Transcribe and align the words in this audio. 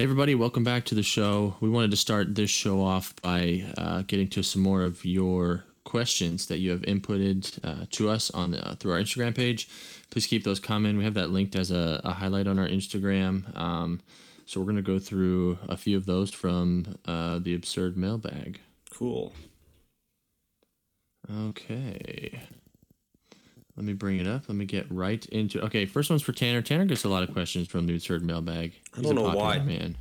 Hey, 0.00 0.04
everybody, 0.04 0.34
welcome 0.34 0.64
back 0.64 0.86
to 0.86 0.94
the 0.94 1.02
show. 1.02 1.56
We 1.60 1.68
wanted 1.68 1.90
to 1.90 1.96
start 1.98 2.34
this 2.34 2.48
show 2.48 2.80
off 2.80 3.14
by 3.20 3.66
uh, 3.76 4.00
getting 4.06 4.28
to 4.28 4.42
some 4.42 4.62
more 4.62 4.80
of 4.80 5.04
your 5.04 5.64
questions 5.84 6.46
that 6.46 6.56
you 6.56 6.70
have 6.70 6.80
inputted 6.80 7.62
uh, 7.62 7.84
to 7.90 8.08
us 8.08 8.30
on 8.30 8.54
uh, 8.54 8.76
through 8.80 8.92
our 8.92 8.98
Instagram 8.98 9.36
page. 9.36 9.68
Please 10.08 10.26
keep 10.26 10.42
those 10.42 10.58
coming. 10.58 10.96
We 10.96 11.04
have 11.04 11.12
that 11.12 11.28
linked 11.28 11.54
as 11.54 11.70
a, 11.70 12.00
a 12.02 12.12
highlight 12.12 12.46
on 12.46 12.58
our 12.58 12.66
Instagram. 12.66 13.54
Um, 13.54 14.00
so 14.46 14.58
we're 14.58 14.64
going 14.64 14.76
to 14.76 14.82
go 14.82 14.98
through 14.98 15.58
a 15.68 15.76
few 15.76 15.98
of 15.98 16.06
those 16.06 16.30
from 16.30 16.96
uh, 17.04 17.38
the 17.38 17.54
absurd 17.54 17.98
mailbag. 17.98 18.58
Cool. 18.90 19.34
Okay. 21.30 22.40
Let 23.80 23.86
me 23.86 23.94
bring 23.94 24.18
it 24.18 24.26
up. 24.26 24.42
Let 24.46 24.56
me 24.56 24.66
get 24.66 24.84
right 24.90 25.24
into. 25.24 25.58
Okay, 25.62 25.86
first 25.86 26.10
one's 26.10 26.20
for 26.20 26.32
Tanner. 26.32 26.60
Tanner 26.60 26.84
gets 26.84 27.04
a 27.04 27.08
lot 27.08 27.22
of 27.22 27.32
questions 27.32 27.66
from 27.66 27.86
the 27.86 27.94
absurd 27.94 28.22
mailbag. 28.22 28.74
I 28.94 29.00
don't 29.00 29.12
a 29.12 29.14
know 29.14 29.30
why. 29.30 29.58
Man. 29.60 29.96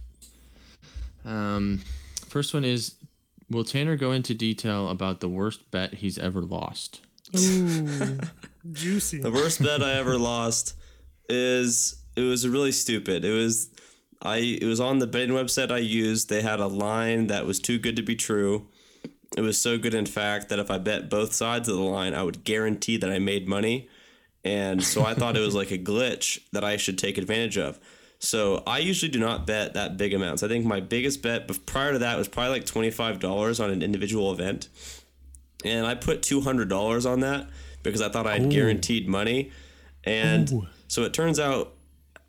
Um, 1.24 1.80
first 2.28 2.54
one 2.54 2.66
is: 2.66 2.96
Will 3.50 3.64
Tanner 3.64 3.96
go 3.96 4.12
into 4.12 4.34
detail 4.34 4.90
about 4.90 5.22
the 5.22 5.30
worst 5.30 5.72
bet 5.72 5.94
he's 5.94 6.18
ever 6.18 6.42
lost? 6.42 7.00
Ooh, 7.38 8.20
juicy. 8.74 9.22
The 9.22 9.32
worst 9.32 9.64
bet 9.64 9.82
I 9.82 9.94
ever 9.94 10.18
lost 10.18 10.76
is 11.30 12.04
it 12.18 12.24
was 12.24 12.46
really 12.46 12.74
stupid. 12.74 13.24
It 13.24 13.32
was 13.32 13.70
I 14.22 14.58
it 14.62 14.66
was 14.66 14.82
on 14.82 15.00
the 15.00 15.08
betting 15.08 15.30
website 15.34 15.72
I 15.72 15.78
used. 15.78 16.28
They 16.28 16.42
had 16.42 16.60
a 16.60 16.68
line 16.68 17.28
that 17.28 17.46
was 17.46 17.62
too 17.62 17.80
good 17.80 17.96
to 17.96 18.02
be 18.02 18.18
true. 18.18 18.68
It 19.38 19.42
was 19.42 19.62
so 19.62 19.78
good 19.78 19.94
in 19.94 20.06
fact 20.06 20.50
that 20.50 20.60
if 20.60 20.72
I 20.72 20.78
bet 20.80 21.10
both 21.10 21.34
sides 21.34 21.70
of 21.70 21.76
the 21.76 21.84
line, 21.84 22.14
I 22.14 22.24
would 22.24 22.44
guarantee 22.44 22.98
that 22.98 23.12
I 23.12 23.20
made 23.20 23.48
money. 23.48 23.88
And 24.44 24.84
so 24.84 25.04
I 25.04 25.14
thought 25.14 25.38
it 25.38 25.42
was 25.42 25.56
like 25.56 25.72
a 25.72 25.78
glitch 25.78 26.40
that 26.52 26.64
I 26.64 26.78
should 26.78 26.98
take 26.98 27.18
advantage 27.18 27.58
of. 27.58 27.80
So 28.20 28.64
I 28.66 28.80
usually 28.80 29.12
do 29.12 29.20
not 29.20 29.46
bet 29.48 29.76
that 29.76 29.98
big 29.98 30.14
amounts. 30.14 30.44
I 30.44 30.48
think 30.48 30.66
my 30.66 30.80
biggest 30.80 31.22
bet 31.22 31.50
prior 31.66 31.94
to 31.94 32.00
that 32.00 32.18
was 32.18 32.28
probably 32.28 32.52
like 32.52 32.66
$25 32.66 33.64
on 33.64 33.70
an 33.70 33.82
individual 33.82 34.32
event. 34.32 34.68
And 35.64 35.86
I 35.86 35.96
put 35.96 36.22
$200 36.22 37.10
on 37.10 37.20
that 37.22 37.48
because 37.84 38.02
I 38.02 38.10
thought 38.10 38.28
I 38.28 38.40
had 38.40 38.50
guaranteed 38.50 39.08
money. 39.08 39.52
And 40.04 40.68
so 40.88 41.04
it 41.04 41.14
turns 41.14 41.40
out 41.40 41.74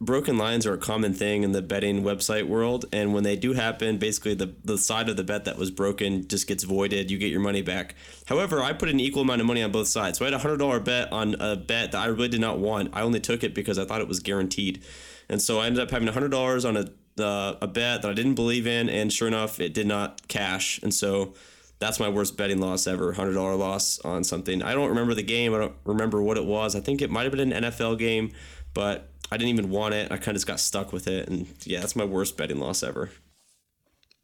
broken 0.01 0.39
lines 0.39 0.67
are 0.67 0.73
a 0.73 0.79
common 0.79 1.13
thing 1.13 1.43
in 1.43 1.53
the 1.53 1.61
betting 1.61 2.03
website 2.03 2.49
world. 2.49 2.87
And 2.91 3.13
when 3.13 3.23
they 3.23 3.37
do 3.37 3.53
happen, 3.53 3.99
basically 3.99 4.35
the, 4.35 4.55
the 4.65 4.79
side 4.79 5.11
of 5.11 5.17
the 5.17 5.25
bet 5.25 5.45
that 5.45 5.59
was 5.59 5.71
broken 5.71 6.27
just 6.27 6.47
gets 6.47 6.65
voided. 6.65 7.11
You 7.11 7.19
get 7.19 7.31
your 7.31 7.41
money 7.41 7.61
back. 7.61 7.95
However, 8.27 8.63
I 8.63 8.73
put 8.73 8.89
an 8.89 8.99
equal 8.99 9.23
amount 9.23 9.43
of 9.43 9.47
money 9.47 9.63
on 9.63 9.71
both 9.71 9.89
sides. 9.89 10.19
So 10.19 10.25
I 10.25 10.31
had 10.31 10.41
a 10.41 10.43
$100 10.43 10.85
bet 10.85 11.13
on 11.13 11.35
a 11.39 11.55
bet 11.55 11.93
that 11.93 12.01
I 12.01 12.07
really 12.07 12.29
did 12.29 12.41
not 12.41 12.59
want. 12.59 12.91
I 12.95 13.03
only 13.03 13.21
took 13.21 13.45
it 13.45 13.55
because 13.55 13.79
I 13.79 13.85
thought 13.85 14.01
it 14.01 14.09
was 14.09 14.21
guaranteed. 14.21 14.83
And 15.29 15.41
so 15.41 15.61
I 15.61 15.67
ended 15.67 15.83
up 15.83 15.91
having 15.91 16.09
$100 16.09 16.69
on 16.69 16.77
a, 16.79 17.23
uh, 17.23 17.59
a 17.61 17.67
bet 17.67 18.01
that 18.01 18.11
I 18.11 18.15
didn't 18.15 18.37
believe 18.37 18.67
in. 18.67 18.89
And 18.89 19.13
sure 19.13 19.29
enough, 19.29 19.61
it 19.61 19.75
did 19.75 19.87
not 19.87 20.27
cash. 20.29 20.81
And 20.83 20.95
so 20.95 21.35
that's 21.79 22.01
my 22.01 22.09
worst 22.09 22.39
betting 22.39 22.59
loss 22.59 22.87
ever 22.87 23.13
$100 23.13 23.59
loss 23.59 23.99
on 24.01 24.25
something. 24.25 24.63
I 24.63 24.73
don't 24.73 24.89
remember 24.89 25.13
the 25.13 25.23
game. 25.23 25.55
I 25.55 25.59
don't 25.59 25.77
remember 25.85 26.23
what 26.23 26.39
it 26.39 26.47
was. 26.47 26.75
I 26.75 26.81
think 26.81 27.03
it 27.03 27.11
might 27.11 27.25
have 27.25 27.33
been 27.33 27.53
an 27.53 27.65
NFL 27.65 27.99
game, 27.99 28.33
but 28.73 29.10
I 29.33 29.37
didn't 29.37 29.51
even 29.51 29.71
want 29.71 29.95
it. 29.95 30.11
I 30.11 30.17
kind 30.17 30.29
of 30.29 30.35
just 30.35 30.47
got 30.47 30.61
stuck 30.61 30.93
with 30.93 31.07
it. 31.07 31.29
And 31.29 31.47
yeah, 31.65 31.81
that's 31.81 31.95
my 31.95 32.05
worst 32.05 32.37
betting 32.37 32.59
loss 32.59 32.83
ever. 32.83 33.11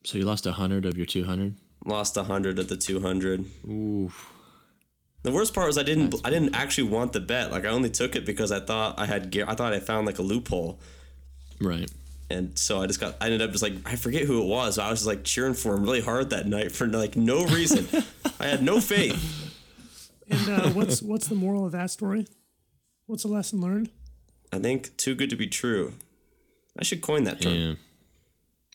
So 0.04 0.18
you 0.18 0.24
lost 0.24 0.46
a 0.46 0.52
hundred 0.52 0.84
of 0.84 0.96
your 0.96 1.06
two 1.06 1.24
hundred. 1.24 1.56
Lost 1.84 2.16
100 2.16 2.58
of 2.58 2.68
the 2.68 2.76
200. 2.76 3.44
Ooh. 3.68 4.10
The 5.22 5.30
worst 5.30 5.54
part 5.54 5.68
was 5.68 5.78
I 5.78 5.84
didn't 5.84 6.14
I 6.24 6.30
didn't 6.30 6.54
actually 6.54 6.88
want 6.88 7.12
the 7.12 7.20
bet. 7.20 7.52
Like 7.52 7.64
I 7.64 7.68
only 7.68 7.90
took 7.90 8.16
it 8.16 8.26
because 8.26 8.50
I 8.50 8.58
thought 8.58 8.98
I 8.98 9.06
had 9.06 9.30
gear. 9.30 9.44
I 9.46 9.54
thought 9.54 9.72
I 9.72 9.78
found 9.78 10.06
like 10.06 10.18
a 10.18 10.22
loophole. 10.22 10.80
Right. 11.60 11.88
And 12.28 12.58
so 12.58 12.82
I 12.82 12.86
just 12.88 12.98
got, 12.98 13.14
I 13.20 13.26
ended 13.26 13.40
up 13.40 13.52
just 13.52 13.62
like, 13.62 13.74
I 13.84 13.94
forget 13.94 14.22
who 14.22 14.42
it 14.42 14.46
was. 14.46 14.78
I 14.78 14.90
was 14.90 15.00
just 15.00 15.06
like 15.06 15.22
cheering 15.22 15.54
for 15.54 15.74
him 15.74 15.84
really 15.84 16.00
hard 16.00 16.30
that 16.30 16.46
night 16.46 16.72
for 16.72 16.88
like 16.88 17.14
no 17.14 17.44
reason. 17.46 17.86
I 18.40 18.46
had 18.46 18.62
no 18.62 18.80
faith. 18.80 19.54
And 20.28 20.48
uh, 20.48 20.70
what's 20.70 21.02
what's 21.02 21.28
the 21.28 21.36
moral 21.36 21.64
of 21.64 21.72
that 21.72 21.90
story? 21.92 22.26
What's 23.06 23.22
the 23.22 23.28
lesson 23.28 23.60
learned? 23.60 23.90
I 24.52 24.58
think 24.58 24.96
too 24.96 25.14
good 25.14 25.30
to 25.30 25.36
be 25.36 25.46
true. 25.46 25.94
I 26.78 26.84
should 26.84 27.00
coin 27.02 27.24
that 27.24 27.40
term. 27.40 27.54
Yeah. 27.54 27.74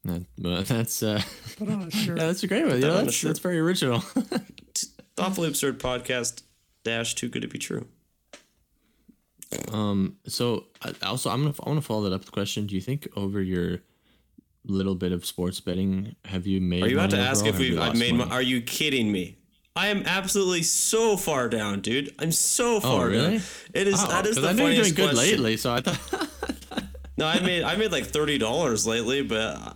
That, 0.03 0.25
but 0.37 0.65
that's 0.67 1.03
uh, 1.03 1.21
Put 1.57 1.69
on 1.69 1.83
a 1.83 1.91
shirt. 1.91 2.17
yeah, 2.17 2.25
that's 2.27 2.43
a 2.43 2.47
great 2.47 2.65
one. 2.65 2.81
Yeah, 2.81 2.87
that 2.87 2.91
on 2.91 3.01
a 3.01 3.03
that's, 3.05 3.15
shirt. 3.15 3.27
that's 3.29 3.39
very 3.39 3.59
original. 3.59 3.99
Thoughtfully 5.15 5.47
absurd 5.49 5.79
podcast 5.79 6.41
dash 6.83 7.13
too 7.15 7.29
good 7.29 7.43
to 7.43 7.47
be 7.47 7.59
true. 7.59 7.85
Um, 9.71 10.17
so 10.27 10.65
I, 10.81 10.93
also, 11.05 11.29
I'm 11.29 11.43
gonna 11.43 11.53
I 11.63 11.69
want 11.69 11.81
to 11.81 11.85
follow 11.85 12.03
that 12.03 12.13
up 12.15 12.21
with 12.21 12.29
a 12.29 12.31
question. 12.31 12.65
Do 12.67 12.75
you 12.75 12.81
think 12.81 13.07
over 13.15 13.41
your 13.41 13.79
little 14.65 14.95
bit 14.95 15.11
of 15.11 15.25
sports 15.25 15.59
betting, 15.59 16.15
have 16.25 16.47
you 16.47 16.61
made? 16.61 16.83
Are 16.83 16.87
you 16.87 16.95
about 16.97 17.09
to 17.11 17.17
money 17.17 17.27
ask 17.27 17.45
overall, 17.45 17.49
if 17.49 17.53
have 17.55 17.69
we've 17.69 17.79
I've 17.79 17.87
lost 17.89 17.99
made? 17.99 18.15
money? 18.15 18.29
mo- 18.29 18.35
Are 18.35 18.41
you 18.41 18.61
kidding 18.61 19.11
me? 19.11 19.37
I 19.75 19.87
am 19.87 20.03
absolutely 20.05 20.63
so 20.63 21.15
far 21.15 21.47
down, 21.47 21.79
dude. 21.81 22.13
I'm 22.19 22.31
so 22.31 22.79
far. 22.79 22.91
Oh, 22.91 22.97
far 22.97 23.07
really? 23.07 23.37
down. 23.37 23.41
It 23.73 23.87
is 23.87 24.03
Oh, 24.03 24.07
that 24.09 24.25
is 24.25 24.35
the 24.35 24.49
I 24.49 24.51
know 24.53 24.67
you're 24.67 24.83
funniest 24.83 24.95
doing 24.95 25.07
good 25.07 25.15
question. 25.15 25.31
lately, 25.31 25.57
so 25.57 25.73
I 25.73 25.81
thought 25.81 26.29
No, 27.17 27.25
I 27.27 27.39
made 27.39 27.63
I 27.63 27.75
made 27.75 27.91
like 27.91 28.05
thirty 28.05 28.37
dollars 28.37 28.85
lately, 28.87 29.21
but 29.21 29.57
I, 29.57 29.73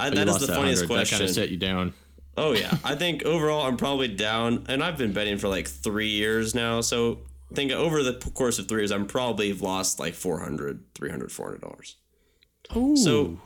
oh, 0.00 0.04
you 0.06 0.14
that 0.14 0.28
is 0.28 0.38
the 0.38 0.46
funniest 0.48 0.88
100. 0.88 0.88
That 0.88 0.88
kind 0.88 0.88
question. 0.88 1.22
of 1.24 1.30
set 1.30 1.48
you 1.48 1.56
down. 1.56 1.94
Oh 2.36 2.52
yeah, 2.52 2.76
I 2.84 2.94
think 2.94 3.24
overall 3.24 3.66
I'm 3.66 3.76
probably 3.76 4.08
down, 4.08 4.66
and 4.68 4.82
I've 4.84 4.98
been 4.98 5.12
betting 5.12 5.38
for 5.38 5.48
like 5.48 5.66
three 5.66 6.08
years 6.10 6.54
now. 6.54 6.80
So 6.82 7.20
I 7.50 7.54
think 7.54 7.72
over 7.72 8.02
the 8.02 8.14
course 8.34 8.58
of 8.58 8.68
three 8.68 8.82
years, 8.82 8.92
I'm 8.92 9.06
probably 9.06 9.52
lost 9.54 9.98
like 9.98 10.14
400 10.14 10.84
300 10.94 11.32
400 11.32 11.60
dollars. 11.62 11.96
Ooh. 12.76 12.96
So 12.96 13.38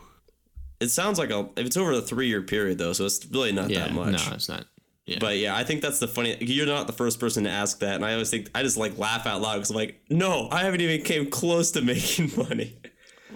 it 0.80 0.88
sounds 0.88 1.18
like 1.18 1.30
a 1.30 1.48
if 1.56 1.66
it's 1.66 1.76
over 1.76 1.92
a 1.92 2.00
three 2.00 2.26
year 2.28 2.42
period 2.42 2.78
though, 2.78 2.92
so 2.92 3.06
it's 3.06 3.24
really 3.30 3.52
not 3.52 3.70
yeah, 3.70 3.80
that 3.80 3.92
much. 3.94 4.28
no, 4.28 4.34
it's 4.34 4.48
not. 4.48 4.64
Yeah, 5.06 5.16
But 5.18 5.38
yeah, 5.38 5.56
I 5.56 5.64
think 5.64 5.80
that's 5.80 5.98
the 5.98 6.06
funny. 6.06 6.36
You're 6.40 6.66
not 6.66 6.86
the 6.86 6.92
first 6.92 7.18
person 7.18 7.44
to 7.44 7.50
ask 7.50 7.80
that, 7.80 7.96
and 7.96 8.04
I 8.04 8.12
always 8.12 8.30
think 8.30 8.50
I 8.54 8.62
just 8.62 8.76
like 8.76 8.98
laugh 8.98 9.26
out 9.26 9.40
loud 9.40 9.54
because 9.54 9.70
I'm 9.70 9.76
like, 9.76 10.00
no, 10.08 10.48
I 10.50 10.60
haven't 10.60 10.80
even 10.82 11.02
came 11.02 11.30
close 11.30 11.70
to 11.72 11.80
making 11.82 12.32
money. 12.36 12.76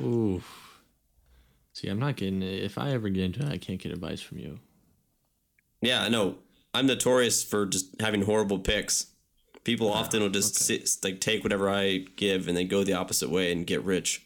ooh. 0.00 0.42
See, 1.72 1.88
I'm 1.88 1.98
not 1.98 2.16
getting. 2.16 2.42
If 2.42 2.78
I 2.78 2.90
ever 2.90 3.08
get 3.08 3.24
into 3.24 3.40
it, 3.40 3.48
I 3.52 3.58
can't 3.58 3.80
get 3.80 3.92
advice 3.92 4.20
from 4.20 4.38
you. 4.38 4.60
Yeah, 5.80 6.02
I 6.02 6.08
know. 6.08 6.36
I'm 6.72 6.86
notorious 6.86 7.42
for 7.42 7.66
just 7.66 8.00
having 8.00 8.22
horrible 8.22 8.58
picks. 8.58 9.06
People 9.64 9.90
ah, 9.92 10.00
often 10.00 10.20
will 10.20 10.28
just 10.28 10.56
sit, 10.56 10.88
like 11.02 11.20
take 11.20 11.42
whatever 11.42 11.68
I 11.68 12.04
give 12.16 12.46
and 12.48 12.56
then 12.56 12.68
go 12.68 12.84
the 12.84 12.92
opposite 12.92 13.30
way 13.30 13.50
and 13.50 13.66
get 13.66 13.82
rich. 13.82 14.24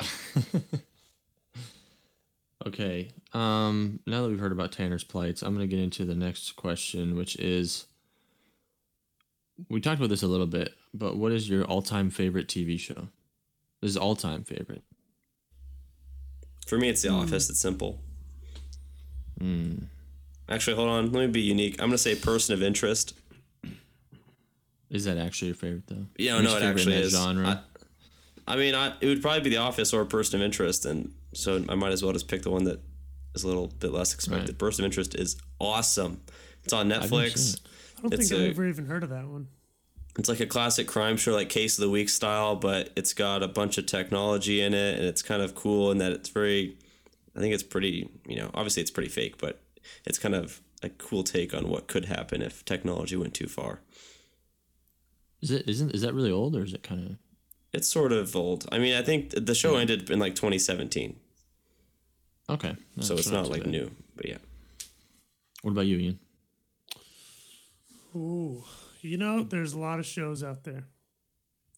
Okay. 2.66 3.10
Um. 3.32 4.00
Now 4.06 4.22
that 4.22 4.28
we've 4.28 4.40
heard 4.40 4.52
about 4.52 4.72
Tanner's 4.72 5.04
plights, 5.04 5.42
I'm 5.42 5.54
gonna 5.54 5.66
get 5.66 5.78
into 5.78 6.04
the 6.04 6.14
next 6.14 6.56
question, 6.56 7.16
which 7.16 7.36
is. 7.36 7.86
We 9.68 9.80
talked 9.80 9.98
about 9.98 10.08
this 10.08 10.22
a 10.22 10.26
little 10.26 10.46
bit, 10.46 10.74
but 10.94 11.16
what 11.18 11.32
is 11.32 11.48
your 11.48 11.64
all-time 11.64 12.08
favorite 12.08 12.48
TV 12.48 12.80
show? 12.80 13.08
This 13.82 13.90
is 13.90 13.96
all-time 13.96 14.42
favorite. 14.42 14.82
For 16.66 16.78
me, 16.78 16.88
it's 16.88 17.02
The 17.02 17.10
Office. 17.10 17.50
It's 17.50 17.60
simple. 17.60 18.00
Hmm. 19.38 19.74
Actually, 20.48 20.76
hold 20.76 20.88
on. 20.88 21.12
Let 21.12 21.20
me 21.20 21.26
be 21.28 21.40
unique. 21.40 21.80
I'm 21.80 21.88
gonna 21.88 21.98
say 21.98 22.14
person 22.14 22.54
of 22.54 22.62
interest. 22.62 23.14
Is 24.90 25.04
that 25.04 25.18
actually 25.18 25.48
your 25.48 25.54
favorite 25.54 25.86
though? 25.86 26.06
Yeah, 26.16 26.40
no, 26.40 26.56
it 26.56 26.62
actually 26.62 26.96
is. 26.96 27.12
Genre. 27.12 27.62
I, 28.46 28.52
I 28.52 28.56
mean, 28.56 28.74
I, 28.74 28.94
it 29.00 29.06
would 29.06 29.22
probably 29.22 29.42
be 29.42 29.50
The 29.50 29.58
Office 29.58 29.92
or 29.92 30.04
person 30.04 30.40
of 30.40 30.44
interest, 30.44 30.84
and 30.84 31.12
so 31.32 31.64
I 31.68 31.76
might 31.76 31.92
as 31.92 32.02
well 32.02 32.12
just 32.12 32.26
pick 32.26 32.42
the 32.42 32.50
one 32.50 32.64
that 32.64 32.80
is 33.34 33.44
a 33.44 33.48
little 33.48 33.68
bit 33.68 33.92
less 33.92 34.14
expected. 34.14 34.48
Right. 34.48 34.58
Person 34.58 34.84
of 34.84 34.86
interest 34.86 35.14
is 35.14 35.36
awesome. 35.58 36.20
It's 36.64 36.72
on 36.72 36.88
Netflix. 36.88 37.54
it. 37.54 37.60
I 37.98 38.02
don't 38.02 38.14
It's 38.14 38.28
think 38.28 38.40
I've 38.40 38.50
ever 38.50 38.68
even 38.68 38.86
heard 38.86 39.02
of 39.02 39.10
that 39.10 39.26
one. 39.26 39.48
It's 40.18 40.28
like 40.28 40.40
a 40.40 40.46
classic 40.46 40.88
crime 40.88 41.16
show, 41.16 41.32
like 41.32 41.48
Case 41.48 41.78
of 41.78 41.82
the 41.82 41.90
Week 41.90 42.08
style, 42.08 42.56
but 42.56 42.90
it's 42.96 43.12
got 43.12 43.42
a 43.42 43.48
bunch 43.48 43.78
of 43.78 43.86
technology 43.86 44.60
in 44.60 44.74
it, 44.74 44.98
and 44.98 45.04
it's 45.04 45.22
kind 45.22 45.40
of 45.40 45.54
cool 45.54 45.90
in 45.90 45.98
that 45.98 46.12
it's 46.12 46.28
very. 46.28 46.76
I 47.36 47.40
think 47.40 47.54
it's 47.54 47.62
pretty. 47.62 48.10
You 48.26 48.36
know, 48.36 48.50
obviously 48.52 48.82
it's 48.82 48.90
pretty 48.90 49.08
fake, 49.08 49.38
but 49.38 49.62
it's 50.04 50.18
kind 50.18 50.34
of 50.34 50.60
a 50.82 50.88
cool 50.88 51.22
take 51.22 51.54
on 51.54 51.68
what 51.68 51.86
could 51.86 52.06
happen 52.06 52.42
if 52.42 52.64
technology 52.64 53.16
went 53.16 53.34
too 53.34 53.46
far. 53.46 53.80
Is 55.40 55.50
it? 55.50 55.68
Isn't? 55.68 55.94
Is 55.94 56.02
that 56.02 56.12
really 56.12 56.32
old, 56.32 56.56
or 56.56 56.64
is 56.64 56.74
it 56.74 56.82
kind 56.82 57.06
of? 57.06 57.16
It's 57.72 57.86
sort 57.86 58.10
of 58.12 58.34
old. 58.34 58.68
I 58.72 58.78
mean, 58.78 58.96
I 58.96 59.02
think 59.02 59.30
the 59.30 59.54
show 59.54 59.76
ended 59.76 60.10
in 60.10 60.18
like 60.18 60.34
2017, 60.34 61.16
Okay. 62.50 62.76
so 63.00 63.14
it's 63.14 63.30
not 63.30 63.46
too 63.46 63.50
like 63.52 63.62
bad. 63.62 63.70
new. 63.70 63.90
But 64.16 64.26
yeah, 64.28 64.38
What 65.62 65.70
about 65.72 65.86
you, 65.86 65.98
Ian? 65.98 66.18
Ooh, 68.14 68.64
you 69.02 69.16
know, 69.16 69.42
there's 69.44 69.72
a 69.72 69.78
lot 69.78 69.98
of 69.98 70.06
shows 70.06 70.42
out 70.42 70.64
there. 70.64 70.84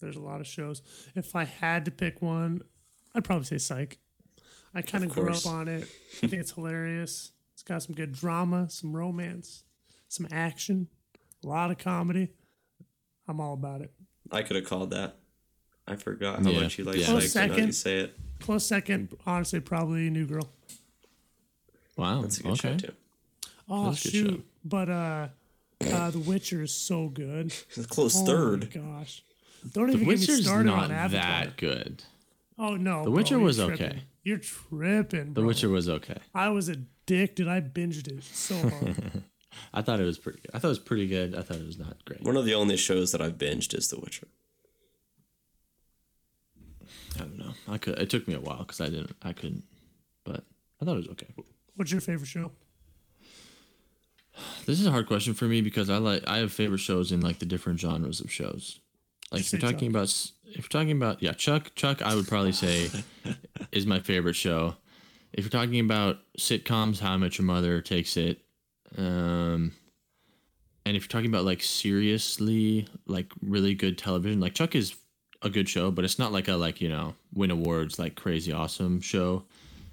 There's 0.01 0.17
a 0.17 0.21
lot 0.21 0.41
of 0.41 0.47
shows. 0.47 0.83
If 1.15 1.37
I 1.37 1.45
had 1.45 1.85
to 1.85 1.91
pick 1.91 2.23
one, 2.23 2.63
I'd 3.15 3.25
probably 3.25 3.45
say 3.45 3.59
Psych. 3.59 3.99
I 4.75 4.83
kind 4.83 5.05
of 5.05 5.11
grew 5.11 5.31
up 5.31 5.47
on 5.47 5.69
it. 5.69 5.83
I 6.23 6.27
think 6.27 6.41
it's 6.41 6.53
hilarious. 6.53 7.33
It's 7.53 7.63
got 7.63 7.83
some 7.83 7.95
good 7.95 8.13
drama, 8.13 8.69
some 8.71 8.97
romance, 8.97 9.65
some 10.09 10.27
action, 10.33 10.89
a 11.45 11.47
lot 11.47 11.71
of 11.71 11.79
comedy. 11.79 12.31
I'm 13.29 13.41
all 13.41 13.53
about 13.55 13.83
it. 13.83 13.93
I 14.31 14.43
could 14.43 14.57
have 14.57 14.65
called 14.65 14.91
that. 14.91 15.19
I 15.87 15.97
forgot 15.97 16.43
how 16.43 16.51
Yeah, 16.51 16.61
much 16.61 16.79
you 16.79 16.85
like 16.85 16.97
yeah. 16.97 17.07
Close 17.07 17.35
and 17.37 17.51
how 17.51 17.57
you 17.57 17.61
second. 17.63 17.73
say 17.75 17.99
it. 18.01 18.19
Close 18.41 18.67
second, 18.67 19.09
honestly, 19.27 19.61
probably 19.61 20.11
New 20.11 20.27
Girl. 20.27 20.49
Wow. 21.97 22.23
That's 22.23 22.39
a 22.39 22.43
good 22.43 22.53
okay. 22.53 22.73
show 22.73 22.77
too. 22.89 22.93
Oh 23.69 23.85
That's 23.87 24.05
a 24.05 24.09
show. 24.11 24.19
shoot! 24.19 24.47
But 24.65 24.89
uh, 24.89 25.29
uh, 25.85 26.11
The 26.11 26.19
Witcher 26.19 26.63
is 26.63 26.73
so 26.75 27.09
good. 27.09 27.53
It's 27.77 27.87
close 27.87 28.21
Oh 28.21 28.27
third. 28.27 28.75
my 28.75 28.83
gosh! 28.83 29.23
Don't 29.73 29.87
The 29.89 29.95
even 29.95 30.09
get 30.09 30.19
me 30.29 30.43
started 30.43 30.67
not 30.67 30.85
on 30.85 30.91
Avatar. 30.93 31.23
that 31.23 31.57
good. 31.57 32.03
Oh 32.59 32.77
no, 32.77 33.05
The 33.05 33.11
Witcher 33.11 33.37
you're 33.37 33.45
was 33.45 33.57
tripping. 33.59 33.75
okay. 33.87 34.03
You're 34.25 34.39
tripping. 34.39 35.35
The. 35.35 35.43
Witcher 35.43 35.69
was 35.69 35.89
okay. 35.89 36.19
I 36.35 36.49
was 36.51 36.69
addicted. 36.69 37.49
I 37.49 37.61
binged 37.61 38.07
it 38.09 38.23
so 38.25 38.57
hard. 38.57 39.23
I 39.75 39.83
thought 39.83 40.01
it 40.01 40.05
was 40.05 40.19
pretty 40.19 40.41
good. 40.41 40.51
I 40.55 40.59
thought 40.59 40.69
it 40.69 40.71
was 40.71 40.79
pretty 40.79 41.07
good. 41.09 41.35
I 41.35 41.43
thought 41.43 41.59
it 41.59 41.67
was 41.67 41.79
not 41.79 42.05
great. 42.05 42.23
One 42.23 42.37
of 42.37 42.45
the 42.45 42.55
only 42.55 42.77
shows 42.77 43.13
that 43.13 43.21
I've 43.21 43.37
binged 43.39 43.77
is 43.77 43.89
The 43.89 43.99
Witcher. 44.01 44.29
I 47.17 47.21
don't 47.21 47.39
know. 47.39 47.53
I 47.69 47.79
could. 47.79 47.99
It 47.99 48.11
took 48.11 48.27
me 48.27 48.35
a 48.35 48.41
while 48.41 48.59
because 48.59 48.81
I 48.81 48.87
didn't. 48.87 49.15
I 49.23 49.33
couldn't. 49.33 49.65
But 50.25 50.45
I 50.81 50.85
thought 50.85 50.95
it 50.95 51.09
was 51.09 51.09
okay. 51.09 51.29
What's 51.77 51.93
your 51.93 52.01
favorite 52.01 52.29
show? 52.29 52.53
This 54.67 54.81
is 54.81 54.87
a 54.87 54.91
hard 54.91 55.07
question 55.07 55.35
for 55.35 55.45
me 55.45 55.61
because 55.61 55.91
I 55.91 55.99
like. 55.99 56.27
I 56.27 56.39
have 56.39 56.53
favorite 56.53 56.79
shows 56.79 57.13
in 57.13 57.21
like 57.21 57.39
the 57.39 57.47
different 57.47 57.81
genres 57.81 58.21
of 58.21 58.33
shows. 58.33 58.81
Like 59.31 59.43
if 59.43 59.53
you're 59.53 59.61
talking 59.61 59.91
Chuck. 59.91 60.03
about, 60.03 60.31
if 60.45 60.59
you're 60.59 60.69
talking 60.69 60.93
about, 60.93 61.23
yeah, 61.23 61.33
Chuck. 61.33 61.75
Chuck, 61.75 62.03
I 62.03 62.15
would 62.15 62.29
probably 62.29 62.53
say 62.53 62.91
is 63.73 63.87
my 63.87 64.01
favorite 64.01 64.37
show. 64.37 64.77
If 65.33 65.45
you're 65.45 65.51
talking 65.51 65.81
about 65.81 66.19
sitcoms, 66.39 67.01
How 67.01 67.13
I 67.13 67.17
Met 67.17 67.39
Your 67.39 67.47
Mother 67.47 67.81
takes 67.81 68.17
it. 68.19 68.41
Um, 68.99 69.73
and 70.85 70.97
if 70.97 71.05
you're 71.05 71.09
talking 71.09 71.31
about 71.31 71.45
like 71.45 71.63
seriously, 71.63 72.87
like 73.07 73.33
really 73.41 73.75
good 73.75 73.97
television, 73.97 74.41
like 74.41 74.55
Chuck 74.55 74.75
is 74.75 74.95
a 75.43 75.51
good 75.51 75.69
show, 75.69 75.91
but 75.91 76.05
it's 76.05 76.19
not 76.19 76.33
like 76.33 76.49
a 76.49 76.55
like 76.55 76.81
you 76.81 76.89
know 76.89 77.15
win 77.35 77.51
awards 77.51 77.99
like 77.99 78.15
crazy 78.15 78.53
awesome 78.53 79.01
show. 79.01 79.45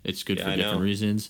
It's 0.03 0.23
good 0.23 0.37
Yeah, 0.37 0.45
for 0.45 0.49
I 0.51 0.55
different 0.55 0.77
know. 0.79 0.83
reasons. 0.83 1.29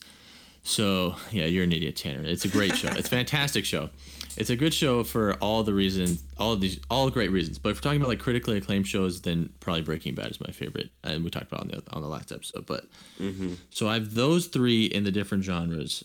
So 0.63 1.15
yeah, 1.31 1.45
you're 1.45 1.63
an 1.63 1.71
idiot, 1.71 1.95
Tanner. 1.95 2.23
It's 2.23 2.45
a 2.45 2.49
great 2.49 2.75
show. 2.75 2.89
It's 2.89 3.07
a 3.07 3.11
fantastic 3.11 3.65
show. 3.65 3.89
It's 4.37 4.49
a 4.49 4.55
good 4.55 4.73
show 4.73 5.03
for 5.03 5.33
all 5.35 5.63
the 5.63 5.73
reasons, 5.73 6.23
all 6.37 6.53
of 6.53 6.61
these, 6.61 6.79
all 6.89 7.09
great 7.09 7.31
reasons. 7.31 7.57
But 7.57 7.69
if 7.69 7.77
we're 7.77 7.81
talking 7.81 7.99
about 7.99 8.09
like 8.09 8.19
critically 8.19 8.57
acclaimed 8.57 8.87
shows, 8.87 9.21
then 9.21 9.49
probably 9.59 9.81
Breaking 9.81 10.15
Bad 10.15 10.31
is 10.31 10.39
my 10.39 10.51
favorite, 10.51 10.91
and 11.03 11.23
we 11.23 11.29
talked 11.29 11.51
about 11.51 11.65
it 11.65 11.73
on 11.75 11.81
the 11.85 11.93
on 11.93 12.01
the 12.01 12.07
last 12.07 12.31
episode. 12.31 12.65
But 12.65 12.85
mm-hmm. 13.19 13.55
so 13.69 13.87
I 13.89 13.95
have 13.95 14.13
those 14.13 14.47
three 14.47 14.85
in 14.85 15.03
the 15.03 15.11
different 15.11 15.43
genres 15.43 16.03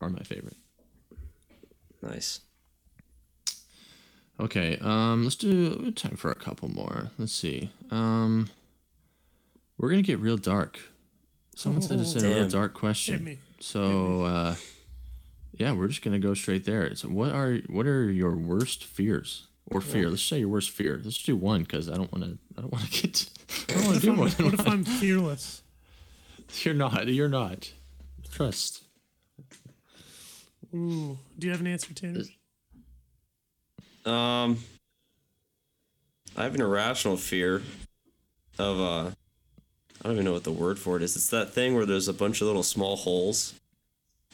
are 0.00 0.10
my 0.10 0.22
favorite. 0.22 0.56
Nice. 2.02 2.40
Okay, 4.42 4.76
um, 4.80 5.22
let's 5.22 5.36
do 5.36 5.80
we 5.84 5.92
time 5.92 6.16
for 6.16 6.30
a 6.30 6.34
couple 6.34 6.68
more. 6.68 7.12
Let's 7.16 7.32
see. 7.32 7.70
Um, 7.92 8.50
we're 9.78 9.88
gonna 9.88 10.02
get 10.02 10.18
real 10.18 10.36
dark. 10.36 10.80
Someone 11.54 11.80
said 11.80 12.00
it's 12.00 12.16
a 12.16 12.20
real 12.20 12.40
Damn. 12.40 12.48
dark 12.48 12.72
Hit 12.72 12.78
question. 12.80 13.24
me. 13.24 13.38
So, 13.60 14.24
uh, 14.24 14.54
yeah, 15.52 15.70
we're 15.72 15.86
just 15.86 16.02
gonna 16.02 16.18
go 16.18 16.34
straight 16.34 16.64
there. 16.64 16.92
So, 16.96 17.06
what 17.08 17.30
are 17.30 17.58
what 17.68 17.86
are 17.86 18.10
your 18.10 18.34
worst 18.34 18.84
fears 18.84 19.46
or 19.66 19.80
fear? 19.80 20.10
Let's 20.10 20.22
say 20.22 20.40
your 20.40 20.48
worst 20.48 20.70
fear. 20.70 21.00
Let's 21.04 21.22
do 21.22 21.36
one 21.36 21.62
because 21.62 21.88
I 21.88 21.94
don't 21.94 22.10
want 22.12 22.24
to. 22.24 22.38
I 22.58 22.62
don't 22.62 22.72
want 22.72 22.90
to 22.90 23.02
get. 23.08 23.30
I 23.68 23.74
don't 23.74 23.84
want 23.86 24.00
to 24.00 24.06
do 24.06 24.12
more 24.12 24.28
than 24.28 24.44
what 24.46 24.54
if 24.54 24.66
one. 24.66 24.68
I'm 24.72 24.84
fearless? 24.84 25.62
You're 26.64 26.74
not. 26.74 27.06
You're 27.06 27.28
not. 27.28 27.72
Trust. 28.32 28.82
Ooh, 30.74 31.18
do 31.38 31.46
you 31.46 31.52
have 31.52 31.60
an 31.60 31.68
answer, 31.68 31.94
Tanner? 31.94 32.22
Um, 34.04 34.58
I 36.36 36.44
have 36.44 36.54
an 36.54 36.60
irrational 36.60 37.16
fear 37.16 37.62
of 38.58 38.80
uh, 38.80 39.10
I 39.10 39.12
don't 40.02 40.12
even 40.12 40.24
know 40.24 40.32
what 40.32 40.44
the 40.44 40.52
word 40.52 40.78
for 40.78 40.96
it 40.96 41.02
is. 41.02 41.14
It's 41.16 41.28
that 41.30 41.52
thing 41.52 41.74
where 41.74 41.86
there's 41.86 42.08
a 42.08 42.12
bunch 42.12 42.40
of 42.40 42.46
little 42.46 42.62
small 42.62 42.96
holes. 42.96 43.54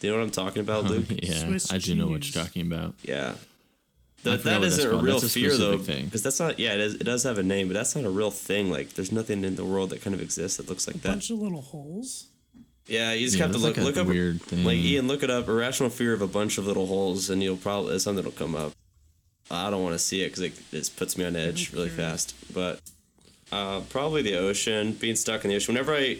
Do 0.00 0.06
you 0.06 0.12
know 0.12 0.18
what 0.20 0.24
I'm 0.24 0.30
talking 0.30 0.60
about, 0.60 0.84
Luke? 0.90 1.06
yeah, 1.08 1.38
Swiss 1.38 1.72
I 1.72 1.78
do 1.78 1.94
know 1.94 2.06
what 2.06 2.24
you're 2.32 2.44
talking 2.44 2.62
about. 2.70 2.94
Yeah. 3.02 3.34
That, 4.24 4.40
forgot 4.40 4.44
that 4.44 4.54
what 4.54 4.60
that's 4.62 4.78
isn't 4.78 4.86
a 4.88 4.90
called. 4.90 5.04
real 5.04 5.20
That's 5.20 5.36
a 5.36 5.38
fear 5.40 5.56
though, 5.56 5.76
because 5.78 6.22
that's 6.24 6.40
not. 6.40 6.58
Yeah, 6.58 6.74
it, 6.74 6.80
is, 6.80 6.94
it 6.94 7.04
does 7.04 7.22
have 7.22 7.38
a 7.38 7.42
name, 7.42 7.68
but 7.68 7.74
that's 7.74 7.94
not 7.94 8.04
a 8.04 8.10
real 8.10 8.32
thing. 8.32 8.68
Like, 8.70 8.94
there's 8.94 9.12
nothing 9.12 9.44
in 9.44 9.54
the 9.54 9.64
world 9.64 9.90
that 9.90 10.02
kind 10.02 10.12
of 10.12 10.20
exists 10.20 10.56
that 10.56 10.68
looks 10.68 10.88
like 10.88 10.96
that. 11.02 11.08
Bunch 11.10 11.30
of 11.30 11.38
little 11.38 11.60
holes. 11.62 12.26
Yeah, 12.88 13.12
you 13.12 13.26
just 13.26 13.36
Yeah, 13.36 13.44
have 13.44 13.52
to 13.54 13.58
look 13.58 13.76
like 13.76 13.84
a 13.84 13.86
look 13.86 13.96
up 13.96 14.06
weird 14.08 14.40
thing. 14.42 14.64
Like 14.64 14.78
Ian, 14.78 15.06
look 15.06 15.22
it 15.22 15.30
up. 15.30 15.46
Irrational 15.46 15.90
fear 15.90 16.14
of 16.14 16.22
a 16.22 16.26
bunch 16.26 16.58
of 16.58 16.66
little 16.66 16.86
holes, 16.86 17.30
and 17.30 17.42
you'll 17.42 17.58
probably 17.58 17.98
something 17.98 18.24
will 18.24 18.32
come 18.32 18.56
up. 18.56 18.72
I 19.50 19.70
don't 19.70 19.82
want 19.82 19.94
to 19.94 19.98
see 19.98 20.22
it 20.22 20.28
because 20.34 20.42
it 20.42 20.52
just 20.70 20.96
puts 20.96 21.16
me 21.16 21.24
on 21.24 21.34
edge 21.36 21.72
really 21.72 21.88
fast. 21.88 22.34
But 22.52 22.80
uh, 23.50 23.80
probably 23.88 24.22
the 24.22 24.36
ocean, 24.38 24.92
being 24.92 25.16
stuck 25.16 25.44
in 25.44 25.50
the 25.50 25.56
ocean. 25.56 25.74
Whenever 25.74 25.94
I 25.94 26.18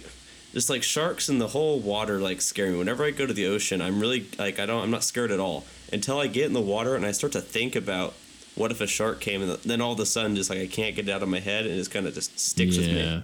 just 0.55 0.71
like 0.71 0.83
sharks 0.83 1.29
in 1.29 1.39
the 1.39 1.49
whole 1.49 1.79
water 1.79 2.19
like 2.21 2.41
scare 2.41 2.71
me. 2.71 2.79
Whenever 2.79 3.05
I 3.05 3.11
go 3.11 3.27
to 3.27 3.35
the 3.35 3.47
ocean, 3.47 3.83
I'm 3.83 4.01
really 4.01 4.27
like 4.39 4.59
I 4.59 4.65
don't 4.67 4.83
I'm 4.83 4.91
not 4.91 5.05
scared 5.05 5.31
at 5.31 5.39
all 5.41 5.65
until 5.93 6.19
I 6.19 6.27
get 6.27 6.47
in 6.47 6.53
the 6.55 6.61
water 6.61 6.95
and 6.97 7.05
I 7.05 7.13
start 7.13 7.33
to 7.35 7.41
think 7.43 7.77
about 7.77 8.15
what 8.55 8.71
if 8.71 8.81
a 8.81 8.87
shark 8.87 9.21
came 9.21 9.43
and 9.43 9.53
then 9.59 9.81
all 9.83 9.93
of 9.93 10.01
a 10.01 10.07
sudden 10.07 10.35
just 10.37 10.49
like 10.51 10.59
I 10.59 10.67
can't 10.67 10.97
get 10.97 11.07
it 11.09 11.13
out 11.13 11.23
of 11.23 11.29
my 11.29 11.39
head 11.41 11.67
and 11.67 11.79
it's 11.79 11.87
kind 11.89 12.07
of 12.07 12.15
just 12.15 12.39
sticks 12.41 12.77
with 12.79 12.87
me. 12.87 12.99
yeah. 12.99 13.23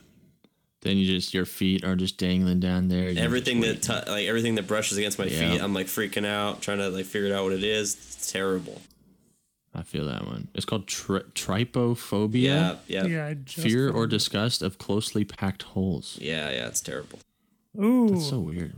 Then 0.83 0.99
you 0.99 1.06
just 1.06 1.33
your 1.33 1.47
feet 1.47 1.83
are 1.83 1.97
just 1.97 2.19
dangling 2.19 2.61
down 2.61 2.89
there. 2.89 3.09
and 3.09 3.19
everything 3.19 3.61
that 3.62 3.81
t- 3.83 3.93
like 4.11 4.27
everything 4.29 4.56
that 4.56 4.67
brushes 4.67 4.99
against 4.99 5.19
my 5.19 5.25
Yeah. 5.25 5.53
feet 5.53 5.62
i'm 5.62 5.73
like 5.73 5.87
freaking 5.87 6.27
out 6.27 6.61
trying 6.61 6.77
to 6.79 6.91
like 6.91 7.06
figure 7.06 7.35
out 7.35 7.45
what 7.45 7.55
it 7.55 7.65
is 7.65 7.95
it's 7.95 8.31
terrible 8.31 8.83
I 9.75 9.82
feel 9.82 10.05
that 10.06 10.25
one. 10.26 10.49
It's 10.55 10.65
called 10.65 10.87
tri- 10.87 11.21
trypophobia. 11.35 12.35
yeah 12.35 12.76
yeah 12.87 13.03
yeah 13.03 13.06
Yeah, 13.06 13.26
I 13.26 13.35
just 13.35 13.67
Fear 13.67 13.91
or 13.91 14.06
disgust 14.06 14.62
of 14.62 14.79
closely 14.79 15.25
packed 15.25 15.62
holes. 15.65 16.19
yeah, 16.21 16.50
yeah, 16.50 16.67
it's 16.69 16.81
terrible 16.81 17.19
Ooh, 17.81 18.11
That's 18.11 18.29
so 18.29 18.38
weird. 18.38 18.75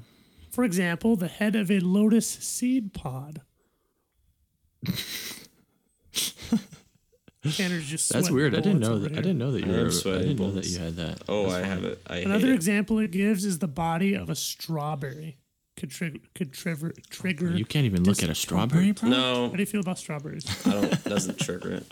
for 0.50 0.64
example, 0.64 1.16
the 1.16 1.28
head 1.28 1.54
of 1.54 1.70
a 1.70 1.80
lotus 1.80 2.26
seed 2.28 2.92
pod. 2.94 3.42
Tanner's 7.52 7.86
just 7.86 8.10
That's 8.12 8.30
weird. 8.30 8.54
I 8.54 8.60
didn't 8.60 8.80
know 8.80 8.92
over 8.94 9.08
that. 9.08 9.12
I 9.12 9.16
didn't 9.16 9.38
know 9.38 9.52
that 9.52 9.64
you 9.64 9.72
I 9.72 9.76
am 9.76 9.84
were. 9.84 9.90
I 10.14 10.18
didn't 10.18 10.38
know 10.40 10.50
that 10.52 10.66
you 10.66 10.78
had 10.78 10.96
that. 10.96 11.22
oh 11.28 11.42
That's 11.44 11.54
i 11.54 11.60
funny. 11.62 11.68
have 11.74 11.84
it 11.84 12.02
i 12.06 12.16
Another 12.18 12.46
hate 12.46 12.50
it. 12.52 12.54
example 12.54 12.98
it 12.98 13.10
gives 13.10 13.44
is 13.44 13.58
the 13.58 13.68
body 13.68 14.14
of 14.14 14.30
a 14.30 14.34
strawberry. 14.34 15.36
Could, 15.76 15.90
trigger 15.90 16.18
could 16.34 16.52
trigger 16.54 16.92
trigger. 17.10 17.50
You 17.50 17.64
can't 17.66 17.84
even 17.84 18.04
look 18.04 18.22
at 18.22 18.30
a 18.30 18.34
strawberry, 18.34 18.92
bro. 18.92 19.08
no 19.10 19.48
How 19.50 19.54
do 19.56 19.58
you 19.60 19.66
feel 19.66 19.80
about 19.82 19.98
strawberries? 19.98 20.46
i 20.66 20.70
don't 20.70 21.04
doesn't 21.04 21.38
trigger 21.38 21.72
it 21.72 21.86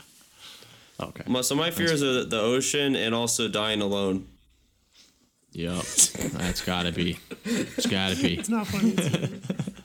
Okay. 1.01 1.25
My- 1.27 1.41
so 1.43 1.55
my 1.55 1.71
fears 1.71 2.03
are 2.03 2.13
the- 2.21 2.25
the 2.25 2.41
ocean 2.41 2.95
and 2.97 3.15
also 3.15 3.49
dying 3.49 3.81
alone 3.83 4.27
Yep. 5.57 5.85
That's 6.33 6.63
gotta 6.63 6.91
be. 6.91 7.17
It's 7.45 7.87
gotta 7.87 8.17
be. 8.17 8.37
It's 8.39 8.49
not 8.49 8.67
funny. 8.67 8.91
It's. 8.91 9.07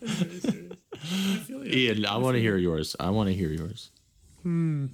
It's 0.01 0.15
very 0.23 0.39
serious. 0.39 0.73
I 1.03 1.37
feel 1.45 1.63
you. 1.63 1.71
Ian, 1.91 2.05
I 2.07 2.17
want 2.17 2.35
to 2.37 2.41
hear 2.41 2.57
yours. 2.57 2.95
I 2.99 3.11
want 3.11 3.29
to 3.29 3.35
hear 3.35 3.49
yours. 3.51 3.91
Hmm. 4.41 4.87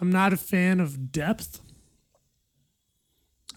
I'm 0.00 0.12
not 0.12 0.32
a 0.32 0.36
fan 0.36 0.78
of 0.78 1.10
depth. 1.10 1.60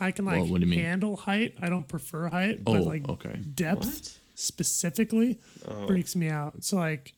I 0.04 0.12
can 0.12 0.26
like 0.26 0.42
Well, 0.42 0.48
what 0.52 0.62
do 0.62 0.68
you 0.68 0.72
mean? 0.72 0.84
handle 0.86 1.16
height. 1.16 1.56
I 1.62 1.70
don't 1.70 1.88
prefer 1.88 2.28
height, 2.30 2.60
Oh, 2.66 2.74
but 2.74 2.84
like 2.84 3.08
okay. 3.10 3.36
depth 3.54 4.20
specifically 4.36 5.40
Oh. 5.68 5.88
freaks 5.88 6.16
me 6.16 6.30
out. 6.30 6.64
So 6.64 6.78
like 6.78 7.14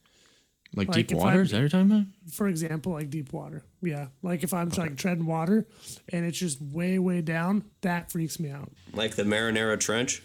Like, 0.74 0.89
Like, 0.89 1.08
deep 1.08 1.18
water? 1.18 1.38
I'm- 1.38 1.42
Is 1.46 1.51
that 1.51 1.58
what 1.58 1.62
you're 1.62 1.70
talking 1.70 1.92
about? 1.92 2.06
for 2.34 2.48
example, 2.50 2.92
like 2.94 3.10
deep 3.10 3.32
water. 3.32 3.63
Yeah. 3.82 4.08
Like 4.22 4.44
if 4.44 4.54
I'm 4.54 4.70
like 4.70 4.98
treading 4.98 5.25
water 5.25 5.68
and 6.12 6.25
it's 6.25 6.38
just 6.38 6.62
way, 6.62 7.00
way 7.00 7.22
down, 7.22 7.63
that 7.82 8.12
freaks 8.12 8.39
me 8.42 8.50
out. 8.50 8.72
like 8.94 9.15
the 9.15 9.24
marinara 9.24 9.80
trench 9.80 10.22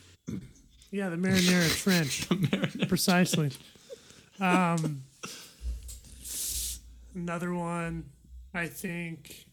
Yeah, 0.93 1.09
the 1.09 1.17
Marinara 1.17 1.71
Trench. 1.85 2.89
Precisely. 2.89 3.53
Um, 4.41 5.03
another 7.15 7.55
one, 7.55 8.07
I 8.53 8.67
think, 8.67 9.47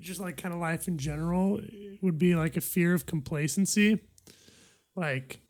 just 0.00 0.20
like 0.20 0.36
kind 0.36 0.54
of 0.54 0.60
life 0.60 0.88
in 0.88 0.98
general, 0.98 1.60
would 2.00 2.18
be 2.18 2.34
like 2.34 2.56
a 2.56 2.60
fear 2.60 2.94
of 2.94 3.06
complacency. 3.06 4.00
Like, 4.94 5.40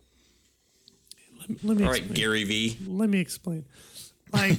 let, 1.40 1.64
let 1.64 1.76
me 1.76 1.84
all 1.84 1.90
right 1.90 1.98
explain. 1.98 2.16
gary 2.16 2.44
v 2.44 2.78
let 2.86 3.08
me 3.08 3.20
explain. 3.20 3.64
Like, 4.32 4.58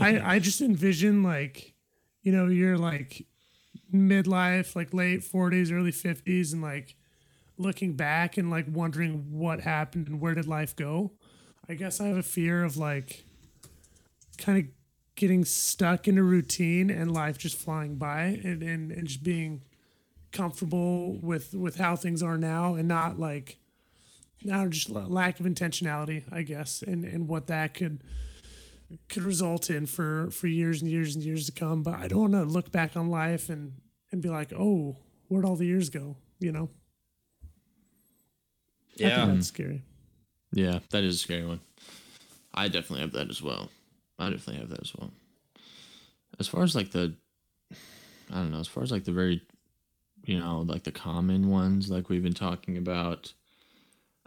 I, 0.00 0.20
I 0.34 0.38
just 0.38 0.60
envision 0.60 1.22
like, 1.22 1.74
you 2.22 2.32
know, 2.32 2.46
you're 2.46 2.78
like 2.78 3.26
midlife, 3.92 4.76
like 4.76 4.92
late 4.92 5.20
40s, 5.20 5.72
early 5.72 5.92
50s, 5.92 6.52
and 6.52 6.62
like 6.62 6.96
looking 7.58 7.94
back 7.94 8.36
and 8.36 8.50
like 8.50 8.66
wondering 8.68 9.26
what 9.30 9.60
happened 9.60 10.08
and 10.08 10.20
where 10.20 10.34
did 10.34 10.46
life 10.46 10.76
go. 10.76 11.12
I 11.68 11.74
guess 11.74 12.00
I 12.00 12.06
have 12.06 12.16
a 12.16 12.22
fear 12.22 12.64
of 12.64 12.76
like 12.76 13.24
kind 14.38 14.58
of 14.58 14.64
getting 15.16 15.44
stuck 15.44 16.06
in 16.06 16.16
a 16.18 16.22
routine 16.22 16.90
and 16.90 17.10
life 17.12 17.36
just 17.38 17.56
flying 17.58 17.96
by 17.96 18.22
and, 18.44 18.62
and, 18.62 18.92
and 18.92 19.08
just 19.08 19.22
being 19.22 19.62
comfortable 20.32 21.18
with 21.22 21.54
with 21.54 21.76
how 21.76 21.96
things 21.96 22.22
are 22.22 22.36
now 22.36 22.74
and 22.74 22.86
not 22.86 23.18
like 23.18 23.58
now 24.44 24.66
just 24.66 24.90
lack 24.90 25.40
of 25.40 25.46
intentionality 25.46 26.22
i 26.30 26.42
guess 26.42 26.82
and 26.82 27.04
and 27.04 27.26
what 27.26 27.46
that 27.46 27.72
could 27.72 28.02
could 29.08 29.22
result 29.22 29.70
in 29.70 29.86
for 29.86 30.30
for 30.30 30.46
years 30.46 30.82
and 30.82 30.90
years 30.90 31.16
and 31.16 31.24
years 31.24 31.46
to 31.46 31.52
come. 31.52 31.82
But 31.82 31.94
I 31.94 32.06
don't 32.06 32.20
want 32.20 32.32
to 32.34 32.44
look 32.44 32.70
back 32.70 32.96
on 32.96 33.10
life 33.10 33.48
and 33.48 33.72
and 34.12 34.22
be 34.22 34.28
like, 34.28 34.52
oh, 34.52 34.96
where'd 35.26 35.44
all 35.44 35.56
the 35.56 35.66
years 35.66 35.90
go? 35.90 36.16
You 36.38 36.52
know, 36.52 36.70
Yeah. 38.94 39.26
that's 39.26 39.48
scary. 39.48 39.82
Yeah, 40.52 40.78
that 40.90 41.02
is 41.02 41.16
a 41.16 41.18
scary 41.18 41.44
one. 41.44 41.60
I 42.54 42.68
definitely 42.68 43.00
have 43.00 43.12
that 43.12 43.28
as 43.28 43.42
well. 43.42 43.68
I 44.18 44.30
definitely 44.30 44.60
have 44.60 44.70
that 44.70 44.80
as 44.82 44.92
well. 44.96 45.10
As 46.38 46.48
far 46.48 46.62
as 46.62 46.74
like 46.74 46.90
the, 46.92 47.14
I 48.30 48.36
don't 48.36 48.52
know. 48.52 48.60
As 48.60 48.68
far 48.68 48.82
as 48.82 48.90
like 48.90 49.04
the 49.04 49.12
very, 49.12 49.42
you 50.24 50.38
know, 50.38 50.60
like 50.60 50.84
the 50.84 50.92
common 50.92 51.48
ones, 51.48 51.90
like 51.90 52.08
we've 52.08 52.22
been 52.22 52.34
talking 52.34 52.76
about. 52.76 53.32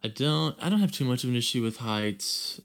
I 0.04 0.08
don't. 0.08 0.56
I 0.62 0.70
don't 0.70 0.80
have 0.80 0.92
too 0.92 1.06
much 1.06 1.24
of 1.24 1.30
an 1.30 1.36
issue 1.36 1.62
with 1.62 1.78
heights. 1.78 2.62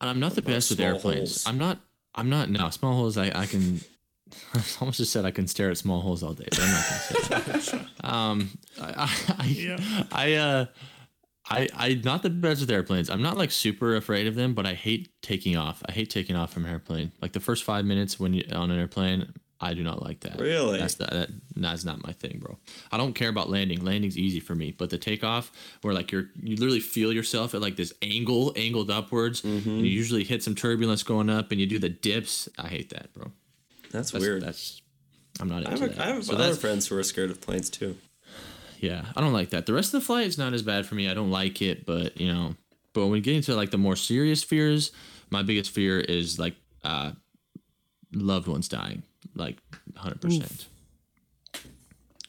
And 0.00 0.10
I'm 0.10 0.20
not 0.20 0.34
the 0.34 0.42
best 0.42 0.70
with 0.70 0.80
airplanes. 0.80 1.44
holes? 1.44 1.46
I'm 1.46 1.58
not. 1.58 1.78
I'm 2.14 2.28
not. 2.28 2.50
No, 2.50 2.68
small 2.70 2.94
holes. 2.94 3.16
I. 3.16 3.32
I 3.34 3.46
can. 3.46 3.80
I 4.54 4.62
almost 4.80 4.98
just 4.98 5.12
said 5.12 5.24
I 5.24 5.30
can 5.30 5.46
stare 5.46 5.70
at 5.70 5.78
small 5.78 6.00
holes 6.00 6.22
all 6.22 6.34
day, 6.34 6.46
but 6.50 6.60
I'm 6.60 6.70
not 6.70 6.84
gonna 6.84 7.60
say 7.60 7.72
that. 7.72 7.86
um, 8.04 8.50
I. 8.80 8.92
I, 8.96 9.34
I, 9.38 9.46
Yeah. 9.46 10.04
I 10.12 10.34
uh. 10.34 10.66
I 11.50 11.68
I 11.76 12.00
not 12.04 12.22
the 12.22 12.30
best 12.30 12.60
with 12.60 12.70
airplanes. 12.70 13.10
I'm 13.10 13.22
not 13.22 13.36
like 13.36 13.50
super 13.50 13.96
afraid 13.96 14.26
of 14.26 14.34
them, 14.34 14.54
but 14.54 14.66
I 14.66 14.74
hate 14.74 15.08
taking 15.22 15.56
off. 15.56 15.82
I 15.86 15.92
hate 15.92 16.10
taking 16.10 16.36
off 16.36 16.52
from 16.52 16.64
an 16.64 16.70
airplane. 16.70 17.12
Like 17.20 17.32
the 17.32 17.40
first 17.40 17.64
five 17.64 17.84
minutes 17.84 18.18
when 18.18 18.32
you 18.34 18.44
on 18.52 18.70
an 18.70 18.78
airplane, 18.78 19.32
I 19.60 19.74
do 19.74 19.82
not 19.82 20.02
like 20.02 20.20
that. 20.20 20.40
Really? 20.40 20.78
That's 20.78 20.94
that, 20.94 21.10
that 21.10 21.28
that's 21.56 21.84
not 21.84 22.02
my 22.02 22.12
thing, 22.12 22.38
bro. 22.42 22.58
I 22.90 22.96
don't 22.96 23.12
care 23.14 23.28
about 23.28 23.50
landing. 23.50 23.84
Landing's 23.84 24.16
easy 24.16 24.40
for 24.40 24.54
me, 24.54 24.72
but 24.72 24.88
the 24.90 24.96
takeoff, 24.98 25.52
where 25.82 25.92
like 25.92 26.12
you're 26.12 26.30
you 26.42 26.56
literally 26.56 26.80
feel 26.80 27.12
yourself 27.12 27.54
at 27.54 27.60
like 27.60 27.76
this 27.76 27.92
angle, 28.00 28.52
angled 28.56 28.90
upwards, 28.90 29.42
Mm-hmm. 29.42 29.68
and 29.68 29.80
you 29.80 29.90
usually 29.92 30.24
hit 30.24 30.42
some 30.42 30.54
turbulence 30.54 31.02
going 31.02 31.28
up, 31.28 31.50
and 31.52 31.60
you 31.60 31.66
do 31.66 31.78
the 31.78 31.90
dips. 31.90 32.48
I 32.58 32.68
hate 32.68 32.88
that, 32.90 33.12
bro. 33.12 33.32
That's, 33.90 34.10
That's, 34.12 34.24
weird. 34.24 34.42
That's 34.42 34.80
I'm 35.40 35.48
not 35.48 35.66
I 35.66 35.72
into 35.72 35.82
have, 35.86 35.96
that. 35.96 36.00
I 36.00 36.06
have 36.14 36.24
So 36.24 36.34
other 36.36 36.54
friends 36.54 36.88
who 36.88 36.96
are 36.96 37.02
scared 37.02 37.30
of 37.30 37.40
planes 37.40 37.68
too. 37.70 37.96
Yeah, 38.84 39.04
I 39.16 39.20
don't 39.20 39.32
like 39.32 39.50
that. 39.50 39.66
The 39.66 39.72
rest 39.72 39.94
of 39.94 40.00
the 40.00 40.06
flight 40.06 40.26
is 40.26 40.36
not 40.38 40.52
as 40.52 40.62
bad 40.62 40.86
for 40.86 40.94
me. 40.94 41.08
I 41.10 41.14
don't 41.14 41.30
like 41.30 41.62
it, 41.62 41.86
but 41.86 42.20
you 42.20 42.32
know, 42.32 42.54
but 42.92 43.00
when 43.02 43.10
we 43.10 43.20
get 43.20 43.34
into 43.36 43.54
like 43.54 43.70
the 43.70 43.78
more 43.78 43.96
serious 43.96 44.42
fears, 44.42 44.92
my 45.30 45.42
biggest 45.42 45.70
fear 45.70 46.00
is 46.00 46.38
like 46.38 46.54
uh 46.84 47.12
loved 48.12 48.46
ones 48.48 48.68
dying, 48.68 49.02
like 49.34 49.56
hundred 49.96 50.20
percent. 50.20 50.66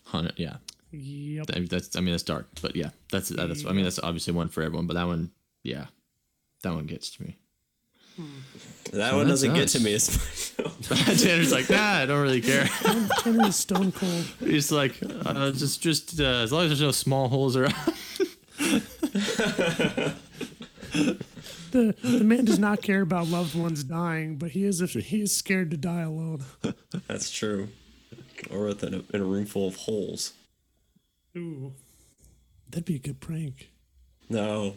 Hundred, 0.06 0.34
yeah. 0.38 0.58
Yep. 0.92 1.48
That- 1.48 1.70
That's 1.70 1.96
I 1.96 2.00
mean 2.00 2.12
that's 2.14 2.24
dark, 2.24 2.48
but 2.62 2.76
yeah, 2.76 2.92
that's 3.12 3.30
that's 3.30 3.66
I 3.66 3.72
mean 3.74 3.84
that's 3.84 4.00
obviously 4.00 4.34
one 4.34 4.50
for 4.50 4.64
everyone, 4.64 4.88
but 4.88 4.94
that 4.96 5.08
one, 5.08 5.32
yeah, 5.64 5.86
that 6.64 6.74
one 6.74 6.86
gets 6.86 7.10
to 7.18 7.24
me. 7.24 7.38
That 8.92 9.12
So 9.12 9.18
one 9.18 9.28
doesn't 9.28 9.54
get 9.54 9.68
to 9.70 9.80
me 9.80 9.94
as 9.96 10.54
much. 10.90 11.22
Tanner's 11.22 11.52
like, 11.52 11.70
nah, 11.70 11.94
I 12.02 12.06
don't 12.06 12.22
really 12.22 12.42
care. 12.42 12.66
Tanner 13.20 13.48
is 13.48 13.56
stone 13.56 13.92
cold. 13.92 14.26
He's 14.40 14.72
like, 14.72 14.96
uh, 15.26 15.52
just 15.52 15.82
just 15.82 16.20
uh, 16.20 16.24
as 16.24 16.52
long 16.52 16.64
as 16.64 16.70
there's 16.70 16.82
no 16.82 16.92
small 16.92 17.28
holes 17.28 17.56
around. 17.58 17.74
The 21.72 21.94
the 22.02 22.24
man 22.24 22.46
does 22.46 22.58
not 22.60 22.82
care 22.82 23.02
about 23.02 23.28
loved 23.28 23.54
ones 23.54 23.84
dying, 23.84 24.38
but 24.38 24.52
he 24.52 24.64
is 24.64 24.80
if 24.80 24.94
he 24.94 25.22
is 25.22 25.36
scared 25.36 25.72
to 25.72 25.78
die 25.78 26.04
alone. 26.04 26.46
That's 27.08 27.30
true. 27.30 27.68
Or 28.50 28.68
within 28.68 28.94
a, 28.94 29.04
in 29.14 29.22
a 29.22 29.26
room 29.26 29.46
full 29.46 29.68
of 29.68 29.76
holes. 29.76 30.32
Ooh, 31.36 31.74
that'd 32.70 32.86
be 32.86 32.96
a 32.96 33.00
good 33.00 33.20
prank. 33.20 33.72
No. 34.30 34.76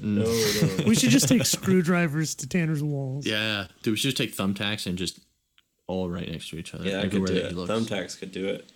Mm. 0.00 0.68
no, 0.70 0.76
no. 0.78 0.84
We 0.88 0.94
should 0.94 1.10
just 1.10 1.28
take 1.28 1.44
screwdrivers 1.44 2.34
to 2.36 2.48
Tanner's 2.48 2.82
walls. 2.82 3.26
Yeah, 3.26 3.66
dude, 3.82 3.92
we 3.92 3.96
should 3.96 4.14
just 4.14 4.16
take 4.16 4.34
thumbtacks 4.34 4.86
and 4.86 4.96
just 4.96 5.20
all 5.86 6.08
right 6.08 6.28
next 6.30 6.50
to 6.50 6.56
each 6.58 6.74
other. 6.74 6.88
Yeah, 6.88 7.00
I 7.00 7.08
could 7.08 7.26
do 7.26 7.34
that 7.34 7.46
it. 7.50 7.54
Thumbtacks 7.54 8.18
could 8.18 8.32
do 8.32 8.46
it. 8.48 8.70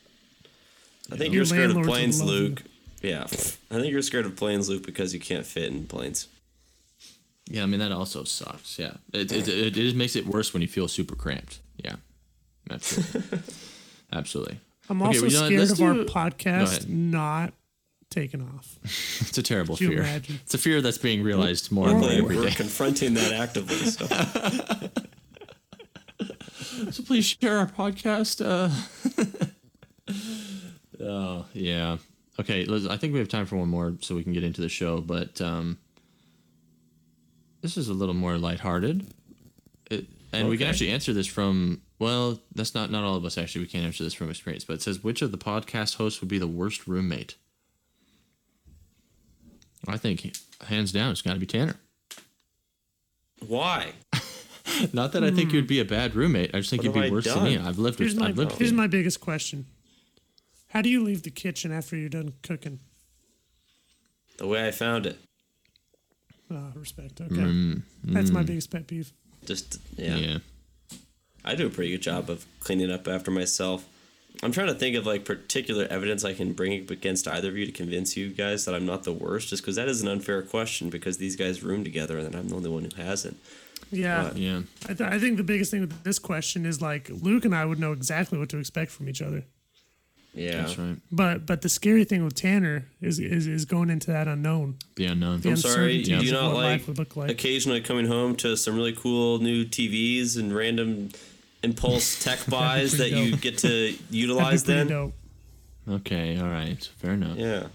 I 1.12 1.16
think 1.16 1.34
you're 1.34 1.44
scared 1.44 1.70
of 1.70 1.82
planes. 1.84 2.22
Luke. 2.22 2.62
Yeah. 3.02 3.24
I 3.24 3.26
think 3.80 3.92
you're 3.92 4.02
scared 4.02 4.24
of 4.26 4.34
planes, 4.36 4.68
Luke, 4.68 4.84
because 4.86 5.12
you 5.12 5.20
can't 5.20 5.44
fit 5.44 5.70
in 5.70 5.86
planes. 5.86 6.28
Yeah, 7.46 7.62
I 7.62 7.66
mean 7.66 7.80
that 7.80 7.92
also 7.92 8.24
sucks. 8.24 8.78
Yeah, 8.78 8.94
it 9.12 9.30
it, 9.30 9.46
it, 9.48 9.66
it 9.66 9.74
just 9.74 9.96
makes 9.96 10.16
it 10.16 10.26
worse 10.26 10.54
when 10.54 10.62
you 10.62 10.68
feel 10.68 10.88
super 10.88 11.14
cramped. 11.14 11.60
Yeah, 11.76 11.96
absolutely, 12.70 13.38
absolutely. 14.12 14.60
I'm 14.88 15.02
Okay, 15.02 15.08
also 15.08 15.20
well, 15.22 15.30
you 15.30 15.36
know 15.36 15.62
what, 15.62 15.68
scared 15.68 15.70
of 15.70 15.82
our 15.82 15.94
do- 15.94 16.04
Go 16.06 16.12
podcast 16.12 16.88
not 16.88 17.52
taking 18.14 18.42
off. 18.42 18.78
It's 19.28 19.38
a 19.38 19.42
terrible 19.42 19.76
fear. 19.76 20.00
imagine? 20.00 20.40
It's 20.44 20.54
a 20.54 20.58
fear 20.58 20.80
that's 20.80 20.98
being 20.98 21.22
realized 21.22 21.72
more 21.72 21.88
and 21.88 21.98
more 21.98 22.08
We're, 22.08 22.18
every 22.18 22.36
we're 22.36 22.44
day. 22.44 22.54
confronting 22.54 23.14
that 23.14 23.32
actively. 23.32 23.76
So 23.76 24.06
So 26.90 27.02
please 27.02 27.26
share 27.26 27.58
our 27.58 27.66
podcast. 27.66 28.40
Uh... 28.44 28.70
oh 31.04 31.46
yeah. 31.52 31.98
Okay, 32.38 32.64
let's, 32.64 32.86
I 32.86 32.96
think 32.96 33.12
we 33.12 33.18
have 33.20 33.28
time 33.28 33.46
for 33.46 33.56
one 33.56 33.68
more, 33.68 33.94
so 34.00 34.14
we 34.14 34.24
can 34.24 34.32
get 34.32 34.42
into 34.42 34.60
the 34.60 34.68
show. 34.68 35.00
But 35.00 35.40
um, 35.40 35.78
this 37.62 37.76
is 37.76 37.88
a 37.88 37.94
little 37.94 38.14
more 38.14 38.38
lighthearted, 38.38 39.06
it, 39.90 40.06
and 40.32 40.48
we 40.48 40.58
can 40.58 40.66
actually 40.66 40.90
answer 40.90 41.12
this 41.12 41.26
from. 41.26 41.82
Well, 42.00 42.40
that's 42.54 42.74
not 42.74 42.90
not 42.90 43.04
all 43.04 43.16
of 43.16 43.24
us 43.24 43.38
actually. 43.38 43.62
We 43.62 43.68
can't 43.68 43.84
answer 43.84 44.04
this 44.04 44.14
from 44.14 44.30
experience, 44.30 44.64
but 44.64 44.74
it 44.74 44.82
says 44.82 45.04
which 45.04 45.22
of 45.22 45.30
the 45.30 45.38
podcast 45.38 45.96
hosts 45.96 46.20
would 46.20 46.28
be 46.28 46.38
the 46.38 46.48
worst 46.48 46.88
roommate. 46.88 47.36
I 49.88 49.96
think 49.96 50.34
hands 50.66 50.92
down, 50.92 51.10
it's 51.12 51.22
got 51.22 51.34
to 51.34 51.40
be 51.40 51.46
Tanner. 51.46 51.76
why? 53.46 53.92
Not 54.92 55.12
that 55.12 55.22
I 55.22 55.30
think 55.30 55.52
you'd 55.52 55.66
be 55.66 55.78
a 55.80 55.84
bad 55.84 56.14
roommate. 56.14 56.54
I 56.54 56.58
just 56.58 56.70
think 56.70 56.82
What 56.82 56.86
you'd 56.86 56.94
be 56.94 57.00
have 57.00 57.10
I 57.10 57.14
worse 57.14 57.24
than 57.26 57.44
me. 57.44 57.58
I've 57.58 57.78
lived 57.78 57.98
Here's 57.98 58.14
with. 58.14 58.20
my 58.22 58.28
I've 58.28 58.38
lived 58.38 58.52
here's 58.52 58.70
you. 58.70 58.76
my 58.76 58.86
biggest 58.86 59.20
question. 59.20 59.66
How 60.68 60.80
do 60.82 60.88
you 60.88 61.02
leave 61.04 61.22
the 61.22 61.30
kitchen 61.30 61.70
after 61.70 61.96
you're 61.96 62.08
done 62.08 62.32
cooking? 62.42 62.80
The 64.38 64.46
way 64.46 64.66
I 64.66 64.70
found 64.72 65.06
it. 65.06 65.18
Ah, 66.50 66.70
respect. 66.74 67.20
Okay, 67.20 67.80
that's 68.04 68.30
my 68.30 68.42
biggest 68.42 68.70
pet 68.70 68.86
peeve. 68.86 69.12
Just 69.44 69.78
yeah. 69.96 70.16
yeah. 70.16 70.38
I 71.44 71.54
do 71.54 71.66
a 71.66 71.70
pretty 71.70 71.90
good 71.92 72.02
job 72.02 72.28
of 72.30 72.44
cleaning 72.60 72.90
up 72.90 73.06
after 73.06 73.30
myself. 73.30 73.84
I'm 74.42 74.52
trying 74.52 74.66
to 74.66 74.74
think 74.74 74.96
of 74.96 75.06
like 75.06 75.24
particular 75.24 75.86
evidence 75.88 76.24
I 76.24 76.34
can 76.34 76.52
bring 76.52 76.72
against 76.90 77.26
either 77.28 77.48
of 77.48 77.56
you 77.56 77.66
to 77.66 77.72
convince 77.72 78.16
you 78.16 78.28
guys 78.30 78.64
that 78.64 78.74
I'm 78.74 78.84
not 78.84 79.04
the 79.04 79.12
worst, 79.12 79.48
just 79.48 79.62
because 79.62 79.76
that 79.76 79.88
is 79.88 80.02
an 80.02 80.08
unfair 80.08 80.42
question 80.42 80.90
because 80.90 81.18
these 81.18 81.36
guys 81.36 81.62
room 81.62 81.84
together 81.84 82.18
and 82.18 82.34
I'm 82.34 82.48
the 82.48 82.56
only 82.56 82.70
one 82.70 82.84
who 82.84 83.02
hasn't. 83.02 83.36
Yeah, 83.90 84.24
But- 84.24 84.36
Yeah. 84.38 84.62
I, 84.88 84.94
th- 84.94 85.08
I 85.12 85.18
think 85.18 85.36
the 85.36 85.44
biggest 85.44 85.70
thing 85.70 85.82
with 85.82 86.02
this 86.02 86.18
question 86.18 86.66
is 86.66 86.82
like 86.82 87.08
Luke 87.10 87.44
and 87.44 87.54
I 87.54 87.64
would 87.64 87.78
know 87.78 87.92
exactly 87.92 88.38
what 88.38 88.48
to 88.50 88.58
expect 88.58 88.90
from 88.90 89.08
each 89.08 89.22
other. 89.22 89.44
Yeah. 90.34 90.62
That's 90.62 90.76
right. 90.78 90.96
But 91.12 91.46
but 91.46 91.62
the 91.62 91.68
scary 91.68 92.02
thing 92.04 92.24
with 92.24 92.34
Tanner 92.34 92.86
is 93.00 93.20
is, 93.20 93.46
is 93.46 93.64
going 93.64 93.88
into 93.88 94.08
that 94.10 94.26
unknown. 94.26 94.78
The 94.96 95.06
unknown. 95.06 95.40
The 95.42 95.50
I'm 95.50 95.56
sorry. 95.56 95.98
uncertainties 95.98 96.08
Do 96.08 96.26
you 96.26 96.36
of 96.36 96.42
not 96.42 96.54
like 96.54 96.64
life 96.64 96.88
would 96.88 96.98
look 96.98 97.14
like. 97.16 97.30
occasionally 97.30 97.80
coming 97.80 98.06
home 98.06 98.34
to 98.36 98.56
some 98.56 98.74
really 98.74 98.92
cool 98.94 99.38
new 99.38 99.64
TVs 99.64 100.36
and 100.36 100.52
random 100.52 101.10
impulse 101.64 102.18
tech 102.24 102.38
buys 102.48 102.92
that 102.98 103.10
pretty 103.10 103.20
you 103.30 103.36
get 103.36 103.58
to 103.58 103.94
utilize 104.10 104.64
then? 104.64 104.88
dope. 104.88 105.14
Okay. 105.88 106.38
All 106.38 106.48
right. 106.48 106.82
Fair 106.98 107.12
enough. 107.12 107.36
Yeah. 107.36 107.66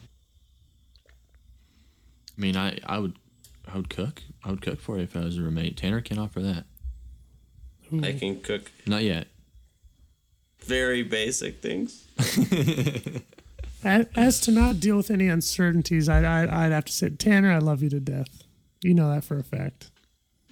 I 2.37 2.41
mean, 2.41 2.55
I, 2.55 2.77
I 2.85 2.99
would, 2.99 3.17
I 3.71 3.75
would 3.75 3.89
cook. 3.89 4.23
I 4.43 4.49
would 4.51 4.61
cook 4.61 4.79
for 4.79 4.97
you 4.97 5.03
if 5.03 5.15
I 5.15 5.19
was 5.21 5.37
a 5.37 5.41
roommate. 5.41 5.75
Tanner 5.77 6.01
can 6.01 6.17
offer 6.17 6.39
that. 6.41 6.63
I 8.03 8.13
can 8.13 8.39
cook 8.41 8.71
Not 8.85 9.03
yet. 9.03 9.27
very 10.59 11.01
basic 11.03 11.61
things. 11.61 12.07
As, 13.83 14.07
as 14.13 14.41
to 14.41 14.51
not 14.51 14.81
deal 14.81 14.97
with 14.97 15.09
any 15.09 15.29
uncertainties, 15.29 16.09
I'd, 16.09 16.25
I'd 16.25 16.49
I'd 16.49 16.71
have 16.73 16.83
to 16.85 16.91
say 16.91 17.09
Tanner, 17.11 17.49
I 17.49 17.59
love 17.59 17.81
you 17.81 17.89
to 17.91 17.99
death. 18.01 18.43
You 18.83 18.93
know 18.93 19.09
that 19.09 19.23
for 19.23 19.37
a 19.39 19.43
fact. 19.43 19.89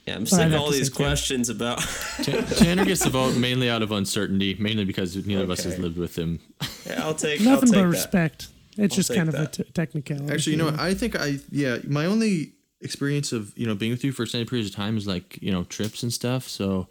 Yeah, 0.07 0.15
I'm 0.15 0.21
I'd 0.21 0.27
sick 0.29 0.47
of 0.47 0.53
all 0.55 0.71
these 0.71 0.87
say 0.87 0.93
Tanner. 0.93 1.09
questions 1.09 1.49
about. 1.49 1.79
Tanner 2.23 2.85
gets 2.85 3.03
the 3.03 3.09
vote 3.09 3.35
mainly 3.35 3.69
out 3.69 3.81
of 3.81 3.91
uncertainty, 3.91 4.55
mainly 4.57 4.85
because 4.85 5.15
neither 5.27 5.43
of 5.43 5.49
us 5.49 5.63
has 5.65 5.77
lived 5.77 5.97
with 5.97 6.17
him. 6.17 6.39
Yeah, 6.85 7.03
I'll 7.03 7.13
take. 7.13 7.41
I'll 7.41 7.47
Nothing 7.47 7.67
take 7.69 7.75
but 7.75 7.81
that. 7.81 7.87
respect. 7.89 8.47
It's 8.77 8.95
just 8.95 9.09
take 9.09 9.17
kind 9.17 9.27
of 9.29 9.35
a 9.35 9.39
that. 9.39 9.53
t- 9.53 9.63
technicality. 9.73 10.33
Actually, 10.33 10.53
you 10.53 10.57
know, 10.59 10.65
what? 10.65 10.79
I 10.79 10.93
think 10.93 11.19
I 11.19 11.39
yeah, 11.51 11.79
my 11.87 12.05
only 12.05 12.53
experience 12.79 13.33
of 13.33 13.51
you 13.57 13.65
know 13.67 13.75
being 13.75 13.91
with 13.91 14.03
you 14.05 14.11
for 14.13 14.23
extended 14.23 14.47
periods 14.47 14.69
of 14.69 14.75
time 14.75 14.95
is 14.97 15.07
like 15.07 15.41
you 15.41 15.51
know 15.51 15.63
trips 15.65 16.03
and 16.03 16.13
stuff. 16.13 16.47
So, 16.47 16.87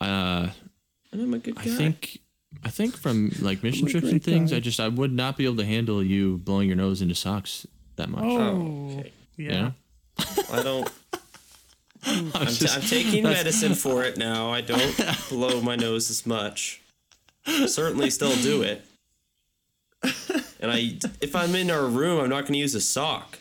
uh, 0.00 0.48
And 1.12 1.22
I'm 1.22 1.32
a 1.32 1.38
good 1.38 1.54
guy. 1.56 1.62
I 1.62 1.64
think 1.68 2.18
I 2.64 2.68
think 2.70 2.96
from 2.98 3.30
like 3.40 3.62
mission 3.62 3.86
trips 3.86 4.08
and 4.10 4.22
things, 4.22 4.50
guy. 4.50 4.58
I 4.58 4.60
just 4.60 4.78
I 4.80 4.88
would 4.88 5.12
not 5.12 5.36
be 5.38 5.44
able 5.46 5.56
to 5.56 5.64
handle 5.64 6.02
you 6.02 6.36
blowing 6.38 6.68
your 6.68 6.76
nose 6.76 7.00
into 7.00 7.14
socks 7.14 7.66
that 7.96 8.10
much. 8.10 8.24
Oh, 8.24 8.38
Oh, 8.38 8.98
okay. 8.98 9.12
yeah. 9.38 9.44
You 9.46 9.50
know? 9.62 9.72
I 10.52 10.62
don't. 10.62 10.90
I'm 12.04 12.30
I'm, 12.34 12.46
t- 12.48 12.66
I'm 12.70 12.80
taking 12.82 13.22
medicine 13.24 13.74
for 13.74 14.04
it 14.04 14.16
now. 14.16 14.50
I 14.52 14.60
don't 14.60 14.94
blow 15.28 15.60
my 15.60 15.76
nose 15.76 16.10
as 16.10 16.26
much. 16.26 16.80
Certainly, 17.66 18.10
still 18.10 18.34
do 18.36 18.62
it. 18.62 18.84
And 20.60 20.70
I, 20.70 20.98
if 21.20 21.34
I'm 21.36 21.54
in 21.54 21.70
our 21.70 21.86
room, 21.86 22.20
I'm 22.20 22.28
not 22.30 22.42
going 22.42 22.54
to 22.54 22.58
use 22.58 22.74
a 22.74 22.80
sock. 22.80 23.38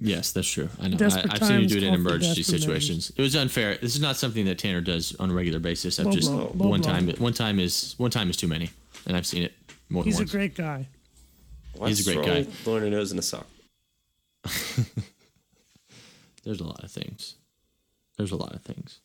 Yes, 0.00 0.32
that's 0.32 0.48
true. 0.48 0.68
I 0.80 0.88
know. 0.88 0.94
I, 0.94 0.98
Desperate 0.98 1.32
I've 1.32 1.44
seen 1.46 1.60
you 1.60 1.68
do 1.68 1.76
it 1.78 1.82
in 1.84 1.94
emergency 1.94 2.42
desperate 2.42 2.60
situations. 2.60 3.12
It 3.16 3.22
was 3.22 3.36
unfair. 3.36 3.76
This 3.76 3.94
is 3.94 4.00
not 4.00 4.16
something 4.16 4.44
that 4.46 4.58
Tanner 4.58 4.80
does 4.80 5.14
on 5.20 5.30
a 5.30 5.34
regular 5.34 5.60
basis. 5.60 6.00
I've 6.00 6.06
Low 6.06 6.12
just 6.12 6.30
blow, 6.30 6.52
low 6.54 6.68
one 6.68 6.80
blow. 6.80 6.92
time. 6.92 7.08
One 7.18 7.32
time 7.32 7.60
is 7.60 7.94
one 7.98 8.10
time 8.10 8.28
is 8.28 8.36
too 8.36 8.48
many, 8.48 8.70
and 9.06 9.16
I've 9.16 9.26
seen 9.26 9.44
it 9.44 9.54
more 9.88 10.02
He's 10.02 10.14
a 10.14 10.18
than 10.18 10.22
once. 10.24 10.32
great 10.32 10.54
guy. 10.56 10.88
What's 11.76 11.98
He's 11.98 12.06
a 12.08 12.14
great 12.14 12.26
wrong 12.28 12.42
guy. 12.44 12.50
Blowing 12.64 12.82
your 12.82 12.90
nose 12.90 13.12
in 13.12 13.18
a 13.18 13.22
sock. 13.22 13.46
There's 16.44 16.60
a 16.60 16.64
lot 16.64 16.82
of 16.84 16.90
things. 16.90 17.36
There's 18.18 18.32
a 18.32 18.36
lot 18.36 18.54
of 18.54 18.62
things. 18.62 19.00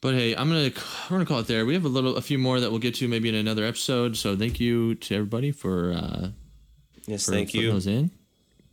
But 0.00 0.14
hey, 0.14 0.34
I'm 0.36 0.48
gonna 0.48 0.70
we're 1.10 1.16
gonna 1.16 1.26
call 1.26 1.40
it 1.40 1.46
there. 1.48 1.66
We 1.66 1.74
have 1.74 1.84
a 1.84 1.88
little, 1.88 2.16
a 2.16 2.20
few 2.22 2.38
more 2.38 2.60
that 2.60 2.70
we'll 2.70 2.78
get 2.78 2.94
to 2.96 3.08
maybe 3.08 3.28
in 3.28 3.34
another 3.34 3.64
episode. 3.64 4.16
So 4.16 4.36
thank 4.36 4.60
you 4.60 4.94
to 4.96 5.14
everybody 5.14 5.50
for 5.50 5.92
uh, 5.92 6.28
Yes, 7.06 7.24
for 7.26 7.32
thank 7.32 7.52
you. 7.54 7.72
those 7.72 7.86
in. 7.86 8.10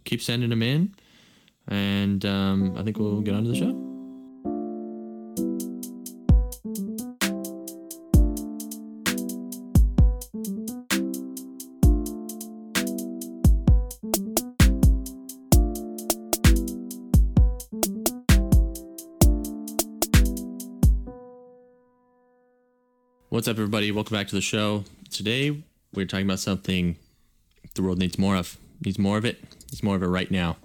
Keep 0.03 0.21
sending 0.21 0.49
them 0.51 0.61
in, 0.61 0.93
and 1.67 2.23
um, 2.25 2.77
I 2.77 2.83
think 2.83 2.99
we'll 2.99 3.21
get 3.21 3.33
on 3.33 3.43
to 3.43 3.49
the 3.49 3.55
show. 3.55 3.94
What's 23.35 23.49
up, 23.49 23.57
everybody? 23.57 23.91
Welcome 23.91 24.15
back 24.15 24.29
to 24.29 24.35
the 24.35 24.39
show. 24.39 24.85
Today, 25.09 25.61
we're 25.93 26.05
talking 26.05 26.25
about 26.25 26.39
something 26.39 26.95
the 27.73 27.83
world 27.83 27.99
needs 27.99 28.17
more 28.17 28.37
of. 28.37 28.57
Needs 28.85 28.97
more 28.97 29.17
of 29.17 29.25
it. 29.25 29.43
Needs 29.43 29.83
more 29.83 29.97
of 29.97 30.03
it 30.03 30.07
right 30.07 30.31
now. 30.31 30.55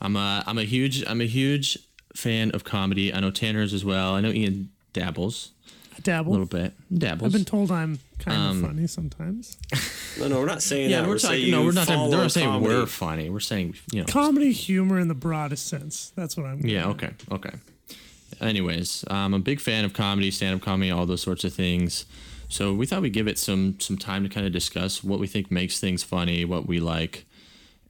I'm 0.00 0.16
a 0.16 0.42
I'm 0.46 0.56
a 0.56 0.64
huge 0.64 1.04
I'm 1.06 1.20
a 1.20 1.26
huge 1.26 1.76
fan 2.16 2.50
of 2.52 2.64
comedy. 2.64 3.12
I 3.12 3.20
know 3.20 3.30
Tanner's 3.30 3.74
as 3.74 3.84
well. 3.84 4.14
I 4.14 4.22
know 4.22 4.30
Ian 4.30 4.70
dabbles 4.94 5.50
I 5.92 5.98
a 5.98 6.00
dabble. 6.00 6.30
A 6.30 6.32
little 6.32 6.46
bit. 6.46 6.72
Dabbles. 6.96 7.26
I've 7.26 7.32
been 7.32 7.44
told 7.44 7.70
I'm 7.70 7.98
kind 8.18 8.38
of 8.42 8.50
um, 8.52 8.62
funny 8.62 8.86
sometimes. 8.86 9.58
No, 10.18 10.28
no, 10.28 10.40
we're 10.40 10.46
not 10.46 10.62
saying 10.62 10.90
yeah, 10.90 11.00
that. 11.00 11.08
we're, 11.08 11.16
saying 11.16 11.40
talking. 11.40 11.50
No, 11.50 11.64
we're 11.64 11.72
not. 11.72 11.86
follow 11.86 12.10
We're 12.10 12.16
not 12.18 12.32
saying 12.32 12.46
comedy. 12.46 12.74
we're 12.74 12.84
funny. 12.84 13.30
We're 13.30 13.40
saying 13.40 13.76
you 13.92 14.00
know. 14.00 14.06
Comedy 14.06 14.52
humor 14.52 14.98
in 14.98 15.08
the 15.08 15.14
broadest 15.14 15.68
sense. 15.68 16.12
That's 16.14 16.36
what 16.36 16.44
I'm. 16.44 16.60
Yeah. 16.66 16.88
Okay. 16.88 17.12
Okay. 17.30 17.52
Anyways, 18.42 19.04
I'm 19.08 19.34
a 19.34 19.38
big 19.38 19.60
fan 19.60 19.84
of 19.84 19.92
comedy, 19.92 20.30
stand-up 20.30 20.62
comedy, 20.62 20.90
all 20.90 21.06
those 21.06 21.22
sorts 21.22 21.44
of 21.44 21.52
things. 21.54 22.04
So 22.48 22.74
we 22.74 22.84
thought 22.86 23.00
we'd 23.02 23.12
give 23.14 23.28
it 23.28 23.38
some 23.38 23.80
some 23.80 23.96
time 23.96 24.22
to 24.24 24.28
kind 24.28 24.46
of 24.46 24.52
discuss 24.52 25.02
what 25.02 25.18
we 25.18 25.26
think 25.26 25.50
makes 25.50 25.78
things 25.80 26.02
funny, 26.02 26.44
what 26.44 26.66
we 26.66 26.80
like, 26.80 27.24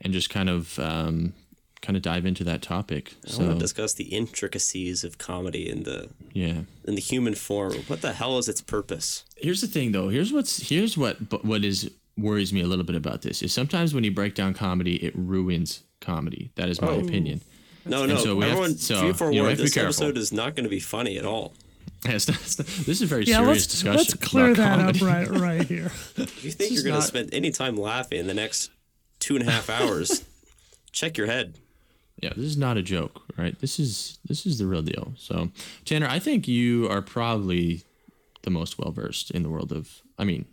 and 0.00 0.12
just 0.12 0.30
kind 0.30 0.48
of 0.48 0.78
um, 0.78 1.32
kind 1.80 1.96
of 1.96 2.02
dive 2.02 2.24
into 2.26 2.44
that 2.44 2.62
topic. 2.62 3.14
I 3.26 3.30
So 3.30 3.38
want 3.44 3.52
to 3.54 3.58
discuss 3.58 3.94
the 3.94 4.04
intricacies 4.04 5.02
of 5.02 5.18
comedy 5.18 5.68
in 5.68 5.82
the 5.82 6.10
yeah. 6.32 6.62
in 6.86 6.94
the 6.94 7.00
human 7.00 7.34
form. 7.34 7.72
What 7.88 8.02
the 8.02 8.12
hell 8.12 8.38
is 8.38 8.48
its 8.48 8.60
purpose? 8.60 9.24
Here's 9.36 9.60
the 9.62 9.66
thing, 9.66 9.90
though. 9.92 10.10
Here's 10.10 10.32
what's 10.32 10.68
here's 10.68 10.96
what 10.96 11.16
what 11.44 11.64
is 11.64 11.90
worries 12.16 12.52
me 12.52 12.60
a 12.60 12.66
little 12.66 12.84
bit 12.84 12.94
about 12.94 13.22
this 13.22 13.42
is 13.42 13.52
sometimes 13.52 13.94
when 13.94 14.04
you 14.04 14.12
break 14.12 14.34
down 14.36 14.54
comedy, 14.54 14.96
it 14.96 15.12
ruins 15.16 15.82
comedy. 16.00 16.50
That 16.54 16.68
is 16.68 16.80
my 16.80 16.88
Oh. 16.88 17.00
opinion. 17.00 17.40
No, 17.84 18.02
And 18.04 18.12
no. 18.12 18.18
so 18.18 18.36
we 18.36 18.42
have- 18.44 18.52
everyone, 18.52 18.76
so, 18.76 18.94
be 18.94 18.96
you 18.98 19.02
know, 19.02 19.08
we 19.08 19.12
forewarned, 19.14 19.36
have 19.48 19.56
to 19.58 19.62
be 19.64 19.68
this 19.68 19.76
episode 19.76 20.16
is 20.16 20.32
not 20.32 20.54
going 20.54 20.64
to 20.64 20.70
be 20.70 20.80
funny 20.80 21.18
at 21.18 21.24
all. 21.24 21.54
It's 22.04 22.28
not- 22.28 22.40
it's 22.40 22.58
not- 22.58 22.66
this 22.68 22.88
is 22.88 23.02
a 23.02 23.06
very 23.06 23.24
Yeah, 23.24 23.38
serious 23.38 23.48
let's 23.58 23.66
discussion. 23.66 23.96
let's 23.96 24.14
clear 24.14 24.54
that 24.54 24.78
comedy. 24.78 25.00
up 25.00 25.06
right 25.06 25.30
right 25.40 25.66
here. 25.66 25.92
If 26.16 26.44
you 26.44 26.50
think 26.52 26.70
is 26.72 26.74
you're 26.76 26.82
going 26.84 26.94
not- 26.94 27.02
to 27.02 27.06
spend 27.08 27.32
any 27.34 27.50
time 27.50 27.76
laughing 27.76 28.18
in 28.20 28.26
the 28.26 28.34
next 28.34 28.70
two 29.20 29.36
and 29.36 29.46
a 29.46 29.50
half 29.50 29.68
hours, 29.70 30.22
check 30.92 31.16
your 31.16 31.26
head. 31.26 31.54
Yeah, 32.20 32.30
this 32.36 32.44
is 32.44 32.56
not 32.56 32.76
a 32.76 32.82
joke, 32.82 33.22
right? 33.36 33.58
This 33.60 33.80
is 33.80 34.18
this 34.24 34.46
is 34.46 34.58
the 34.58 34.66
real 34.66 34.82
deal. 34.82 35.12
So, 35.16 35.50
Tanner, 35.84 36.06
I 36.08 36.18
think 36.20 36.46
you 36.46 36.88
are 36.88 37.02
probably 37.02 37.82
the 38.42 38.50
most 38.50 38.78
well 38.78 38.92
versed 38.92 39.30
in 39.32 39.42
the 39.42 39.48
world 39.50 39.72
of. 39.72 40.02
I 40.18 40.24
mean, 40.24 40.44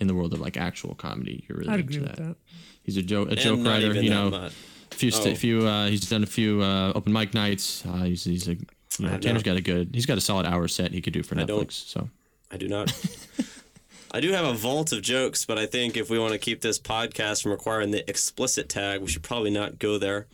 in 0.00 0.06
the 0.06 0.14
world 0.14 0.32
of 0.34 0.40
like 0.40 0.56
actual 0.58 0.94
comedy. 0.94 1.44
You're 1.48 1.58
really 1.58 1.70
I'd 1.70 1.80
into 1.80 1.94
agree 1.98 2.06
with 2.08 2.16
that. 2.16 2.36
He's 2.82 2.96
a 2.98 3.02
joke 3.02 3.28
a 3.28 3.32
And 3.32 3.40
joke 3.40 3.58
not 3.60 3.70
writer. 3.70 3.86
even 3.90 4.04
You 4.04 4.10
that 4.10 4.14
know, 4.16 4.30
much. 4.30 4.52
A 4.92 4.94
few 4.94 5.10
st- 5.10 5.34
Oh. 5.34 5.36
few. 5.36 5.66
Uh, 5.66 5.86
he's 5.88 6.08
done 6.08 6.22
a 6.22 6.26
few 6.26 6.62
uh, 6.62 6.92
open 6.94 7.12
mic 7.12 7.34
nights. 7.34 7.84
Uh, 7.86 8.04
he's 8.04 8.24
he's 8.24 8.48
a. 8.48 8.52
You 8.98 9.08
know, 9.08 9.18
Tanner's 9.18 9.42
got 9.42 9.56
a 9.56 9.62
good. 9.62 9.90
He's 9.94 10.04
got 10.06 10.18
a 10.18 10.20
solid 10.20 10.44
hour 10.46 10.68
set 10.68 10.92
he 10.92 11.00
could 11.00 11.14
do 11.14 11.22
for 11.22 11.34
Netflix. 11.34 11.46
don't. 11.46 11.72
So 11.72 12.08
I 12.50 12.56
do 12.58 12.68
not. 12.68 12.92
I 14.14 14.20
do 14.20 14.30
have 14.32 14.44
a 14.44 14.52
vault 14.52 14.92
of 14.92 15.00
jokes, 15.00 15.46
but 15.46 15.56
I 15.58 15.64
think 15.64 15.96
if 15.96 16.10
we 16.10 16.18
want 16.18 16.32
to 16.34 16.38
keep 16.38 16.60
this 16.60 16.78
podcast 16.78 17.42
from 17.42 17.52
requiring 17.52 17.90
the 17.92 18.08
explicit 18.08 18.68
tag, 18.68 19.00
we 19.00 19.08
should 19.08 19.22
probably 19.22 19.50
not 19.50 19.78
go 19.78 19.96
there. 19.96 20.26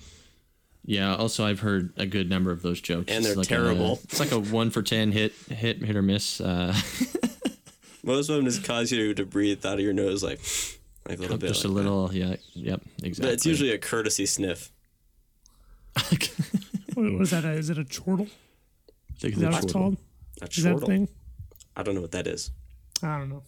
yeah. 0.85 1.15
Also, 1.15 1.45
I've 1.47 1.61
heard 1.61 1.93
a 1.97 2.05
good 2.05 2.29
number 2.29 2.51
of 2.51 2.63
those 2.63 2.81
jokes. 2.81 3.13
And 3.13 3.25
they're 3.25 3.37
like 3.37 3.47
terrible. 3.47 3.91
A, 3.91 3.93
it's 4.05 4.19
like 4.19 4.33
a 4.33 4.41
one 4.41 4.71
for 4.71 4.83
ten 4.83 5.13
hit 5.13 5.33
hit 5.49 5.81
hit 5.85 5.95
or 5.95 6.03
miss. 6.03 6.41
Uh, 6.41 6.75
Most 8.03 8.29
of 8.31 8.37
them 8.37 8.45
just 8.47 8.65
cause 8.65 8.91
you 8.91 9.13
to 9.15 9.25
breathe 9.25 9.65
out 9.67 9.75
of 9.75 9.81
your 9.81 9.93
nose 9.93 10.23
like, 10.23 10.41
like 11.09 11.19
a 11.19 11.23
little 11.23 11.39
bit. 11.39 11.49
just 11.49 11.65
a 11.65 11.69
like 11.69 11.77
that. 11.85 11.91
little. 11.91 12.15
Yeah. 12.15 12.37
Yep. 12.55 12.81
Exactly. 13.03 13.27
But 13.27 13.35
it's 13.35 13.47
usually 13.47 13.73
a 13.73 13.79
courtesy 13.79 14.27
sniff. 14.27 14.71
What 16.95 17.13
was 17.13 17.31
that? 17.31 17.45
A, 17.45 17.51
is 17.53 17.71
it 17.71 17.79
a 17.79 17.85
chortle? 17.85 18.27
Take 19.21 19.35
Is 19.35 19.39
that 19.41 19.53
what 19.53 19.63
it's 19.65 19.73
called? 19.73 19.97
A 20.43 20.47
Is 20.47 20.65
that 20.65 20.71
a 20.71 20.73
chortle. 20.73 20.89
thing? 20.89 21.09
I 21.77 21.83
don't 21.85 21.95
know 21.95 22.01
what 22.01 22.11
that 22.11 22.27
is. 22.27 22.51
I 23.05 23.19
don't 23.19 23.29
know. 23.29 23.43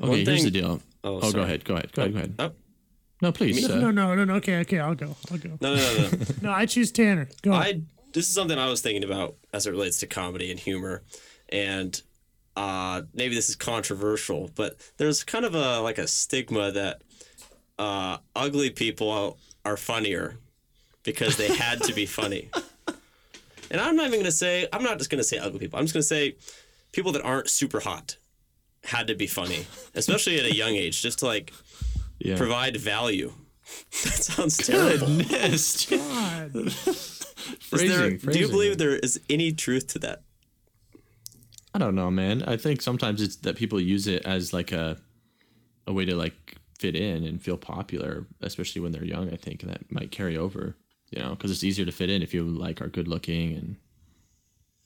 Okay, 0.00 0.08
One 0.10 0.18
here's 0.18 0.26
thing- 0.26 0.44
the 0.44 0.50
deal. 0.50 0.82
Oh, 1.02 1.20
Oh, 1.22 1.32
go 1.32 1.40
ahead. 1.42 1.64
Go 1.64 1.74
ahead. 1.74 1.92
Go 1.92 2.02
ahead. 2.02 2.12
Go 2.12 2.18
ahead. 2.18 2.34
Oh, 2.38 2.52
No, 3.22 3.32
please. 3.32 3.66
No, 3.68 3.74
uh, 3.74 3.78
no, 3.78 3.90
no, 3.90 4.14
no, 4.14 4.24
no. 4.24 4.34
Okay, 4.34 4.58
okay. 4.60 4.80
I'll 4.80 4.94
go. 4.94 5.16
I'll 5.30 5.38
go. 5.38 5.56
no, 5.62 5.74
no, 5.74 5.94
no, 5.96 6.08
no. 6.10 6.18
No, 6.42 6.50
I 6.52 6.66
choose 6.66 6.92
Tanner. 6.92 7.28
Go. 7.42 7.52
I 7.54 7.80
this 8.12 8.28
is 8.28 8.34
something 8.34 8.58
I 8.58 8.68
was 8.68 8.80
thinking 8.82 9.02
about 9.04 9.36
as 9.54 9.66
it 9.66 9.70
relates 9.70 9.98
to 10.00 10.06
comedy 10.06 10.50
and 10.50 10.60
humor, 10.60 11.02
and 11.48 12.00
uh, 12.56 13.02
maybe 13.12 13.34
this 13.34 13.48
is 13.48 13.56
controversial, 13.56 14.50
but 14.54 14.76
there's 14.96 15.24
kind 15.24 15.44
of 15.44 15.54
a 15.54 15.80
like 15.80 15.98
a 15.98 16.06
stigma 16.06 16.70
that 16.72 17.02
uh, 17.78 18.18
ugly 18.36 18.70
people 18.70 19.38
are 19.64 19.76
funnier 19.76 20.36
because 21.02 21.36
they 21.36 21.54
had 21.54 21.82
to 21.82 21.92
be 21.92 22.06
funny. 22.06 22.50
And 23.70 23.80
I'm 23.80 23.96
not 23.96 24.06
even 24.06 24.20
gonna 24.20 24.30
say 24.30 24.68
I'm 24.72 24.84
not 24.84 24.98
just 24.98 25.10
gonna 25.10 25.24
say 25.24 25.38
ugly 25.38 25.58
people. 25.58 25.78
I'm 25.78 25.84
just 25.84 25.94
gonna 25.94 26.02
say 26.04 26.36
people 26.92 27.10
that 27.12 27.22
aren't 27.22 27.48
super 27.50 27.80
hot 27.80 28.18
had 28.84 29.08
to 29.08 29.14
be 29.14 29.26
funny, 29.26 29.66
especially 29.94 30.38
at 30.38 30.44
a 30.44 30.54
young 30.54 30.74
age, 30.74 31.02
just 31.02 31.20
to 31.20 31.26
like 31.26 31.52
yeah. 32.18 32.36
provide 32.36 32.76
value. 32.76 33.32
that 34.04 34.12
sounds 34.12 34.58
terrible. 34.58 35.06
Goodness. 35.06 35.86
God. 35.90 36.52
There, 37.72 38.10
do 38.10 38.38
you 38.38 38.48
believe 38.48 38.78
there 38.78 38.96
is 38.96 39.20
any 39.28 39.52
truth 39.52 39.88
to 39.88 39.98
that? 40.00 40.22
I 41.74 41.78
don't 41.78 41.94
know, 41.96 42.10
man. 42.10 42.42
I 42.44 42.56
think 42.56 42.80
sometimes 42.80 43.20
it's 43.20 43.36
that 43.36 43.56
people 43.56 43.80
use 43.80 44.06
it 44.06 44.24
as 44.24 44.52
like 44.52 44.70
a 44.72 44.96
a 45.86 45.92
way 45.92 46.04
to 46.04 46.14
like 46.14 46.56
fit 46.78 46.94
in 46.96 47.24
and 47.24 47.42
feel 47.42 47.56
popular, 47.56 48.26
especially 48.40 48.80
when 48.80 48.92
they're 48.92 49.04
young. 49.04 49.32
I 49.32 49.36
think 49.36 49.62
and 49.62 49.72
that 49.72 49.90
might 49.92 50.10
carry 50.12 50.36
over, 50.36 50.76
you 51.10 51.20
know, 51.20 51.30
because 51.30 51.50
it's 51.50 51.64
easier 51.64 51.84
to 51.84 51.92
fit 51.92 52.10
in 52.10 52.22
if 52.22 52.32
you 52.32 52.44
like 52.44 52.80
are 52.80 52.88
good 52.88 53.08
looking 53.08 53.54
and 53.54 53.76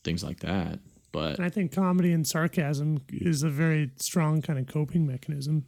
things 0.03 0.25
like 0.25 0.41
that. 0.41 0.79
But 1.13 1.37
And 1.37 1.45
I 1.45 1.51
think 1.51 1.73
comedy 1.73 2.13
and 2.13 2.27
sarcasm 2.27 3.03
is 3.11 3.43
a 3.43 3.49
very 3.51 3.91
strong 3.97 4.43
kind 4.43 4.59
of 4.59 4.67
coping 4.67 5.07
mechanism 5.07 5.67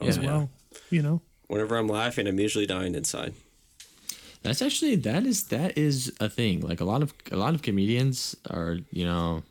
oh, 0.00 0.06
as 0.06 0.16
Yeah. 0.18 0.24
well. 0.26 0.50
You 0.90 1.02
know, 1.02 1.22
Whenever 1.48 1.76
I'm 1.76 1.88
laughing, 1.88 2.26
I'm 2.28 2.38
usually 2.38 2.66
dying 2.66 2.94
inside. 2.94 3.34
that's 4.42 4.62
actually 4.62 4.94
that 4.96 5.26
is 5.26 5.44
that 5.48 5.76
is 5.78 6.12
a 6.20 6.28
thing. 6.28 6.60
Like 6.60 6.80
a 6.80 6.84
lot 6.84 7.02
of 7.02 7.12
a 7.32 7.36
lot 7.36 7.54
of 7.54 7.62
comedians 7.62 8.36
are, 8.48 8.78
you 8.90 9.04
know, 9.04 9.42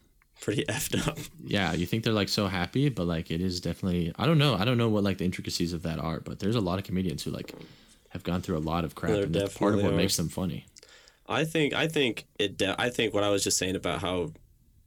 Pretty 0.42 0.64
effed 0.70 1.08
up. 1.08 1.18
yeah, 1.44 1.74
you 1.74 1.86
think 1.86 2.04
they're 2.04 2.14
like 2.14 2.30
so 2.30 2.48
happy, 2.48 2.90
but 2.90 3.06
like 3.08 3.30
it 3.32 3.42
is 3.42 3.60
definitely 3.60 4.14
I 4.18 4.26
don't 4.26 4.38
know. 4.38 4.56
I 4.56 4.66
don't 4.66 4.78
know 4.78 4.90
what 4.90 5.04
like 5.04 5.18
the 5.18 5.26
intricacies 5.26 5.74
of 5.74 5.84
that 5.84 6.00
are, 6.00 6.20
but 6.22 6.40
there's 6.40 6.56
a 6.56 6.62
lot 6.62 6.80
of 6.80 6.86
comedians 6.86 7.24
who 7.24 7.32
like 7.32 7.54
have 8.10 8.24
gone 8.24 8.42
through 8.42 8.58
a 8.58 8.60
lot 8.60 8.84
of 8.86 8.96
crap 8.96 9.12
There 9.14 9.24
and 9.24 9.36
that's 9.36 9.58
part 9.58 9.76
of 9.76 9.84
what 9.84 9.94
are. 9.94 9.96
makes 9.98 10.18
them 10.18 10.30
funny. 10.30 10.66
I 11.28 11.44
think 11.46 11.74
I 11.74 11.88
think 11.88 12.26
it. 12.40 12.58
De- 12.58 12.76
I 12.82 12.90
think 12.90 13.14
what 13.14 13.24
I 13.24 13.30
was 13.30 13.44
just 13.44 13.58
saying 13.58 13.76
about 13.76 14.00
how 14.02 14.32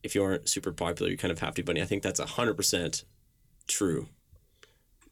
if 0.02 0.14
you 0.16 0.24
aren't 0.24 0.48
super 0.48 0.72
popular, 0.72 1.10
you 1.10 1.16
kind 1.16 1.30
of 1.30 1.38
have 1.38 1.54
to 1.54 1.62
be 1.62 1.66
funny. 1.66 1.80
I 1.82 1.84
think 1.84 2.02
that's 2.02 2.18
hundred 2.18 2.54
percent 2.54 3.04
true. 3.68 4.08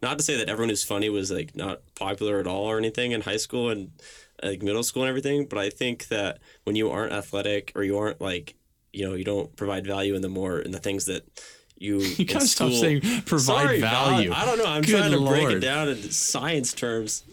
Not 0.03 0.17
to 0.19 0.25
say 0.25 0.37
that 0.39 0.49
everyone 0.49 0.71
who's 0.71 0.83
funny 0.83 1.11
was 1.11 1.31
like 1.31 1.55
not 1.55 1.83
popular 1.95 2.41
at 2.41 2.47
all 2.47 2.65
or 2.65 2.79
anything 2.79 3.13
in 3.13 3.21
high 3.21 3.37
school 3.37 3.69
and 3.71 3.91
like 4.43 4.63
middle 4.63 4.83
school 4.83 5.03
and 5.03 5.09
everything, 5.11 5.45
but 5.45 5.59
I 5.59 5.69
think 5.71 6.09
that 6.09 6.39
when 6.65 6.75
you 6.75 6.91
aren't 6.91 7.13
athletic 7.13 7.71
or 7.77 7.83
you 7.85 7.99
aren't 7.99 8.21
like 8.21 8.55
you 8.93 9.09
know 9.09 9.15
you 9.15 9.25
don't 9.25 9.55
provide 9.57 9.87
value 9.87 10.15
in 10.15 10.23
the 10.23 10.29
more 10.29 10.59
in 10.59 10.71
the 10.71 10.79
things 10.79 11.07
that 11.07 11.27
you 11.77 11.99
You 12.01 12.15
in 12.19 12.27
gotta 12.27 12.47
stop 12.47 12.73
saying 12.73 13.01
provide 13.27 13.65
Sorry, 13.65 13.81
Val, 13.81 14.11
value. 14.11 14.33
I 14.33 14.45
don't 14.45 14.59
know. 14.59 14.67
I'm 14.67 14.83
Good 14.83 14.99
trying 14.99 15.13
to 15.13 15.27
break 15.27 15.49
it 15.49 15.61
down 15.61 15.89
into 15.89 16.13
science 16.13 16.73
terms. 16.73 17.25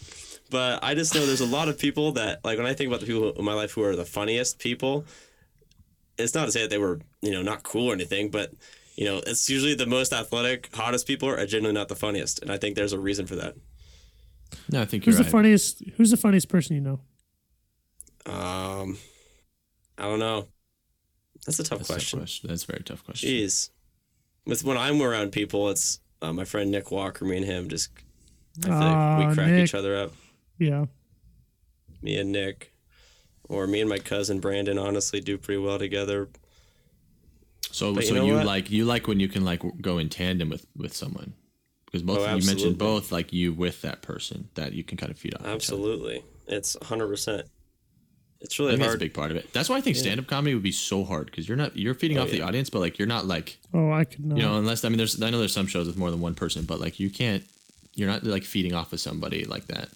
But 0.49 0.83
I 0.83 0.95
just 0.95 1.13
know 1.13 1.25
there's 1.25 1.41
a 1.41 1.45
lot 1.45 1.67
of 1.67 1.77
people 1.77 2.13
that, 2.13 2.43
like, 2.45 2.57
when 2.57 2.67
I 2.67 2.73
think 2.73 2.87
about 2.87 3.01
the 3.01 3.05
people 3.05 3.31
in 3.31 3.43
my 3.43 3.53
life 3.53 3.71
who 3.71 3.83
are 3.83 3.95
the 3.95 4.05
funniest 4.05 4.59
people, 4.59 5.05
it's 6.17 6.33
not 6.33 6.45
to 6.45 6.51
say 6.51 6.61
that 6.61 6.69
they 6.69 6.77
were, 6.77 7.01
you 7.21 7.31
know, 7.31 7.41
not 7.41 7.63
cool 7.63 7.89
or 7.89 7.93
anything, 7.93 8.29
but, 8.31 8.53
you 8.95 9.05
know, 9.05 9.21
it's 9.27 9.49
usually 9.49 9.75
the 9.75 9.85
most 9.85 10.13
athletic, 10.13 10.73
hottest 10.73 11.05
people 11.05 11.29
are 11.29 11.45
generally 11.45 11.73
not 11.73 11.89
the 11.89 11.95
funniest. 11.95 12.41
And 12.41 12.49
I 12.51 12.57
think 12.57 12.75
there's 12.75 12.93
a 12.93 12.99
reason 12.99 13.27
for 13.27 13.35
that. 13.35 13.55
No, 14.71 14.81
I 14.81 14.85
think 14.85 15.05
you're 15.05 15.11
Who's 15.11 15.19
right. 15.19 15.25
the 15.25 15.31
funniest? 15.31 15.83
Who's 15.97 16.11
the 16.11 16.17
funniest 16.17 16.47
person 16.47 16.75
you 16.75 16.81
know? 16.81 16.99
Um, 18.25 18.97
I 19.97 20.03
don't 20.03 20.19
know. 20.19 20.47
That's 21.47 21.59
a 21.59 21.63
tough 21.63 21.79
That's 21.79 21.89
a 21.89 21.93
tough 21.93 21.97
question. 21.97 22.19
question. 22.19 22.49
That's 22.49 22.63
a 22.63 22.67
very 22.67 22.83
tough 22.83 23.03
question. 23.03 23.29
Jeez. 23.29 23.69
With 24.45 24.63
when 24.63 24.77
I'm 24.77 25.01
around 25.01 25.31
people, 25.31 25.69
it's 25.69 25.99
uh, 26.21 26.31
my 26.33 26.43
friend 26.45 26.69
Nick 26.69 26.91
Walker. 26.91 27.25
Me 27.25 27.37
and 27.37 27.45
him 27.45 27.69
just 27.69 27.89
I 28.63 28.67
feel 28.67 28.75
like 28.77 29.29
we 29.29 29.33
crack 29.35 29.51
Nick. 29.51 29.63
each 29.63 29.73
other 29.73 29.97
up. 29.97 30.11
Yeah. 30.59 30.85
Me 32.01 32.17
and 32.17 32.31
Nick, 32.31 32.73
or 33.49 33.65
me 33.65 33.79
and 33.81 33.89
my 33.89 33.97
cousin 33.97 34.39
Brandon, 34.39 34.77
honestly 34.77 35.19
do 35.19 35.37
pretty 35.37 35.59
well 35.59 35.79
together. 35.79 36.29
So, 37.71 37.93
But 37.93 38.03
you 38.03 38.09
so 38.09 38.15
know 38.15 38.25
you 38.25 38.43
like 38.43 38.69
you 38.71 38.85
like 38.85 39.07
when 39.07 39.19
you 39.19 39.27
can 39.27 39.43
like 39.43 39.61
go 39.81 39.97
in 39.97 40.09
tandem 40.09 40.49
with 40.49 40.65
with 40.75 40.93
someone 40.95 41.33
because 41.85 42.01
both 42.03 42.19
Oh, 42.19 42.35
you 42.35 42.45
mentioned 42.45 42.77
both 42.77 43.11
like 43.11 43.31
you 43.33 43.53
with 43.53 43.81
that 43.81 44.01
person 44.01 44.49
that 44.55 44.73
you 44.73 44.83
can 44.83 44.97
kind 44.97 45.11
of 45.11 45.17
feed 45.17 45.33
off. 45.33 45.41
each 45.41 45.45
other. 45.45 45.55
Absolutely, 45.55 46.23
it's 46.47 46.75
100. 46.79 47.07
percent 47.07 47.47
It's 48.39 48.59
I 48.59 48.63
really 48.63 48.75
think 48.77 48.83
that's 48.83 48.95
a 48.95 48.99
big 48.99 49.13
part 49.13 49.31
of 49.31 49.37
it. 49.37 49.51
That's 49.51 49.67
why 49.67 49.77
I 49.77 49.81
think 49.81 49.95
stand 49.95 50.19
up 50.19 50.27
comedy 50.27 50.53
would 50.53 50.61
be 50.63 50.71
so 50.71 51.03
hard 51.03 51.25
because 51.25 51.47
you're 51.47 51.57
not 51.57 51.75
you're 51.75 51.95
feeding 51.95 52.17
Oh, 52.19 52.23
off 52.23 52.29
the 52.29 52.41
audience, 52.41 52.69
but 52.69 52.79
like 52.79 52.99
you're 52.99 53.07
not 53.07 53.25
like 53.25 53.57
Oh, 53.73 53.91
I 53.91 54.03
could 54.03 54.23
not. 54.25 54.37
you 54.37 54.43
know 54.43 54.57
unless 54.57 54.85
I 54.85 54.89
mean 54.89 54.97
there's 54.97 55.21
I 55.21 55.29
know 55.31 55.39
there's 55.39 55.53
some 55.53 55.65
shows 55.67 55.87
with 55.87 55.97
more 55.97 56.11
than 56.11 56.21
one 56.21 56.35
person, 56.35 56.65
but 56.65 56.79
like 56.79 56.99
you 56.99 57.09
can't 57.09 57.43
you're 57.95 58.07
not 58.07 58.23
like 58.23 58.43
feeding 58.43 58.73
off 58.75 58.93
of 58.93 58.99
somebody 58.99 59.43
like 59.45 59.65
that. 59.67 59.89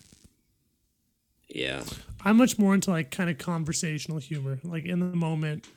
Yeah, 1.53 1.83
I'm 2.25 2.37
much 2.37 2.57
more 2.57 2.73
into 2.73 2.89
like 2.91 3.11
kind 3.11 3.29
of 3.29 3.37
conversational 3.37 4.17
humor, 4.19 4.57
like 4.63 4.85
in 4.85 4.99
the 5.01 5.05
moment, 5.15 5.67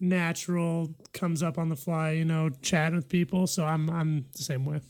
natural, 0.00 0.90
comes 1.12 1.42
up 1.42 1.56
on 1.56 1.68
the 1.68 1.76
fly, 1.76 2.10
you 2.12 2.24
know, 2.24 2.50
chatting 2.62 2.96
with 2.96 3.08
people. 3.08 3.46
So 3.46 3.64
I'm 3.64 3.88
I'm 3.88 4.26
the 4.36 4.42
same 4.42 4.64
way. 4.66 4.80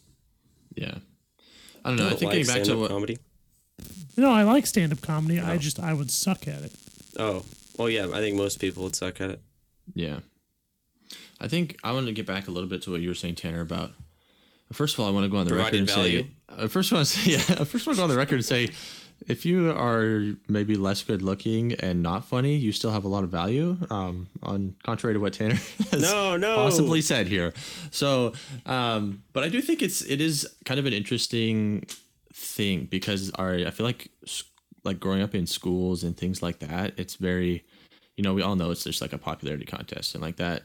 Yeah, 0.75 0.95
I 1.85 1.91
don't 1.91 1.97
know. 1.99 2.07
I 2.07 2.09
don't 2.11 2.19
think 2.19 2.31
like 2.31 2.39
getting 2.39 2.47
back 2.47 2.57
to 2.61 2.65
stand-up 2.65 2.81
what 2.81 2.91
comedy. 2.91 3.19
No, 4.17 4.31
I 4.31 4.43
like 4.43 4.67
stand 4.67 4.93
up 4.93 5.01
comedy. 5.01 5.41
I 5.41 5.57
just 5.59 5.81
I 5.81 5.93
would 5.95 6.11
suck 6.11 6.47
at 6.49 6.63
it. 6.63 6.73
Oh, 7.19 7.45
well, 7.79 7.89
yeah. 7.89 8.07
I 8.13 8.19
think 8.21 8.37
most 8.37 8.61
people 8.61 8.85
would 8.85 8.97
suck 8.97 9.21
at 9.21 9.31
it. 9.31 9.41
Yeah. 9.95 10.21
I 11.41 11.49
think 11.49 11.77
I 11.83 11.93
want 11.93 12.07
to 12.07 12.13
get 12.13 12.27
back 12.27 12.47
a 12.49 12.51
little 12.51 12.69
bit 12.69 12.83
to 12.83 12.91
what 12.93 13.01
you 13.01 13.09
were 13.09 13.15
saying, 13.15 13.35
Tanner, 13.37 13.61
about. 13.61 13.93
First 14.73 14.95
of 14.95 15.01
all, 15.01 15.07
I 15.09 15.11
want 15.11 15.25
to 15.25 15.29
go 15.29 15.37
on 15.39 15.47
the 15.47 15.55
record 15.55 15.75
and 15.75 15.89
value. 15.91 16.23
say. 16.23 16.29
Uh, 16.49 16.69
first, 16.69 16.93
I 16.93 16.97
want 16.97 17.09
to 17.09 17.19
say, 17.19 17.31
yeah. 17.33 17.65
First, 17.65 17.87
I 17.87 17.91
want 17.91 17.97
to 17.97 18.01
go 18.01 18.03
on 18.05 18.09
the 18.11 18.17
record 18.17 18.37
and 18.37 18.45
say, 18.45 18.71
if 19.29 19.45
you 19.45 19.71
are 19.71 20.33
maybe 20.49 20.77
less 20.77 21.03
good 21.03 21.21
looking 21.23 21.75
and 21.75 22.03
not 22.03 22.25
funny, 22.25 22.57
you 22.57 22.73
still 22.73 22.91
have 22.91 23.05
a 23.05 23.09
lot 23.09 23.23
of 23.25 23.31
value. 23.31 23.77
Um, 23.91 24.29
on 24.43 24.75
contrary 24.83 25.15
to 25.15 25.21
what 25.21 25.35
Tanner 25.35 25.55
has 25.91 26.01
No, 26.03 26.37
no. 26.37 26.57
possibly 26.57 27.03
said 27.03 27.27
here. 27.27 27.53
So, 27.91 28.33
um, 28.67 29.23
but 29.33 29.45
I 29.45 29.49
do 29.49 29.61
think 29.61 29.83
it's 29.83 30.01
it 30.03 30.21
is 30.21 30.49
kind 30.65 30.81
of 30.81 30.87
an 30.87 30.93
interesting 30.93 31.85
thing 32.33 32.87
because 32.91 33.31
our 33.33 33.55
I 33.55 33.71
feel 33.71 33.87
like 33.87 34.11
like 34.85 34.99
growing 34.99 35.23
up 35.23 35.35
in 35.35 35.47
schools 35.47 36.03
and 36.03 36.17
things 36.17 36.43
like 36.43 36.59
that, 36.61 36.95
it's 36.97 37.15
very, 37.17 37.65
you 38.17 38.25
know, 38.25 38.35
we 38.35 38.43
all 38.43 38.57
know 38.57 38.71
it's 38.71 38.85
just 38.85 39.01
like 39.01 39.13
a 39.13 39.19
popularity 39.19 39.65
contest 39.65 40.15
and 40.15 40.23
like 40.23 40.37
that. 40.37 40.63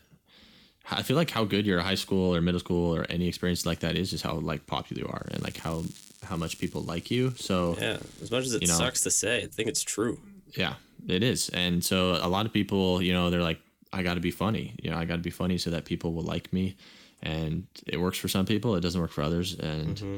I 0.89 1.03
feel 1.03 1.17
like 1.17 1.30
how 1.30 1.43
good 1.43 1.65
your 1.65 1.82
high 1.82 1.95
school 1.95 2.34
or 2.34 2.41
middle 2.41 2.60
school 2.62 2.95
or 2.95 3.06
any 3.10 3.27
experience 3.27 3.65
like 3.65 3.80
that 3.80 3.97
is, 3.97 4.13
is 4.13 4.21
how 4.21 4.36
like 4.36 4.65
popular 4.67 5.01
you 5.03 5.08
are 5.10 5.27
and 5.32 5.43
like 5.43 5.58
how 5.58 5.84
how 6.23 6.38
much 6.38 6.58
people 6.60 6.82
like 6.82 7.12
you. 7.12 7.34
So 7.36 7.75
Yeah, 7.80 7.97
as 8.21 8.32
much 8.32 8.45
as 8.45 8.53
it 8.53 8.62
You 8.62 8.69
know. 8.69 8.75
sucks 8.75 9.01
to 9.01 9.12
say, 9.12 9.43
I 9.43 9.47
think 9.47 9.69
it's 9.69 9.84
true. 9.84 10.19
yeah, 10.56 10.75
it 11.08 11.23
is. 11.23 11.49
And 11.49 11.84
so 11.84 12.17
a 12.21 12.27
lot 12.27 12.45
of 12.45 12.53
people, 12.53 13.01
you 13.01 13.13
know, 13.13 13.30
they're 13.30 13.43
like, 13.43 13.60
I 13.93 14.01
got 14.01 14.15
to 14.15 14.19
be 14.19 14.32
funny. 14.32 14.75
You 14.82 14.89
know, 14.91 14.97
I 14.97 15.06
got 15.06 15.17
to 15.17 15.21
be 15.21 15.30
funny 15.30 15.58
so 15.58 15.69
that 15.71 15.86
people 15.86 16.13
will 16.13 16.23
like 16.23 16.51
me. 16.51 16.75
And 17.21 17.67
it 17.86 17.99
works 17.99 18.17
for 18.17 18.27
some 18.27 18.45
people, 18.45 18.75
it 18.75 18.82
doesn't 18.82 18.99
work 18.99 19.12
for 19.12 19.21
others. 19.23 19.56
And 19.60 19.97
mm-hmm. 19.97 20.17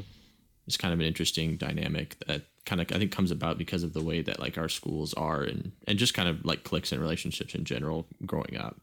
It's 0.69 0.77
kind 0.77 0.93
of 0.93 0.99
an 0.99 1.05
interesting 1.07 1.57
dynamic 1.57 2.15
that 2.27 2.43
kind 2.67 2.79
of, 2.79 2.91
I 2.91 2.99
think, 2.99 3.11
comes 3.11 3.31
about 3.31 3.57
because 3.57 3.81
of 3.81 3.93
the 3.93 4.03
way 4.03 4.21
that 4.21 4.39
like 4.39 4.55
our 4.55 4.69
schools 4.69 5.15
are 5.15 5.41
and, 5.41 5.71
and 5.87 5.97
just 5.97 6.13
kind 6.13 6.29
of 6.29 6.45
like 6.45 6.63
cliques 6.63 6.91
and 6.91 7.01
relationships 7.01 7.55
in 7.55 7.65
general 7.65 8.05
growing 8.23 8.55
up. 8.55 8.77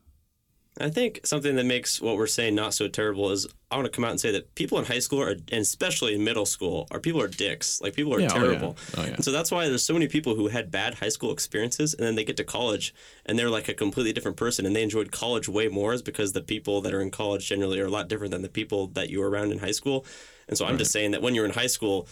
I 0.81 0.91
think 0.91 1.21
something 1.25 1.55
that 1.55 1.65
makes 1.65 2.03
what 2.03 2.17
we're 2.17 2.27
saying 2.27 2.57
not 2.57 2.75
so 2.75 2.89
terrible 2.89 3.31
is 3.31 3.47
I 3.71 3.77
want 3.77 3.87
to 3.87 3.93
come 3.93 4.05
out 4.05 4.11
and 4.11 4.21
say 4.21 4.33
that 4.33 4.57
people 4.57 4.81
in 4.81 4.85
high 4.85 4.99
school 4.99 5.23
are, 5.23 5.31
and 5.31 5.63
especially 5.63 6.17
in 6.17 6.25
middle 6.25 6.45
school, 6.45 6.89
are 6.91 6.99
people 6.99 7.23
are 7.23 7.29
dicks. 7.29 7.81
Like 7.81 7.95
people 7.95 8.13
are 8.13 8.21
Yeah, 8.21 8.31
oh, 8.33 8.35
yeah. 8.35 8.43
terrible. 8.43 8.77
Oh, 8.99 9.03
yeah. 9.05 9.15
And 9.15 9.25
so 9.25 9.31
that's 9.31 9.53
why 9.53 9.69
there's 9.69 9.85
so 9.85 9.95
many 9.95 10.09
people 10.09 10.35
who 10.35 10.49
had 10.49 10.73
bad 10.73 10.95
high 10.95 11.09
school 11.09 11.33
experiences 11.33 11.95
and 11.95 12.05
then 12.05 12.17
they 12.17 12.25
get 12.25 12.37
to 12.39 12.45
college 12.45 12.93
and 13.25 13.39
they're 13.39 13.49
like 13.49 13.69
a 13.69 13.75
completely 13.75 14.13
different 14.13 14.37
person 14.37 14.67
and 14.67 14.75
they 14.75 14.83
enjoyed 14.83 15.13
college 15.13 15.49
way 15.49 15.69
more 15.69 15.95
is 15.95 16.03
because 16.03 16.33
the 16.33 16.43
people 16.43 16.81
that 16.81 16.93
are 16.93 17.01
in 17.01 17.13
college 17.13 17.49
generally 17.49 17.81
are 17.81 17.87
a 17.87 17.91
lot 17.91 18.09
different 18.09 18.33
than 18.33 18.43
the 18.43 18.49
people 18.49 18.89
that 18.89 19.09
you 19.09 19.21
were 19.21 19.31
around 19.31 19.53
in 19.53 19.61
high 19.61 19.71
school. 19.71 20.05
And 20.49 20.57
so 20.57 20.65
I'm 20.67 20.79
just 20.79 20.93
saying 20.93 21.11
that 21.13 21.23
when 21.23 21.35
you're 21.35 21.45
in 21.45 21.51
high 21.53 21.67
school, 21.67 22.07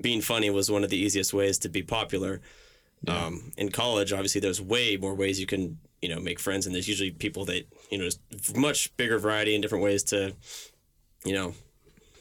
being 0.00 0.20
funny 0.20 0.48
was 0.50 0.70
one 0.70 0.84
of 0.84 0.90
the 0.90 0.96
easiest 0.96 1.32
ways 1.34 1.58
to 1.58 1.68
be 1.68 1.82
popular. 1.82 2.40
Um, 3.08 3.52
in 3.56 3.70
college, 3.70 4.12
obviously, 4.12 4.40
there's 4.40 4.60
way 4.60 4.96
more 4.96 5.14
ways 5.14 5.40
you 5.40 5.46
can, 5.46 5.78
you 6.02 6.08
know, 6.08 6.20
make 6.20 6.38
friends, 6.38 6.66
and 6.66 6.74
there's 6.74 6.86
usually 6.88 7.10
people 7.10 7.44
that, 7.46 7.66
you 7.90 7.98
know, 7.98 8.04
there's 8.04 8.54
much 8.56 8.94
bigger 8.98 9.18
variety 9.18 9.54
and 9.54 9.62
different 9.62 9.82
ways 9.82 10.02
to, 10.04 10.34
you 11.24 11.32
know, 11.32 11.54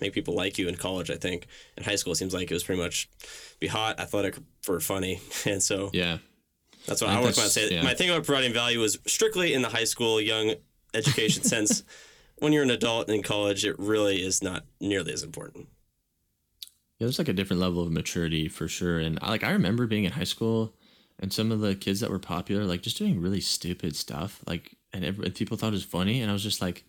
make 0.01 0.13
people 0.13 0.33
like 0.33 0.57
you 0.57 0.69
in 0.69 0.75
college. 0.75 1.11
I 1.11 1.15
think 1.17 1.47
in 1.77 1.83
high 1.83 1.95
school, 1.95 2.13
it 2.13 2.15
seems 2.15 2.33
like 2.33 2.49
it 2.49 2.53
was 2.53 2.63
pretty 2.63 2.81
much 2.81 3.09
be 3.59 3.67
hot, 3.67 3.99
athletic, 3.99 4.37
for 4.61 4.79
funny, 4.79 5.19
and 5.45 5.61
so 5.61 5.89
Yeah. 5.93 6.19
that's 6.87 7.01
what 7.01 7.09
I 7.09 7.13
I, 7.19 7.23
think 7.23 7.35
want 7.37 7.47
to 7.47 7.49
say. 7.49 7.69
yeah. 7.75 7.83
My 7.83 7.93
thing 7.93 8.09
about 8.09 8.23
providing 8.25 8.53
value 8.53 8.81
is 8.81 8.97
strictly 9.05 9.53
in 9.53 9.61
the 9.61 9.69
high 9.69 9.83
school, 9.83 10.21
young 10.21 10.55
education 10.93 11.43
sense. 11.53 11.83
When 12.39 12.53
you're 12.53 12.63
an 12.63 12.71
adult 12.71 13.09
in 13.09 13.23
college, 13.23 13.65
it 13.65 13.77
really 13.77 14.23
is 14.23 14.41
not 14.41 14.63
nearly 14.79 15.13
as 15.13 15.23
important. 15.23 15.67
Yeah, 16.97 17.05
there's 17.05 17.19
like 17.19 17.29
a 17.29 17.33
different 17.33 17.61
level 17.61 17.81
of 17.81 17.91
maturity 17.91 18.47
for 18.47 18.67
sure. 18.67 18.99
And 18.99 19.19
I 19.21 19.29
like 19.29 19.43
I 19.43 19.51
remember 19.51 19.87
being 19.87 20.03
in 20.03 20.11
high 20.11 20.25
school 20.25 20.73
and 21.19 21.31
some 21.31 21.51
of 21.51 21.59
the 21.59 21.75
kids 21.75 21.99
that 21.99 22.09
were 22.09 22.19
popular, 22.19 22.65
like 22.65 22.81
just 22.81 22.97
doing 22.97 23.21
really 23.21 23.41
stupid 23.41 23.95
stuff. 23.95 24.41
Like 24.47 24.75
and, 24.93 25.05
every, 25.05 25.25
and 25.25 25.35
people 25.35 25.57
thought 25.57 25.67
it 25.67 25.71
was 25.71 25.83
funny, 25.83 26.21
and 26.21 26.29
I 26.29 26.33
was 26.33 26.43
just 26.43 26.61
like, 26.61 26.83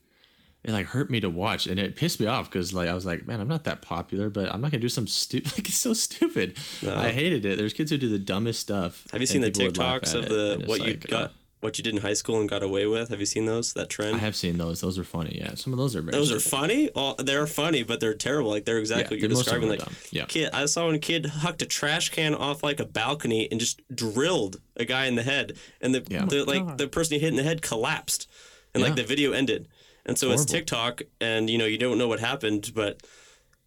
it 0.63 0.73
like 0.73 0.87
hurt 0.87 1.11
me 1.11 1.21
to 1.21 1.31
watch, 1.31 1.67
and 1.67 1.79
it 1.79 1.97
pissed 1.97 2.21
me 2.21 2.27
off 2.27 2.51
because 2.51 2.73
like 2.73 2.89
I 2.89 2.95
was 2.95 3.07
like, 3.07 3.27
man, 3.27 3.41
I'm 3.41 3.49
not 3.49 3.65
that 3.65 3.83
popular, 3.83 4.31
but 4.31 4.53
I'm 4.53 4.61
not 4.61 4.71
gonna 4.71 4.81
do 4.81 4.89
some 4.89 5.07
stupid. 5.07 5.53
Like 5.57 5.69
it's 5.69 5.79
so 5.79 5.95
stupid. 5.95 6.59
I 6.87 7.11
hated 7.11 7.45
it. 7.45 7.59
There's 7.59 7.73
kids 7.73 7.91
who 7.91 7.99
do 7.99 8.09
the 8.09 8.19
dumbest 8.19 8.61
stuff. 8.61 9.07
Have 9.13 9.21
you 9.21 9.27
seen 9.27 9.41
the 9.41 9.49
and 9.49 9.55
people 9.55 9.69
would 9.69 9.79
laugh 9.79 10.03
TikToks 10.03 10.15
of 10.15 10.29
the 10.29 10.65
what 10.67 10.85
you 10.85 10.95
got, 10.97 11.23
uh, 11.23 11.29
what 11.61 11.77
you 11.77 11.85
did 11.85 11.94
in 11.94 12.01
high 12.01 12.14
school 12.14 12.40
and 12.40 12.49
got 12.49 12.62
away 12.62 12.87
with? 12.87 13.11
Have 13.11 13.20
you 13.20 13.27
seen 13.27 13.44
those? 13.44 13.73
That 13.75 13.90
trend. 13.90 14.16
I 14.16 14.18
have 14.18 14.35
seen 14.35 14.57
those. 14.59 14.81
Those 14.81 14.99
are 14.99 15.05
funny. 15.05 15.38
Yeah, 15.40 15.55
some 15.55 15.73
of 15.75 15.79
those 15.79 15.94
are 15.94 16.01
very. 16.01 16.12
Those 16.12 16.33
are 16.33 16.40
funny. 16.40 16.90
Well, 16.94 17.14
they're 17.18 17.46
funny, 17.46 17.83
but 17.83 18.01
they're 18.01 18.14
terrible. 18.14 18.51
Like 18.51 18.64
they're 18.64 18.79
exactly 18.79 19.18
Yeah, 19.18 19.25
what 19.25 19.31
you're 19.31 19.37
most 19.37 19.46
of 19.49 19.61
them 19.61 19.70
describing. 19.70 19.87
Like. 19.94 20.12
Yeah. 20.12 20.25
kid, 20.25 20.51
I 20.55 20.64
saw 20.66 20.87
when 20.87 20.94
a 20.94 20.99
kid 20.99 21.27
hucked 21.27 21.61
a 21.62 21.66
trash 21.66 22.09
can 22.11 22.35
off 22.35 22.62
like 22.62 22.81
a 22.81 22.87
balcony 22.87 23.46
and 23.51 23.61
just 23.61 23.81
drilled 23.94 24.61
a 24.77 24.85
guy 24.87 25.07
in 25.07 25.16
the 25.16 25.23
head, 25.23 25.59
and 25.83 25.94
the, 25.94 26.07
Yeah. 26.09 26.25
the 26.25 26.44
like 26.44 26.62
oh 26.62 26.64
God. 26.66 26.79
the 26.79 26.88
person 26.88 27.14
he 27.14 27.20
hit 27.20 27.29
in 27.29 27.37
the 27.37 27.42
head 27.42 27.61
collapsed, 27.62 28.27
and 28.75 28.83
like 28.83 28.96
the 28.96 29.05
video 29.05 29.33
ended. 29.33 29.68
And 30.07 30.18
so 30.18 30.31
it's 30.31 30.46
TikTok, 30.46 31.03
and 31.20 31.51
you 31.51 31.59
know 31.59 31.66
you 31.66 31.77
don't 31.77 31.99
know 31.99 32.09
what 32.09 32.20
happened, 32.20 32.73
but 32.75 33.03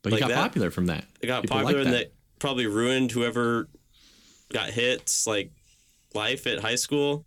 But 0.01 0.13
like 0.13 0.19
he 0.23 0.27
got 0.27 0.29
that. 0.29 0.41
popular 0.41 0.71
from 0.71 0.87
that. 0.87 1.05
it 1.21 1.27
got 1.27 1.43
People 1.43 1.57
popular, 1.57 1.77
like 1.79 1.85
and 1.85 1.93
that. 1.93 1.99
that 2.09 2.13
probably 2.39 2.65
ruined 2.65 3.11
whoever 3.11 3.69
got 4.51 4.71
hits 4.71 5.27
like 5.27 5.51
life 6.15 6.47
at 6.47 6.59
high 6.59 6.75
school. 6.75 7.23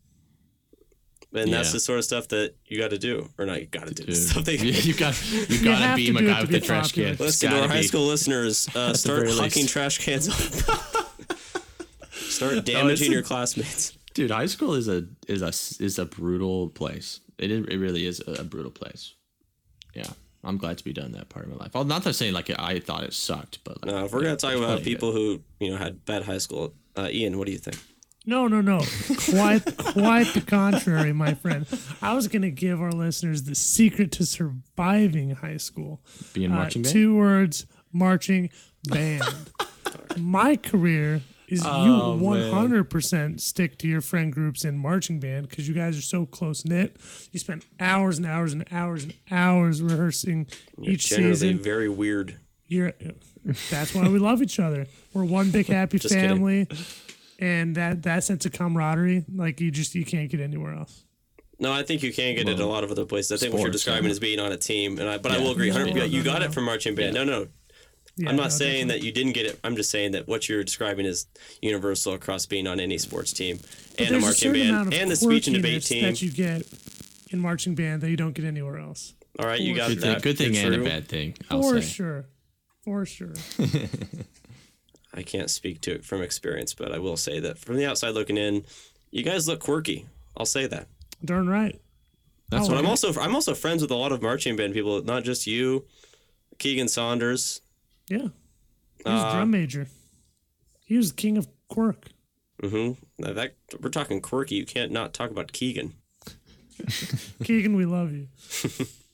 And 1.39 1.53
that's 1.53 1.73
the 1.73 1.81
sort 1.81 1.99
of 1.99 2.05
stuff 2.05 2.29
that 2.29 2.55
you 2.67 2.79
got 2.79 2.91
to 2.91 2.99
do, 2.99 3.29
or 3.39 3.47
not 3.47 3.61
you 3.61 3.67
got 3.67 3.87
to 3.87 3.95
do. 3.95 4.05
Dude. 4.05 4.17
Stuff 4.17 4.45
that 4.45 4.59
you 4.59 4.95
got 4.95 5.33
you 5.51 5.65
got 5.65 5.79
have 5.79 5.97
to 5.97 6.07
to 6.07 6.13
beam 6.13 6.17
a 6.17 6.23
guy 6.29 6.41
with 6.41 6.51
be 6.51 6.59
the 6.59 6.67
trash 6.67 6.89
popular. 6.91 7.15
can. 7.17 7.25
Listen 7.27 7.51
to 7.51 7.57
our 7.57 7.63
gotta 7.63 7.73
high 7.75 7.83
school 7.83 8.07
listeners. 8.07 8.69
Uh, 8.77 8.93
start 8.95 9.21
very 9.21 9.33
hucking 9.33 9.57
least. 9.57 9.69
trash 9.71 9.99
cans. 9.99 10.35
start 12.13 12.65
damaging 12.65 13.11
a- 13.11 13.15
your 13.15 13.23
classmates. 13.23 13.97
Dude, 14.15 14.31
high 14.31 14.47
school 14.47 14.75
is 14.75 14.89
a 14.89 15.07
is 15.29 15.43
a 15.43 15.49
is 15.85 15.99
a 15.99 16.07
brutal 16.07 16.69
place. 16.69 17.21
It 17.39 17.51
is, 17.51 17.67
it 17.67 17.77
really 17.77 18.07
is 18.07 18.23
a, 18.27 18.45
brutal 18.45 18.71
place. 18.71 19.13
Yeah, 19.95 20.09
I'm 20.43 20.57
glad 20.57 20.79
to 20.79 20.85
be 20.85 20.93
done 20.95 21.13
that 21.13 21.29
part 21.29 21.45
of 21.45 21.51
my 21.51 21.59
life. 21.59 21.75
Well, 21.75 21.85
not 21.85 22.03
that 22.05 22.15
saying 22.15 22.33
like 22.33 22.51
I 22.59 22.79
thought 22.81 23.03
it 23.05 23.13
sucked, 23.13 23.59
but 23.65 23.83
like, 23.85 23.95
Now, 23.95 24.05
if 24.07 24.13
we're 24.13 24.21
yeah, 24.21 24.29
gonna 24.29 24.37
talk 24.37 24.55
about 24.55 24.69
funny, 24.79 24.85
people 24.85 25.13
who 25.13 25.43
you 25.61 25.71
know 25.71 25.77
had 25.77 26.05
bad 26.07 26.23
high 26.25 26.39
school, 26.39 26.73
uh, 26.97 27.09
Ian, 27.11 27.37
what 27.39 27.47
do 27.47 27.53
you 27.53 27.59
think? 27.59 27.77
No, 28.29 28.49
no, 28.49 28.61
no. 28.61 28.81
Quite, 29.31 29.65
quite 29.79 30.27
the 30.35 30.43
contrary, 30.45 31.13
my 31.13 31.35
friend. 31.35 31.65
I 32.03 32.15
was 32.15 32.27
going 32.27 32.43
to 32.43 32.51
give 32.51 32.81
our 32.83 32.91
listeners 32.91 33.45
the 33.45 33.55
secret 33.55 34.11
to 34.13 34.27
surviving 34.27 35.31
high 35.31 35.59
school. 35.59 36.01
but 36.19 36.33
being 36.35 36.51
Uh, 36.51 36.57
marching 36.57 36.83
band. 36.83 36.93
Two 36.93 37.17
words: 37.17 37.67
marching 37.93 38.51
band. 38.89 39.23
my 40.17 40.57
career 40.57 41.23
is 41.47 41.63
Oh, 41.65 42.17
you 42.17 42.21
one 42.25 42.51
hundred 42.51 42.91
percent 42.91 43.41
stick 43.41 43.79
to 43.79 43.87
your 43.87 44.01
friend 44.01 44.33
groups 44.33 44.65
in 44.65 44.77
marching 44.77 45.21
band 45.21 45.49
because 45.49 45.69
you 45.69 45.75
guys 45.75 45.97
are 45.97 46.03
so 46.03 46.27
close 46.27 46.65
knit. 46.65 46.97
You 47.31 47.39
spend 47.39 47.65
hours 47.79 48.19
and 48.19 48.27
hours 48.27 48.53
and 48.53 48.65
hours 48.73 49.05
and 49.05 49.15
hours 49.31 49.81
rehearsing 49.81 50.49
each 50.83 51.09
Generally, 51.11 51.35
season. 51.37 51.59
very 51.63 51.89
weird. 51.89 52.37
You're, 52.67 52.93
that's 53.71 53.95
why 53.95 54.09
we 54.09 54.19
love 54.19 54.43
each 54.43 54.59
other. 54.59 54.87
We're 55.15 55.25
one 55.25 55.53
big 55.53 55.67
happy 55.67 55.99
Just 56.01 56.13
kidding. 56.13 56.67
Family, 57.39 57.53
and 57.61 57.75
that 57.77 58.03
that 58.05 58.25
sense 58.25 58.45
of 58.47 58.53
camaraderie, 58.53 59.25
like 59.35 59.61
you 59.61 59.71
just 59.71 59.95
you 59.95 60.05
can't 60.05 60.31
get 60.31 60.41
anywhere 60.41 60.75
else. 60.75 61.05
No, 61.59 61.73
I 61.73 61.83
think 61.85 62.03
you 62.03 62.13
can 62.13 62.35
get 62.37 62.49
it 62.49 62.61
a 62.61 62.67
lot 62.67 62.85
of 62.85 62.91
other 62.91 63.07
places. 63.07 63.33
I 63.33 63.37
think 63.43 63.55
what 63.55 63.63
you're 63.63 63.71
describing 63.71 64.05
yeah. 64.05 64.11
is 64.11 64.21
being 64.21 64.39
on 64.41 64.53
a 64.53 64.59
team, 64.59 64.99
and 64.99 65.09
I, 65.09 65.17
but 65.19 65.33
I 65.33 65.39
will 65.39 65.53
agree. 65.53 65.71
100 65.71 65.95
No, 65.95 66.05
you 66.05 66.23
got 66.23 66.41
no, 66.41 66.47
it 66.47 66.53
from 66.55 66.65
marching 66.65 66.95
band. 66.95 67.15
No, 67.15 67.25
no, 67.25 67.49
Yeah, 68.19 68.29
I'm 68.29 68.37
not 68.37 68.43
no, 68.45 68.49
saying 68.51 68.89
definitely. 68.89 68.99
that 69.01 69.07
you 69.07 69.13
didn't 69.13 69.33
get 69.33 69.47
it. 69.47 69.61
I'm 69.65 69.75
just 69.75 69.91
saying 69.91 70.13
that 70.13 70.29
what 70.29 70.51
you're 70.51 70.63
describing 70.65 71.07
is 71.07 71.27
universal 71.63 72.13
across 72.13 72.45
being 72.45 72.67
on 72.67 72.79
any 72.79 72.99
sports 72.99 73.33
team 73.33 73.59
and 73.99 74.15
a 74.17 74.21
marching 74.21 74.53
certain 74.55 74.71
band 74.85 74.93
and 74.95 75.11
the 75.11 75.17
speech 75.17 75.47
and 75.47 75.57
debate 75.57 75.83
team. 75.83 76.03
that 76.05 76.21
you 76.21 76.31
get 76.31 76.63
in 77.31 77.39
marching 77.39 77.75
band 77.75 78.03
that 78.03 78.11
you 78.11 78.19
don't 78.19 78.35
get 78.35 78.45
anywhere 78.45 78.77
else. 78.79 79.15
All 79.39 79.47
right, 79.47 79.59
you 79.59 79.75
got 79.75 79.89
Good 79.89 80.01
that. 80.01 80.23
good 80.23 80.37
thing 80.37 80.53
You're 80.53 80.73
and 80.75 80.83
a 80.83 80.85
bad 80.85 81.09
thing. 81.09 81.37
I'll 81.51 81.63
For 81.63 81.81
say. 81.81 81.89
sure. 81.89 82.25
For 82.85 83.07
sure. 83.07 83.33
I 85.17 85.23
can't 85.23 85.51
speak 85.51 85.81
to 85.83 85.93
it 85.93 86.05
from 86.05 86.23
experience, 86.23 86.75
but 86.75 86.93
I 86.93 86.99
will 86.99 87.17
say 87.17 87.41
that 87.41 87.59
from 87.59 87.77
the 87.77 87.87
outside 87.87 88.11
looking 88.11 88.37
in, 88.37 88.65
you 89.11 89.23
guys 89.23 89.49
look 89.49 89.61
quirky. 89.61 90.07
I'll 90.37 90.47
say 90.47 90.67
that. 90.67 90.89
Darn 91.25 91.49
right. 91.49 91.81
That's 92.51 92.67
Oh, 92.67 92.71
But 92.71 92.79
I'm 92.79 92.87
also 92.87 93.13
I'm 93.21 93.35
also 93.35 93.55
friends 93.55 93.83
with 93.83 93.91
a 93.91 93.97
lot 93.97 94.13
of 94.13 94.23
marching 94.23 94.55
band 94.57 94.75
people, 94.75 95.03
not 95.03 95.25
just 95.25 95.47
you, 95.47 95.87
Keegan 96.59 96.89
Saunders. 96.89 97.61
Yeah. 98.09 98.29
He 98.99 99.11
was 99.11 99.23
Uh, 99.25 99.33
drum 99.35 99.51
major. 99.51 99.89
He 100.85 100.97
was 100.97 101.11
the 101.11 101.17
king 101.17 101.37
of 101.39 101.49
quirk. 101.69 102.07
Mm-hmm. 102.63 102.93
Now 103.19 103.33
that 103.33 103.55
we're 103.81 103.91
talking 103.91 104.21
quirky, 104.21 104.55
you 104.57 104.65
can't 104.67 104.93
not 104.93 105.13
talk 105.15 105.31
about 105.31 105.53
Keegan. 105.53 105.95
Keegan, 107.45 107.75
we 107.75 107.85
love 107.87 108.13
you. 108.13 108.29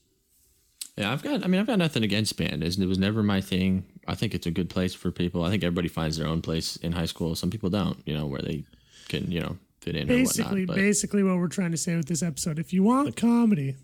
Yeah, 0.96 1.10
I've 1.10 1.22
got. 1.22 1.42
I 1.42 1.46
mean, 1.46 1.60
I've 1.60 1.66
got 1.66 1.78
nothing 1.78 2.02
against 2.02 2.36
band. 2.36 2.62
It 2.62 2.78
was 2.86 2.98
never 2.98 3.22
my 3.22 3.40
thing. 3.40 3.84
I 4.06 4.14
think 4.14 4.34
it's 4.34 4.46
a 4.46 4.50
good 4.50 4.68
place 4.68 4.92
for 4.94 5.10
people. 5.10 5.42
I 5.42 5.50
think 5.50 5.64
everybody 5.64 5.88
finds 5.88 6.18
their 6.18 6.26
own 6.28 6.42
place 6.42 6.76
in 6.76 6.92
high 6.92 7.06
school. 7.06 7.34
Some 7.34 7.50
people 7.50 7.70
don't. 7.70 7.96
You 8.04 8.14
know, 8.14 8.26
where 8.26 8.42
they 8.42 8.64
can 9.08 9.30
you 9.32 9.40
know 9.40 9.56
fit 9.80 9.96
in 9.96 10.06
Basically, 10.06 10.64
or 10.64 10.66
whatnot. 10.66 10.76
basically 10.76 11.22
what 11.22 11.36
we're 11.38 11.48
trying 11.48 11.70
to 11.70 11.76
say 11.78 11.96
with 11.96 12.06
this 12.08 12.22
episode. 12.22 12.58
If 12.58 12.74
you 12.74 12.82
want 12.82 13.16
comedy, 13.16 13.76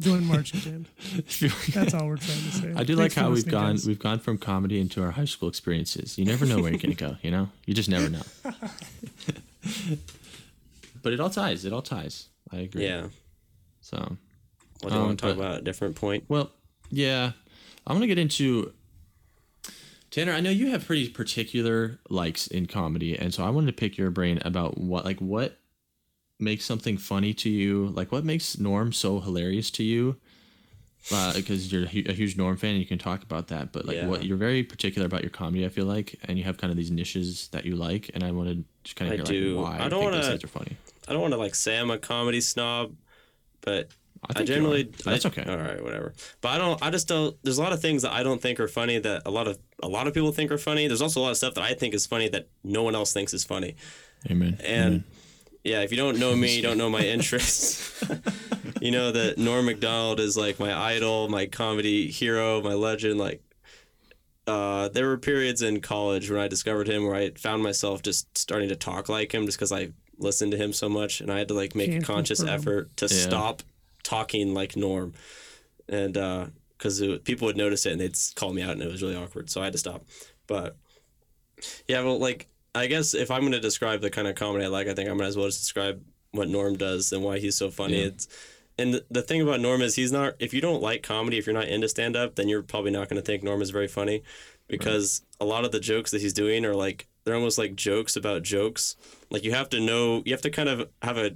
join 0.00 0.24
marching 0.24 0.60
band. 0.60 0.88
That's 1.72 1.94
all 1.94 2.06
we're 2.08 2.16
trying 2.16 2.42
to 2.42 2.52
say. 2.52 2.72
I 2.76 2.82
do 2.82 2.96
Thanks 2.96 3.16
like 3.16 3.24
how 3.24 3.30
we've 3.30 3.46
gone. 3.46 3.74
guys. 3.74 3.86
We've 3.86 3.98
gone 3.98 4.18
from 4.18 4.36
comedy 4.36 4.80
into 4.80 5.02
our 5.04 5.12
high 5.12 5.24
school 5.26 5.48
experiences. 5.48 6.18
You 6.18 6.24
never 6.24 6.44
know 6.44 6.58
where 6.60 6.72
you're 6.72 6.80
gonna 6.80 6.94
go. 6.94 7.16
You 7.22 7.30
know, 7.30 7.50
you 7.66 7.74
just 7.74 7.88
never 7.88 8.08
know. 8.08 8.22
but 11.02 11.12
it 11.12 11.20
all 11.20 11.30
ties. 11.30 11.64
It 11.64 11.72
all 11.72 11.82
ties. 11.82 12.28
I 12.52 12.56
agree. 12.58 12.84
Yeah. 12.84 13.06
So 13.80 14.16
What 14.80 14.90
do 14.90 14.94
you 14.96 15.00
Um, 15.00 15.06
want 15.06 15.18
to 15.18 15.26
talk 15.26 15.36
but- 15.36 15.40
about 15.42 15.54
at 15.56 15.60
a 15.60 15.64
different 15.64 15.96
point? 15.96 16.24
Well, 16.28 16.52
yeah, 16.90 17.32
I'm 17.86 17.96
gonna 17.96 18.06
get 18.06 18.18
into 18.18 18.72
Tanner. 20.10 20.32
I 20.32 20.40
know 20.40 20.50
you 20.50 20.68
have 20.70 20.86
pretty 20.86 21.08
particular 21.08 21.98
likes 22.08 22.46
in 22.46 22.66
comedy, 22.66 23.16
and 23.18 23.34
so 23.34 23.44
I 23.44 23.50
wanted 23.50 23.66
to 23.66 23.72
pick 23.72 23.98
your 23.98 24.10
brain 24.10 24.38
about 24.44 24.78
what, 24.78 25.04
like, 25.04 25.20
what 25.20 25.58
makes 26.38 26.64
something 26.64 26.96
funny 26.96 27.34
to 27.34 27.50
you. 27.50 27.88
Like, 27.88 28.12
what 28.12 28.24
makes 28.24 28.58
Norm 28.58 28.92
so 28.92 29.20
hilarious 29.20 29.70
to 29.72 29.82
you? 29.84 30.16
Because 31.08 31.70
you're 31.72 31.84
a 31.84 32.12
huge 32.12 32.36
Norm 32.36 32.56
fan, 32.56 32.70
and 32.70 32.80
you 32.80 32.86
can 32.86 32.98
talk 32.98 33.22
about 33.22 33.48
that. 33.48 33.72
But 33.72 33.84
like, 33.86 33.96
Yeah. 33.96 34.08
what 34.08 34.24
you're 34.24 34.36
very 34.36 34.62
particular 34.64 35.06
about 35.06 35.22
your 35.22 35.30
comedy, 35.30 35.64
I 35.64 35.68
feel 35.68 35.84
like, 35.86 36.18
and 36.24 36.36
you 36.36 36.44
have 36.44 36.56
kind 36.56 36.70
of 36.70 36.76
these 36.76 36.90
niches 36.90 37.48
that 37.52 37.64
you 37.64 37.76
like, 37.76 38.10
and 38.14 38.24
I 38.24 38.30
wanted 38.32 38.58
to 38.58 38.64
just 38.84 38.96
kind 38.96 39.10
I 39.10 39.14
of 39.14 39.28
hear 39.28 39.40
do. 39.40 39.56
like 39.60 39.64
why 39.64 39.78
I 39.78 39.86
I 39.86 39.88
don't 39.88 40.14
are 40.14 40.38
funny. 40.48 40.76
I 41.08 41.12
don't 41.12 41.22
want 41.22 41.32
to 41.32 41.38
like 41.38 41.54
say 41.54 41.78
I'm 41.78 41.90
a 41.90 41.98
comedy 41.98 42.40
snob, 42.40 42.96
but 43.60 43.90
I, 44.34 44.40
I, 44.40 44.42
generally 44.44 44.84
that's 45.04 45.24
I- 45.24 45.28
okay. 45.28 45.44
All 45.48 45.56
right, 45.56 45.82
whatever. 45.82 46.14
But 46.40 46.48
I 46.48 46.58
don't. 46.58 46.82
I 46.82 46.90
just 46.90 47.06
don't. 47.08 47.36
There's 47.42 47.58
a 47.58 47.62
lot 47.62 47.72
of 47.72 47.80
things 47.80 48.02
that 48.02 48.12
I 48.12 48.22
don't 48.22 48.40
think 48.42 48.58
are 48.60 48.68
funny 48.68 48.98
that 48.98 49.22
a 49.26 49.30
lot 49.30 49.46
of 49.46 49.58
a 49.82 49.88
lot 49.88 50.06
of 50.06 50.14
people 50.14 50.32
think 50.32 50.50
are 50.50 50.58
funny. 50.58 50.88
There's 50.88 51.02
also 51.02 51.20
a 51.20 51.22
lot 51.22 51.30
of 51.30 51.36
stuff 51.36 51.54
that 51.54 51.64
I 51.64 51.74
think 51.74 51.94
is 51.94 52.06
funny 52.06 52.28
that 52.30 52.48
no 52.64 52.82
one 52.82 52.94
else 52.94 53.12
thinks 53.12 53.32
is 53.34 53.44
funny. 53.44 53.76
Amen. 54.30 54.58
And 54.64 55.04
yeah, 55.64 55.82
if 55.82 55.90
you 55.90 55.96
don't 55.96 56.18
know 56.18 56.34
me, 56.34 56.56
you 56.56 56.62
don't 56.62 56.78
know 56.78 56.90
my 56.90 57.00
interests. 57.16 58.02
you 58.80 58.90
know 58.90 59.12
that 59.12 59.38
Norm 59.38 59.66
Macdonald 59.66 60.18
is 60.20 60.36
like 60.36 60.58
my 60.58 60.74
idol, 60.74 61.28
my 61.28 61.46
comedy 61.46 62.08
hero, 62.10 62.60
my 62.62 62.74
legend. 62.74 63.18
Like, 63.18 63.42
uh, 64.46 64.88
there 64.90 65.06
were 65.08 65.18
periods 65.18 65.62
in 65.62 65.80
college 65.80 66.30
when 66.30 66.40
I 66.40 66.48
discovered 66.48 66.88
him 66.88 67.04
where 67.04 67.14
I 67.16 67.30
found 67.30 67.62
myself 67.62 68.02
just 68.02 68.36
starting 68.38 68.68
to 68.68 68.76
talk 68.76 69.08
like 69.08 69.32
him 69.34 69.44
just 69.46 69.58
because 69.58 69.72
I 69.72 69.90
listened 70.18 70.52
to 70.52 70.58
him 70.58 70.72
so 70.72 70.88
much, 70.88 71.20
and 71.20 71.30
I 71.32 71.38
had 71.38 71.48
to 71.48 71.54
like 71.54 71.74
make 71.74 71.90
Can't 71.90 72.02
a 72.02 72.06
conscious 72.06 72.38
confirm. 72.40 72.54
effort 72.60 72.96
to 72.98 73.06
Yeah. 73.06 73.10
stop 73.20 73.62
talking 74.06 74.54
like 74.54 74.76
Norm, 74.76 75.12
and 75.88 76.16
uh, 76.16 76.46
because 76.78 77.02
people 77.24 77.46
would 77.46 77.56
notice 77.56 77.86
it 77.86 77.92
and 77.92 78.00
they'd 78.00 78.16
call 78.36 78.52
me 78.52 78.62
out, 78.62 78.70
and 78.70 78.82
it 78.82 78.90
was 78.90 79.02
really 79.02 79.16
awkward, 79.16 79.50
so 79.50 79.60
I 79.60 79.64
had 79.64 79.72
to 79.72 79.78
stop. 79.78 80.04
But 80.46 80.76
yeah, 81.88 82.02
well, 82.02 82.18
like 82.18 82.46
I 82.74 82.86
guess 82.86 83.14
if 83.14 83.30
I'm 83.30 83.40
going 83.40 83.52
to 83.52 83.60
describe 83.60 84.00
the 84.00 84.10
kind 84.10 84.28
of 84.28 84.36
comedy 84.36 84.64
I 84.64 84.68
like, 84.68 84.86
I 84.86 84.94
think 84.94 85.10
I 85.10 85.12
might 85.12 85.26
as 85.26 85.36
well 85.36 85.46
just 85.46 85.60
describe 85.60 86.02
what 86.30 86.48
Norm 86.48 86.76
does 86.76 87.12
and 87.12 87.24
why 87.24 87.38
he's 87.38 87.56
so 87.56 87.70
funny. 87.70 87.98
Yeah. 87.98 88.06
It's 88.06 88.28
and 88.78 88.94
the, 88.94 89.04
the 89.10 89.22
thing 89.22 89.40
about 89.40 89.60
Norm 89.60 89.82
is 89.82 89.96
he's 89.96 90.12
not. 90.12 90.34
If 90.38 90.54
you 90.54 90.60
don't 90.60 90.82
like 90.82 91.02
comedy, 91.02 91.38
if 91.38 91.46
you're 91.46 91.54
not 91.54 91.68
into 91.68 91.88
stand 91.88 92.14
up, 92.14 92.36
then 92.36 92.48
you're 92.48 92.62
probably 92.62 92.90
not 92.90 93.08
going 93.08 93.20
to 93.20 93.26
think 93.26 93.42
Norm 93.42 93.62
is 93.62 93.70
very 93.70 93.88
funny, 93.88 94.22
because 94.68 95.22
a 95.40 95.44
lot 95.44 95.64
of 95.64 95.72
the 95.72 95.80
jokes 95.80 96.10
that 96.10 96.20
he's 96.20 96.34
doing 96.34 96.64
are 96.64 96.74
like 96.74 97.08
they're 97.24 97.34
almost 97.34 97.58
like 97.58 97.74
jokes 97.74 98.14
about 98.14 98.42
jokes. 98.42 98.94
Like 99.30 99.44
you 99.44 99.52
have 99.52 99.70
to 99.70 99.80
know, 99.80 100.22
you 100.24 100.32
have 100.32 100.42
to 100.42 100.50
kind 100.50 100.68
of 100.68 100.88
have 101.02 101.16
a 101.16 101.34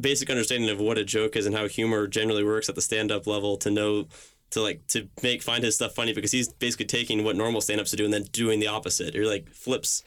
basic 0.00 0.30
understanding 0.30 0.70
of 0.70 0.80
what 0.80 0.98
a 0.98 1.04
joke 1.04 1.36
is 1.36 1.46
and 1.46 1.54
how 1.54 1.68
humor 1.68 2.06
generally 2.06 2.44
works 2.44 2.68
at 2.68 2.74
the 2.74 2.82
stand 2.82 3.12
up 3.12 3.26
level 3.26 3.56
to 3.58 3.70
know 3.70 4.06
to 4.50 4.60
like 4.60 4.86
to 4.86 5.08
make 5.22 5.42
find 5.42 5.64
his 5.64 5.74
stuff 5.74 5.94
funny 5.94 6.12
because 6.12 6.32
he's 6.32 6.48
basically 6.48 6.86
taking 6.86 7.24
what 7.24 7.36
normal 7.36 7.60
stand-ups 7.60 7.90
do 7.92 8.04
and 8.04 8.14
then 8.14 8.22
doing 8.24 8.60
the 8.60 8.66
opposite 8.66 9.14
or 9.16 9.26
like 9.26 9.48
flips 9.50 10.02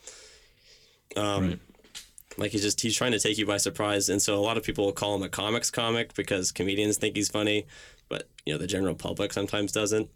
um 1.15 1.49
Right. 1.49 1.59
like 2.37 2.51
he's 2.51 2.61
just 2.61 2.81
he's 2.81 2.95
trying 2.95 3.11
to 3.11 3.19
take 3.19 3.37
you 3.37 3.45
by 3.45 3.57
surprise 3.57 4.09
and 4.09 4.21
so 4.21 4.35
a 4.35 4.41
lot 4.41 4.57
of 4.57 4.63
people 4.63 4.91
call 4.91 5.15
him 5.15 5.23
a 5.23 5.29
comics 5.29 5.69
comic 5.69 6.13
because 6.13 6.51
comedians 6.51 6.97
think 6.97 7.15
he's 7.15 7.29
funny 7.29 7.65
but 8.09 8.29
you 8.45 8.53
know 8.53 8.59
the 8.59 8.67
general 8.67 8.95
public 8.95 9.33
sometimes 9.33 9.71
doesn't 9.71 10.09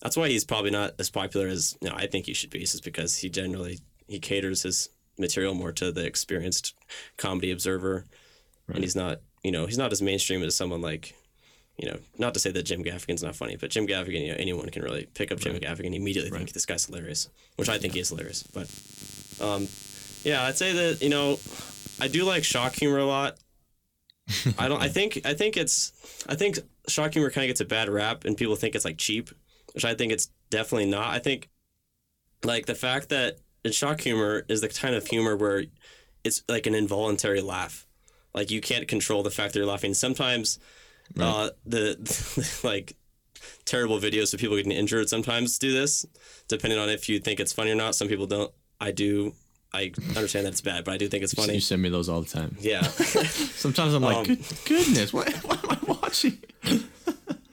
that's 0.00 0.16
why 0.16 0.28
he's 0.28 0.44
probably 0.44 0.70
not 0.70 0.94
as 0.98 1.10
popular 1.10 1.46
as 1.46 1.76
you 1.80 1.88
know, 1.88 1.94
I 1.96 2.06
think 2.06 2.26
he 2.26 2.32
should 2.32 2.50
be. 2.50 2.62
Is 2.62 2.72
just 2.72 2.84
because 2.84 3.18
he 3.18 3.28
generally 3.28 3.80
he 4.08 4.18
caters 4.18 4.62
his 4.62 4.88
material 5.18 5.52
more 5.54 5.72
to 5.72 5.92
the 5.92 6.06
experienced 6.06 6.74
comedy 7.16 7.50
observer, 7.50 8.06
and 8.74 8.84
he's 8.84 8.96
not 8.96 9.20
you 9.42 9.52
know 9.52 9.66
he's 9.66 9.78
not 9.78 9.92
as 9.92 10.02
mainstream 10.02 10.42
as 10.42 10.56
someone 10.56 10.80
like 10.80 11.14
you 11.78 11.88
know 11.88 11.98
not 12.18 12.34
to 12.34 12.40
say 12.40 12.50
that 12.50 12.64
Jim 12.64 12.84
Gaffigan's 12.84 13.22
not 13.22 13.36
funny, 13.36 13.56
but 13.56 13.70
Jim 13.70 13.86
Gaffigan 13.86 14.22
you 14.22 14.28
know 14.28 14.36
anyone 14.38 14.68
can 14.70 14.82
really 14.82 15.06
pick 15.14 15.32
up 15.32 15.40
Jim 15.40 15.56
Gaffigan 15.56 15.86
and 15.86 15.94
immediately 15.94 16.30
think 16.30 16.52
this 16.52 16.66
guy's 16.66 16.86
hilarious, 16.86 17.28
which 17.56 17.68
I 17.68 17.78
think 17.78 17.94
he 17.94 18.00
is 18.00 18.08
hilarious. 18.08 18.42
But 18.42 18.68
um, 19.44 19.68
yeah, 20.24 20.44
I'd 20.44 20.56
say 20.56 20.72
that 20.72 21.02
you 21.02 21.10
know 21.10 21.38
I 22.00 22.08
do 22.08 22.24
like 22.24 22.44
shock 22.44 22.74
humor 22.74 22.98
a 22.98 23.04
lot. 23.04 23.36
I 24.58 24.68
don't. 24.68 24.82
I 24.82 24.88
think. 24.96 25.20
I 25.24 25.34
think 25.34 25.56
it's. 25.56 25.92
I 26.28 26.34
think 26.34 26.58
shock 26.88 27.12
humor 27.12 27.30
kind 27.30 27.44
of 27.44 27.48
gets 27.48 27.60
a 27.60 27.64
bad 27.64 27.88
rap, 27.88 28.24
and 28.24 28.36
people 28.36 28.56
think 28.56 28.74
it's 28.74 28.84
like 28.84 28.98
cheap, 28.98 29.30
which 29.74 29.84
I 29.84 29.94
think 29.94 30.12
it's 30.12 30.30
definitely 30.50 30.86
not. 30.86 31.08
I 31.08 31.18
think, 31.18 31.48
like 32.42 32.66
the 32.66 32.74
fact 32.74 33.10
that 33.10 33.38
in 33.64 33.72
shock 33.72 34.00
humor 34.00 34.44
is 34.48 34.60
the 34.60 34.68
kind 34.68 34.94
of 34.94 35.06
humor 35.06 35.36
where 35.36 35.64
it's 36.24 36.42
like 36.48 36.66
an 36.66 36.74
involuntary 36.74 37.40
laugh, 37.40 37.86
like 38.34 38.50
you 38.50 38.60
can't 38.60 38.86
control 38.88 39.22
the 39.22 39.30
fact 39.30 39.52
that 39.52 39.58
you're 39.58 39.68
laughing. 39.68 39.94
Sometimes, 39.94 40.58
uh, 41.18 41.50
the 41.66 41.96
like 42.64 42.96
terrible 43.64 43.98
videos 43.98 44.32
of 44.34 44.40
people 44.40 44.56
getting 44.56 44.72
injured 44.72 45.08
sometimes 45.08 45.58
do 45.58 45.72
this, 45.72 46.06
depending 46.48 46.78
on 46.78 46.88
if 46.88 47.08
you 47.08 47.18
think 47.18 47.40
it's 47.40 47.52
funny 47.52 47.70
or 47.70 47.74
not. 47.76 47.94
Some 47.94 48.08
people 48.08 48.26
don't. 48.26 48.52
I 48.80 48.90
do. 48.92 49.34
I 49.72 49.92
understand 50.16 50.46
that 50.46 50.52
it's 50.52 50.60
bad, 50.60 50.84
but 50.84 50.94
I 50.94 50.96
do 50.96 51.06
think 51.08 51.22
it's 51.22 51.32
funny. 51.34 51.54
You 51.54 51.60
send 51.60 51.80
me 51.80 51.90
those 51.90 52.08
all 52.08 52.22
the 52.22 52.28
time. 52.28 52.56
Yeah. 52.60 52.82
Sometimes 53.62 53.94
I'm 53.94 54.02
like, 54.02 54.16
Um, 54.16 54.24
Good, 54.24 54.44
goodness, 54.64 55.12
what, 55.12 55.32
what 55.44 55.62
am 55.62 55.70
I 55.70 55.78
watching? 55.92 56.38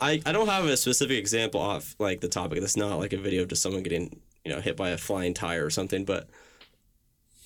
I, 0.02 0.22
I 0.26 0.32
don't 0.32 0.48
have 0.48 0.66
a 0.66 0.78
specific 0.78 1.18
example 1.18 1.62
off 1.62 1.96
like 2.00 2.22
the 2.22 2.28
topic. 2.28 2.60
That's 2.60 2.78
not 2.78 2.98
like 2.98 3.14
a 3.14 3.18
video 3.18 3.44
of 3.44 3.50
just 3.50 3.62
someone 3.62 3.84
getting 3.84 4.20
you 4.44 4.52
know 4.52 4.62
hit 4.62 4.78
by 4.78 4.90
a 4.90 4.98
flying 4.98 5.34
tire 5.34 5.66
or 5.66 5.70
something. 5.70 6.06
But 6.06 6.28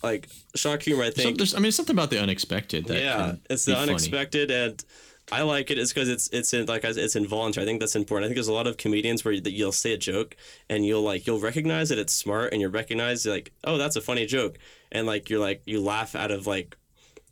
like 0.04 0.30
shock 0.56 0.82
humor, 0.84 1.04
I 1.04 1.12
think. 1.12 1.38
there's, 1.38 1.54
I 1.56 1.58
mean, 1.58 1.68
it's 1.68 1.78
something 1.78 1.96
about 1.96 2.10
the 2.10 2.22
unexpected. 2.22 2.86
That 2.86 3.02
yeah, 3.02 3.36
it's 3.50 3.66
the 3.66 3.74
funny. 3.74 3.90
unexpected, 3.90 4.52
and 4.52 4.84
I 5.32 5.44
like 5.44 5.72
it. 5.72 5.78
It's 5.78 5.94
because 5.94 6.10
it's 6.10 6.28
it's 6.30 6.54
in, 6.54 6.66
like 6.66 6.84
it's 6.84 7.16
involuntary. 7.16 7.64
I 7.64 7.68
think 7.68 7.80
that's 7.80 7.96
important. 7.96 8.26
I 8.26 8.28
think 8.30 8.36
there's 8.36 8.48
a 8.48 8.54
lot 8.54 8.68
of 8.68 8.78
comedians 8.78 9.24
where 9.24 9.34
you'll 9.34 9.72
say 9.72 9.94
a 9.94 9.98
joke 9.98 10.36
and 10.70 10.86
you'll 10.86 11.04
like 11.04 11.28
you'll 11.28 11.40
recognize 11.40 11.90
that 11.90 12.00
it's 12.00 12.14
smart, 12.14 12.52
and 12.52 12.62
you 12.62 12.68
recognize 12.68 13.26
like 13.26 13.52
oh 13.64 13.78
that's 13.78 13.96
a 13.96 14.02
funny 14.02 14.26
joke, 14.26 14.58
and 14.92 15.08
like 15.08 15.30
you're 15.30 15.40
like 15.40 15.62
you 15.66 15.82
laugh 15.82 16.16
out 16.16 16.32
of 16.32 16.48
like 16.48 16.78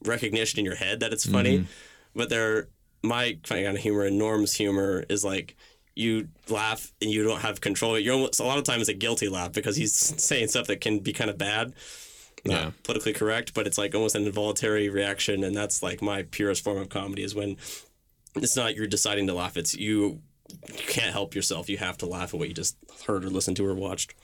recognition 0.06 0.60
in 0.60 0.66
your 0.66 0.76
head 0.76 1.02
that 1.02 1.12
it's 1.12 1.26
funny, 1.26 1.60
mm-hmm. 1.60 1.72
but 2.16 2.30
they're 2.30 2.68
my 3.04 3.38
kind 3.44 3.66
of 3.68 3.78
humor 3.78 4.04
and 4.04 4.18
Norm's 4.18 4.54
humor 4.54 5.06
is 5.10 5.24
like 5.24 5.56
you 5.96 6.30
laugh 6.50 6.92
and 7.02 7.12
you 7.12 7.24
don't 7.24 7.42
have 7.42 7.62
control. 7.62 8.00
You're 8.00 8.14
almost 8.14 8.40
a 8.40 8.44
lot 8.44 8.58
of 8.58 8.64
times 8.64 8.90
a 8.90 8.94
guilty 8.94 9.28
laugh 9.28 9.52
because 9.52 9.76
he's 9.76 9.94
saying 9.94 10.48
stuff 10.48 10.68
that 10.68 10.82
can 10.82 11.00
be 11.00 11.14
kind 11.14 11.30
of 11.30 11.38
bad, 11.38 11.74
not 12.46 12.54
Yeah. 12.54 12.72
politically 12.84 13.14
correct, 13.14 13.54
but 13.54 13.68
it's 13.68 13.78
like 13.78 13.94
almost 13.96 14.16
an 14.16 14.26
involuntary 14.26 14.90
reaction, 14.90 15.44
and 15.44 15.56
that's 15.56 15.82
like 15.84 16.02
my 16.02 16.24
purest 16.24 16.64
form 16.64 16.78
of 16.78 16.90
comedy 16.90 17.24
is 17.24 17.36
when 17.36 17.58
it's 18.36 18.56
not 18.56 18.76
you're 18.76 18.88
deciding 18.88 19.28
to 19.28 19.34
laugh. 19.34 19.58
It's 19.58 19.76
you. 19.76 20.22
You 20.68 20.84
can't 20.88 21.14
help 21.14 21.36
yourself. 21.36 21.70
You 21.70 21.78
have 21.78 21.98
to 22.00 22.08
laugh 22.08 22.34
at 22.34 22.40
what 22.40 22.48
you 22.48 22.56
just 22.56 22.76
heard 23.06 23.24
or 23.24 23.30
listened 23.30 23.56
to 23.58 23.66
or 23.68 23.76
watched. 23.76 24.16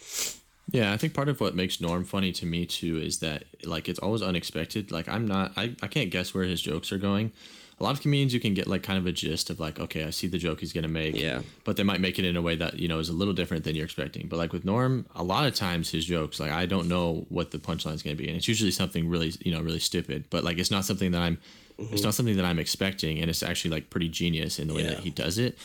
Yeah, 0.71 0.91
I 0.91 0.97
think 0.97 1.13
part 1.13 1.30
of 1.30 1.39
what 1.39 1.54
makes 1.54 1.80
Norm 1.80 2.04
funny 2.04 2.32
to 2.32 2.47
me 2.47 2.65
too 2.65 2.97
is 2.97 3.19
that 3.19 3.43
like 3.63 3.88
it's 3.88 3.99
always 3.99 4.23
unexpected. 4.23 4.91
Like 4.91 5.08
I'm 5.08 5.28
not, 5.28 5.51
I, 5.56 5.75
I 5.84 5.88
can't 5.88 6.10
guess 6.10 6.34
where 6.34 6.43
his 6.43 6.62
jokes 6.63 6.91
are 6.91 6.97
going. 6.97 7.32
A 7.79 7.83
lot 7.83 7.93
of 7.93 8.01
comedians 8.01 8.33
you 8.33 8.39
can 8.39 8.53
get 8.53 8.67
like 8.67 8.83
kind 8.83 8.97
of 8.97 9.05
a 9.05 9.11
gist 9.11 9.49
of 9.49 9.59
like 9.59 9.79
okay 9.79 10.05
i 10.05 10.09
see 10.09 10.27
the 10.27 10.38
joke 10.38 10.59
he's 10.59 10.73
gonna 10.73 10.88
make 10.88 11.15
Yeah. 11.15 11.41
but 11.63 11.77
they 11.77 11.83
might 11.83 11.99
make 11.99 12.17
it 12.17 12.25
in 12.25 12.35
a 12.38 12.41
way 12.41 12.55
that 12.55 12.79
you 12.79 12.88
know 12.88 12.99
is 12.99 13.09
a 13.09 13.13
little 13.13 13.33
different 13.33 13.63
than 13.63 13.75
you're 13.75 13.85
expecting 13.85 14.27
but 14.27 14.38
like 14.38 14.53
with 14.53 14.65
norm 14.65 15.05
a 15.15 15.23
lot 15.23 15.45
of 15.45 15.55
times 15.55 15.91
his 15.91 16.05
jokes 16.05 16.39
like 16.39 16.51
i 16.51 16.65
don't 16.65 16.88
know 16.88 17.25
what 17.29 17.51
the 17.51 17.57
punchline 17.57 17.93
is 17.93 18.03
gonna 18.03 18.15
be 18.15 18.27
and 18.27 18.38
it's 18.38 18.47
usually 18.47 18.71
something 18.71 19.09
really 19.09 19.33
you 19.41 19.51
know 19.51 19.61
really 19.61 19.79
stupid 19.79 20.25
but 20.29 20.43
like 20.43 20.57
it's 20.57 20.71
not 20.71 20.85
something 20.85 21.11
that 21.11 21.21
i'm 21.21 21.38
it's 21.77 21.88
mm-hmm. 21.89 22.03
not 22.03 22.13
something 22.13 22.38
that 22.38 22.45
i'm 22.45 22.59
expecting 22.59 23.19
and 23.19 23.29
it's 23.29 23.43
actually 23.43 23.71
like 23.71 23.89
pretty 23.89 24.07
genius 24.07 24.59
in 24.59 24.67
the 24.67 24.73
way 24.73 24.83
Yeah. 24.83 24.91
that 24.91 24.99
he 24.99 25.09
does 25.09 25.38
it 25.38 25.57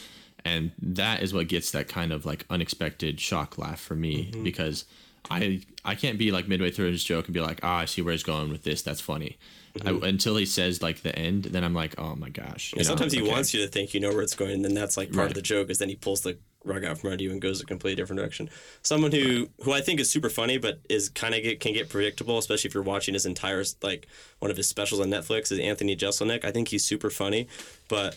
and 0.44 0.72
that 0.80 1.22
is 1.22 1.34
what 1.34 1.48
gets 1.48 1.70
that 1.72 1.88
kind 1.88 2.12
of 2.12 2.24
like 2.26 2.44
unexpected 2.50 3.20
shock 3.20 3.58
laugh 3.58 3.80
for 3.80 3.94
me 3.94 4.24
mm-hmm. 4.24 4.42
because 4.42 4.84
I 5.28 5.62
I 5.84 5.94
can't 5.94 6.18
be 6.18 6.30
like 6.30 6.48
midway 6.48 6.70
through 6.70 6.90
his 6.90 7.04
joke 7.04 7.26
and 7.26 7.34
be 7.34 7.40
like, 7.40 7.60
ah, 7.62 7.78
I 7.78 7.84
see 7.84 8.02
where 8.02 8.12
he's 8.12 8.22
going 8.22 8.50
with 8.50 8.62
this. 8.62 8.82
That's 8.82 9.00
funny. 9.00 9.38
I, 9.84 9.90
until 10.02 10.36
he 10.36 10.46
says 10.46 10.82
like 10.82 11.02
the 11.02 11.16
end, 11.16 11.44
then 11.44 11.62
I'm 11.62 11.74
like, 11.74 11.94
oh 11.98 12.16
my 12.16 12.28
gosh. 12.28 12.72
you 12.72 12.78
And 12.78 12.86
know, 12.86 12.90
sometimes 12.90 13.12
he 13.12 13.22
okay. 13.22 13.30
wants 13.30 13.54
you 13.54 13.60
to 13.62 13.68
think 13.68 13.94
you 13.94 14.00
know 14.00 14.10
where 14.10 14.22
it's 14.22 14.34
going, 14.34 14.52
and 14.52 14.64
then 14.64 14.74
that's 14.74 14.96
like 14.96 15.12
part 15.12 15.28
of 15.28 15.34
the 15.34 15.42
joke. 15.42 15.70
Is 15.70 15.78
then 15.78 15.88
he 15.88 15.96
pulls 15.96 16.22
the 16.22 16.38
rug 16.64 16.84
out 16.84 16.98
from 16.98 17.10
under 17.10 17.24
you 17.24 17.30
and 17.30 17.40
goes 17.40 17.60
a 17.60 17.64
completely 17.64 17.96
different 17.96 18.18
direction. 18.18 18.50
Someone 18.82 19.12
who 19.12 19.48
who 19.62 19.72
I 19.72 19.80
think 19.80 20.00
is 20.00 20.10
super 20.10 20.28
funny, 20.28 20.58
but 20.58 20.80
is 20.88 21.08
kind 21.08 21.34
of 21.34 21.42
get 21.42 21.60
can 21.60 21.72
get 21.72 21.88
predictable, 21.88 22.38
especially 22.38 22.68
if 22.68 22.74
you're 22.74 22.82
watching 22.82 23.14
his 23.14 23.26
entire 23.26 23.64
like 23.82 24.08
one 24.40 24.50
of 24.50 24.56
his 24.56 24.68
specials 24.68 25.00
on 25.00 25.08
Netflix 25.08 25.52
is 25.52 25.58
Anthony 25.58 25.96
Jeselnik. 25.96 26.44
I 26.44 26.50
think 26.50 26.68
he's 26.68 26.84
super 26.84 27.10
funny, 27.10 27.48
but 27.88 28.16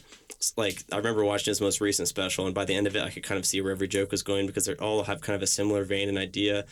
like 0.57 0.83
I 0.91 0.97
remember 0.97 1.23
watching 1.23 1.51
his 1.51 1.61
most 1.61 1.79
recent 1.81 2.07
special, 2.07 2.45
and 2.45 2.55
by 2.55 2.65
the 2.65 2.75
end 2.75 2.87
of 2.87 2.95
it, 2.95 3.03
I 3.03 3.09
could 3.09 3.23
kind 3.23 3.39
of 3.39 3.45
see 3.45 3.61
where 3.61 3.71
every 3.71 3.87
joke 3.87 4.11
was 4.11 4.23
going 4.23 4.47
because 4.47 4.65
they 4.65 4.73
all 4.75 5.03
have 5.03 5.21
kind 5.21 5.35
of 5.35 5.41
a 5.41 5.47
similar 5.47 5.83
vein 5.83 6.09
and 6.09 6.17
idea, 6.17 6.65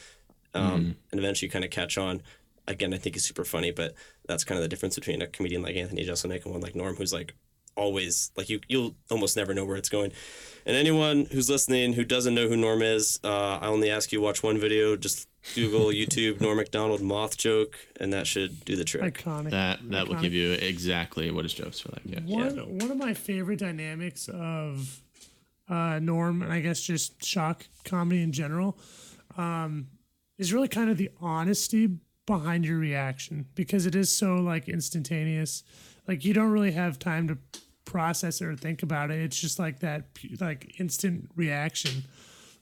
um, 0.53 0.95
and 1.11 1.19
eventually 1.19 1.47
you 1.47 1.51
kind 1.51 1.65
of 1.65 1.71
catch 1.71 1.97
on. 1.97 2.21
Again, 2.67 2.93
I 2.93 2.97
think 2.97 3.15
he's 3.15 3.25
super 3.25 3.43
funny, 3.43 3.71
but 3.71 3.95
that's 4.27 4.43
kind 4.43 4.57
of 4.57 4.63
the 4.63 4.67
difference 4.69 4.95
between 4.95 5.21
a 5.21 5.27
comedian 5.27 5.61
like 5.61 5.75
Anthony 5.75 6.05
Jeselnik 6.05 6.43
and 6.43 6.53
one 6.53 6.61
like 6.61 6.75
Norm, 6.75 6.95
who's 6.95 7.13
like 7.13 7.33
always 7.75 8.31
like 8.35 8.49
you 8.49 8.59
you'll 8.67 8.95
almost 9.09 9.37
never 9.37 9.53
know 9.53 9.65
where 9.65 9.77
it's 9.77 9.89
going. 9.89 10.11
And 10.65 10.75
anyone 10.75 11.25
who's 11.31 11.49
listening 11.49 11.93
who 11.93 12.03
doesn't 12.03 12.35
know 12.35 12.47
who 12.47 12.55
Norm 12.55 12.81
is, 12.81 13.19
uh, 13.23 13.57
I 13.61 13.67
only 13.67 13.89
ask 13.89 14.11
you 14.11 14.21
watch 14.21 14.43
one 14.43 14.59
video. 14.59 14.95
Just 14.95 15.27
Google 15.55 15.85
YouTube 15.87 16.39
Norm 16.39 16.57
Macdonald 16.57 17.01
moth 17.01 17.37
joke, 17.37 17.75
and 17.99 18.13
that 18.13 18.27
should 18.27 18.63
do 18.63 18.75
the 18.75 18.83
trick. 18.83 19.15
Iconic. 19.15 19.51
That 19.51 19.79
that 19.89 20.07
will 20.07 20.21
give 20.21 20.33
you 20.33 20.53
exactly 20.53 21.31
what 21.31 21.45
his 21.45 21.53
jokes 21.53 21.85
are 21.85 21.89
like. 21.93 22.01
Yeah. 22.05 22.19
One 22.21 22.77
one 22.77 22.91
of 22.91 22.97
my 22.97 23.13
favorite 23.13 23.59
dynamics 23.59 24.29
of 24.29 25.01
uh, 25.67 25.99
Norm 25.99 26.41
and 26.41 26.53
I 26.53 26.59
guess 26.59 26.81
just 26.81 27.23
shock 27.23 27.65
comedy 27.85 28.21
in 28.21 28.31
general 28.31 28.77
um, 29.37 29.87
is 30.41 30.51
really 30.51 30.67
kind 30.67 30.89
of 30.89 30.97
the 30.97 31.12
honesty 31.21 31.88
behind 32.25 32.65
your 32.65 32.80
reaction 32.80 33.45
because 33.54 33.86
it 33.86 33.93
is 33.93 34.12
so 34.12 34.38
like 34.38 34.67
instantaneous. 34.67 35.63
Like 36.08 36.25
you 36.25 36.34
don't 36.34 36.49
really 36.49 36.71
have 36.71 36.97
time 36.97 37.27
to 37.27 37.38
process 37.86 38.41
it 38.41 38.45
or 38.45 38.56
think 38.56 38.82
about 38.82 39.12
it. 39.12 39.19
It's 39.19 39.39
just 39.39 39.60
like 39.60 39.82
that 39.82 40.06
like 40.39 40.80
instant 40.80 41.30
reaction. 41.36 42.06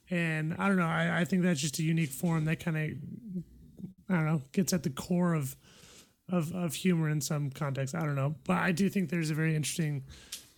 And 0.10 0.56
I 0.60 0.68
don't 0.68 0.76
know. 0.76 0.84
I, 0.84 1.22
I 1.22 1.24
think 1.24 1.44
that's 1.44 1.62
just 1.62 1.80
a 1.80 1.84
unique 1.84 2.10
form 2.10 2.44
that 2.46 2.60
kind 2.60 2.76
of 2.76 3.44
I 4.10 4.16
don't 4.16 4.26
know 4.26 4.42
gets 4.52 4.74
at 4.74 4.84
the 4.84 4.90
core 4.90 5.34
of 5.34 5.56
of, 6.30 6.54
of 6.54 6.76
humor 6.76 7.08
in 7.08 7.22
some 7.22 7.50
context. 7.50 7.96
I 7.96 8.02
don't 8.02 8.16
know, 8.16 8.36
but 8.46 8.58
I 8.58 8.74
do 8.74 8.90
think 8.90 9.10
there's 9.10 9.30
a 9.30 9.36
very 9.36 9.56
interesting 9.56 10.04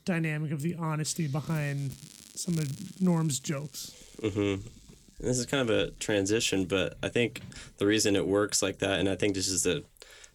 dynamic 0.05 0.51
of 0.51 0.63
the 0.63 0.75
honesty 0.75 1.27
behind 1.27 1.91
some 2.35 2.57
of 2.57 2.99
Norm's 2.99 3.39
jokes. 3.39 3.91
Mm-hmm. 4.23 4.67
This 5.21 5.37
is 5.37 5.45
kind 5.45 5.61
of 5.61 5.75
a 5.75 5.91
transition, 5.91 6.65
but 6.65 6.97
I 7.01 7.09
think 7.09 7.41
the 7.77 7.85
reason 7.85 8.15
it 8.15 8.27
works 8.27 8.61
like 8.61 8.79
that, 8.79 8.99
and 8.99 9.07
I 9.07 9.15
think 9.15 9.35
this 9.35 9.47
is 9.47 9.63
the 9.63 9.83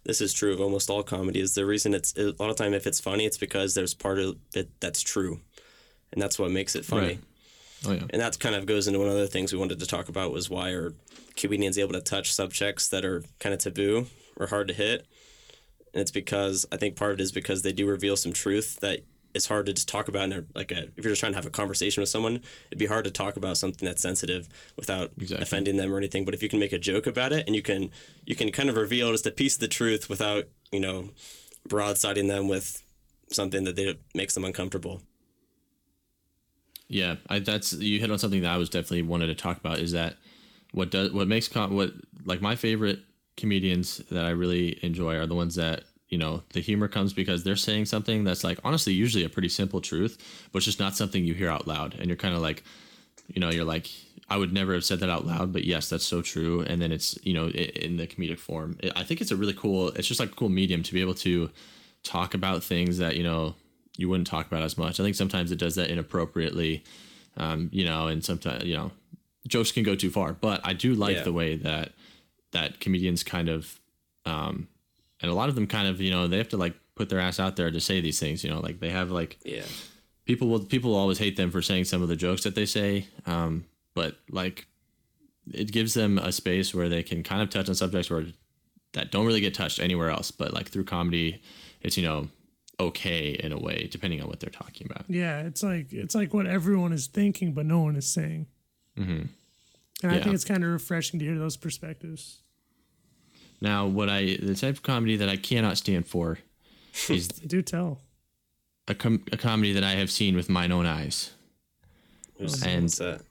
this 0.05 0.21
is 0.21 0.33
true 0.33 0.53
of 0.53 0.61
almost 0.61 0.89
all 0.89 1.03
comedy, 1.03 1.41
is 1.41 1.55
the 1.55 1.67
reason 1.67 1.93
it's 1.93 2.17
a 2.17 2.33
lot 2.39 2.51
of 2.51 2.57
time 2.57 2.75
if 2.75 2.87
it's 2.87 3.01
funny, 3.01 3.27
it's 3.27 3.39
because 3.39 3.75
there's 3.75 3.93
part 3.93 4.19
of 4.19 4.37
it 4.55 4.69
that's 4.81 5.03
true, 5.03 5.41
and 6.13 6.23
that's 6.23 6.39
what 6.39 6.51
makes 6.51 6.77
it 6.77 6.85
funny. 6.85 7.07
Right. 7.07 7.19
Oh 7.85 7.93
yeah. 7.93 8.05
And 8.11 8.23
that 8.23 8.39
kind 8.39 8.55
of 8.55 8.67
goes 8.67 8.87
into 8.87 8.99
one 8.99 9.09
of 9.09 9.17
the 9.17 9.27
things 9.27 9.53
we 9.53 9.59
wanted 9.59 9.81
to 9.81 9.87
talk 9.87 10.09
about 10.09 10.33
was 10.33 10.49
why 10.49 10.71
are 10.71 10.95
comedians 11.37 11.79
able 11.79 11.93
to 11.93 12.01
touch 12.01 12.33
subjects 12.33 12.89
that 12.89 13.05
are 13.05 13.23
kind 13.39 13.53
of 13.53 13.59
taboo 13.59 14.07
or 14.37 14.47
hard 14.47 14.69
to 14.69 14.75
hit? 14.75 15.07
And 15.93 16.01
it's 16.01 16.11
because 16.11 16.67
I 16.71 16.77
think 16.77 16.97
part 16.97 17.13
of 17.13 17.21
it 17.21 17.23
is 17.23 17.33
because 17.33 17.63
they 17.63 17.73
do 17.73 17.87
reveal 17.87 18.17
some 18.17 18.33
truth 18.33 18.81
that 18.81 19.01
is 19.37 19.47
hard 19.47 19.67
to 19.67 19.73
just 19.73 19.89
talk 19.89 20.09
about 20.09 20.25
in 20.25 20.33
a, 20.33 20.45
like 20.55 20.73
a 20.73 20.85
if 20.97 21.05
you're 21.05 21.13
just 21.13 21.21
trying 21.21 21.33
to 21.33 21.37
have 21.37 21.47
a 21.47 21.51
conversation 21.51 22.01
with 22.01 22.09
someone, 22.09 22.41
it'd 22.71 22.79
be 22.79 22.87
hard 22.87 23.05
to 23.05 23.11
talk 23.11 23.37
about 23.37 23.57
something 23.57 23.87
that's 23.87 24.03
sensitive 24.03 24.49
without 24.77 25.13
Exactly. 25.19 25.43
offending 25.43 25.77
them 25.77 25.93
or 25.93 25.99
anything. 25.99 26.25
But 26.25 26.35
if 26.35 26.43
you 26.43 26.49
can 26.49 26.59
make 26.59 26.73
a 26.73 26.79
joke 26.79 27.07
about 27.07 27.33
it 27.33 27.47
and 27.47 27.55
you 27.55 27.63
can 27.63 27.91
you 28.25 28.35
can 28.35 28.51
kind 28.51 28.69
of 28.69 28.77
reveal 28.77 29.13
just 29.13 29.27
a 29.27 29.31
piece 29.31 29.55
of 29.55 29.61
the 29.61 29.69
truth 29.69 30.09
without, 30.09 30.45
you 30.73 30.81
know, 30.81 31.11
broadsiding 31.69 32.29
them 32.29 32.49
with 32.49 32.83
something 33.31 33.65
that 33.65 33.77
they 33.77 33.97
makes 34.15 34.35
them 34.35 34.45
uncomfortable. 34.45 35.03
Yeah, 36.89 37.17
I, 37.29 37.41
that's 37.41 37.73
you 37.73 37.99
hit 38.01 38.11
on 38.11 38.19
something 38.19 38.43
that 38.43 38.53
I 38.53 38.57
was 38.57 38.69
definitely 38.71 39.03
wanted 39.03 39.27
to 39.27 39.35
talk 39.35 39.59
about. 39.59 39.79
Is 39.79 39.93
that 39.93 40.17
what 40.73 40.91
does 40.91 41.13
what 41.13 41.29
makes 41.29 41.49
com- 41.49 41.75
what 41.75 41.93
like 42.25 42.41
my 42.41 42.55
favorite 42.55 43.01
comedians 43.37 43.99
that 44.11 44.25
I 44.25 44.31
really 44.31 44.79
enjoy 44.83 45.17
are 45.17 45.27
the 45.27 45.35
ones 45.35 45.57
that 45.57 45.85
you 46.09 46.19
know 46.19 46.43
the 46.53 46.61
humor 46.61 46.89
comes 46.89 47.13
because 47.13 47.43
they're 47.45 47.57
saying 47.57 47.87
something 47.87 48.25
that's 48.25 48.45
like 48.45 48.59
honestly 48.65 48.93
usually 48.93 49.25
a 49.25 49.29
pretty 49.29 49.49
simple 49.49 49.81
truth, 49.81 50.19
but 50.53 50.59
it's 50.59 50.67
just 50.67 50.81
not 50.81 50.97
something 50.97 51.25
you 51.25 51.35
hear 51.35 51.51
out 51.51 51.67
loud, 51.67 51.95
and 51.99 52.07
you're 52.07 52.17
kind 52.17 52.35
of 52.35 52.41
like, 52.41 52.63
you 53.29 53.41
know, 53.41 53.51
you're 53.51 53.65
like. 53.65 53.89
I 54.29 54.37
would 54.39 54.53
never 54.53 54.75
have 54.75 54.85
said 54.85 54.99
that 55.01 55.09
out 55.09 55.25
loud, 55.25 55.53
but 55.53 55.63
yes, 55.65 55.89
that's 55.89 56.05
so 56.05 56.21
true. 56.21 56.61
And 56.63 56.83
then 56.83 56.91
it's 56.91 57.17
you 57.25 57.33
know 57.33 57.45
i- 57.47 57.71
in 57.87 57.97
the 57.97 58.09
comedic 58.09 58.41
form. 58.41 58.77
I 58.97 59.05
think 59.05 59.21
it's 59.21 59.31
a 59.31 59.37
really 59.37 59.53
cool. 59.55 59.91
It's 59.91 60.09
just 60.09 60.19
like 60.19 60.31
a 60.33 60.35
cool 60.35 60.49
medium 60.49 60.83
to 60.83 60.93
be 60.93 61.01
able 61.01 61.15
to 61.27 61.49
talk 62.03 62.35
about 62.35 62.65
things 62.65 62.99
that 62.99 63.17
you 63.17 63.23
know 63.23 63.55
you 63.97 64.09
wouldn't 64.09 64.27
talk 64.27 64.49
about 64.49 64.65
as 64.65 64.77
much. 64.77 64.99
I 64.99 65.05
think 65.05 65.15
sometimes 65.15 65.53
it 65.53 65.61
does 65.61 65.77
that 65.77 65.91
inappropriately, 65.91 66.83
um, 67.37 67.69
you 67.73 67.85
know, 67.85 68.09
and 68.09 68.25
sometimes 68.25 68.65
you 68.65 68.75
know 68.77 68.91
jokes 69.47 69.71
can 69.71 69.85
go 69.85 69.95
too 69.95 70.11
far. 70.11 70.33
But 70.33 70.61
I 70.65 70.73
do 70.73 70.95
like 70.97 71.19
Yeah. 71.19 71.23
the 71.23 71.33
way 71.33 71.55
that 71.59 71.93
that 72.51 72.81
comedians 72.81 73.23
kind 73.23 73.49
of, 73.49 73.79
um, 74.25 74.67
and 75.23 75.31
a 75.31 75.35
lot 75.35 75.49
of 75.49 75.55
them 75.55 75.67
kind 75.67 75.89
of 75.89 76.01
you 76.01 76.11
know 76.11 76.27
they 76.29 76.39
have 76.39 76.49
to 76.51 76.57
like 76.57 76.75
put 76.95 77.09
their 77.09 77.21
ass 77.21 77.39
out 77.41 77.57
there 77.57 77.71
to 77.71 77.81
say 77.81 78.01
these 78.01 78.19
things. 78.19 78.43
You 78.45 78.51
know, 78.51 78.61
like 78.61 78.81
they 78.81 78.91
have 78.91 79.11
like 79.11 79.39
Yeah. 79.45 79.65
people 80.25 80.49
will 80.49 80.61
people 80.61 80.91
will 80.91 80.99
always 80.99 81.19
hate 81.19 81.37
them 81.37 81.51
for 81.51 81.61
saying 81.63 81.85
some 81.85 82.03
of 82.03 82.09
the 82.09 82.17
jokes 82.17 82.43
that 82.45 82.55
they 82.55 82.67
say 82.67 83.07
um, 83.27 83.65
but 83.95 84.17
like 84.31 84.67
it 85.53 85.71
gives 85.71 85.95
them 85.95 86.19
a 86.19 86.33
space 86.33 86.75
where 86.75 86.89
they 86.89 87.03
can 87.03 87.23
kind 87.23 87.41
of 87.43 87.51
touch 87.51 87.69
on 87.69 87.75
subjects 87.75 88.11
where 88.11 88.25
that 88.95 89.11
don't 89.13 89.27
really 89.27 89.41
get 89.41 89.55
touched 89.55 89.79
anywhere 89.79 90.11
else 90.11 90.31
but 90.33 90.53
like 90.53 90.69
through 90.69 90.83
comedy 90.85 91.41
it's 91.83 91.97
you 91.97 92.03
know 92.05 92.29
okay 92.81 93.29
in 93.31 93.53
a 93.53 93.59
way 93.59 93.89
depending 93.91 94.21
on 94.21 94.27
what 94.29 94.41
they're 94.41 94.51
talking 94.51 94.87
about 94.91 95.05
Yeah, 95.09 95.41
it's 95.43 95.63
like 95.63 95.93
it's 95.93 96.15
like 96.15 96.35
what 96.35 96.47
everyone 96.47 96.93
is 96.93 97.07
thinking, 97.07 97.53
but 97.53 97.65
no 97.67 97.81
one 97.81 97.95
is 97.97 98.07
saying. 98.07 98.47
Mm-hmm. 98.99 99.27
And 100.03 100.13
I 100.13 100.21
think 100.21 100.35
it's 100.35 100.45
kind 100.45 100.63
of 100.65 100.71
refreshing 100.71 101.21
to 101.21 101.25
hear 101.27 101.39
those 101.39 101.57
perspectives. 101.57 102.41
Now 103.61 103.87
what 103.87 104.09
i 104.09 104.37
the 104.43 104.55
type 104.55 104.75
of 104.75 104.83
comedy 104.83 105.17
that 105.17 105.29
i 105.29 105.37
cannot 105.37 105.77
stand 105.79 106.07
for 106.07 106.39
is 107.09 107.29
Do 107.29 107.63
tell. 107.63 108.01
a, 108.89 108.95
com- 108.95 109.25
a 109.33 109.37
comedy 109.37 109.73
that 109.73 109.85
i 109.85 109.93
have 109.93 110.11
seen 110.11 110.37
with 110.37 110.49
mine 110.49 110.73
own 110.73 110.87
eyes 110.87 111.33
Who's- 112.39 112.63
And- 112.65 112.83
what's 112.85 112.99
that? 112.99 113.23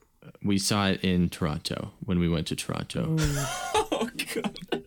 we 0.42 0.58
saw 0.58 0.88
it 0.88 1.04
in 1.04 1.28
toronto 1.28 1.92
when 2.04 2.18
we 2.18 2.28
went 2.28 2.46
to 2.48 2.56
toronto 2.56 3.16
Oh, 3.18 3.88
oh 3.92 4.10
god. 4.34 4.82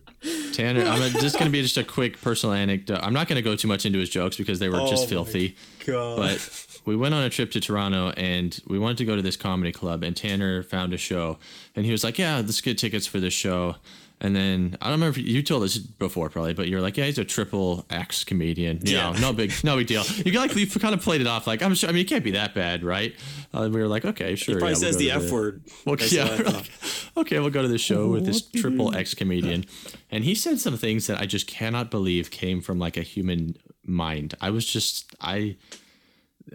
Tanner, 0.52 0.82
I'm 0.84 1.12
just 1.12 1.36
going 1.38 1.46
to 1.46 1.50
be 1.50 1.62
just 1.62 1.78
a 1.78 1.84
quick 1.84 2.20
personal 2.20 2.52
anecdote. 2.54 2.98
I'm 3.02 3.14
not 3.14 3.26
going 3.26 3.36
to 3.36 3.42
go 3.42 3.56
too 3.56 3.68
much 3.68 3.86
into 3.86 3.98
his 3.98 4.10
jokes 4.10 4.36
because 4.36 4.58
they 4.58 4.68
were 4.68 4.78
Oh 4.78 4.90
just 4.90 5.04
my 5.04 5.08
filthy. 5.08 5.56
God. 5.86 6.18
But 6.18 6.66
we 6.84 6.94
went 6.94 7.14
on 7.14 7.22
a 7.22 7.30
trip 7.30 7.50
to 7.52 7.60
Toronto 7.60 8.10
and 8.18 8.60
we 8.66 8.78
wanted 8.78 8.98
to 8.98 9.06
go 9.06 9.16
to 9.16 9.22
this 9.22 9.36
comedy 9.36 9.72
club 9.72 10.02
and 10.02 10.14
Tanner 10.14 10.62
found 10.62 10.92
a 10.92 10.98
show 10.98 11.38
and 11.74 11.86
he 11.86 11.92
was 11.92 12.04
like, 12.04 12.18
"Yeah, 12.18 12.36
let's 12.36 12.60
get 12.60 12.76
tickets 12.76 13.06
for 13.06 13.18
this 13.18 13.32
show." 13.32 13.76
And 14.22 14.36
then 14.36 14.76
I 14.82 14.86
don't 14.90 15.00
remember 15.00 15.18
if 15.18 15.26
you 15.26 15.42
told 15.42 15.62
us 15.62 15.78
before 15.78 16.28
probably, 16.28 16.52
but 16.52 16.68
you're 16.68 16.82
like, 16.82 16.98
"Yeah, 16.98 17.06
he's 17.06 17.16
a 17.18 17.24
triple 17.24 17.86
X 17.88 18.22
comedian." 18.22 18.80
You 18.86 18.96
Yeah. 18.96 19.12
know, 19.12 19.18
no 19.18 19.32
big, 19.32 19.52
no 19.64 19.76
big 19.78 19.86
deal. 19.86 20.04
You 20.24 20.32
like 20.38 20.54
you 20.54 20.66
kind 20.66 20.92
of 20.94 21.00
played 21.00 21.22
it 21.22 21.26
off 21.26 21.46
like, 21.46 21.62
"I'm 21.62 21.74
sure." 21.74 21.88
I 21.88 21.92
mean, 21.92 22.02
it 22.04 22.08
can't 22.08 22.22
be 22.22 22.32
that 22.32 22.54
bad, 22.54 22.84
right? 22.84 23.14
Uh, 23.54 23.70
we 23.72 23.80
were 23.80 23.88
like, 23.88 24.04
"Okay, 24.04 24.36
sure." 24.36 24.56
He 24.56 24.58
probably 24.60 24.74
yeah, 24.74 24.78
we'll 24.78 24.92
says 24.92 24.96
go 24.96 24.98
the 24.98 25.10
F 25.12 25.30
word. 25.32 25.62
well, 25.86 25.96
yeah, 26.00 26.24
what 26.24 26.32
I 26.32 26.36
we're 26.36 26.44
thought. 26.44 26.54
like, 26.54 26.70
okay, 27.16 27.38
we'll 27.38 27.48
go 27.50 27.62
to 27.62 27.68
this 27.68 27.80
show 27.80 28.08
with 28.08 28.26
this 28.26 28.42
triple 28.42 28.94
X 28.94 29.14
comedian, 29.14 29.64
and 30.10 30.22
he 30.24 30.34
said 30.34 30.60
some 30.60 30.76
things 30.76 31.06
that 31.06 31.18
I 31.18 31.24
just 31.24 31.46
cannot 31.46 31.90
believe 31.90 32.30
came 32.30 32.60
from 32.60 32.78
like 32.78 32.98
a 32.98 33.02
human 33.02 33.56
mind. 33.86 34.34
I 34.40 34.50
was 34.50 34.66
just 34.66 35.06
I, 35.22 35.56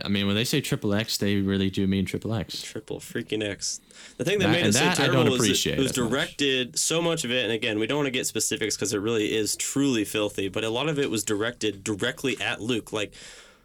I 0.04 0.10
mean, 0.10 0.28
when 0.28 0.36
they 0.36 0.44
say 0.44 0.60
triple 0.62 0.94
X, 0.94 1.18
they 1.18 1.38
really 1.38 1.70
do 1.70 1.88
mean 1.88 2.06
triple 2.06 2.34
X. 2.34 2.62
Triple 2.62 3.00
freaking 3.00 3.42
X. 3.44 3.80
The 4.18 4.26
thing 4.26 4.40
that, 4.40 4.46
That- 4.48 4.52
made 4.52 4.60
it 4.60 4.66
and 4.66 4.74
so 4.74 4.80
that 4.82 5.00
I 5.00 5.06
don't 5.08 5.16
terrible 5.26 5.36
is 5.42 5.66
it, 5.66 5.74
it 5.74 5.78
was 5.80 5.92
as 5.92 5.98
much. 5.98 6.10
directed 6.10 6.78
so 6.80 7.02
much 7.02 7.24
of 7.24 7.32
it, 7.32 7.44
and 7.44 7.52
again, 7.54 7.80
we 7.80 7.88
don't 7.88 7.98
want 8.00 8.08
to 8.08 8.12
get 8.12 8.28
specifics 8.28 8.76
because 8.76 8.94
it 8.94 8.98
really 9.00 9.34
is 9.34 9.56
truly 9.56 10.04
filthy. 10.04 10.50
But 10.50 10.64
a 10.64 10.70
lot 10.70 10.90
of 10.90 11.00
it 11.00 11.10
was 11.10 11.24
directed 11.24 11.84
directly 11.84 12.36
at 12.42 12.62
Luke. 12.62 12.92
Like 12.92 13.14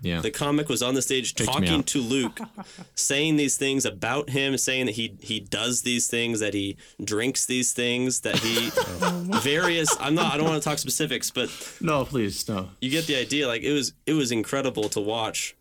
Yeah. 0.03 0.21
The 0.23 0.31
comic 0.31 0.69
was 0.71 0.83
on 0.83 0.95
the 0.95 1.03
stage 1.03 1.39
me 1.39 1.45
talking 1.45 1.83
to 1.83 2.01
Luke, 2.01 2.39
saying 2.95 3.37
these 3.37 3.57
things 3.59 3.85
about 3.85 4.31
him, 4.31 4.57
saying 4.57 4.87
that 4.87 4.95
he 4.95 5.17
he 5.21 5.41
does 5.41 5.83
these 5.83 6.07
things, 6.07 6.41
that 6.41 6.55
he 6.55 6.77
drinks 7.05 7.45
these 7.47 7.73
things, 7.73 8.21
that 8.21 8.39
he 8.39 8.71
various. 9.43 9.95
I'm 10.01 10.15
not. 10.15 10.33
I 10.33 10.37
don't 10.37 10.47
want 10.49 10.63
to 10.63 10.67
talk 10.69 10.79
specifics, 10.79 11.31
but 11.31 11.51
No, 11.81 12.05
please, 12.05 12.49
no. 12.49 12.71
you 12.81 12.89
get 12.91 13.07
the 13.07 13.17
idea. 13.17 13.47
Like 13.49 13.63
it 13.63 13.73
was 13.73 13.93
it 14.07 14.15
was 14.15 14.31
incredible 14.33 14.89
to 14.91 15.01
watch. 15.01 15.55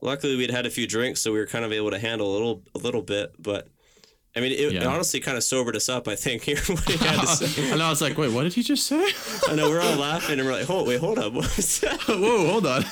Luckily, 0.00 0.36
we'd 0.36 0.50
had 0.50 0.66
a 0.66 0.70
few 0.70 0.86
drinks, 0.86 1.22
so 1.22 1.32
we 1.32 1.38
were 1.38 1.46
kind 1.46 1.64
of 1.64 1.72
able 1.72 1.90
to 1.90 1.98
handle 1.98 2.30
a 2.30 2.32
little 2.32 2.62
a 2.74 2.78
little 2.78 3.02
bit. 3.02 3.34
But 3.38 3.68
I 4.36 4.40
mean, 4.40 4.52
it, 4.52 4.74
it 4.74 4.82
honestly 4.84 5.18
kind 5.20 5.36
of 5.38 5.42
sobered 5.44 5.76
us 5.76 5.88
up. 5.88 6.06
I 6.08 6.14
think 6.14 6.42
here 6.48 6.58
what 6.66 6.84
he 6.84 6.98
had 6.98 7.20
to 7.20 7.26
say. 7.26 7.70
And 7.72 7.82
I 7.82 7.88
was 7.88 8.02
like, 8.02 8.18
wait, 8.18 8.32
what 8.32 8.42
did 8.42 8.52
he 8.52 8.62
just 8.62 8.86
say? 8.86 9.08
I 9.48 9.54
know 9.54 9.70
we're 9.70 9.80
all 9.80 9.96
laughing 10.08 10.38
and 10.38 10.46
we're 10.46 10.54
like, 10.54 10.66
hold 10.66 10.86
wait, 10.86 11.00
hold 11.00 11.18
up. 11.18 11.32
What? 11.32 11.46
Whoa, 12.06 12.46
hold 12.46 12.66
on. 12.66 12.84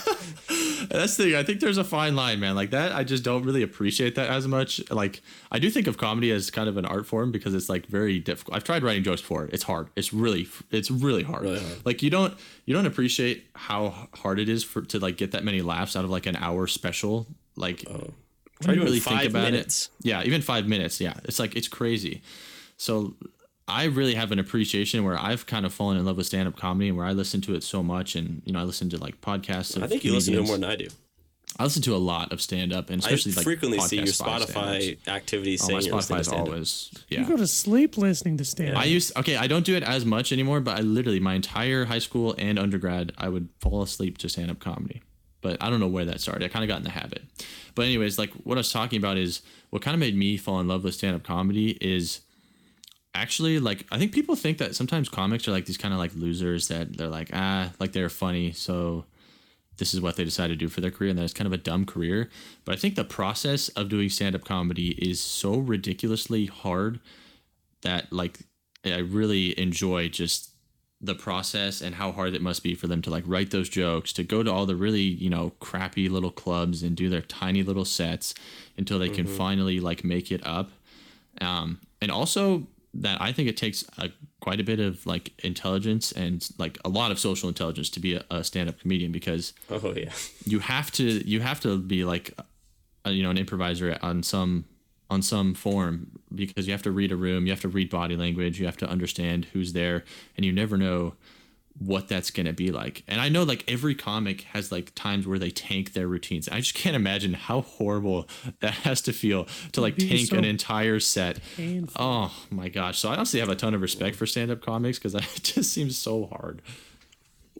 That's 0.89 1.17
the 1.17 1.25
thing. 1.25 1.35
I 1.35 1.43
think 1.43 1.61
there's 1.61 1.79
a 1.79 1.85
fine 1.85 2.17
line, 2.17 2.41
man. 2.41 2.55
Like 2.55 2.71
that, 2.71 2.93
I 2.93 3.05
just 3.05 3.25
don't 3.25 3.43
really 3.43 3.63
appreciate 3.63 4.15
that 4.15 4.31
as 4.31 4.47
much. 4.49 4.81
Like 4.91 5.23
I 5.51 5.59
do 5.59 5.71
think 5.71 5.87
of 5.87 5.99
comedy 5.99 6.31
as 6.31 6.51
kind 6.51 6.69
of 6.69 6.77
an 6.77 6.85
art 6.85 7.07
form 7.07 7.33
because 7.33 7.55
it's 7.55 7.69
like 7.69 7.87
very 7.87 8.19
difficult. 8.19 8.57
I've 8.57 8.65
tried 8.65 8.83
writing 8.83 9.03
jokes 9.03 9.21
before. 9.21 9.49
It's 9.53 9.65
hard. 9.65 9.89
It's 9.97 10.13
really, 10.13 10.49
it's 10.71 10.91
really 10.91 11.23
hard. 11.23 11.43
Really 11.43 11.61
hard. 11.61 11.87
Like 11.87 12.03
you 12.03 12.11
don't, 12.11 12.35
you 12.65 12.75
don't 12.75 12.87
appreciate 12.87 13.47
how 13.55 14.09
hard 14.15 14.39
it 14.39 14.49
is 14.49 14.65
for 14.65 14.83
to 14.83 14.99
like 14.99 15.17
get 15.17 15.33
that 15.33 15.45
many 15.45 15.63
laughs 15.63 15.97
out 15.97 16.05
of 16.05 16.11
like 16.11 16.27
an 16.27 16.37
hour 16.37 16.67
special. 16.67 17.27
Like 17.57 17.81
Try 17.81 17.99
when 18.67 18.75
you 18.77 18.85
really 18.85 19.01
think 19.01 19.25
about 19.25 19.45
minutes. 19.45 19.91
it. 20.01 20.09
Yeah, 20.09 20.23
even 20.23 20.41
five 20.43 20.67
minutes. 20.67 21.01
Yeah, 21.01 21.15
it's 21.25 21.39
like 21.39 21.57
it's 21.57 21.69
crazy. 21.69 22.23
So 22.77 23.15
I 23.67 23.85
really 23.85 24.15
have 24.15 24.31
an 24.31 24.39
appreciation 24.39 25.05
where 25.05 25.19
I've 25.19 25.47
kind 25.47 25.65
of 25.65 25.73
fallen 25.73 25.97
in 25.97 26.05
love 26.05 26.17
with 26.17 26.27
stand 26.27 26.49
up 26.49 26.57
comedy 26.57 26.89
and 26.89 26.99
where 26.99 27.07
I 27.07 27.13
listen 27.13 27.41
to 27.43 27.55
it 27.55 27.63
so 27.63 27.83
much, 27.83 28.15
and 28.15 28.43
you 28.45 28.53
know 28.53 28.61
I 28.61 28.65
listen 28.65 28.91
to 28.91 28.99
like 28.99 29.21
podcasts. 29.21 29.77
Of 29.77 29.83
I 29.83 29.87
think 29.87 30.05
you 30.05 30.13
listen 30.13 30.35
to 30.35 30.41
it 30.41 30.47
more 30.47 30.57
than 30.57 30.65
I 30.65 30.77
do. 30.77 30.89
I 31.57 31.63
listen 31.63 31.83
to 31.83 31.95
a 31.95 31.99
lot 31.99 32.33
of 32.33 32.43
stand 32.43 32.73
up, 32.73 32.91
and 32.91 33.01
I 33.03 33.07
especially 33.07 33.33
like 33.33 33.45
frequently 33.45 33.79
see 33.81 33.97
your 33.97 34.07
Spotify 34.07 34.99
activities 35.07 35.63
Oh, 35.63 35.79
saying 35.79 35.93
my 35.93 35.99
Spotify 35.99 36.09
to 36.09 36.17
is 36.17 36.27
stand-up. 36.27 36.47
always 36.49 36.91
You 37.09 37.25
go 37.25 37.37
to 37.37 37.47
sleep 37.47 37.97
listening 37.97 38.37
to 38.39 38.45
stand. 38.45 38.75
Up. 38.75 38.83
I 38.83 38.85
used 38.85 39.17
okay. 39.17 39.37
I 39.37 39.47
don't 39.47 39.65
do 39.65 39.77
it 39.77 39.83
as 39.85 40.05
much 40.05 40.33
anymore, 40.33 40.61
but 40.61 40.79
I 40.79 40.81
literally 40.81 41.21
my 41.21 41.35
entire 41.35 41.85
high 41.85 42.01
school 42.01 42.35
and 42.39 42.59
undergrad, 42.59 43.13
I 43.17 43.29
would 43.29 43.49
fall 43.61 43.83
asleep 43.83 44.19
to 44.19 44.29
stand 44.29 44.51
up 44.51 44.59
comedy. 44.59 45.03
But 45.41 45.63
I 45.63 45.71
don't 45.71 45.79
know 45.79 45.89
where 45.89 46.07
that 46.07 46.21
started. 46.21 46.45
I 46.45 46.49
kind 46.49 46.65
of 46.65 46.69
got 46.69 46.79
in 46.79 46.85
the 46.85 46.91
habit. 46.91 47.23
But 47.75 47.85
anyways, 47.85 48.19
like 48.19 48.33
what 48.45 48.59
I 48.59 48.61
was 48.61 48.73
talking 48.73 48.99
about 48.99 49.17
is 49.17 49.43
what 49.71 49.81
kind 49.83 49.95
of 49.95 50.01
made 50.01 50.17
me 50.17 50.37
fall 50.37 50.59
in 50.59 50.67
love 50.69 50.85
with 50.85 50.95
stand 50.95 51.15
up 51.15 51.23
comedy 51.23 51.79
is 51.81 52.21
actually 53.15 53.59
like 53.59 53.87
I 53.91 53.99
think 53.99 54.13
people 54.13 54.37
think 54.37 54.59
that 54.59 54.75
sometimes 54.75 55.09
comics 55.09 55.47
are 55.47 55.53
like 55.53 55.67
these 55.67 55.79
kind 55.79 55.95
of 55.95 56.01
like 56.01 56.15
losers 56.15 56.69
that 56.69 56.97
they're 56.97 57.09
like 57.09 57.31
ah 57.33 57.73
like 57.79 57.93
they're 57.93 58.09
funny 58.09 58.53
so 58.53 59.05
this 59.77 59.95
is 59.95 60.01
what 60.01 60.17
they 60.17 60.25
decide 60.25 60.49
to 60.49 60.57
do 60.57 60.69
for 60.69 60.81
their 60.81 60.91
career 60.91 61.11
and 61.11 61.19
that 61.19 61.25
it's 61.25 61.35
kind 61.35 61.47
of 61.47 61.53
a 61.53 61.59
dumb 61.59 61.85
career. 61.85 62.31
But 62.65 62.75
I 62.75 62.79
think 62.79 62.95
the 62.95 63.05
process 63.05 63.69
of 63.71 63.89
doing 63.89 64.09
stand 64.09 64.35
up 64.35 64.45
comedy 64.45 64.91
is 64.91 65.21
so 65.21 65.57
ridiculously 65.57 66.47
hard 66.47 67.01
that 67.83 68.13
like 68.13 68.41
I 68.85 68.99
really 68.99 69.59
enjoy 69.59 70.09
just 70.09 70.51
the 71.01 71.15
process 71.15 71.81
and 71.81 71.97
how 71.97 72.13
hard 72.13 72.35
it 72.35 72.41
must 72.41 72.63
be 72.63 72.75
for 72.75 72.87
them 72.87 73.03
to 73.03 73.11
like 73.11 73.25
write 73.27 73.51
those 73.51 73.69
jokes, 73.69 74.13
to 74.15 74.23
go 74.23 74.43
to 74.43 74.51
all 74.51 74.65
the 74.65 74.77
really, 74.77 75.01
you 75.01 75.29
know, 75.29 75.53
crappy 75.61 76.09
little 76.09 76.31
clubs 76.31 76.83
and 76.83 76.97
do 76.97 77.09
their 77.09 77.21
tiny 77.21 77.63
little 77.63 77.85
sets 77.85 78.35
until 78.77 78.99
they 78.99 79.09
can 79.09 79.27
finally 79.27 79.81
like 79.81 80.05
make 80.05 80.31
it 80.31 80.41
up. 80.47 80.71
Um, 81.41 81.81
and 82.01 82.11
also 82.11 82.67
that 82.95 83.21
I 83.21 83.33
think 83.33 83.49
it 83.49 83.57
takes 83.57 83.85
a, 83.99 84.11
quite 84.41 84.61
a 84.61 84.65
bit 84.65 84.81
of 84.81 85.05
like 85.07 85.33
intelligence 85.45 86.13
and 86.13 86.49
like 86.59 86.79
a 86.85 86.89
lot 86.89 87.11
of 87.11 87.19
social 87.19 87.49
intelligence 87.49 87.91
to 87.91 88.01
be 88.01 88.15
a, 88.15 88.25
a 88.31 88.45
stand-up 88.45 88.79
comedian 88.81 89.13
because 89.13 89.53
Oh 89.71 89.93
yeah. 89.97 90.13
you 90.45 90.61
have 90.61 90.91
to 90.93 91.05
you 91.29 91.41
have 91.41 91.61
to 91.61 91.79
be 91.79 92.05
like 92.05 92.39
a, 93.05 93.11
you 93.11 93.23
know 93.23 93.31
an 93.31 93.39
improviser 93.39 93.99
on 94.03 94.23
some 94.23 94.65
on 95.11 95.23
some 95.23 95.55
form 95.55 96.09
because 96.35 96.67
you 96.67 96.73
have 96.73 96.83
to 96.83 96.91
read 96.91 97.13
a 97.13 97.17
room 97.17 97.47
you 97.47 97.53
have 97.53 97.61
to 97.61 97.69
read 97.69 97.91
body 97.91 98.17
language 98.17 98.59
you 98.59 98.67
have 98.67 98.77
to 98.77 98.89
understand 98.89 99.47
who's 99.53 99.73
there 99.73 100.05
and 100.37 100.47
you 100.47 100.53
never 100.53 100.77
know 100.77 101.15
what 101.79 102.07
that's 102.09 102.31
going 102.31 102.47
to 102.47 102.53
be 102.53 102.71
like. 102.71 103.03
And 103.09 103.21
i 103.21 103.29
know 103.29 103.43
like 103.43 103.65
every 103.67 103.95
comic 103.97 104.43
has 104.53 104.71
like 104.71 104.95
times 104.95 105.27
where 105.27 105.39
they 105.41 105.51
tank 105.51 105.93
their 105.93 106.07
routines. 106.07 106.49
I 106.49 106.59
just 106.61 106.75
can't 106.75 106.95
imagine 106.95 107.35
how 107.35 107.63
horrible 107.63 108.29
that 108.61 108.75
has 108.75 109.01
to 109.03 109.13
feel 109.13 109.47
to 109.73 109.81
like 109.81 109.97
tank 109.97 110.29
so 110.29 110.37
an 110.37 110.45
entire 110.45 111.01
set. 111.01 111.41
painful. 111.57 111.95
oh 112.01 112.33
my 112.51 112.69
gosh. 112.69 112.99
So 113.01 113.09
i 113.09 113.15
honestly 113.17 113.41
have 113.41 113.49
a 113.49 113.57
ton 113.57 113.75
of 113.75 113.83
respect 113.83 114.15
for 114.17 114.25
stand-up 114.27 114.61
comics 114.63 114.99
because 114.99 115.15
it 115.17 115.25
just 115.43 115.73
seems 115.73 115.99
so 115.99 116.27
hard. 116.27 116.63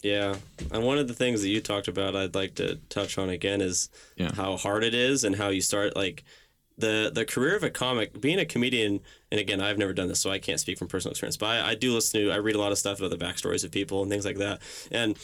Yeah, 0.03 0.37
and 0.71 0.85
one 0.85 0.99
of 0.99 1.09
the 1.09 1.15
things 1.15 1.41
that 1.41 1.49
you 1.49 1.61
talked 1.63 1.89
about, 1.89 2.15
I'd 2.15 2.35
like 2.35 2.57
to 2.57 2.77
touch 2.91 3.17
on 3.17 3.31
again, 3.31 3.63
is 3.63 3.89
Yeah. 4.17 4.35
how 4.35 4.57
hard 4.59 4.85
it 4.85 4.93
is 4.93 5.25
and 5.25 5.35
how 5.37 5.49
you 5.49 5.63
start 5.63 5.97
like 5.97 6.25
the 6.77 7.11
the 7.15 7.25
career 7.25 7.57
of 7.57 7.63
a 7.63 7.71
comic, 7.71 8.21
being 8.21 8.39
a 8.39 8.45
comedian. 8.45 9.01
And 9.31 9.41
again, 9.41 9.61
I've 9.61 9.79
never 9.79 9.93
done 9.93 10.09
this, 10.09 10.21
so 10.21 10.31
I 10.31 10.39
can't 10.39 10.61
speak 10.61 10.79
from 10.79 10.89
personal 10.89 11.13
experience. 11.13 11.37
But 11.37 11.47
I, 11.47 11.71
I 11.71 11.75
do 11.75 11.93
listen 11.93 12.21
to, 12.21 12.31
I 12.31 12.37
read 12.37 12.57
a 12.57 12.61
lot 12.61 12.73
of 12.73 12.79
stuff 12.79 12.99
about 12.99 13.11
the 13.11 13.25
backstories 13.25 13.65
of 13.65 13.71
people 13.71 14.03
and 14.03 14.11
things 14.11 14.25
like 14.25 14.39
that. 14.39 14.61
And 14.91 15.17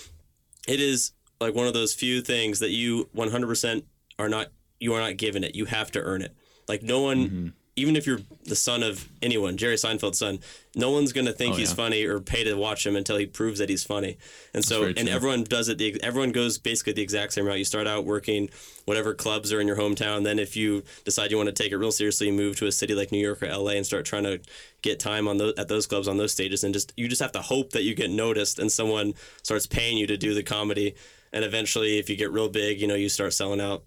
it 0.68 0.80
is 0.80 1.12
like 1.40 1.54
one 1.54 1.66
of 1.66 1.74
those 1.74 1.94
few 1.94 2.20
things 2.20 2.58
that 2.58 2.70
you 2.70 3.08
100% 3.16 3.84
are 4.18 4.28
not 4.28 4.48
you 4.78 4.94
are 4.94 5.00
not 5.00 5.16
given 5.16 5.44
it. 5.44 5.54
You 5.54 5.66
have 5.66 5.90
to 5.92 6.00
earn 6.00 6.22
it. 6.22 6.34
Like 6.68 6.82
no 6.82 7.00
one. 7.00 7.18
Mm-hmm. 7.18 7.48
Even 7.76 7.96
if 7.96 8.06
you're 8.06 8.20
the 8.44 8.56
son 8.56 8.82
of 8.82 9.08
anyone, 9.22 9.56
Jerry 9.56 9.76
Seinfeld's 9.76 10.18
son, 10.18 10.40
no 10.74 10.90
one's 10.90 11.12
gonna 11.12 11.32
think 11.32 11.54
Oh, 11.54 11.56
he's 11.56 11.70
yeah. 11.70 11.76
funny 11.76 12.04
or 12.04 12.20
pay 12.20 12.44
to 12.44 12.54
watch 12.54 12.84
him 12.86 12.94
until 12.96 13.16
he 13.16 13.26
proves 13.26 13.58
that 13.58 13.68
he's 13.68 13.84
funny. 13.84 14.18
And 14.52 14.64
so, 14.64 14.84
and 14.84 15.08
everyone 15.08 15.44
does 15.44 15.68
it. 15.68 15.78
The, 15.78 15.98
everyone 16.02 16.32
goes 16.32 16.58
basically 16.58 16.92
the 16.94 17.02
exact 17.02 17.32
same 17.32 17.46
route. 17.46 17.58
You 17.58 17.64
start 17.64 17.86
out 17.86 18.04
working 18.04 18.50
whatever 18.84 19.14
clubs 19.14 19.52
are 19.52 19.60
in 19.60 19.66
your 19.66 19.76
hometown. 19.76 20.24
Then, 20.24 20.38
if 20.38 20.56
you 20.56 20.82
decide 21.04 21.30
you 21.30 21.36
want 21.36 21.48
to 21.48 21.52
take 21.52 21.72
it 21.72 21.76
real 21.78 21.92
seriously, 21.92 22.26
you 22.26 22.32
move 22.32 22.56
to 22.56 22.66
a 22.66 22.72
city 22.72 22.94
like 22.94 23.12
New 23.12 23.18
York 23.18 23.42
or 23.42 23.46
LA 23.48 23.72
and 23.72 23.86
start 23.86 24.04
trying 24.04 24.24
to 24.24 24.40
get 24.82 24.98
time 25.00 25.26
on 25.28 25.38
those 25.38 25.54
at 25.56 25.68
those 25.68 25.86
clubs 25.86 26.08
on 26.08 26.16
those 26.16 26.32
stages. 26.32 26.64
And 26.64 26.74
just 26.74 26.92
you 26.96 27.08
just 27.08 27.22
have 27.22 27.32
to 27.32 27.40
hope 27.42 27.70
that 27.70 27.84
you 27.84 27.94
get 27.94 28.10
noticed 28.10 28.58
and 28.58 28.70
someone 28.70 29.14
starts 29.42 29.66
paying 29.66 29.96
you 29.96 30.06
to 30.08 30.16
do 30.16 30.34
the 30.34 30.42
comedy. 30.42 30.94
And 31.32 31.44
eventually, 31.44 31.98
if 31.98 32.10
you 32.10 32.16
get 32.16 32.32
real 32.32 32.48
big, 32.48 32.80
you 32.80 32.88
know, 32.88 32.96
you 32.96 33.08
start 33.08 33.32
selling 33.32 33.60
out 33.60 33.84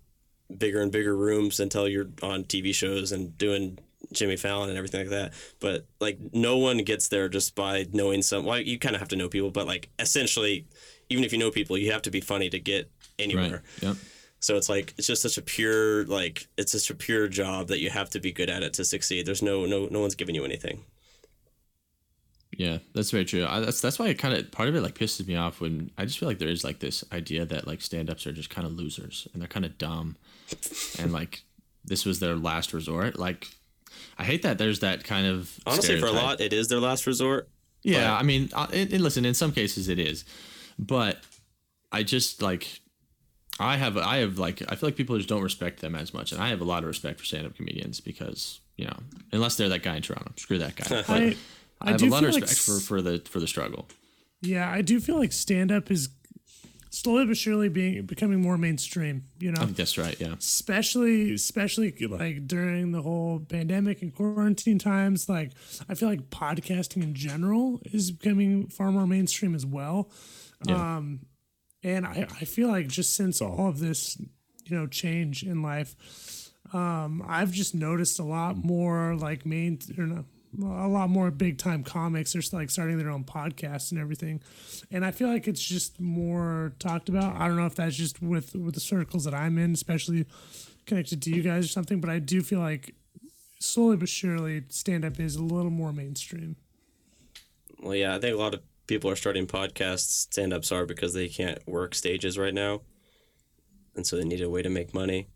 bigger 0.56 0.82
and 0.82 0.92
bigger 0.92 1.16
rooms 1.16 1.60
until 1.60 1.88
you're 1.88 2.10
on 2.22 2.44
TV 2.44 2.74
shows 2.74 3.12
and 3.12 3.38
doing 3.38 3.80
Jimmy 4.12 4.38
Fallon 4.38 4.70
and 4.70 4.78
everything 4.78 5.02
like 5.02 5.10
that. 5.10 5.34
But 5.60 5.86
like 6.00 6.20
no 6.34 6.58
one 6.58 6.80
gets 6.80 7.08
there 7.08 7.30
just 7.30 7.56
by 7.56 7.88
knowing 7.94 8.22
some. 8.22 8.46
Well, 8.46 8.60
you 8.60 8.78
kind 8.80 8.96
of 8.96 9.02
have 9.02 9.10
to 9.10 9.16
know 9.16 9.30
people, 9.30 9.52
but 9.52 9.68
like 9.68 9.90
essentially, 10.00 10.68
even 11.10 11.24
if 11.24 11.32
you 11.34 11.40
know 11.40 11.52
people, 11.52 11.78
you 11.78 11.92
have 11.92 12.02
to 12.04 12.12
be 12.12 12.22
funny 12.22 12.50
to 12.50 12.60
get 12.60 12.92
anywhere. 13.20 13.64
right 13.82 13.90
yep 13.90 13.98
So 14.40 14.58
it's 14.58 14.70
like 14.70 14.94
it's 14.98 15.08
just 15.08 15.22
such 15.22 15.38
a 15.38 15.42
pure 15.42 16.06
like 16.06 16.48
it's 16.58 16.72
such 16.74 16.90
a 16.90 16.96
pure 16.96 17.28
job 17.28 17.68
that 17.70 17.80
you 17.80 17.90
have 17.90 18.10
to 18.12 18.20
be 18.20 18.32
good 18.32 18.50
at 18.50 18.64
it 18.64 18.74
to 18.74 18.86
succeed. 18.86 19.26
There's 19.26 19.42
no 19.42 19.66
no 19.66 19.88
no 19.90 20.02
one's 20.02 20.16
giving 20.16 20.36
you 20.36 20.44
anything. 20.46 20.84
Yeah, 22.56 22.80
that's 22.94 23.10
very 23.10 23.26
true. 23.26 23.46
I, 23.48 23.62
that's 23.62 23.82
that's 23.82 23.98
why 23.98 24.10
it 24.10 24.16
kind 24.20 24.36
of 24.36 24.52
part 24.52 24.70
of 24.70 24.76
it 24.76 24.82
like 24.82 24.96
pisses 24.96 25.28
me 25.28 25.36
off 25.36 25.60
when 25.60 25.90
I 25.98 26.06
just 26.06 26.20
feel 26.20 26.30
like 26.30 26.38
there 26.40 26.50
is 26.50 26.64
like 26.64 26.80
this 26.80 27.04
idea 27.12 27.46
that 27.46 27.66
like 27.66 27.82
stand-ups 27.82 28.28
are 28.28 28.32
just 28.34 28.50
kind 28.52 28.68
of 28.68 28.74
losers 28.74 29.28
and 29.34 29.42
they're 29.42 29.48
kind 29.50 29.66
of 29.66 29.78
dumb, 29.78 30.18
and 31.00 31.12
like 31.12 31.44
this 31.86 32.06
was 32.06 32.20
their 32.20 32.36
last 32.36 32.74
resort. 32.74 33.18
Like, 33.20 33.48
I 34.18 34.24
hate 34.24 34.44
that 34.44 34.58
there's 34.58 34.80
that 34.80 35.04
kind 35.04 35.28
of 35.28 35.60
Honestly, 35.66 36.00
for 36.00 36.08
a 36.08 36.12
lot, 36.12 36.42
it 36.42 36.54
is 36.54 36.68
their 36.68 36.80
last 36.80 37.06
resort. 37.08 37.50
Yeah, 37.84 38.12
but- 38.12 38.20
I 38.20 38.24
mean, 38.24 38.50
and, 38.56 38.94
and 38.94 39.02
listen, 39.04 39.26
in 39.26 39.34
some 39.34 39.52
cases 39.52 39.90
it 39.90 40.00
is, 40.00 40.24
but 40.80 41.20
I 41.92 42.04
just 42.04 42.42
like 42.42 42.82
I 43.60 43.78
have 43.78 43.98
I 43.98 44.18
have 44.18 44.38
like 44.40 44.62
I 44.70 44.76
feel 44.76 44.88
like 44.88 44.96
people 44.96 45.16
just 45.18 45.30
don't 45.30 45.44
respect 45.44 45.80
them 45.82 45.96
as 45.96 46.14
much, 46.14 46.32
and 46.32 46.42
I 46.42 46.50
have 46.50 46.62
a 46.62 46.66
lot 46.66 46.84
of 46.84 46.88
respect 46.88 47.20
for 47.20 47.26
stand-up 47.26 47.56
comedians 47.56 48.00
because 48.00 48.62
you 48.78 48.86
know 48.86 48.98
unless 49.32 49.56
they're 49.58 49.70
that 49.70 49.84
guy 49.84 49.96
in 49.96 50.02
Toronto, 50.02 50.32
screw 50.38 50.58
that 50.60 50.76
guy. 50.76 51.04
But 51.08 51.10
I, 51.10 51.36
I, 51.82 51.92
have 51.92 52.00
do 52.00 52.08
a 52.08 52.10
lot 52.10 52.24
of 52.24 52.30
feel 52.30 52.40
like 52.40 52.50
respect 52.50 52.66
for, 52.66 52.80
for 52.80 53.02
the 53.02 53.20
for 53.30 53.40
the 53.40 53.48
struggle. 53.48 53.88
Yeah, 54.42 54.70
I 54.72 54.82
do 54.82 55.00
feel 55.00 55.18
like 55.18 55.32
stand 55.34 55.72
up 55.72 55.92
is 55.92 56.10
slowly 56.94 57.26
but 57.26 57.36
surely 57.36 57.70
being 57.70 58.06
becoming 58.06 58.40
more 58.40 58.58
mainstream. 58.58 59.26
You 59.40 59.52
know, 59.52 59.62
I 59.62 59.66
think 59.66 59.78
that's 59.78 59.98
right. 59.98 60.16
Yeah. 60.20 60.36
especially 60.38 61.34
especially 61.34 61.94
like 62.08 62.48
during 62.48 62.92
the 62.92 63.02
whole 63.02 63.40
pandemic 63.40 64.04
and 64.04 64.14
quarantine 64.14 64.78
times. 64.78 65.28
Like, 65.28 65.52
I 65.90 65.96
feel 65.96 66.08
like 66.08 66.30
podcasting 66.30 67.02
in 67.02 67.16
general 67.16 67.82
is 67.86 68.12
becoming 68.12 68.68
far 68.68 68.92
more 68.92 69.08
mainstream 69.08 69.56
as 69.56 69.66
well. 69.66 70.12
Yeah. 70.66 70.98
Um, 70.98 71.22
and 71.82 72.06
I, 72.06 72.28
I 72.40 72.46
feel 72.46 72.70
like 72.70 72.88
just 72.88 73.16
since 73.16 73.42
all 73.42 73.68
of 73.68 73.80
this, 73.80 74.18
you 74.66 74.78
know, 74.78 74.88
change 74.88 75.44
in 75.44 75.62
life, 75.64 75.96
um, 76.74 77.24
I've 77.28 77.52
just 77.52 77.74
noticed 77.74 78.20
a 78.20 78.24
lot 78.24 78.56
more 78.56 79.16
like 79.16 79.46
main 79.46 79.80
or 79.98 80.06
no, 80.06 80.26
a 80.62 80.88
lot 80.88 81.10
more 81.10 81.32
big 81.32 81.58
time 81.58 81.84
comics 81.84 82.36
are 82.36 82.42
like 82.56 82.70
starting 82.70 82.98
their 82.98 83.10
own 83.10 83.24
podcasts 83.24 83.92
and 83.92 84.00
everything, 84.00 84.42
and 84.92 85.04
I 85.06 85.12
feel 85.12 85.28
like 85.28 85.48
it's 85.48 85.64
just 85.64 86.00
more 86.00 86.74
talked 86.80 87.10
about. 87.10 87.36
I 87.36 87.48
don't 87.48 87.58
know 87.58 87.66
if 87.66 87.76
that's 87.76 87.96
just 87.96 88.22
with 88.22 88.56
with 88.56 88.74
the 88.76 88.80
circles 88.80 89.24
that 89.26 89.34
I'm 89.34 89.58
in, 89.58 89.74
especially 89.74 90.26
connected 90.86 91.22
to 91.24 91.30
you 91.32 91.42
guys 91.42 91.66
or 91.66 91.70
something, 91.70 92.00
but 92.02 92.10
I 92.10 92.20
do 92.20 92.42
feel 92.42 92.60
like 92.60 92.94
slowly 93.60 93.96
but 93.98 94.10
surely 94.10 94.64
stand 94.70 95.06
up 95.06 95.20
is 95.20 95.36
a 95.38 95.44
little 95.44 95.72
more 95.72 95.94
mainstream. 95.94 96.58
Well, 97.82 97.96
yeah, 97.96 98.16
I 98.16 98.20
think 98.20 98.36
a 98.36 98.40
lot 98.40 98.54
of 98.54 98.62
people 98.88 99.10
are 99.10 99.16
starting 99.16 99.48
podcasts. 99.48 100.28
Stand 100.32 100.54
ups 100.54 100.72
are 100.72 100.86
because 100.86 101.14
they 101.14 101.28
can't 101.30 101.60
work 101.68 101.96
stages 101.96 102.38
right 102.38 102.54
now. 102.54 102.82
and 103.96 104.08
so 104.08 104.16
they 104.18 104.24
need 104.26 104.42
a 104.42 104.50
way 104.50 104.62
to 104.64 104.70
make 104.70 104.92
money. 104.94 105.28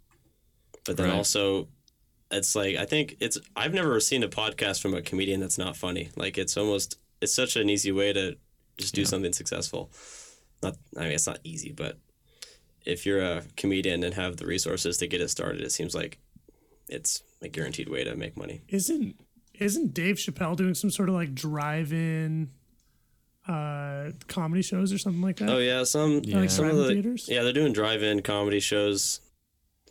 But 0.86 0.97
then 0.97 1.07
Right. 1.09 1.15
also, 1.15 1.68
it's 2.32 2.55
like 2.55 2.75
I 2.75 2.86
think 2.86 3.17
it's 3.19 3.38
I've 3.55 3.73
never 3.73 3.99
seen 3.99 4.23
a 4.23 4.28
podcast 4.28 4.82
from 4.82 4.93
a 4.93 5.01
comedian 5.01 5.39
that's 5.39 5.57
not 5.57 5.78
funny. 5.78 6.09
Like 6.15 6.38
it's 6.38 6.57
almost 6.57 6.97
it's 7.21 7.34
such 7.34 7.55
an 7.55 7.69
easy 7.69 7.91
way 7.91 8.13
to 8.13 8.38
just 8.78 8.93
do 8.93 9.05
something 9.05 9.34
successful. 9.34 9.91
Not 10.61 10.78
I 10.97 11.03
mean 11.03 11.11
it's 11.13 11.28
not 11.28 11.39
easy, 11.43 11.71
but 11.71 11.97
if 12.86 13.05
you're 13.05 13.21
a 13.21 13.43
comedian 13.55 14.03
and 14.03 14.13
have 14.13 14.38
the 14.38 14.45
resources 14.45 14.97
to 14.97 15.07
get 15.07 15.21
it 15.21 15.30
started, 15.30 15.61
it 15.61 15.71
seems 15.71 15.93
like 15.93 16.19
it's 16.88 17.21
a 17.41 17.47
guaranteed 17.49 17.89
way 17.89 18.03
to 18.03 18.15
make 18.15 18.38
money. 18.38 18.61
Isn't 18.67 19.15
isn't 19.59 19.93
Dave 19.93 20.15
Chappelle 20.17 20.55
doing 20.55 20.73
some 20.73 20.89
sort 20.91 21.09
of 21.09 21.15
like 21.15 21.34
drive-in 21.34 22.51
uh 23.47 24.11
comedy 24.28 24.61
shows 24.61 24.91
or 24.91 24.97
something 24.97 25.21
like 25.21 25.38
that? 25.38 25.49
Oh 25.49 25.57
yeah, 25.59 25.84
some 25.84 26.21
Yeah. 26.23 26.39
Like 26.39 26.49
some 26.49 26.65
of 26.69 26.75
the 26.78 26.89
theaters? 26.89 27.28
yeah 27.30 27.43
they're 27.43 27.53
doing 27.53 27.73
drive-in 27.73 28.21
comedy 28.21 28.59
shows. 28.59 29.21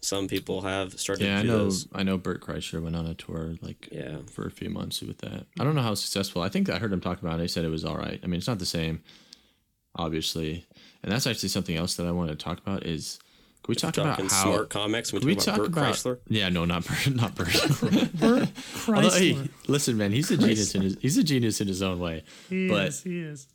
Some 0.06 0.28
people 0.28 0.60
have 0.62 1.00
started 1.00 1.24
Yeah, 1.26 1.38
I 1.40 1.42
know. 1.42 1.58
those. 1.64 1.88
I 1.92 2.04
know. 2.04 2.16
Bert 2.16 2.40
Kreischer 2.40 2.80
went 2.80 2.94
on 2.94 3.06
a 3.06 3.14
tour 3.14 3.56
like 3.60 3.88
Yeah. 3.90 4.18
for 4.30 4.46
a 4.46 4.52
few 4.52 4.70
months 4.70 5.00
with 5.00 5.18
that. 5.18 5.46
I 5.58 5.64
don't 5.64 5.74
know 5.74 5.82
how 5.82 5.94
successful. 5.94 6.42
I 6.42 6.48
think 6.48 6.70
I 6.70 6.78
heard 6.78 6.92
him 6.92 7.00
talk 7.00 7.20
about 7.20 7.40
it. 7.40 7.42
He 7.42 7.48
said 7.48 7.64
it 7.64 7.70
was 7.70 7.84
all 7.84 7.96
right. 7.96 8.20
I 8.22 8.26
mean, 8.28 8.38
it's 8.38 8.46
not 8.46 8.60
the 8.60 8.66
same, 8.66 9.00
obviously, 9.96 10.64
and 11.02 11.10
that's 11.10 11.26
actually 11.26 11.48
something 11.48 11.76
else 11.76 11.94
that 11.96 12.06
I 12.06 12.12
wanted 12.12 12.38
to 12.38 12.44
talk 12.44 12.58
about. 12.58 12.86
Is 12.86 13.18
can 13.64 13.72
we 13.72 13.74
talk 13.74 13.96
about 13.96 14.20
how 14.20 14.28
smart 14.28 14.70
comics. 14.70 15.12
We, 15.12 15.18
Can 15.18 15.26
we 15.28 15.34
talk 15.34 15.44
talk 15.44 15.66
about 15.66 15.72
Bert 15.72 16.04
about? 16.04 16.18
Kreischer. 16.18 16.18
Yeah, 16.28 16.50
no, 16.50 16.64
not 16.64 16.86
Bert. 16.86 17.10
Not 17.14 17.34
Bert. 17.34 17.48
Bert 18.14 18.48
Although, 18.88 19.10
hey, 19.10 19.36
listen, 19.66 19.96
man, 19.96 20.12
he's 20.12 20.30
a 20.30 20.36
genius 20.36 20.72
in 20.76 20.82
his. 20.82 20.96
He's 21.00 21.18
a 21.18 21.24
genius 21.24 21.60
in 21.60 21.66
his 21.66 21.82
own 21.82 21.98
way. 21.98 22.22
he 22.48 22.68
but 22.68 22.88
is. 22.88 23.02
He 23.02 23.18
is. 23.20 23.48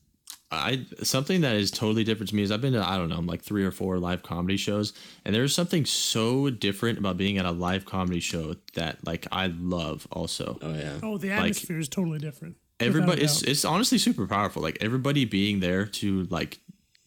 I 0.51 0.85
something 1.01 1.41
that 1.41 1.55
is 1.55 1.71
totally 1.71 2.03
different 2.03 2.29
to 2.29 2.35
me 2.35 2.43
is 2.43 2.51
I've 2.51 2.61
been 2.61 2.73
to 2.73 2.85
I 2.85 2.97
don't 2.97 3.07
know 3.07 3.21
like 3.21 3.41
three 3.41 3.63
or 3.63 3.71
four 3.71 3.97
live 3.99 4.21
comedy 4.21 4.57
shows 4.57 4.93
and 5.23 5.33
there's 5.33 5.55
something 5.55 5.85
so 5.85 6.49
different 6.49 6.99
about 6.99 7.15
being 7.15 7.37
at 7.37 7.45
a 7.45 7.51
live 7.51 7.85
comedy 7.85 8.19
show 8.19 8.55
that 8.73 9.05
like 9.05 9.27
I 9.31 9.47
love 9.47 10.07
also. 10.11 10.57
Oh 10.61 10.73
yeah. 10.73 10.99
Oh, 11.01 11.17
the 11.17 11.31
atmosphere 11.31 11.79
is 11.79 11.87
totally 11.87 12.19
different. 12.19 12.57
everybody 12.81 13.21
it's 13.21 13.41
doubt. 13.41 13.49
it's 13.49 13.63
honestly 13.63 13.97
super 13.97 14.27
powerful. 14.27 14.61
Like 14.61 14.77
everybody 14.81 15.23
being 15.23 15.61
there 15.61 15.85
to 15.85 16.23
like 16.23 16.59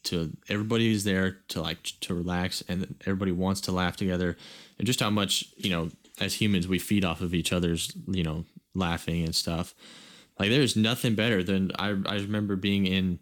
to 0.05 0.35
everybody 0.49 0.91
is 0.91 1.05
there 1.05 1.39
to 1.49 1.61
like 1.61 1.83
to 2.01 2.15
relax 2.15 2.63
and 2.69 2.95
everybody 3.03 3.33
wants 3.33 3.61
to 3.63 3.73
laugh 3.73 3.97
together 3.97 4.37
and 4.79 4.87
just 4.87 5.01
how 5.01 5.11
much 5.11 5.47
you 5.57 5.71
know 5.71 5.91
as 6.21 6.35
humans 6.35 6.67
we 6.67 6.79
feed 6.79 7.05
off 7.05 7.21
of 7.21 7.35
each 7.35 7.53
other's 7.53 7.93
you 8.07 8.23
know 8.23 8.47
laughing 8.75 9.23
and 9.23 9.35
stuff. 9.35 9.75
Like 10.39 10.49
there's 10.51 10.77
nothing 10.77 11.15
better 11.15 11.43
than 11.43 11.73
I 11.79 11.89
I 12.07 12.17
remember 12.17 12.57
being 12.57 12.87
in 12.87 13.19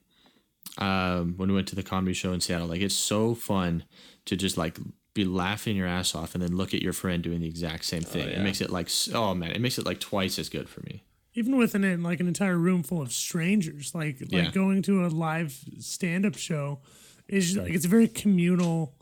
um, 0.78 1.34
when 1.36 1.48
we 1.48 1.54
went 1.54 1.68
to 1.68 1.74
the 1.76 1.82
comedy 1.82 2.14
show 2.14 2.32
in 2.32 2.40
Seattle. 2.40 2.66
Like 2.68 2.80
it's 2.80 2.94
so 2.94 3.34
fun 3.34 3.84
to 4.26 4.36
just 4.36 4.56
like 4.56 4.78
be 5.14 5.24
laughing 5.24 5.76
your 5.76 5.86
ass 5.86 6.14
off 6.14 6.34
and 6.34 6.42
then 6.42 6.56
look 6.56 6.72
at 6.72 6.80
your 6.82 6.92
friend 6.94 7.22
doing 7.22 7.40
the 7.40 7.46
exact 7.46 7.84
same 7.84 8.02
thing. 8.02 8.28
It 8.28 8.36
yeah. 8.38 8.42
makes 8.42 8.60
it 8.60 8.70
like 8.70 8.86
s- 8.86 9.10
oh 9.14 9.34
man, 9.34 9.50
it 9.52 9.60
makes 9.60 9.78
it 9.78 9.84
like 9.86 10.00
twice 10.00 10.38
as 10.38 10.48
good 10.48 10.68
for 10.68 10.80
me. 10.82 11.02
even 11.34 11.56
with 11.58 11.74
an 11.74 12.02
like 12.02 12.20
an 12.20 12.28
entire 12.28 12.56
room 12.56 12.82
full 12.82 13.02
of 13.02 13.12
strangers, 13.12 13.94
like 13.94 14.20
like 14.20 14.32
Yeah. 14.32 14.50
going 14.50 14.82
to 14.82 15.04
a 15.04 15.08
live 15.08 15.58
stand 15.78 16.24
up 16.26 16.36
show 16.36 16.80
is 17.28 17.56
like 17.56 17.72
it's 17.72 17.84
a 17.84 17.88
very 17.88 18.08
communal 18.08 18.94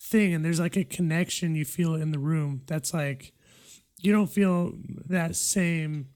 thing, 0.00 0.34
and 0.34 0.44
there's 0.44 0.58
like 0.60 0.76
a 0.76 0.84
connection 0.84 1.54
you 1.54 1.64
feel 1.64 1.94
in 1.94 2.10
the 2.10 2.18
room 2.18 2.62
that's 2.66 2.92
like 2.92 3.32
you 4.00 4.10
don't 4.10 4.30
feel 4.30 4.72
that 5.08 5.36
same 5.36 6.08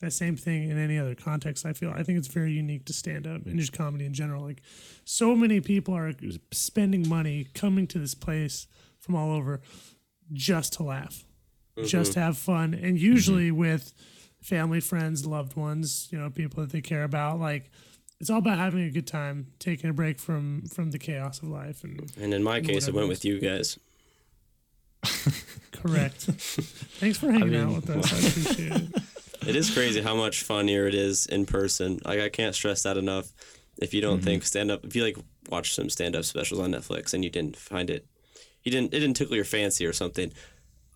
that 0.00 0.12
same 0.12 0.36
thing 0.36 0.70
in 0.70 0.78
any 0.78 0.98
other 0.98 1.14
context. 1.14 1.64
I 1.66 1.72
feel 1.72 1.90
I 1.90 2.02
think 2.02 2.18
it's 2.18 2.28
very 2.28 2.52
unique 2.52 2.84
to 2.86 2.92
stand 2.92 3.26
up 3.26 3.40
mm-hmm. 3.40 3.50
and 3.50 3.58
just 3.58 3.72
comedy 3.72 4.06
in 4.06 4.14
general. 4.14 4.42
Like 4.42 4.62
so 5.04 5.34
many 5.34 5.60
people 5.60 5.94
are 5.94 6.12
spending 6.52 7.08
money 7.08 7.46
coming 7.54 7.86
to 7.88 7.98
this 7.98 8.14
place 8.14 8.66
from 8.98 9.14
all 9.14 9.32
over 9.32 9.60
just 10.32 10.74
to 10.74 10.82
laugh, 10.82 11.24
just 11.84 12.12
mm-hmm. 12.12 12.14
to 12.14 12.20
have 12.20 12.38
fun, 12.38 12.74
and 12.74 12.98
usually 12.98 13.48
mm-hmm. 13.48 13.58
with 13.58 13.92
family, 14.40 14.80
friends, 14.80 15.26
loved 15.26 15.56
ones, 15.56 16.08
you 16.10 16.18
know, 16.18 16.30
people 16.30 16.62
that 16.62 16.72
they 16.72 16.80
care 16.80 17.04
about. 17.04 17.38
Like 17.38 17.70
it's 18.20 18.30
all 18.30 18.38
about 18.38 18.58
having 18.58 18.82
a 18.84 18.90
good 18.90 19.06
time, 19.06 19.48
taking 19.58 19.90
a 19.90 19.92
break 19.92 20.18
from 20.18 20.62
from 20.62 20.90
the 20.90 20.98
chaos 20.98 21.42
of 21.42 21.48
life. 21.48 21.84
And 21.84 22.10
And 22.20 22.34
in 22.34 22.42
my 22.42 22.60
case, 22.60 22.88
it 22.88 22.94
went 22.94 23.08
with 23.08 23.24
you 23.24 23.38
guys. 23.38 23.78
correct. 25.72 26.22
Thanks 27.00 27.18
for 27.18 27.30
hanging 27.30 27.56
out 27.56 27.68
mean, 27.68 27.76
with 27.76 27.90
us. 27.90 28.12
I 28.12 28.28
appreciate 28.28 28.72
it. 28.72 29.02
It 29.46 29.56
is 29.56 29.70
crazy 29.70 30.02
how 30.02 30.14
much 30.14 30.42
funnier 30.42 30.86
it 30.86 30.94
is 30.94 31.26
in 31.26 31.46
person. 31.46 32.00
Like 32.04 32.20
I 32.20 32.28
can't 32.28 32.54
stress 32.54 32.82
that 32.82 32.96
enough. 32.96 33.32
If 33.78 33.94
you 33.94 34.00
don't 34.00 34.20
Mm-hmm. 34.20 34.22
think 34.22 34.44
stand 34.44 34.70
up, 34.70 34.84
if 34.84 34.94
you 34.94 35.02
like 35.02 35.16
watch 35.48 35.74
some 35.74 35.88
stand 35.88 36.14
up 36.14 36.24
specials 36.24 36.60
on 36.60 36.72
Netflix 36.72 37.14
and 37.14 37.24
you 37.24 37.30
didn't 37.30 37.56
find 37.56 37.88
it, 37.90 38.06
you 38.62 38.70
didn't 38.72 38.92
it 38.94 39.00
didn't 39.00 39.16
tickle 39.16 39.36
your 39.36 39.44
fancy 39.46 39.86
or 39.86 39.92
something, 39.92 40.32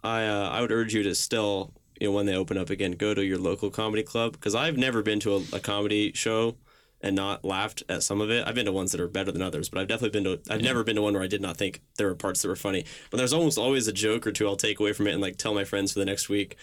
I 0.05 0.26
uh, 0.26 0.51
I 0.51 0.61
would 0.61 0.72
urge 0.72 0.95
you 0.95 1.03
to 1.05 1.14
still 1.14 1.74
you 2.01 2.09
know 2.09 2.12
when 2.14 2.26
they 2.26 2.36
open 2.36 2.59
up 2.59 2.70
again, 2.70 2.92
go 2.92 3.14
to 3.14 3.24
your 3.24 3.38
local 3.38 3.70
comedy 3.70 4.03
club 4.03 4.32
because 4.34 4.55
I've 4.55 4.76
never 4.78 5.03
been 5.03 5.20
to 5.20 5.36
a, 5.36 5.42
a 5.55 5.61
comedy 5.61 6.12
show 6.14 6.57
and 7.01 7.16
not 7.16 7.45
laughed 7.45 7.82
at 7.88 8.03
some 8.03 8.20
of 8.20 8.30
it. 8.30 8.47
I've 8.47 8.55
been 8.55 8.66
to 8.66 8.72
ones 8.72 8.92
that 8.92 9.01
are 9.01 9.09
better 9.09 9.32
than 9.32 9.42
others, 9.42 9.68
but 9.70 9.80
I've 9.80 9.88
definitely 9.88 10.20
been 10.20 10.24
to 10.45 10.53
I've 10.53 10.62
never 10.62 10.84
been 10.84 10.97
to 10.97 11.03
one 11.03 11.14
where 11.14 11.22
I 11.22 11.28
did 11.28 11.42
not 11.42 11.57
think 11.57 11.82
there 11.99 12.09
were 12.09 12.14
parts 12.14 12.42
that 12.42 12.49
were 12.49 12.57
funny. 12.57 12.84
But 13.11 13.18
there's 13.18 13.32
almost 13.32 13.59
always 13.59 13.88
a 13.88 13.92
joke 13.92 14.26
or 14.26 14.32
two 14.32 14.47
I'll 14.49 14.57
take 14.57 14.80
away 14.80 14.92
from 14.92 15.07
it 15.07 15.12
and 15.12 15.22
like 15.22 15.36
tell 15.38 15.55
my 15.55 15.64
friends 15.64 15.92
for 15.92 16.01
the 16.01 16.05
next 16.07 16.28
week. 16.28 16.57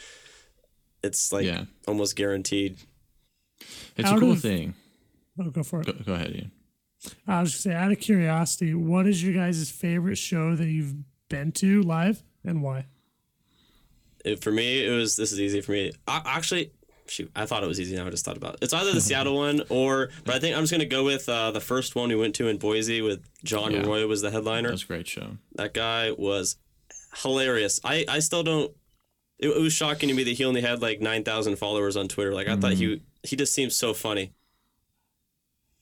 It's 1.04 1.32
like 1.32 1.46
Yeah. 1.46 1.66
almost 1.88 2.16
guaranteed. 2.16 2.78
It's 3.98 4.08
Out 4.10 4.18
a 4.18 4.20
cool 4.20 4.32
of- 4.34 4.42
thing. 4.42 4.76
Oh, 5.40 5.50
go 5.50 5.64
for 5.64 5.82
it. 5.82 5.88
Go, 5.88 5.94
go 5.94 6.14
ahead, 6.14 6.36
Ian. 6.36 6.52
I 7.26 7.42
was 7.42 7.52
just 7.52 7.64
say, 7.64 7.74
out 7.74 7.92
of 7.92 8.00
curiosity, 8.00 8.74
what 8.76 9.08
is 9.08 9.24
your 9.24 9.34
guys' 9.34 9.72
favorite 9.72 10.18
show 10.18 10.56
that 10.56 10.68
you've 10.68 10.94
been 11.30 11.52
to 11.54 11.82
live 11.82 12.22
and 12.44 12.62
why? 12.62 12.86
It, 14.24 14.44
for 14.44 14.52
me, 14.52 14.86
it 14.86 14.92
was 14.92 15.16
this 15.16 15.32
is 15.32 15.40
easy 15.40 15.62
for 15.62 15.72
me. 15.72 15.92
I, 16.08 16.22
actually, 16.26 16.72
shoot, 17.08 17.32
I 17.36 17.48
thought 17.48 17.64
it 17.64 17.68
was 17.68 17.80
easy. 17.80 17.96
Now 17.96 18.06
I 18.06 18.10
just 18.12 18.24
thought 18.24 18.38
about 18.38 18.56
it. 18.56 18.60
It's 18.64 18.74
either 18.74 18.92
the 18.92 19.02
Seattle 19.10 19.36
one 19.38 19.64
or, 19.70 20.10
but 20.26 20.36
I 20.36 20.40
think 20.40 20.56
I'm 20.56 20.62
just 20.62 20.72
gonna 20.72 20.86
go 20.86 21.04
with 21.04 21.28
uh, 21.28 21.50
the 21.50 21.60
first 21.60 21.96
one 21.96 22.10
we 22.10 22.16
went 22.16 22.36
to 22.36 22.48
in 22.48 22.58
Boise 22.58 23.02
with 23.02 23.22
John 23.44 23.72
Yeah. 23.72 23.82
Roy 23.82 24.06
was 24.06 24.22
the 24.22 24.30
headliner. 24.30 24.68
That 24.68 24.74
was 24.74 24.84
a 24.84 24.88
great 24.88 25.08
show. 25.08 25.38
That 25.56 25.74
guy 25.74 26.12
was 26.12 26.58
hilarious. 27.24 27.80
I, 27.84 28.06
I 28.08 28.20
still 28.20 28.44
don't. 28.44 28.72
It, 29.42 29.50
it 29.50 29.60
was 29.62 29.74
shocking 29.74 30.08
to 30.10 30.16
me 30.16 30.24
that 30.24 30.32
he 30.38 30.46
only 30.46 30.62
had 30.62 30.82
like 30.82 31.02
nine 31.02 31.24
thousand 31.24 31.58
followers 31.58 31.98
on 31.98 32.08
Twitter. 32.08 32.34
Like 32.34 32.48
I 32.48 32.56
thought 32.56 32.74
he 32.74 32.86
Mm-hmm. 32.86 33.04
he 33.24 33.36
just 33.36 33.54
seems 33.54 33.76
so 33.76 33.94
funny. 33.94 34.32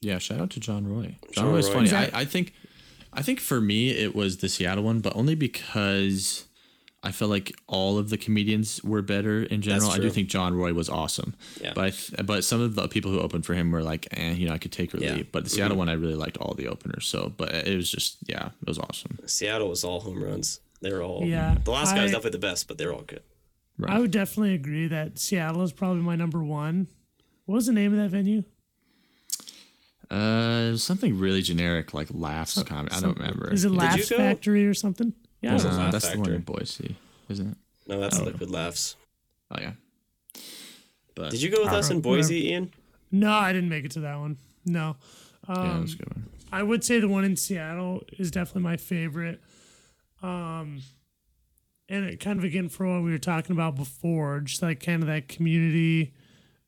Yeah, 0.01 0.17
shout 0.17 0.39
out 0.39 0.49
to 0.51 0.59
John 0.59 0.87
Roy. 0.87 1.17
John, 1.33 1.45
John 1.45 1.51
Roy's 1.53 1.67
Roy. 1.67 1.73
funny. 1.73 1.85
Is 1.85 1.91
that- 1.91 2.15
I, 2.15 2.21
I 2.21 2.25
think, 2.25 2.53
I 3.11 3.21
think 3.21 3.39
for 3.41 3.59
me 3.59 3.89
it 3.89 4.15
was 4.15 4.37
the 4.37 4.47
Seattle 4.47 4.83
one, 4.85 5.01
but 5.01 5.13
only 5.15 5.35
because 5.35 6.45
I 7.03 7.11
felt 7.11 7.29
like 7.31 7.53
all 7.67 7.97
of 7.97 8.09
the 8.09 8.17
comedians 8.17 8.81
were 8.83 9.01
better 9.01 9.43
in 9.43 9.61
general. 9.61 9.89
I 9.91 9.97
do 9.99 10.09
think 10.09 10.29
John 10.29 10.53
Roy 10.53 10.73
was 10.73 10.87
awesome. 10.89 11.35
Yeah. 11.61 11.73
But 11.75 11.83
I 11.83 11.89
th- 11.89 12.25
but 12.25 12.43
some 12.45 12.61
of 12.61 12.75
the 12.75 12.87
people 12.87 13.11
who 13.11 13.19
opened 13.19 13.45
for 13.45 13.53
him 13.55 13.71
were 13.71 13.83
like, 13.83 14.07
eh, 14.11 14.31
you 14.33 14.47
know, 14.47 14.53
I 14.53 14.57
could 14.57 14.71
take 14.71 14.93
or 14.93 14.99
Yeah. 14.99 15.15
leave. 15.15 15.31
But 15.33 15.43
the 15.43 15.49
Seattle 15.49 15.75
one, 15.77 15.89
I 15.89 15.93
really 15.93 16.15
liked 16.15 16.37
all 16.37 16.53
the 16.53 16.67
openers. 16.67 17.05
So, 17.05 17.33
but 17.35 17.53
it 17.53 17.75
was 17.75 17.91
just, 17.91 18.17
yeah, 18.25 18.47
it 18.61 18.67
was 18.67 18.79
awesome. 18.79 19.19
Seattle 19.25 19.67
was 19.69 19.83
all 19.83 19.99
home 20.01 20.23
runs. 20.23 20.61
They 20.81 20.93
were 20.93 21.01
all. 21.03 21.25
Yeah, 21.25 21.57
The 21.61 21.71
last 21.71 21.93
guy 21.93 22.03
was 22.03 22.11
definitely 22.11 22.37
the 22.39 22.47
best, 22.47 22.69
but 22.69 22.77
they 22.77 22.85
were 22.85 22.93
all 22.93 23.01
good. 23.01 23.21
Right. 23.79 23.93
I 23.95 23.99
would 23.99 24.11
definitely 24.11 24.53
agree 24.55 24.87
that 24.89 25.17
Seattle 25.17 25.63
is 25.63 25.71
probably 25.71 26.01
my 26.01 26.15
number 26.17 26.43
one. 26.43 26.87
What 27.45 27.55
was 27.55 27.65
the 27.65 27.71
name 27.73 27.93
of 27.93 27.99
that 27.99 28.09
venue? 28.09 28.43
Uh, 30.11 30.75
something 30.75 31.17
really 31.19 31.41
generic 31.41 31.93
like 31.93 32.07
laughs 32.11 32.61
comedy. 32.63 32.93
I 32.95 32.99
don't 32.99 33.17
remember. 33.17 33.51
Is 33.53 33.63
it 33.63 33.69
you 33.71 33.77
Laughs? 33.77 34.09
Factory 34.09 34.65
or 34.65 34.73
something? 34.73 35.13
Yeah. 35.41 35.53
Was 35.53 35.65
it 35.65 35.71
Uh, 35.71 35.77
Laugh 35.77 35.91
that's 35.91 36.05
the 36.09 36.17
one 36.17 36.25
Factory? 36.25 36.35
in 36.35 36.41
Boise, 36.41 36.95
isn't 37.29 37.51
it? 37.51 37.57
No, 37.87 37.99
that's 37.99 38.19
Liquid 38.19 38.49
Laughs. 38.49 38.95
Oh 39.51 39.57
yeah. 39.61 39.73
But 41.15 41.31
Did 41.31 41.41
you 41.41 41.49
go 41.49 41.63
with 41.63 41.73
us 41.73 41.89
in 41.89 42.01
Boise, 42.01 42.49
Ian? 42.49 42.71
No, 43.11 43.31
I 43.31 43.53
didn't 43.53 43.69
make 43.69 43.85
it 43.85 43.91
to 43.91 43.99
that 44.01 44.17
one. 44.19 44.37
No. 44.65 44.95
Yeah, 45.47 45.77
it 45.77 45.81
was 45.81 45.93
a 45.93 45.97
good 45.97 46.09
one. 46.09 46.25
I 46.51 46.63
would 46.63 46.83
say 46.83 46.99
the 46.99 47.07
one 47.07 47.23
in 47.23 47.35
Seattle 47.35 48.03
is 48.17 48.31
definitely 48.31 48.63
my 48.63 48.77
favorite. 48.77 49.41
Um, 50.23 50.81
and 51.89 52.05
it 52.05 52.19
kind 52.19 52.37
of 52.39 52.45
again 52.45 52.69
for 52.69 52.87
what 52.87 53.03
we 53.03 53.11
were 53.11 53.17
talking 53.17 53.55
about 53.55 53.75
before, 53.75 54.39
just 54.41 54.61
like 54.61 54.79
kind 54.79 55.01
of 55.01 55.07
that 55.07 55.27
community 55.27 56.13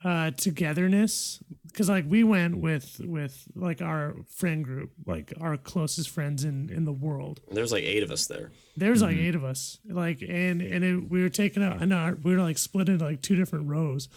uh, 0.04 0.32
togetherness. 0.32 1.40
Because 1.68 1.88
like 1.88 2.06
we 2.08 2.24
went 2.24 2.58
with 2.58 3.00
with 3.06 3.48
like 3.56 3.82
our 3.82 4.16
friend 4.28 4.66
group, 4.66 4.92
like 5.06 5.32
our 5.40 5.56
closest 5.56 6.10
friends 6.10 6.44
in 6.44 6.70
in 6.70 6.86
the 6.86 6.92
world. 6.92 7.40
There's 7.50 7.72
like 7.72 7.84
eight 7.84 8.04
of 8.04 8.12
us 8.12 8.26
there. 8.26 8.52
There's 8.76 9.02
like 9.02 9.16
eight 9.16 9.36
of 9.36 9.44
us, 9.44 9.78
like 9.88 10.22
and 10.22 10.62
and 10.62 10.84
it, 10.84 11.10
we 11.10 11.22
were 11.22 11.30
taking 11.30 11.64
out. 11.64 11.82
I 11.82 11.86
know 11.86 12.18
we 12.24 12.36
were 12.36 12.42
like 12.42 12.58
split 12.58 12.90
into 12.90 13.06
like 13.06 13.22
two 13.22 13.36
different 13.36 13.70
rows, 13.70 14.10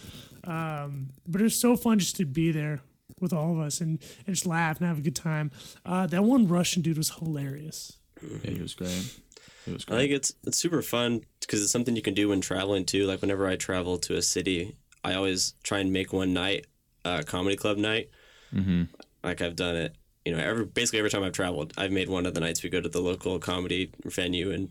um, 0.43 1.11
but 1.27 1.39
it 1.39 1.45
was 1.45 1.55
so 1.55 1.77
fun 1.77 1.99
just 1.99 2.15
to 2.17 2.25
be 2.25 2.51
there 2.51 2.81
with 3.21 3.31
all 3.31 3.53
of 3.53 3.59
us 3.59 3.79
and, 3.79 3.99
and 4.25 4.35
just 4.35 4.45
laugh 4.45 4.77
and 4.79 4.87
have 4.87 4.97
a 4.97 5.01
good 5.01 5.15
time. 5.15 5.51
Uh, 5.85 6.05
that 6.07 6.23
one 6.23 6.47
Russian 6.47 6.81
dude 6.81 6.97
was 6.97 7.11
hilarious. 7.11 7.97
Yeah, 8.21 8.51
he 8.51 8.61
was 8.61 8.73
great. 8.73 9.19
I 9.67 9.97
think 9.97 10.11
it's 10.11 10.33
it's 10.43 10.57
super 10.57 10.81
fun 10.81 11.21
because 11.41 11.61
it's 11.61 11.71
something 11.71 11.95
you 11.95 12.01
can 12.01 12.13
do 12.13 12.29
when 12.29 12.41
traveling 12.41 12.85
too. 12.85 13.05
Like 13.05 13.21
whenever 13.21 13.47
I 13.47 13.55
travel 13.55 13.97
to 13.99 14.15
a 14.15 14.21
city, 14.21 14.75
I 15.03 15.13
always 15.15 15.55
try 15.63 15.79
and 15.79 15.91
make 15.91 16.13
one 16.13 16.33
night 16.33 16.67
a 17.03 17.23
comedy 17.23 17.55
club 17.55 17.77
night. 17.77 18.09
Mm-hmm. 18.53 18.83
Like 19.23 19.41
I've 19.41 19.55
done 19.55 19.75
it 19.75 19.95
you 20.25 20.35
know, 20.35 20.43
every 20.43 20.65
basically 20.65 20.99
every 20.99 21.11
time 21.11 21.23
I've 21.23 21.33
traveled, 21.33 21.71
I've 21.77 21.91
made 21.91 22.09
one 22.09 22.25
of 22.25 22.33
the 22.33 22.39
nights 22.39 22.63
we 22.63 22.69
go 22.69 22.81
to 22.81 22.89
the 22.89 22.99
local 22.99 23.37
comedy 23.37 23.91
venue 24.03 24.51
and 24.51 24.69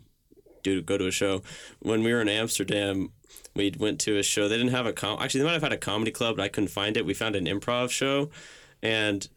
do 0.63 0.81
go 0.81 0.97
to 0.97 1.07
a 1.07 1.11
show. 1.11 1.41
When 1.79 2.03
we 2.03 2.13
were 2.13 2.21
in 2.21 2.27
Amsterdam, 2.27 3.11
we 3.55 3.73
went 3.79 4.01
to 4.01 4.17
a 4.17 4.23
show. 4.23 4.49
They 4.49 4.57
didn't 4.57 4.73
have 4.73 4.85
a 4.85 4.93
com. 4.93 5.21
Actually, 5.21 5.41
they 5.41 5.45
might 5.45 5.53
have 5.53 5.63
had 5.63 5.73
a 5.73 5.77
comedy 5.77 6.11
club, 6.11 6.35
but 6.35 6.43
I 6.43 6.49
couldn't 6.49 6.69
find 6.69 6.97
it. 6.97 7.05
We 7.05 7.13
found 7.13 7.37
an 7.37 7.45
improv 7.45 7.89
show, 7.89 8.29
and 8.83 9.27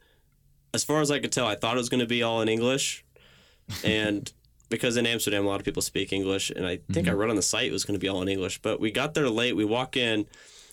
as 0.74 0.82
far 0.82 1.00
as 1.00 1.10
I 1.10 1.20
could 1.20 1.32
tell, 1.32 1.46
I 1.46 1.54
thought 1.54 1.76
it 1.76 1.78
was 1.78 1.88
going 1.88 2.00
to 2.00 2.06
be 2.06 2.22
all 2.22 2.42
in 2.42 2.48
English, 2.48 3.04
and 3.84 4.30
because 4.68 4.96
in 4.96 5.06
Amsterdam 5.06 5.44
a 5.44 5.48
lot 5.48 5.60
of 5.60 5.64
people 5.64 5.82
speak 5.82 6.12
English, 6.12 6.50
and 6.50 6.66
I 6.66 6.78
think 6.92 7.06
I 7.06 7.10
mm-hmm. 7.10 7.20
read 7.20 7.30
on 7.30 7.36
the 7.36 7.42
site 7.42 7.68
it 7.68 7.72
was 7.72 7.84
going 7.84 7.98
to 7.98 8.00
be 8.00 8.08
all 8.08 8.22
in 8.22 8.28
English. 8.28 8.60
But 8.62 8.80
we 8.80 8.90
got 8.90 9.14
there 9.14 9.28
late. 9.28 9.56
We 9.56 9.64
walk 9.64 9.96
in, 9.96 10.26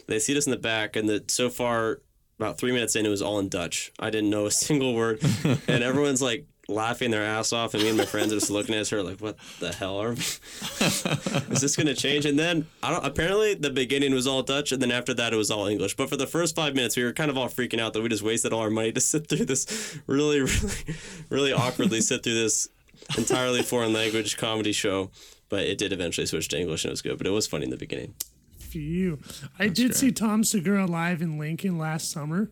they 0.07 0.19
see 0.19 0.37
us 0.37 0.45
in 0.45 0.51
the 0.51 0.57
back, 0.57 0.95
and 0.95 1.07
the, 1.09 1.23
so 1.27 1.49
far 1.49 2.01
about 2.39 2.57
three 2.57 2.71
minutes 2.71 2.95
in, 2.95 3.05
it 3.05 3.09
was 3.09 3.21
all 3.21 3.39
in 3.39 3.49
Dutch. 3.49 3.91
I 3.99 4.09
didn't 4.09 4.29
know 4.29 4.45
a 4.45 4.51
single 4.65 4.93
word, 4.93 5.21
and 5.67 5.83
everyone's 5.83 6.21
like 6.21 6.45
laughing 6.67 7.11
their 7.11 7.23
ass 7.23 7.53
off, 7.53 7.73
and 7.73 7.83
me 7.83 7.89
and 7.89 7.97
my 7.97 8.05
friends 8.05 8.31
are 8.31 8.37
just 8.37 8.49
looking 8.49 8.75
at 8.75 8.87
her 8.89 9.03
like, 9.03 9.19
"What 9.21 9.37
the 9.59 9.73
hell 9.73 10.01
are? 10.01 10.11
Is 10.13 11.61
this 11.61 11.75
going 11.75 11.87
to 11.87 11.95
change?" 11.95 12.25
And 12.25 12.37
then 12.37 12.67
I 12.81 12.91
don't. 12.91 13.05
Apparently, 13.05 13.53
the 13.53 13.69
beginning 13.69 14.13
was 14.13 14.27
all 14.27 14.43
Dutch, 14.43 14.71
and 14.71 14.81
then 14.81 14.91
after 14.91 15.13
that, 15.13 15.33
it 15.33 15.37
was 15.37 15.51
all 15.51 15.67
English. 15.67 15.95
But 15.95 16.09
for 16.09 16.17
the 16.17 16.27
first 16.27 16.55
five 16.55 16.75
minutes, 16.75 16.97
we 16.97 17.03
were 17.03 17.13
kind 17.13 17.29
of 17.29 17.37
all 17.37 17.47
freaking 17.47 17.79
out 17.79 17.93
that 17.93 18.01
we 18.01 18.09
just 18.09 18.23
wasted 18.23 18.53
all 18.53 18.61
our 18.61 18.69
money 18.69 18.91
to 18.91 19.01
sit 19.01 19.27
through 19.27 19.45
this 19.45 19.97
really, 20.07 20.41
really, 20.41 20.95
really 21.29 21.53
awkwardly 21.53 22.01
sit 22.01 22.23
through 22.23 22.35
this 22.35 22.69
entirely 23.17 23.61
foreign 23.61 23.93
language 23.93 24.37
comedy 24.37 24.71
show. 24.71 25.11
But 25.49 25.63
it 25.63 25.77
did 25.77 25.93
eventually 25.93 26.25
switch 26.25 26.47
to 26.49 26.59
English, 26.59 26.83
and 26.83 26.89
it 26.89 26.93
was 26.93 27.01
good. 27.01 27.17
But 27.17 27.27
it 27.27 27.31
was 27.31 27.45
funny 27.47 27.65
in 27.65 27.69
the 27.69 27.77
beginning. 27.77 28.15
For 28.59 28.79
you, 28.79 29.19
I 29.59 29.67
did 29.67 29.91
great. 29.91 29.95
see 29.95 30.11
Tom 30.11 30.43
Segura 30.43 30.85
live 30.85 31.21
in 31.21 31.37
Lincoln 31.37 31.77
last 31.77 32.11
summer, 32.11 32.49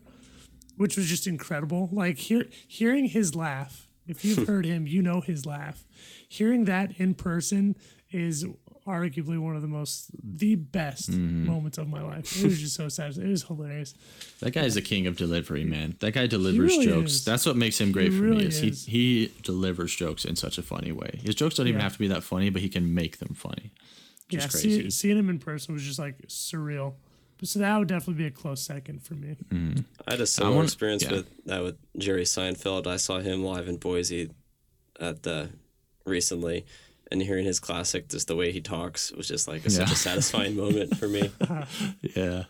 which 0.76 0.96
was 0.96 1.06
just 1.08 1.26
incredible. 1.26 1.88
Like 1.92 2.18
hear, 2.18 2.46
hearing 2.68 3.06
his 3.06 3.34
laugh. 3.34 3.88
If 4.06 4.24
you've 4.24 4.46
heard 4.48 4.64
him, 4.64 4.86
you 4.86 5.02
know 5.02 5.20
his 5.20 5.44
laugh. 5.44 5.84
Hearing 6.28 6.66
that 6.66 6.98
in 7.00 7.14
person 7.14 7.76
is 8.10 8.46
arguably 8.86 9.38
one 9.38 9.56
of 9.56 9.62
the 9.62 9.68
most, 9.68 10.10
the 10.22 10.54
best 10.56 11.10
Mm-hmm. 11.10 11.46
moments 11.46 11.78
of 11.78 11.88
my 11.88 12.02
life. 12.02 12.36
It 12.38 12.44
was 12.44 12.60
just 12.60 12.74
so 12.76 12.88
sad. 12.88 13.16
It 13.16 13.26
was 13.28 13.42
hilarious. 13.44 13.94
That 14.40 14.50
guy's 14.52 14.74
the 14.74 14.82
king 14.82 15.06
of 15.06 15.16
delivery, 15.16 15.64
man. 15.64 15.96
That 16.00 16.12
guy 16.12 16.26
delivers 16.26 16.70
really 16.72 16.86
jokes. 16.86 17.12
is. 17.12 17.24
That's 17.24 17.46
what 17.46 17.56
makes 17.56 17.80
him 17.80 17.92
great 17.92 18.12
He 18.12 18.18
for 18.18 18.24
really 18.24 18.38
me. 18.42 18.46
Is, 18.46 18.62
is. 18.62 18.84
he 18.86 19.26
he 19.26 19.32
delivers 19.42 19.94
jokes 19.94 20.24
in 20.24 20.36
such 20.36 20.58
a 20.58 20.62
funny 20.62 20.92
way. 20.92 21.20
His 21.22 21.34
jokes 21.34 21.54
don't 21.54 21.66
even 21.68 21.80
have 21.80 21.94
to 21.94 21.98
be 21.98 22.08
that 22.08 22.22
funny, 22.22 22.50
but 22.50 22.60
he 22.62 22.68
can 22.68 22.94
make 22.94 23.18
them 23.18 23.34
funny. 23.34 23.72
yeah, 24.30 24.40
Just 24.40 24.58
see, 24.58 24.68
crazy. 24.76 24.90
seeing 24.90 25.18
him 25.18 25.28
in 25.30 25.38
person 25.38 25.72
was 25.74 25.82
just 25.82 25.98
like 25.98 26.18
surreal. 26.28 26.94
So 27.42 27.58
that 27.58 27.78
would 27.78 27.88
definitely 27.88 28.22
be 28.22 28.26
a 28.26 28.30
close 28.30 28.62
second 28.62 29.02
for 29.02 29.14
me. 29.14 29.36
I 30.06 30.12
had 30.12 30.20
a 30.20 30.26
similar 30.26 30.54
wanna- 30.56 30.64
experience 30.66 31.02
yeah. 31.04 31.12
with 31.12 31.44
that 31.46 31.62
with 31.62 31.76
Jerry 31.98 32.22
Seinfeld. 32.24 32.86
I 32.86 32.96
saw 32.96 33.18
him 33.18 33.42
live 33.44 33.66
in 33.68 33.76
Boise 33.76 34.30
at 35.00 35.24
the 35.24 35.50
recently, 36.06 36.64
and 37.10 37.22
hearing 37.22 37.44
his 37.44 37.60
classic, 37.60 38.08
just 38.08 38.28
the 38.28 38.36
way 38.36 38.52
he 38.52 38.60
talks, 38.60 39.12
was 39.12 39.28
just 39.28 39.46
like 39.48 39.64
a, 39.66 39.70
such 39.70 39.90
a 39.92 39.96
satisfying 40.08 40.56
moment 40.56 40.96
for 40.96 41.08
me. 41.08 41.30
Yeah, 42.16 42.44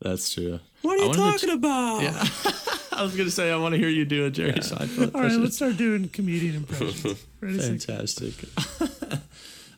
that's 0.00 0.32
true. 0.34 0.60
What 0.82 0.94
are 0.98 1.02
you 1.02 1.08
wanted 1.08 1.38
to 1.40 1.46
talking 1.46 1.50
about? 1.50 2.00
I 2.92 3.02
was 3.02 3.16
gonna 3.16 3.30
say 3.30 3.50
I 3.50 3.56
want 3.56 3.72
to 3.74 3.78
hear 3.78 3.88
you 3.88 4.04
do 4.04 4.26
a 4.26 4.30
Jerry 4.30 4.52
Seinfeld. 4.52 5.14
All 5.14 5.22
right, 5.22 5.32
let's 5.32 5.56
start 5.56 5.76
doing 5.76 6.08
comedian 6.08 6.56
impressions. 6.56 7.24
Fantastic. 7.40 8.34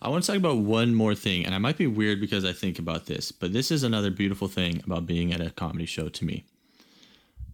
I 0.01 0.09
want 0.09 0.25
to 0.25 0.27
talk 0.33 0.37
about 0.37 0.59
one 0.59 0.95
more 0.97 1.15
thing, 1.15 1.47
and 1.47 1.55
I 1.55 1.59
might 1.59 1.77
be 1.79 1.87
weird 1.87 2.21
because 2.21 2.45
I 2.45 2.53
think 2.53 2.81
about 2.81 3.07
this, 3.07 3.31
but 3.31 3.53
this 3.53 3.71
is 3.71 3.85
another 3.85 4.11
beautiful 4.11 4.49
thing 4.49 4.83
about 4.85 5.07
being 5.07 5.33
at 5.33 5.41
a 5.41 5.51
comedy 5.51 5.87
show 5.87 6.09
to 6.09 6.25
me. 6.25 6.45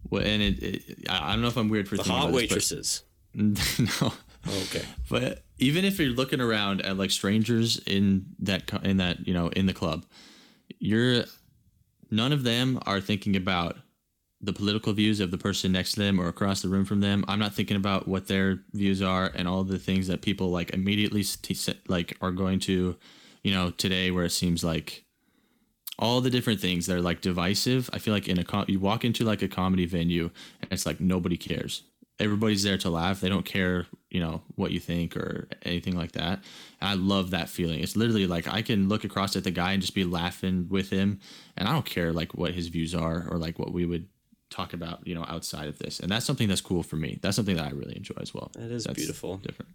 Well, 0.09 0.23
and 0.23 0.41
it, 0.41 0.63
it 0.63 0.81
I 1.09 1.29
I 1.29 1.31
don't 1.33 1.41
know 1.41 1.47
if 1.49 1.57
I'm 1.57 1.69
weird 1.69 1.87
for 1.87 1.97
The 1.97 2.03
thinking 2.03 2.19
hot 2.19 2.29
about 2.29 2.39
this, 2.39 2.49
waitresses. 2.49 3.03
no. 4.01 4.13
Oh, 4.47 4.63
okay. 4.63 4.85
But 5.09 5.41
even 5.57 5.85
if 5.85 5.97
you're 5.99 6.09
looking 6.09 6.39
around 6.39 6.81
at 6.81 6.97
like 6.97 7.09
strangers 7.09 7.79
in 7.87 8.27
that 8.39 8.71
in 8.83 8.97
that 8.97 9.27
you 9.27 9.33
know 9.33 9.47
in 9.49 9.65
the 9.65 9.73
club, 9.73 10.05
you're 10.79 11.25
none 12.11 12.31
of 12.31 12.43
them 12.43 12.79
are 12.85 13.01
thinking 13.01 13.35
about 13.35 13.77
the 14.41 14.53
political 14.53 14.93
views 14.93 15.19
of 15.19 15.31
the 15.31 15.37
person 15.37 15.71
next 15.71 15.93
to 15.93 15.99
them 15.99 16.19
or 16.19 16.27
across 16.27 16.61
the 16.61 16.69
room 16.69 16.85
from 16.85 17.01
them. 17.01 17.25
I'm 17.27 17.39
not 17.39 17.53
thinking 17.53 17.75
about 17.75 18.07
what 18.07 18.27
their 18.27 18.59
views 18.73 19.01
are 19.01 19.31
and 19.35 19.47
all 19.47 19.63
the 19.63 19.79
things 19.79 20.07
that 20.07 20.21
people 20.21 20.49
like 20.49 20.73
immediately 20.73 21.25
like 21.87 22.17
are 22.21 22.31
going 22.31 22.59
to, 22.61 22.95
you 23.43 23.53
know, 23.53 23.71
today 23.71 24.11
where 24.11 24.25
it 24.25 24.31
seems 24.31 24.63
like 24.63 25.03
all 25.97 26.21
the 26.21 26.29
different 26.29 26.61
things 26.61 26.85
that 26.85 26.95
are 26.95 27.01
like 27.01 27.19
divisive. 27.19 27.89
I 27.91 27.99
feel 27.99 28.13
like 28.13 28.29
in 28.29 28.39
a 28.39 28.45
com- 28.45 28.65
you 28.69 28.79
walk 28.79 29.03
into 29.03 29.25
like 29.25 29.41
a 29.41 29.49
comedy 29.49 29.85
venue 29.85 30.29
and 30.61 30.71
it's 30.71 30.85
like 30.85 31.01
nobody 31.01 31.35
cares. 31.35 31.83
Everybody's 32.19 32.63
there 32.63 32.77
to 32.79 32.89
laugh. 32.89 33.21
They 33.21 33.29
don't 33.29 33.45
care, 33.45 33.87
you 34.09 34.19
know, 34.19 34.41
what 34.55 34.71
you 34.71 34.79
think 34.79 35.15
or 35.15 35.47
anything 35.63 35.95
like 35.95 36.11
that. 36.13 36.39
And 36.81 36.89
I 36.89 36.93
love 36.93 37.31
that 37.31 37.49
feeling. 37.49 37.79
It's 37.79 37.95
literally 37.95 38.27
like 38.27 38.47
I 38.47 38.61
can 38.61 38.89
look 38.89 39.03
across 39.03 39.35
at 39.35 39.43
the 39.43 39.51
guy 39.51 39.71
and 39.71 39.81
just 39.81 39.95
be 39.95 40.03
laughing 40.03 40.67
with 40.69 40.89
him, 40.89 41.19
and 41.55 41.67
I 41.67 41.71
don't 41.71 41.85
care 41.85 42.11
like 42.11 42.33
what 42.33 42.53
his 42.53 42.67
views 42.67 42.93
are 42.93 43.25
or 43.29 43.37
like 43.37 43.57
what 43.57 43.71
we 43.71 43.85
would 43.85 44.07
talk 44.49 44.73
about, 44.73 45.05
you 45.05 45.15
know, 45.15 45.25
outside 45.27 45.67
of 45.67 45.77
this. 45.79 45.99
And 45.99 46.11
that's 46.11 46.25
something 46.25 46.47
that's 46.47 46.61
cool 46.61 46.83
for 46.83 46.95
me. 46.95 47.19
That's 47.21 47.35
something 47.35 47.55
that 47.55 47.65
I 47.65 47.69
really 47.69 47.95
enjoy 47.95 48.15
as 48.19 48.33
well. 48.33 48.51
That 48.55 48.71
is 48.71 48.83
That's 48.85 48.97
beautiful. 48.97 49.37
Different. 49.37 49.71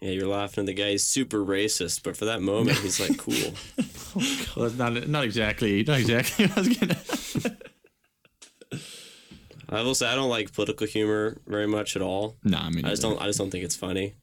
Yeah, 0.00 0.10
you're 0.10 0.28
laughing. 0.28 0.62
At 0.62 0.66
the 0.66 0.74
guy's 0.74 1.04
super 1.04 1.38
racist, 1.44 2.02
but 2.02 2.16
for 2.16 2.24
that 2.26 2.40
moment, 2.40 2.78
he's 2.78 3.00
like 3.00 3.18
cool. 3.18 3.34
Oh, 4.16 4.62
well, 4.62 4.70
not 4.70 5.06
not 5.06 5.24
exactly 5.24 5.84
not 5.84 6.00
exactly. 6.00 6.46
I 6.56 6.58
was 6.58 6.68
gonna. 6.68 7.56
I 9.68 9.82
will 9.82 9.94
say 9.94 10.06
I 10.06 10.14
don't 10.14 10.30
like 10.30 10.52
political 10.52 10.86
humor 10.86 11.38
very 11.46 11.66
much 11.66 11.94
at 11.96 12.02
all. 12.02 12.36
nah, 12.44 12.62
I 12.66 12.70
mean, 12.70 12.84
I 12.84 12.90
just 12.90 13.02
don't. 13.02 13.20
I 13.20 13.26
just 13.26 13.38
don't 13.38 13.50
think 13.50 13.64
it's 13.64 13.76
funny. 13.76 14.14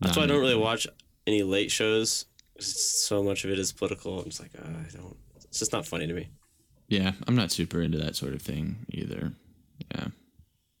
That's 0.00 0.14
Nah, 0.16 0.22
why 0.22 0.24
I 0.24 0.26
don't 0.28 0.40
really 0.40 0.56
watch 0.56 0.86
any 1.26 1.42
late 1.42 1.70
shows. 1.70 2.26
So 2.60 3.22
much 3.22 3.44
of 3.44 3.50
it 3.50 3.58
is 3.58 3.72
political. 3.72 4.18
I'm 4.20 4.26
just 4.26 4.40
like, 4.40 4.50
uh, 4.58 4.68
I 4.68 4.90
don't. 4.96 5.16
It's 5.44 5.58
just 5.60 5.72
not 5.72 5.86
funny 5.86 6.06
to 6.06 6.12
me. 6.12 6.28
Yeah, 6.88 7.12
I'm 7.26 7.34
not 7.34 7.50
super 7.50 7.80
into 7.80 7.98
that 7.98 8.14
sort 8.16 8.34
of 8.34 8.42
thing 8.42 8.84
either. 8.90 9.32
Yeah. 9.94 10.08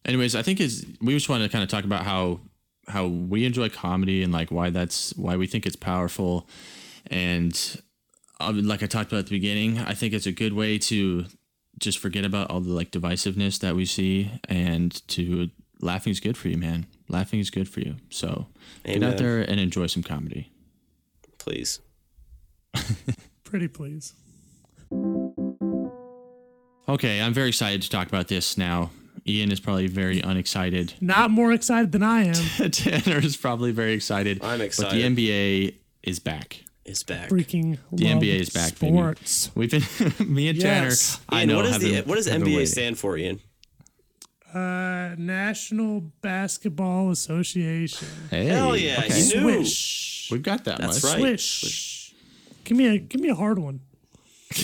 Anyways, 0.04 0.34
I 0.34 0.42
think 0.42 0.60
is 0.60 0.86
we 1.00 1.14
just 1.14 1.28
wanted 1.28 1.44
to 1.44 1.50
kind 1.50 1.62
of 1.64 1.70
talk 1.70 1.84
about 1.84 2.04
how 2.04 2.40
how 2.86 3.06
we 3.06 3.46
enjoy 3.46 3.70
comedy 3.70 4.22
and 4.22 4.32
like 4.32 4.50
why 4.50 4.68
that's 4.70 5.16
why 5.16 5.36
we 5.36 5.46
think 5.46 5.64
it's 5.64 5.76
powerful, 5.76 6.46
and 7.06 7.80
uh, 8.40 8.52
like 8.54 8.82
I 8.82 8.86
talked 8.86 9.10
about 9.12 9.20
at 9.20 9.26
the 9.26 9.30
beginning, 9.36 9.78
I 9.78 9.94
think 9.94 10.12
it's 10.12 10.26
a 10.26 10.32
good 10.32 10.52
way 10.52 10.76
to 10.78 11.24
just 11.78 11.98
forget 11.98 12.24
about 12.24 12.50
all 12.50 12.60
the 12.60 12.72
like 12.72 12.90
divisiveness 12.90 13.58
that 13.60 13.74
we 13.74 13.84
see 13.84 14.30
and 14.48 15.06
to 15.08 15.50
laughing 15.80 16.10
is 16.10 16.20
good 16.20 16.36
for 16.36 16.48
you, 16.48 16.56
man. 16.56 16.86
Laughing 17.08 17.40
is 17.40 17.50
good 17.50 17.68
for 17.68 17.80
you. 17.80 17.96
So 18.10 18.46
get 18.84 19.02
out 19.02 19.18
there 19.18 19.40
and 19.40 19.60
enjoy 19.60 19.86
some 19.86 20.02
comedy. 20.02 20.50
Please. 21.38 21.80
Pretty 23.44 23.68
please. 23.68 24.14
Okay, 26.88 27.20
I'm 27.20 27.32
very 27.32 27.48
excited 27.48 27.82
to 27.82 27.90
talk 27.90 28.08
about 28.08 28.28
this 28.28 28.58
now. 28.58 28.90
Ian 29.26 29.50
is 29.50 29.60
probably 29.60 29.86
very 29.86 30.20
unexcited. 30.20 30.94
Not 31.00 31.30
more 31.30 31.52
excited 31.52 31.92
than 31.92 32.02
I 32.02 32.24
am. 32.24 32.34
Tanner 32.70 33.18
is 33.18 33.36
probably 33.36 33.72
very 33.72 33.94
excited. 33.94 34.42
I'm 34.44 34.60
excited. 34.60 34.90
But 34.90 35.16
the 35.16 35.32
NBA 35.32 35.76
is 36.02 36.18
back. 36.18 36.62
It's 36.84 37.02
back. 37.02 37.30
Freaking 37.30 37.78
The 37.92 38.04
NBA 38.06 38.40
is 38.40 38.50
back, 38.50 38.78
baby. 38.78 38.92
sports. 38.94 39.50
We've 39.54 39.70
been 39.70 39.82
me 40.34 40.48
and 40.48 40.58
Yes. 40.58 41.16
Tanner. 41.16 41.40
I 41.40 41.44
know. 41.46 41.56
what, 41.56 41.66
is 41.66 41.78
the, 41.78 41.92
been- 41.92 42.04
what 42.08 42.16
does 42.16 42.28
NBA 42.28 42.44
waiting. 42.44 42.66
stand 42.66 42.98
for, 42.98 43.16
Ian? 43.16 43.40
Uh, 44.52 45.14
National 45.18 46.00
Basketball 46.20 47.10
Association. 47.10 48.06
Hey, 48.30 48.44
Hell 48.46 48.76
yeah, 48.76 48.98
okay. 49.04 49.18
you 49.20 49.40
knew. 49.40 49.64
Swish. 49.64 50.28
We've 50.30 50.42
got 50.42 50.64
that 50.64 50.78
That's 50.78 51.02
much. 51.02 51.12
right. 51.12 51.20
Swish. 51.20 52.14
Give 52.64 52.76
me 52.78 52.86
a 52.86 52.98
give 52.98 53.20
me 53.20 53.28
a 53.30 53.34
hard 53.34 53.58
one. 53.58 53.80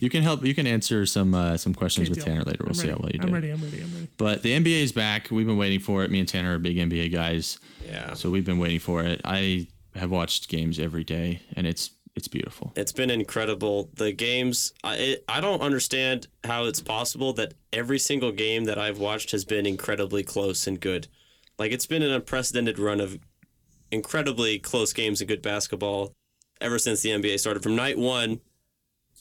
You 0.00 0.10
can 0.10 0.22
help. 0.22 0.44
You 0.44 0.54
can 0.54 0.66
answer 0.66 1.06
some 1.06 1.34
uh, 1.34 1.56
some 1.56 1.72
questions 1.74 2.10
with 2.10 2.18
Deal. 2.18 2.26
Tanner 2.26 2.42
later. 2.42 2.58
We'll 2.64 2.70
I'm 2.70 2.74
see 2.74 2.88
ready. 2.88 2.92
how 2.92 2.98
well 3.02 3.10
you 3.12 3.18
do. 3.20 3.26
I'm 3.28 3.32
ready. 3.34 3.50
I'm 3.50 3.62
ready. 3.62 3.80
I'm 3.82 3.94
ready. 3.94 4.08
But 4.18 4.42
the 4.42 4.50
NBA 4.58 4.82
is 4.82 4.92
back. 4.92 5.30
We've 5.30 5.46
been 5.46 5.56
waiting 5.56 5.78
for 5.80 6.02
it. 6.04 6.10
Me 6.10 6.18
and 6.18 6.28
Tanner 6.28 6.54
are 6.56 6.58
big 6.58 6.76
NBA 6.76 7.12
guys, 7.12 7.58
Yeah. 7.86 8.14
so 8.14 8.30
we've 8.30 8.44
been 8.44 8.58
waiting 8.58 8.80
for 8.80 9.02
it. 9.04 9.20
I 9.24 9.68
have 9.96 10.10
watched 10.10 10.48
games 10.48 10.78
every 10.78 11.04
day, 11.04 11.40
and 11.54 11.66
it's 11.66 11.90
it's 12.14 12.28
beautiful. 12.28 12.72
It's 12.76 12.92
been 12.92 13.10
incredible. 13.10 13.90
The 13.94 14.12
games, 14.12 14.72
I 14.82 14.94
it, 14.96 15.24
I 15.28 15.40
don't 15.40 15.60
understand 15.60 16.28
how 16.44 16.64
it's 16.64 16.80
possible 16.80 17.32
that 17.34 17.54
every 17.72 17.98
single 17.98 18.32
game 18.32 18.64
that 18.64 18.78
I've 18.78 18.98
watched 18.98 19.32
has 19.32 19.44
been 19.44 19.66
incredibly 19.66 20.22
close 20.22 20.66
and 20.66 20.80
good. 20.80 21.08
Like 21.58 21.72
it's 21.72 21.86
been 21.86 22.02
an 22.02 22.10
unprecedented 22.10 22.78
run 22.78 23.00
of 23.00 23.18
incredibly 23.90 24.58
close 24.58 24.92
games 24.92 25.20
and 25.20 25.28
good 25.28 25.42
basketball 25.42 26.12
ever 26.60 26.78
since 26.78 27.02
the 27.02 27.10
NBA 27.10 27.38
started. 27.38 27.62
From 27.62 27.76
night 27.76 27.98
one, 27.98 28.40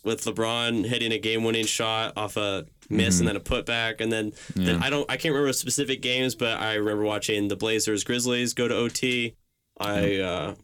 with 0.05 0.23
LeBron 0.23 0.85
hitting 0.85 1.11
a 1.11 1.17
game-winning 1.17 1.65
shot 1.65 2.13
off 2.15 2.37
a 2.37 2.65
miss 2.89 3.19
and 3.19 3.27
then 3.27 3.35
a 3.35 3.39
putback, 3.39 3.99
and 3.99 4.11
then, 4.11 4.33
then 4.55 4.81
I 4.81 4.89
don't 4.89 5.09
I 5.09 5.17
can't 5.17 5.33
remember 5.33 5.51
specific 5.51 6.01
games, 6.01 6.35
but 6.35 6.59
I 6.59 6.75
remember 6.75 7.03
watching 7.03 7.49
the 7.49 7.55
Blazers 7.55 8.03
Grizzlies 8.03 8.53
go 8.53 8.67
to 8.67 8.75
OT. 8.75 9.35
I 9.77 10.19
uh, 10.19 10.55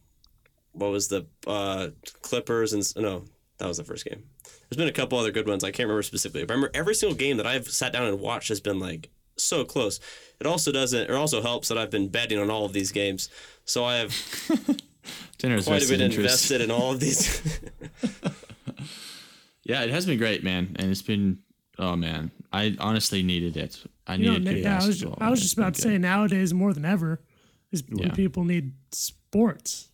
what 0.74 0.91
was 0.91 1.07
the 1.09 1.26
uh, 1.47 1.89
Clippers 2.22 2.74
and 2.74 2.84
no, 2.95 3.26
that 3.57 3.67
was 3.67 3.78
the 3.78 3.84
first 3.84 4.05
game. 4.05 4.24
There's 4.69 4.78
been 4.78 4.88
a 4.88 4.91
couple 4.93 5.17
other 5.19 5.32
good 5.32 5.47
ones. 5.47 5.63
I 5.63 5.72
can't 5.72 5.88
remember 5.88 6.01
specifically. 6.03 6.45
But 6.45 6.53
I 6.53 6.55
remember 6.55 6.72
every 6.78 6.95
single 6.95 7.17
game 7.17 7.38
that 7.38 7.45
I've 7.47 7.67
sat 7.67 7.91
down 7.93 8.05
and 8.07 8.19
watched 8.19 8.47
has 8.49 8.61
been 8.61 8.80
like 8.80 9.09
so 9.38 9.65
close. 9.65 9.99
It 10.39 10.47
also 10.47 10.72
doesn't. 10.72 11.09
It 11.09 11.11
also 11.11 11.41
helps 11.41 11.67
that 11.67 11.78
I've 11.78 11.91
been 11.91 12.07
betting 12.07 12.39
on 12.39 12.49
all 12.49 12.65
of 12.65 12.74
these 12.74 12.91
games, 12.91 13.30
so 13.65 13.84
I 13.84 13.95
have 13.97 14.15
Tanner's 15.38 15.65
quite 15.67 15.84
a 15.84 15.88
bit 15.89 15.99
interest. 16.01 16.19
invested 16.19 16.61
in 16.61 16.72
all 16.72 16.91
of 16.93 16.99
these. 16.99 17.41
Yeah, 19.63 19.84
it 19.84 19.91
has 19.91 20.05
been 20.05 20.17
great, 20.17 20.43
man, 20.43 20.76
and 20.80 20.89
it's 20.89 21.01
been. 21.03 21.39
Oh 21.78 21.95
man, 21.95 22.32
I 22.51 22.76
honestly 22.80 23.22
needed 23.24 23.57
it. 23.57 23.82
I 24.07 24.15
You 24.15 24.26
know, 24.26 24.38
needed 24.39 24.55
good 24.55 24.63
yeah, 24.63 24.80
I 24.82 24.86
was. 24.88 25.05
I 25.19 25.30
was 25.30 25.41
just 25.41 25.53
about 25.57 25.76
to 25.76 25.82
good. 25.82 25.89
say 25.89 25.97
nowadays 25.97 26.53
more 26.53 26.74
than 26.74 26.84
ever 26.84 27.22
is 27.72 27.84
when 27.88 28.07
Yeah. 28.07 28.13
people 28.13 28.43
need 28.43 28.74
sports. 28.91 29.89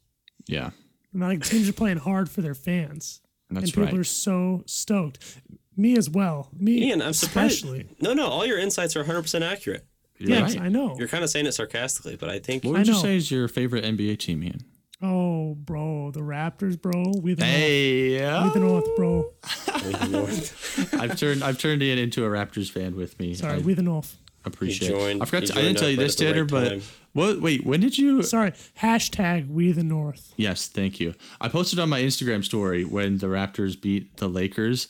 Yeah, 0.48 0.68
I 0.68 1.18
mean, 1.18 1.30
like 1.30 1.44
teams 1.46 1.68
are 1.70 1.74
playing 1.74 1.98
hard 1.98 2.30
for 2.30 2.42
their 2.42 2.54
fans, 2.56 3.22
that's 3.50 3.66
and 3.66 3.74
people 3.74 3.84
right. 3.84 3.94
are 3.98 4.04
so 4.04 4.64
stoked. 4.66 5.40
Me 5.76 5.96
as 5.98 6.10
well. 6.10 6.50
Me 6.58 6.88
Ian, 6.88 7.02
I'm 7.04 7.14
surprised. 7.14 7.56
especially. 7.64 7.88
No, 8.02 8.14
no, 8.14 8.28
all 8.28 8.46
your 8.46 8.58
insights 8.58 8.96
are 8.96 9.00
100 9.02 9.22
percent 9.22 9.44
accurate. 9.44 9.86
You're 10.18 10.32
Yes, 10.32 10.56
right. 10.56 10.66
I 10.66 10.70
know. 10.70 10.96
You're 10.98 11.08
kind 11.08 11.24
of 11.24 11.30
saying 11.30 11.46
it 11.46 11.52
sarcastically, 11.52 12.16
but 12.16 12.30
I 12.30 12.40
think 12.40 12.64
What 12.64 12.76
I 12.76 12.78
would 12.80 12.88
you 12.88 12.94
know. 12.94 13.00
say 13.00 13.16
is 13.16 13.30
your 13.30 13.48
favorite 13.48 13.84
NBA 13.86 14.18
team, 14.18 14.44
Ian? 14.44 14.62
Oh, 15.00 15.54
bro, 15.54 16.10
the 16.10 16.22
Raptors, 16.22 16.82
bro. 16.82 17.14
We 17.22 17.36
the 17.36 17.46
Hey, 17.46 18.20
North. 18.20 18.44
We 18.56 18.60
the 18.60 18.66
North, 18.68 18.96
bro. 18.96 19.32
I've 21.00 21.18
turned 21.20 21.44
I've 21.44 21.58
turned 21.60 21.84
Ian 21.84 22.00
into 22.00 22.26
a 22.26 22.30
Raptors 22.30 22.72
fan 22.72 22.96
with 22.96 23.20
me. 23.20 23.34
Sorry, 23.36 23.56
I 23.56 23.60
we 23.60 23.74
the 23.76 23.84
North. 23.84 24.18
appreciate. 24.46 24.90
He 24.92 24.98
it. 24.98 25.22
I 25.22 25.26
forgot. 25.26 25.46
To, 25.48 25.54
I 25.60 25.62
didn't 25.62 25.78
tell 25.78 25.90
you 25.90 25.98
this, 25.98 26.14
at 26.16 26.20
the 26.20 26.26
right 26.26 26.32
Tanner, 26.34 26.46
but 26.46 26.70
time. 26.70 26.82
What? 27.18 27.42
Wait, 27.42 27.66
when 27.66 27.80
did 27.80 27.98
you? 27.98 28.22
Sorry. 28.24 28.52
Hashtag 28.80 29.50
we 29.50 29.72
the 29.72 29.84
North. 29.84 30.34
Yes, 30.38 30.68
thank 30.68 31.00
you. 31.00 31.14
I 31.42 31.50
posted 31.50 31.80
on 31.80 31.90
my 31.90 32.02
Instagram 32.02 32.44
story 32.46 32.86
when 32.86 33.18
the 33.18 33.28
Raptors 33.28 33.80
beat 33.80 34.16
the 34.18 34.28
Lakers, 34.30 34.88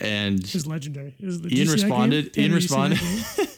and 0.00 0.40
It 0.40 0.52
was 0.54 0.66
legendary. 0.66 1.14
Was, 1.20 1.36
Ian 1.40 1.50
you 1.50 1.56
see 1.56 1.64
that 1.64 1.66
game? 1.66 1.70
responded- 1.72 2.36
Ian 2.38 2.52
responded- 2.54 3.00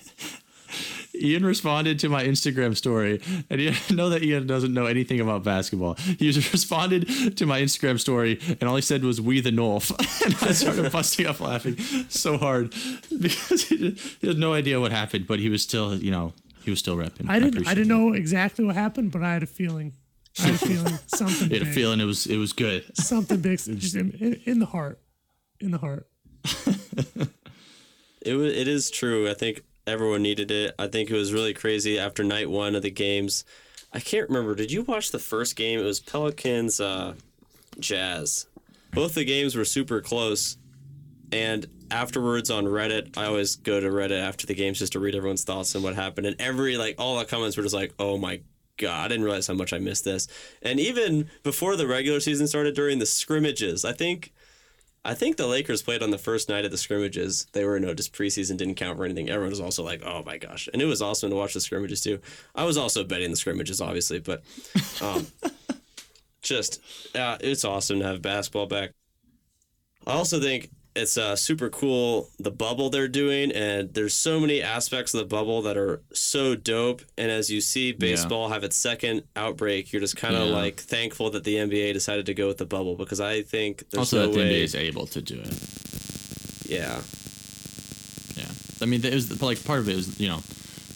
Ian 1.23 1.45
responded 1.45 1.99
to 1.99 2.09
my 2.09 2.25
Instagram 2.25 2.75
story, 2.77 3.21
and 3.51 3.61
you 3.61 3.73
know 3.95 4.09
that 4.09 4.23
Ian 4.23 4.47
doesn't 4.47 4.73
know 4.73 4.87
anything 4.87 5.21
about 5.21 5.43
basketball. 5.45 5.95
He 6.19 6.27
responded 6.53 7.37
to 7.37 7.47
my 7.47 7.61
Instagram 7.61 8.01
story, 8.01 8.39
and 8.61 8.63
all 8.63 8.77
he 8.77 8.81
said 8.83 9.05
was 9.05 9.21
"We 9.21 9.41
the 9.41 9.53
North," 9.53 9.91
and 10.25 10.35
I 10.49 10.53
started 10.53 10.91
busting 10.93 11.27
up 11.27 11.41
laughing 11.41 11.77
so 12.09 12.39
hard 12.39 12.73
because 13.21 13.65
he, 13.65 13.91
he 14.21 14.29
had 14.29 14.39
no 14.39 14.55
idea 14.55 14.81
what 14.81 14.93
happened, 14.93 15.27
but 15.27 15.41
he 15.41 15.51
was 15.51 15.63
still, 15.63 15.95
you 15.97 16.11
know, 16.11 16.33
he 16.63 16.71
was 16.71 16.79
still 16.79 16.97
repping. 16.97 17.29
I 17.29 17.39
didn't. 17.39 17.57
I 17.57 17.61
appreciate 17.61 17.75
didn't 17.75 17.89
know 17.89 18.13
exactly 18.13 18.65
what 18.65 18.75
happened, 18.75 19.13
but 19.13 19.23
I 19.23 19.33
had 19.33 19.43
a 19.43 19.47
feeling. 19.47 19.95
I 20.39 20.43
had 20.43 20.55
a 20.55 20.59
feeling 20.59 20.99
something 21.07 21.49
He 21.49 21.55
had 21.55 21.63
a 21.63 21.65
big. 21.67 21.75
feeling 21.75 22.01
it 22.01 22.05
was 22.05 22.27
it 22.27 22.37
was 22.37 22.53
good. 22.53 22.85
Something 22.97 23.41
big, 23.41 23.59
just 23.79 23.95
in, 23.97 24.13
in, 24.13 24.41
in 24.45 24.59
the 24.59 24.67
heart, 24.67 25.01
in 25.61 25.71
the 25.71 25.79
heart. 25.79 26.07
It 28.23 28.35
was, 28.35 28.53
it 28.55 28.69
is 28.69 28.91
true. 28.91 29.31
I 29.31 29.35
think 29.35 29.63
everyone 29.87 30.21
needed 30.23 30.51
it. 30.51 30.75
I 30.79 30.89
think 30.89 31.11
it 31.11 31.15
was 31.15 31.33
really 31.33 31.55
crazy 31.55 31.99
after 31.99 32.23
night 32.23 32.51
one 32.51 32.75
of 32.75 32.83
the 32.83 32.91
games. 32.91 33.45
I 33.95 34.01
can't 34.01 34.29
remember. 34.29 34.55
Did 34.55 34.71
you 34.71 34.83
watch 34.83 35.11
the 35.11 35.19
first 35.19 35.57
game? 35.57 35.81
It 35.81 35.85
was 35.85 36.01
Pelicans 36.01 36.81
uh, 36.81 37.15
Jazz. 37.79 38.47
Both 38.93 39.15
the 39.15 39.25
games 39.25 39.57
were 39.57 39.65
super 39.65 40.03
close. 40.03 40.59
And 41.33 41.67
afterwards 41.91 42.51
on 42.51 42.65
Reddit, 42.65 43.17
I 43.17 43.27
always 43.27 43.57
go 43.57 43.81
to 43.81 43.89
Reddit 43.89 44.21
after 44.21 44.47
the 44.47 44.55
games 44.55 44.79
just 44.79 44.93
to 44.93 45.01
read 45.01 45.15
everyone's 45.15 45.45
thoughts 45.45 45.75
and 45.75 45.85
what 45.85 45.95
happened. 45.95 46.27
And 46.27 46.41
every 46.41 46.77
like 46.77 46.97
all 46.99 47.19
the 47.19 47.25
comments 47.25 47.57
were 47.57 47.63
just 47.63 47.75
like, 47.75 47.95
"Oh 47.99 48.19
my 48.19 48.41
god, 48.77 49.05
I 49.05 49.09
didn't 49.09 49.25
realize 49.25 49.47
how 49.47 49.55
much 49.55 49.73
I 49.73 49.79
missed 49.79 50.05
this." 50.05 50.27
And 50.63 50.81
even 50.81 51.31
before 51.43 51.77
the 51.77 51.87
regular 51.87 52.21
season 52.21 52.47
started, 52.47 52.75
during 52.75 52.99
the 52.99 53.07
scrimmages, 53.07 53.85
I 53.85 53.93
think 53.93 54.33
I 55.05 55.15
think 55.15 55.37
the 55.37 55.47
Lakers 55.47 55.83
played 55.83 56.03
on 56.03 56.11
the 56.11 56.19
first 56.19 56.49
night 56.49 56.65
of 56.65 56.71
the 56.71 56.77
scrimmages. 56.77 57.47
They 57.53 57.65
were 57.65 57.81
no 57.81 57.95
just 57.95 58.13
preseason 58.13 58.57
didn't 58.57 58.75
count 58.75 58.99
for 58.99 59.05
anything. 59.05 59.31
Everyone 59.31 59.51
was 59.51 59.61
also 59.61 59.83
like, 59.83 60.03
"Oh 60.05 60.23
my 60.25 60.37
gosh!" 60.37 60.69
And 60.73 60.83
it 60.83 60.87
was 60.87 61.01
awesome 61.01 61.31
to 61.31 61.37
watch 61.37 61.55
the 61.55 61.61
scrimmages 61.61 62.01
too. 62.01 62.21
I 62.55 62.65
was 62.65 62.77
also 62.77 63.05
betting 63.05 63.31
the 63.31 63.37
scrimmages, 63.37 63.81
obviously, 63.81 64.19
but 64.19 64.43
um, 65.01 65.27
just 66.43 66.81
uh, 67.15 67.39
it's 67.41 67.65
awesome 67.65 68.01
to 68.01 68.07
have 68.07 68.21
basketball 68.21 68.67
back. 68.67 68.91
I 70.07 70.13
also 70.13 70.41
think 70.41 70.71
it's 71.01 71.17
uh, 71.19 71.35
super 71.37 71.69
cool 71.71 72.29
the 72.39 72.51
bubble 72.51 72.91
they're 72.91 73.09
doing, 73.09 73.51
and 73.53 73.93
there's 73.95 74.15
so 74.15 74.39
many 74.41 74.63
aspects 74.63 75.15
of 75.15 75.21
the 75.21 75.27
bubble 75.27 75.63
that 75.63 75.77
are 75.77 76.03
so 76.13 76.55
dope. 76.55 77.03
And 77.19 77.31
as 77.31 77.51
you 77.51 77.61
see 77.61 77.93
baseball 77.93 78.49
have 78.51 78.63
its 78.65 78.77
second 78.77 79.25
outbreak, 79.37 79.93
you're 79.93 80.01
just 80.01 80.17
kind 80.17 80.35
of 80.37 80.49
Yeah. 80.49 80.55
like 80.55 80.81
thankful 80.81 81.31
that 81.31 81.45
the 81.45 81.57
NBA 81.57 81.93
decided 81.93 82.27
to 82.27 82.35
go 82.35 82.47
with 82.47 82.59
the 82.59 82.67
bubble 82.67 82.95
because 82.97 83.21
I 83.21 83.43
think 83.43 83.85
there's 83.91 83.99
Also, 83.99 84.19
no 84.19 84.27
that 84.27 84.33
the 84.33 84.39
way. 84.39 84.51
NBA 84.61 84.63
is 84.65 84.75
able 84.75 85.07
to 85.09 85.21
do 85.23 85.35
it. 85.41 85.55
Yeah, 86.71 87.01
Yeah, 88.37 88.51
I 88.81 88.85
mean, 88.87 89.05
it 89.05 89.13
was 89.13 89.43
like 89.43 89.65
part 89.65 89.81
of 89.81 89.89
it 89.89 89.97
was 89.97 90.21
you 90.21 90.29
know 90.29 90.41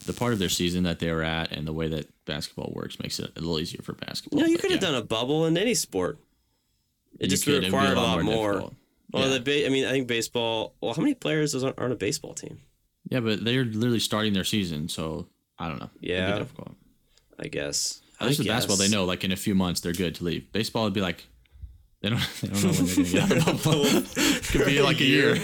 the 0.05 0.13
part 0.13 0.33
of 0.33 0.39
their 0.39 0.49
season 0.49 0.83
that 0.83 0.99
they 0.99 1.11
were 1.11 1.23
at, 1.23 1.51
and 1.51 1.67
the 1.67 1.73
way 1.73 1.87
that 1.89 2.07
basketball 2.25 2.71
works 2.75 2.99
makes 2.99 3.19
it 3.19 3.31
a 3.35 3.39
little 3.39 3.59
easier 3.59 3.81
for 3.83 3.93
basketball. 3.93 4.39
no, 4.41 4.45
you 4.45 4.57
could 4.57 4.71
have 4.71 4.81
yeah, 4.81 4.89
done 4.91 4.95
a 4.95 5.03
bubble 5.03 5.45
in 5.47 5.57
any 5.57 5.73
sport. 5.73 6.17
It 7.19 7.23
you 7.23 7.29
just 7.29 7.45
could. 7.45 7.55
would 7.55 7.63
require 7.65 7.93
a 7.93 7.99
lot 7.99 8.21
more. 8.23 8.51
difficult. 8.53 8.75
Well, 9.11 9.27
yeah. 9.27 9.33
the 9.35 9.39
ba- 9.39 9.65
I 9.65 9.69
mean, 9.69 9.85
I 9.85 9.91
think 9.91 10.07
baseball. 10.07 10.75
Well, 10.81 10.93
how 10.93 11.01
many 11.01 11.13
players 11.13 11.55
on, 11.55 11.73
are 11.77 11.83
on 11.85 11.91
a 11.91 11.95
baseball 11.95 12.33
team? 12.33 12.59
yeah, 13.09 13.19
but 13.19 13.43
they're 13.45 13.63
literally 13.65 13.99
starting 13.99 14.33
their 14.33 14.43
season, 14.43 14.89
so 14.89 15.27
I 15.59 15.69
don't 15.69 15.79
know. 15.79 15.89
It'd 15.95 16.01
be 16.01 16.07
Yeah. 16.09 16.39
difficult. 16.39 16.75
I 17.39 17.47
guess. 17.47 18.01
At 18.19 18.27
least 18.27 18.39
I 18.39 18.43
with 18.43 18.47
basketball, 18.47 18.77
they 18.77 18.87
know 18.89 19.05
like 19.05 19.23
in 19.23 19.31
a 19.31 19.35
few 19.35 19.53
months 19.55 19.81
they're 19.81 19.93
good 19.93 20.15
to 20.15 20.23
leave. 20.23 20.51
Baseball 20.53 20.85
would 20.85 20.93
be 20.93 21.01
like 21.01 21.25
they 22.01 22.09
don't 22.09 22.19
they 22.41 22.47
don't 22.47 22.63
know 22.63 22.71
when 22.71 22.85
they're 22.85 22.95
gonna 22.95 23.29
get 23.37 23.47
out 23.47 23.65
of. 23.65 24.43
Could 24.51 24.65
be 24.65 24.81
like 24.81 24.99
a 25.01 25.05
year. 25.05 25.35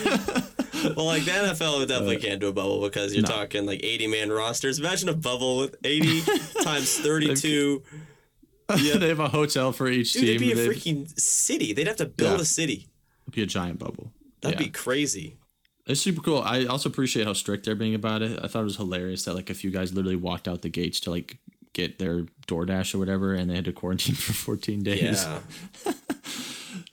Well, 0.95 1.05
like 1.05 1.25
the 1.25 1.31
NFL 1.31 1.87
definitely 1.87 2.17
uh, 2.17 2.19
can't 2.21 2.39
do 2.41 2.47
a 2.47 2.53
bubble 2.53 2.81
because 2.81 3.13
you're 3.13 3.21
no. 3.23 3.27
talking 3.29 3.65
like 3.67 3.83
80 3.83 4.07
man 4.07 4.31
rosters. 4.31 4.79
Imagine 4.79 5.09
a 5.09 5.13
bubble 5.13 5.57
with 5.57 5.75
80 5.83 6.21
times 6.63 6.97
32. 6.97 7.83
yeah, 8.77 8.97
they 8.97 9.09
have 9.09 9.19
a 9.19 9.27
hotel 9.29 9.71
for 9.73 9.87
each 9.89 10.13
Dude, 10.13 10.21
team. 10.23 10.29
it'd 10.29 10.39
be 10.41 10.51
a 10.53 10.55
They'd- 10.55 10.69
freaking 10.79 11.19
city. 11.19 11.73
They'd 11.73 11.87
have 11.87 11.97
to 11.97 12.05
build 12.05 12.37
Yeah. 12.37 12.41
a 12.41 12.45
city. 12.45 12.87
It'd 13.31 13.35
be 13.35 13.43
a 13.43 13.45
giant 13.47 13.79
bubble. 13.79 14.11
That'd 14.41 14.59
Yeah. 14.59 14.65
be 14.65 14.71
crazy. 14.71 15.37
It's 15.87 15.99
super 16.01 16.21
cool. 16.21 16.39
I 16.41 16.65
also 16.65 16.89
appreciate 16.89 17.25
how 17.25 17.33
strict 17.33 17.65
they're 17.65 17.75
being 17.75 17.95
about 17.95 18.21
it. 18.21 18.39
I 18.41 18.47
thought 18.47 18.61
it 18.61 18.65
was 18.65 18.77
hilarious 18.77 19.23
that 19.25 19.33
like 19.33 19.49
a 19.49 19.53
few 19.53 19.71
guys 19.71 19.93
literally 19.93 20.15
walked 20.15 20.47
out 20.47 20.61
the 20.61 20.69
gates 20.69 20.99
to 21.01 21.11
like 21.11 21.37
get 21.73 21.97
their 21.99 22.23
DoorDash 22.47 22.93
or 22.93 22.99
whatever, 22.99 23.33
and 23.33 23.49
they 23.49 23.55
had 23.55 23.65
to 23.65 23.71
quarantine 23.73 24.15
for 24.25 24.33
14 24.33 24.83
days. 24.83 25.25
Yeah. 25.25 25.39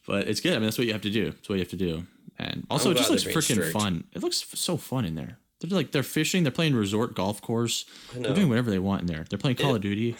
But 0.06 0.26
it's 0.26 0.40
good. 0.40 0.52
I 0.52 0.56
mean, 0.56 0.64
that's 0.64 0.78
what 0.78 0.86
you 0.86 0.92
have 0.94 1.02
to 1.02 1.10
do. 1.10 1.26
That's 1.32 1.48
what 1.50 1.56
you 1.56 1.60
have 1.60 1.68
to 1.68 1.76
do. 1.76 2.06
And 2.38 2.66
also, 2.70 2.88
I'm 2.90 2.96
it 2.96 2.98
just 2.98 3.10
looks 3.10 3.24
freaking 3.24 3.70
fun. 3.72 4.04
It 4.14 4.22
looks 4.22 4.42
f- 4.42 4.58
so 4.58 4.78
fun 4.78 5.04
in 5.04 5.14
there. 5.16 5.38
They're 5.60 5.76
like 5.76 5.92
they're 5.92 6.02
fishing. 6.02 6.44
They're 6.44 6.50
playing 6.52 6.74
resort 6.74 7.14
golf 7.14 7.42
course. 7.42 7.84
They're 8.14 8.32
doing 8.34 8.48
whatever 8.48 8.70
they 8.70 8.78
want 8.78 9.02
in 9.02 9.06
there. 9.06 9.26
They're 9.28 9.38
playing 9.38 9.56
Call 9.56 9.74
of 9.74 9.82
Duty. 9.82 10.12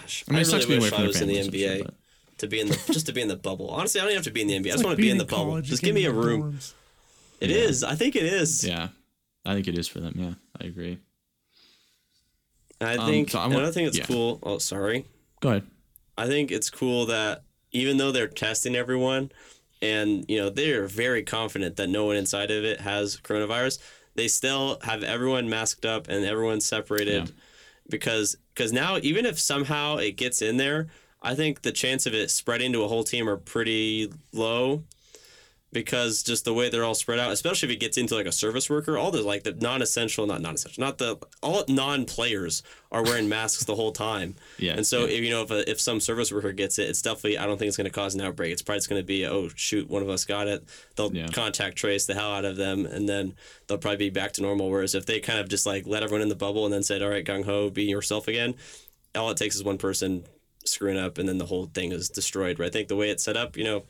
Gosh. 0.00 0.24
I 0.28 0.32
mean, 0.32 0.42
it 0.42 0.44
sucks 0.44 0.66
being 0.66 0.78
away 0.80 0.90
from 0.90 1.02
I 1.02 1.06
their 1.10 1.22
in 1.22 1.28
the 1.28 1.38
NBA 1.38 1.84
but- 1.84 1.94
to 2.42 2.46
be 2.46 2.60
in 2.60 2.68
the 2.68 2.74
just 2.92 3.06
to 3.06 3.12
be 3.12 3.20
in 3.22 3.28
the 3.28 3.36
bubble. 3.36 3.68
Honestly, 3.70 4.00
I 4.00 4.04
don't 4.04 4.10
even 4.12 4.18
have 4.18 4.24
to 4.26 4.30
be 4.30 4.42
in 4.42 4.48
the 4.48 4.54
NBA. 4.54 4.60
I 4.60 4.62
just 4.64 4.74
It's 4.76 4.84
want 4.84 4.96
to 4.98 5.02
be 5.02 5.10
in 5.10 5.18
the 5.18 5.24
bubble. 5.24 5.44
college, 5.46 5.64
you 5.66 5.70
Just 5.70 5.82
give 5.82 5.94
me 5.94 6.04
a 6.04 6.12
leave 6.12 6.22
the 6.22 6.28
room. 6.28 6.52
dorms. 6.52 6.72
It 7.40 7.50
is. 7.50 7.82
I 7.82 7.94
think 7.96 8.14
it 8.14 8.24
is. 8.24 8.62
Yeah, 8.64 8.88
I 9.44 9.54
think 9.54 9.66
it 9.66 9.76
is 9.78 9.88
for 9.88 9.98
them. 10.00 10.14
Yeah, 10.16 10.34
I 10.60 10.66
agree. 10.66 10.98
And 12.80 12.90
I 12.90 12.96
Um, 12.96 13.08
think 13.10 13.30
so 13.30 13.38
I 13.38 13.42
want- 13.42 13.54
another 13.58 13.72
thing 13.72 13.84
that's 13.84 13.98
yeah. 13.98 14.06
cool. 14.06 14.38
Oh, 14.42 14.58
sorry. 14.58 15.06
Go 15.40 15.48
ahead. 15.50 15.64
I 16.18 16.26
think 16.26 16.50
it's 16.50 16.70
cool 16.70 17.06
that 17.06 17.42
even 17.72 17.96
though 17.96 18.12
they're 18.12 18.28
testing 18.28 18.76
everyone 18.76 19.32
and 19.80 20.24
you 20.28 20.36
know 20.38 20.50
they're 20.50 20.86
very 20.86 21.22
confident 21.22 21.76
that 21.76 21.88
no 21.88 22.04
one 22.04 22.16
inside 22.16 22.50
of 22.50 22.64
it 22.64 22.80
has 22.80 23.16
coronavirus, 23.16 23.78
they 24.14 24.28
still 24.28 24.78
have 24.82 25.02
everyone 25.02 25.48
masked 25.48 25.84
up 25.84 26.08
and 26.08 26.24
everyone 26.24 26.60
separated 26.60 27.28
Yeah. 27.28 27.34
because 27.88 28.36
because 28.54 28.72
now 28.72 28.98
even 29.02 29.24
if 29.26 29.38
somehow 29.40 29.96
it 29.96 30.12
gets 30.16 30.42
in 30.42 30.56
there, 30.58 30.88
I 31.22 31.34
think 31.34 31.62
the 31.62 31.72
chance 31.72 32.04
of 32.06 32.14
it 32.14 32.30
spreading 32.30 32.72
to 32.72 32.82
a 32.82 32.88
whole 32.88 33.04
team 33.04 33.28
are 33.28 33.36
pretty 33.36 34.12
low 34.32 34.82
because 35.72 36.22
just 36.22 36.44
the 36.44 36.52
way 36.52 36.68
they're 36.68 36.84
all 36.84 36.94
spread 36.94 37.18
out, 37.18 37.32
especially 37.32 37.70
if 37.70 37.76
it 37.76 37.80
gets 37.80 37.96
into 37.96 38.14
like 38.14 38.26
a 38.26 38.32
service 38.32 38.68
worker, 38.68 38.98
all 38.98 39.10
the 39.10 39.22
like 39.22 39.42
the 39.42 39.52
non-essential, 39.54 40.26
not 40.26 40.42
non-essential, 40.42 40.82
not 40.82 40.98
the 40.98 41.16
all 41.42 41.64
non-players 41.66 42.62
are 42.90 43.02
wearing 43.02 43.26
masks 43.26 43.64
the 43.64 43.74
whole 43.74 43.92
time. 43.92 44.34
Yeah, 44.58 44.74
And 44.74 44.86
so 44.86 45.06
yeah. 45.06 45.16
if 45.16 45.24
you 45.24 45.30
know 45.30 45.42
if 45.42 45.50
a, 45.50 45.68
if 45.70 45.80
some 45.80 45.98
service 45.98 46.30
worker 46.30 46.52
gets 46.52 46.78
it, 46.78 46.88
it's 46.90 47.00
definitely 47.02 47.38
I 47.38 47.46
don't 47.46 47.56
think 47.58 47.68
it's 47.68 47.76
going 47.78 47.86
to 47.86 47.90
cause 47.90 48.14
an 48.14 48.20
outbreak. 48.20 48.52
It's 48.52 48.60
probably 48.62 48.78
just 48.80 48.90
going 48.90 49.00
to 49.00 49.06
be 49.06 49.24
oh 49.26 49.48
shoot, 49.54 49.88
one 49.88 50.02
of 50.02 50.10
us 50.10 50.24
got 50.26 50.46
it. 50.46 50.62
They'll 50.96 51.14
Yeah. 51.14 51.28
contact 51.28 51.76
trace 51.76 52.04
the 52.04 52.14
hell 52.14 52.32
out 52.32 52.44
of 52.44 52.56
them, 52.56 52.84
and 52.84 53.08
then 53.08 53.34
they'll 53.66 53.78
probably 53.78 53.96
be 53.96 54.10
back 54.10 54.32
to 54.32 54.42
normal. 54.42 54.68
Whereas 54.70 54.94
if 54.94 55.06
they 55.06 55.20
kind 55.20 55.40
of 55.40 55.48
just 55.48 55.64
like 55.64 55.86
let 55.86 56.02
everyone 56.02 56.20
in 56.22 56.28
the 56.28 56.34
bubble 56.36 56.64
and 56.66 56.72
then 56.74 56.82
said 56.82 57.02
all 57.02 57.08
right, 57.08 57.24
gung 57.24 57.44
ho, 57.46 57.70
be 57.70 57.84
yourself 57.84 58.28
again, 58.28 58.54
all 59.14 59.30
it 59.30 59.36
takes 59.38 59.56
is 59.56 59.64
one 59.64 59.78
person 59.78 60.24
screwing 60.64 60.98
up, 60.98 61.18
and 61.18 61.28
then 61.28 61.38
the 61.38 61.46
whole 61.46 61.66
thing 61.66 61.92
is 61.92 62.08
destroyed. 62.08 62.56
But 62.58 62.66
I 62.66 62.70
think 62.70 62.88
the 62.88 62.96
way 62.96 63.10
it's 63.10 63.24
set 63.24 63.36
up, 63.36 63.56
you 63.56 63.64
know, 63.64 63.84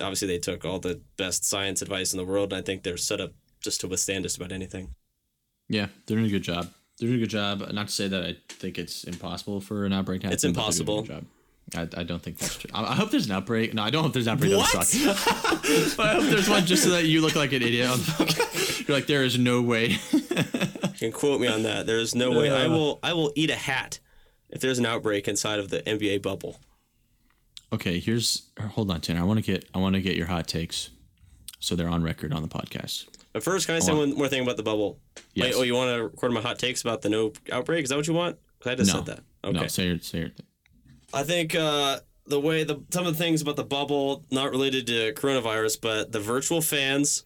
obviously 0.00 0.28
they 0.28 0.38
took 0.38 0.64
all 0.64 0.78
the 0.78 1.00
best 1.16 1.44
science 1.44 1.82
advice 1.82 2.12
in 2.12 2.18
the 2.18 2.24
world, 2.24 2.52
and 2.52 2.60
I 2.60 2.64
think 2.64 2.82
they're 2.82 2.96
set 2.96 3.20
up 3.20 3.32
just 3.60 3.80
to 3.82 3.88
withstand 3.88 4.24
just 4.24 4.36
about 4.36 4.52
anything. 4.52 4.94
Yeah, 5.68 5.86
they're 6.06 6.16
doing 6.16 6.28
a 6.28 6.32
good 6.32 6.42
job. 6.42 6.68
They're 6.98 7.08
doing 7.08 7.20
a 7.20 7.24
good 7.24 7.30
job. 7.30 7.60
Not 7.72 7.88
to 7.88 7.92
say 7.92 8.08
that 8.08 8.22
I 8.24 8.36
think 8.48 8.78
it's 8.78 9.04
impossible 9.04 9.60
for 9.60 9.84
an 9.86 9.92
outbreak 9.92 10.20
to 10.22 10.26
happen. 10.28 10.34
It's 10.34 10.44
but 10.44 10.54
they're 10.54 10.84
doing 10.84 11.10
a 11.10 11.14
impossible. 11.14 11.28
I, 11.74 11.82
I 12.00 12.02
don't 12.02 12.20
think 12.20 12.38
that's 12.38 12.56
true. 12.56 12.70
I, 12.74 12.94
hope 12.94 13.10
there's 13.10 13.26
an 13.26 13.32
outbreak. 13.32 13.72
No, 13.72 13.82
I 13.82 13.90
don't 13.90 14.02
hope 14.02 14.12
there's 14.12 14.26
an 14.26 14.32
outbreak. 14.32 14.52
What? 14.56 14.74
but 15.96 16.06
I 16.06 16.14
hope 16.14 16.24
there's 16.24 16.48
one 16.48 16.66
just 16.66 16.82
so 16.82 16.90
that 16.90 17.04
you 17.06 17.22
look 17.22 17.34
like 17.34 17.52
an 17.52 17.62
idiot. 17.62 17.88
You're 18.88 18.96
like, 18.96 19.06
there 19.06 19.24
is 19.24 19.38
no 19.38 19.62
way. 19.62 19.96
You 21.02 21.10
can 21.10 21.18
quote 21.18 21.40
me 21.40 21.48
on 21.48 21.64
that. 21.64 21.86
There's 21.86 22.14
no 22.14 22.30
way 22.30 22.48
I 22.48 22.66
Uh. 22.66 22.70
will 22.70 23.00
I 23.02 23.12
will 23.12 23.32
eat 23.34 23.50
a 23.50 23.56
hat 23.56 23.98
if 24.52 24.60
there's 24.60 24.78
an 24.78 24.86
outbreak 24.86 25.26
inside 25.28 25.58
of 25.58 25.68
the 25.70 25.80
NBA 25.82 26.22
bubble. 26.22 26.58
Okay, 27.72 27.98
here's 27.98 28.50
hold 28.60 28.90
on, 28.90 29.00
Tanner. 29.00 29.20
I 29.20 29.24
want 29.24 29.38
to 29.38 29.44
get 29.44 29.68
I 29.74 29.78
want 29.78 29.94
to 29.94 30.02
get 30.02 30.14
your 30.16 30.26
hot 30.26 30.46
takes, 30.46 30.90
so 31.58 31.74
they're 31.74 31.88
on 31.88 32.02
record 32.02 32.32
on 32.32 32.42
the 32.42 32.48
podcast. 32.48 33.06
But 33.32 33.42
first, 33.42 33.66
can 33.66 33.74
I 33.76 33.78
say 33.78 33.92
Hold 33.92 34.02
on. 34.02 34.08
one 34.10 34.18
more 34.18 34.28
thing 34.28 34.42
about 34.42 34.58
the 34.58 34.62
bubble? 34.62 34.98
Yes. 35.32 35.54
Wait, 35.54 35.54
oh, 35.58 35.62
you 35.62 35.74
want 35.74 35.96
to 35.96 36.02
record 36.04 36.32
my 36.32 36.42
hot 36.42 36.58
takes 36.58 36.82
about 36.82 37.00
the 37.00 37.08
no 37.08 37.32
outbreak? 37.50 37.82
Is 37.84 37.88
that 37.88 37.96
what 37.96 38.06
you 38.06 38.12
want? 38.12 38.36
I 38.66 38.74
just 38.74 38.92
No, 38.92 38.98
said 39.02 39.06
that. 39.06 39.20
Okay. 39.44 39.58
no, 39.58 39.66
say 39.68 39.86
your 39.86 39.98
say 40.00 40.18
your. 40.18 40.30
I 41.14 41.22
think 41.22 41.54
uh, 41.54 42.00
the 42.26 42.38
way 42.40 42.62
the 42.64 42.82
some 42.92 43.06
of 43.06 43.16
the 43.16 43.18
things 43.24 43.40
about 43.40 43.56
the 43.56 43.64
bubble, 43.64 44.22
not 44.30 44.50
related 44.50 44.86
to 44.88 45.14
coronavirus, 45.14 45.80
but 45.80 46.12
the 46.12 46.20
virtual 46.20 46.60
fans 46.60 47.24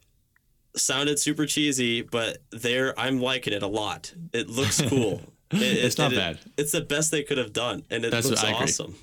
sounded 0.77 1.19
super 1.19 1.45
cheesy, 1.45 2.03
but 2.03 2.39
they're 2.53 2.99
I'm 2.99 3.21
liking 3.21 3.53
it 3.53 3.65
a 3.65 3.67
lot. 3.67 4.15
It 4.33 4.49
looks 4.49 4.81
cool. 4.89 5.23
It- 5.53 5.63
It's 5.63 5.95
it- 5.95 5.99
not 5.99 6.13
it- 6.13 6.17
bad. 6.17 6.39
It's 6.57 6.73
the 6.73 6.81
best 6.81 7.11
they 7.11 7.23
could 7.23 7.39
have 7.39 7.53
done, 7.53 7.85
and 7.91 8.05
it 8.05 8.11
That's 8.11 8.29
looks 8.29 8.43
what 8.43 8.53
awesome. 8.55 8.97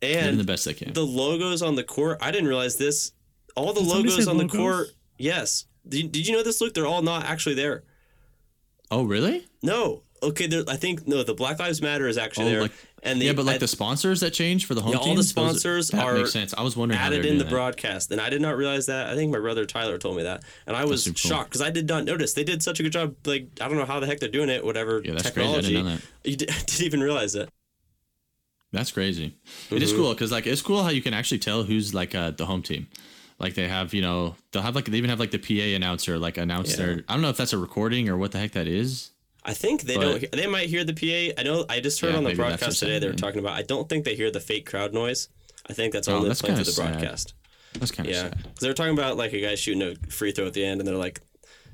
And 0.00 0.38
the 0.38 0.44
best 0.44 0.64
they 0.64 0.74
can. 0.74 0.92
the 0.92 1.04
logos 1.06 1.62
on 1.62 1.74
the 1.76 1.84
court, 1.84 2.18
I 2.20 2.30
didn't 2.30 2.48
realize 2.48 2.76
this. 2.76 3.12
All 3.56 3.72
the 3.72 3.80
Did 3.80 3.88
logos 3.88 4.24
say 4.24 4.30
on 4.30 4.36
the 4.36 4.44
logos? 4.44 4.56
court, 4.58 4.86
yes. 5.18 5.66
Did, 5.88 6.10
did 6.12 6.26
you 6.26 6.34
know 6.36 6.42
this? 6.42 6.60
Look, 6.60 6.74
they're 6.74 6.86
all 6.86 7.02
not 7.02 7.24
actually 7.24 7.54
there. 7.56 7.84
oh, 8.90 9.04
really? 9.04 9.46
No. 9.62 10.02
Okay, 10.22 10.48
I 10.68 10.76
think 10.76 11.06
no. 11.08 11.22
The 11.24 11.34
Black 11.34 11.58
Lives 11.58 11.80
Matter 11.82 12.06
is 12.06 12.16
actually 12.18 12.46
Oh, 12.46 12.50
there, 12.50 12.62
like- 12.62 12.72
and 13.02 13.20
the, 13.20 13.26
yeah, 13.26 13.32
but 13.32 13.44
like 13.44 13.56
I- 13.56 13.58
the 13.58 13.68
sponsors 13.68 14.20
that 14.20 14.32
change 14.32 14.66
for 14.66 14.74
the 14.74 14.80
home 14.82 14.92
Yeah, 14.92 14.98
all 14.98 15.08
the 15.08 15.14
those- 15.16 15.28
sponsors 15.28 15.88
that 15.88 16.04
are 16.04 16.14
makes 16.14 16.32
sense. 16.32 16.54
I 16.56 16.62
was 16.62 16.76
wondering 16.76 17.00
added 17.00 17.26
in 17.26 17.38
the 17.38 17.44
that. 17.44 17.50
broadcast, 17.50 18.10
and 18.12 18.20
I 18.20 18.30
did 18.30 18.40
not 18.40 18.56
realize 18.56 18.86
that. 18.86 19.08
I 19.10 19.14
think 19.16 19.32
my 19.32 19.38
brother 19.40 19.66
Tyler 19.66 19.98
told 19.98 20.16
me 20.16 20.22
that, 20.22 20.44
and 20.66 20.76
I 20.76 20.84
was 20.84 21.04
shocked 21.16 21.50
because 21.50 21.62
I 21.62 21.70
did 21.70 21.88
not 21.88 22.04
notice. 22.04 22.32
They 22.34 22.44
did 22.44 22.62
such 22.62 22.80
a 22.80 22.82
good 22.82 22.92
job. 22.92 23.14
Like 23.24 23.48
I 23.60 23.68
don't 23.68 23.76
know 23.76 23.84
how 23.86 24.00
the 24.00 24.06
heck 24.06 24.20
they're 24.20 24.28
doing 24.28 24.48
it. 24.48 24.64
Whatever 24.64 25.02
Yeah, 25.04 25.12
that's 25.14 25.30
crazy. 25.30 25.40
I 25.50 25.60
technology, 25.60 25.68
didn't 25.74 25.84
know 25.86 25.96
that. 25.96 26.02
you 26.30 26.36
did, 26.36 26.48
didn't 26.66 26.82
even 26.86 27.02
realize 27.02 27.34
it. 27.34 27.48
That's 28.72 28.90
crazy. 28.90 29.34
It 29.70 29.82
is 29.82 29.92
Mhm. 29.92 29.96
cool 29.96 30.14
because 30.14 30.32
like 30.32 30.46
it's 30.46 30.62
cool 30.62 30.82
how 30.82 30.88
you 30.90 31.02
can 31.02 31.12
actually 31.12 31.40
tell 31.40 31.62
who's 31.64 31.92
like 31.92 32.14
uh, 32.14 32.30
the 32.30 32.46
home 32.46 32.62
team. 32.62 32.86
Like 33.38 33.54
they 33.54 33.68
have, 33.68 33.92
you 33.92 34.00
know, 34.02 34.36
they'll 34.52 34.62
have 34.62 34.74
like 34.74 34.86
they 34.86 34.96
even 34.96 35.10
have 35.10 35.18
like 35.20 35.30
the 35.32 35.38
PA 35.38 35.74
announcer 35.76 36.18
like 36.18 36.38
announce 36.38 36.70
Yeah. 36.70 36.76
their. 36.76 37.04
I 37.08 37.12
don't 37.12 37.22
know 37.22 37.28
if 37.28 37.36
that's 37.36 37.52
a 37.52 37.58
recording 37.58 38.08
or 38.08 38.16
what 38.16 38.32
the 38.32 38.38
heck 38.38 38.52
that 38.52 38.66
is. 38.68 39.10
I 39.44 39.54
think 39.54 39.82
they 39.82 39.96
But- 39.96 40.20
don't. 40.20 40.32
They 40.32 40.46
might 40.46 40.68
hear 40.68 40.84
the 40.84 40.94
PA. 40.94 41.40
I 41.40 41.42
know. 41.42 41.66
I 41.68 41.80
just 41.80 42.00
heard 42.00 42.12
Yeah, 42.12 42.18
on 42.18 42.24
the 42.24 42.34
broadcast 42.34 42.78
today 42.78 42.98
they 42.98 43.08
were 43.08 43.12
talking 43.14 43.40
about. 43.40 43.54
I 43.58 43.62
don't 43.62 43.88
think 43.88 44.04
they 44.04 44.14
hear 44.14 44.30
the 44.30 44.40
fake 44.40 44.66
crowd 44.66 44.92
noise. 44.94 45.28
I 45.68 45.72
think 45.72 45.92
that's 45.92 46.08
Oh, 46.08 46.16
only 46.16 46.28
that's 46.28 46.40
playing 46.42 46.56
through 46.56 46.64
the 46.64 46.72
sad. 46.72 46.92
broadcast. 46.98 47.34
That's 47.74 47.90
kind 47.90 48.08
of 48.08 48.14
Yeah, 48.14 48.30
they 48.60 48.68
were 48.68 48.74
talking 48.74 48.92
about 48.92 49.16
like 49.16 49.32
a 49.32 49.40
guy 49.40 49.54
shooting 49.54 49.82
a 49.82 49.94
free 50.10 50.30
throw 50.32 50.46
at 50.46 50.52
the 50.52 50.64
end, 50.64 50.80
and 50.80 50.86
they're 50.86 50.94
like, 50.96 51.20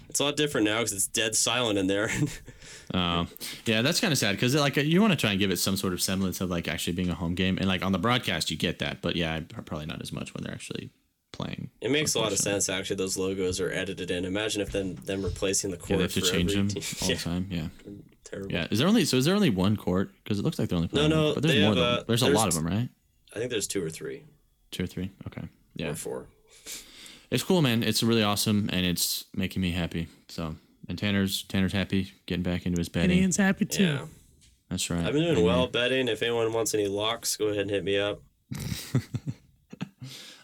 "It's 0.09 0.21
a 0.21 0.25
lot 0.25 0.37
different 0.37 0.65
now 0.67 0.79
because 0.79 0.93
it's 0.93 1.07
dead 1.09 1.35
silent 1.35 1.79
in 1.79 1.87
there." 1.89 2.11
Um, 2.95 3.29
yeah, 3.67 3.83
that's 3.83 4.01
kind 4.01 4.13
of 4.13 4.19
sad 4.19 4.33
because 4.37 4.55
like 4.55 4.77
you 4.77 5.01
want 5.03 5.13
to 5.13 5.17
try 5.19 5.31
and 5.33 5.39
give 5.41 5.51
it 5.51 5.59
some 5.59 5.77
sort 5.77 5.93
of 5.93 6.01
semblance 6.01 6.41
of 6.41 6.49
like 6.51 6.69
actually 6.69 6.95
being 6.95 7.11
a 7.11 7.15
home 7.15 7.35
game, 7.35 7.59
and 7.59 7.67
like 7.69 7.85
on 7.85 7.93
the 7.93 7.99
broadcast 7.99 8.51
you 8.51 8.57
get 8.57 8.79
that, 8.79 9.03
but 9.03 9.15
yeah, 9.17 9.41
probably 9.41 9.85
not 9.87 10.01
as 10.01 10.11
much 10.13 10.33
when 10.35 10.45
they're 10.45 10.55
actually 10.55 10.91
playing. 11.39 11.71
It 11.81 11.91
makes 11.91 12.15
a 12.15 12.19
lot 12.19 12.33
of 12.33 12.39
sense 12.39 12.69
actually. 12.69 12.97
Those 12.97 13.17
logos 13.17 13.61
are 13.61 13.71
edited 13.73 14.11
in. 14.11 14.25
Imagine 14.25 14.61
if 14.63 14.71
then 14.73 14.97
them 15.05 15.23
replacing 15.23 15.71
the 15.71 15.77
Yeah, 15.77 15.81
court 15.87 15.99
they 15.99 16.03
have 16.03 16.13
to 16.15 16.21
change 16.23 16.55
them 16.55 16.69
team. 16.69 16.83
all 17.03 17.09
the 17.09 17.15
time. 17.31 17.47
Yeah, 17.51 17.69
terrible. 18.25 18.53
yeah. 18.53 18.67
Is 18.71 18.79
there 18.79 18.89
only 18.89 19.05
so 19.05 19.17
is 19.17 19.25
there 19.25 19.35
only 19.35 19.51
one 19.51 19.77
court? 19.77 20.11
Because 20.25 20.39
it 20.39 20.43
looks 20.45 20.59
like 20.59 20.69
they're 20.69 20.77
only 20.77 20.89
playing 20.89 21.11
no, 21.11 21.27
one, 21.27 21.35
but 21.35 21.43
there's 21.45 21.55
more 21.61 21.67
have, 21.69 21.75
than 21.77 21.85
uh, 21.85 22.03
there's 22.07 22.23
a 22.23 22.31
lot 22.31 22.49
of 22.49 22.55
them, 22.55 22.67
right? 22.67 22.89
I 23.35 23.39
think 23.39 23.51
there's 23.51 23.67
two 23.69 23.85
or 23.85 23.91
three 23.91 24.25
Two 24.71 24.85
or 24.85 24.87
three. 24.87 25.11
Okay. 25.27 25.47
Yeah, 25.77 25.91
or 25.91 25.95
four. 25.95 26.27
it's 27.31 27.43
cool, 27.43 27.63
man. 27.63 27.83
It's 27.83 28.03
really 28.03 28.23
awesome, 28.23 28.69
and 28.73 28.85
it's 28.85 29.25
making 29.35 29.63
me 29.63 29.71
happy. 29.71 30.09
So, 30.29 30.57
and 30.89 30.99
Tanner's 30.99 31.43
Tanner's 31.45 31.73
happy 31.73 32.13
getting 32.27 32.43
back 32.43 32.67
into 32.67 32.79
his 32.79 32.89
betting. 32.89 33.05
And 33.05 33.11
betting. 33.11 33.23
Ian's 33.23 33.37
happy 33.37 33.65
too. 33.65 33.85
Yeah, 33.85 34.01
That's 34.69 34.91
right. 34.91 35.05
I've 35.07 35.13
been 35.13 35.23
doing 35.23 35.37
And- 35.37 35.45
well 35.47 35.67
betting. 35.69 36.09
If 36.09 36.23
anyone 36.23 36.53
wants 36.53 36.75
any 36.75 36.87
locks, 36.89 37.37
go 37.37 37.47
ahead 37.47 37.63
and 37.63 37.71
hit 37.71 37.85
me 37.85 37.97
up. 37.99 38.21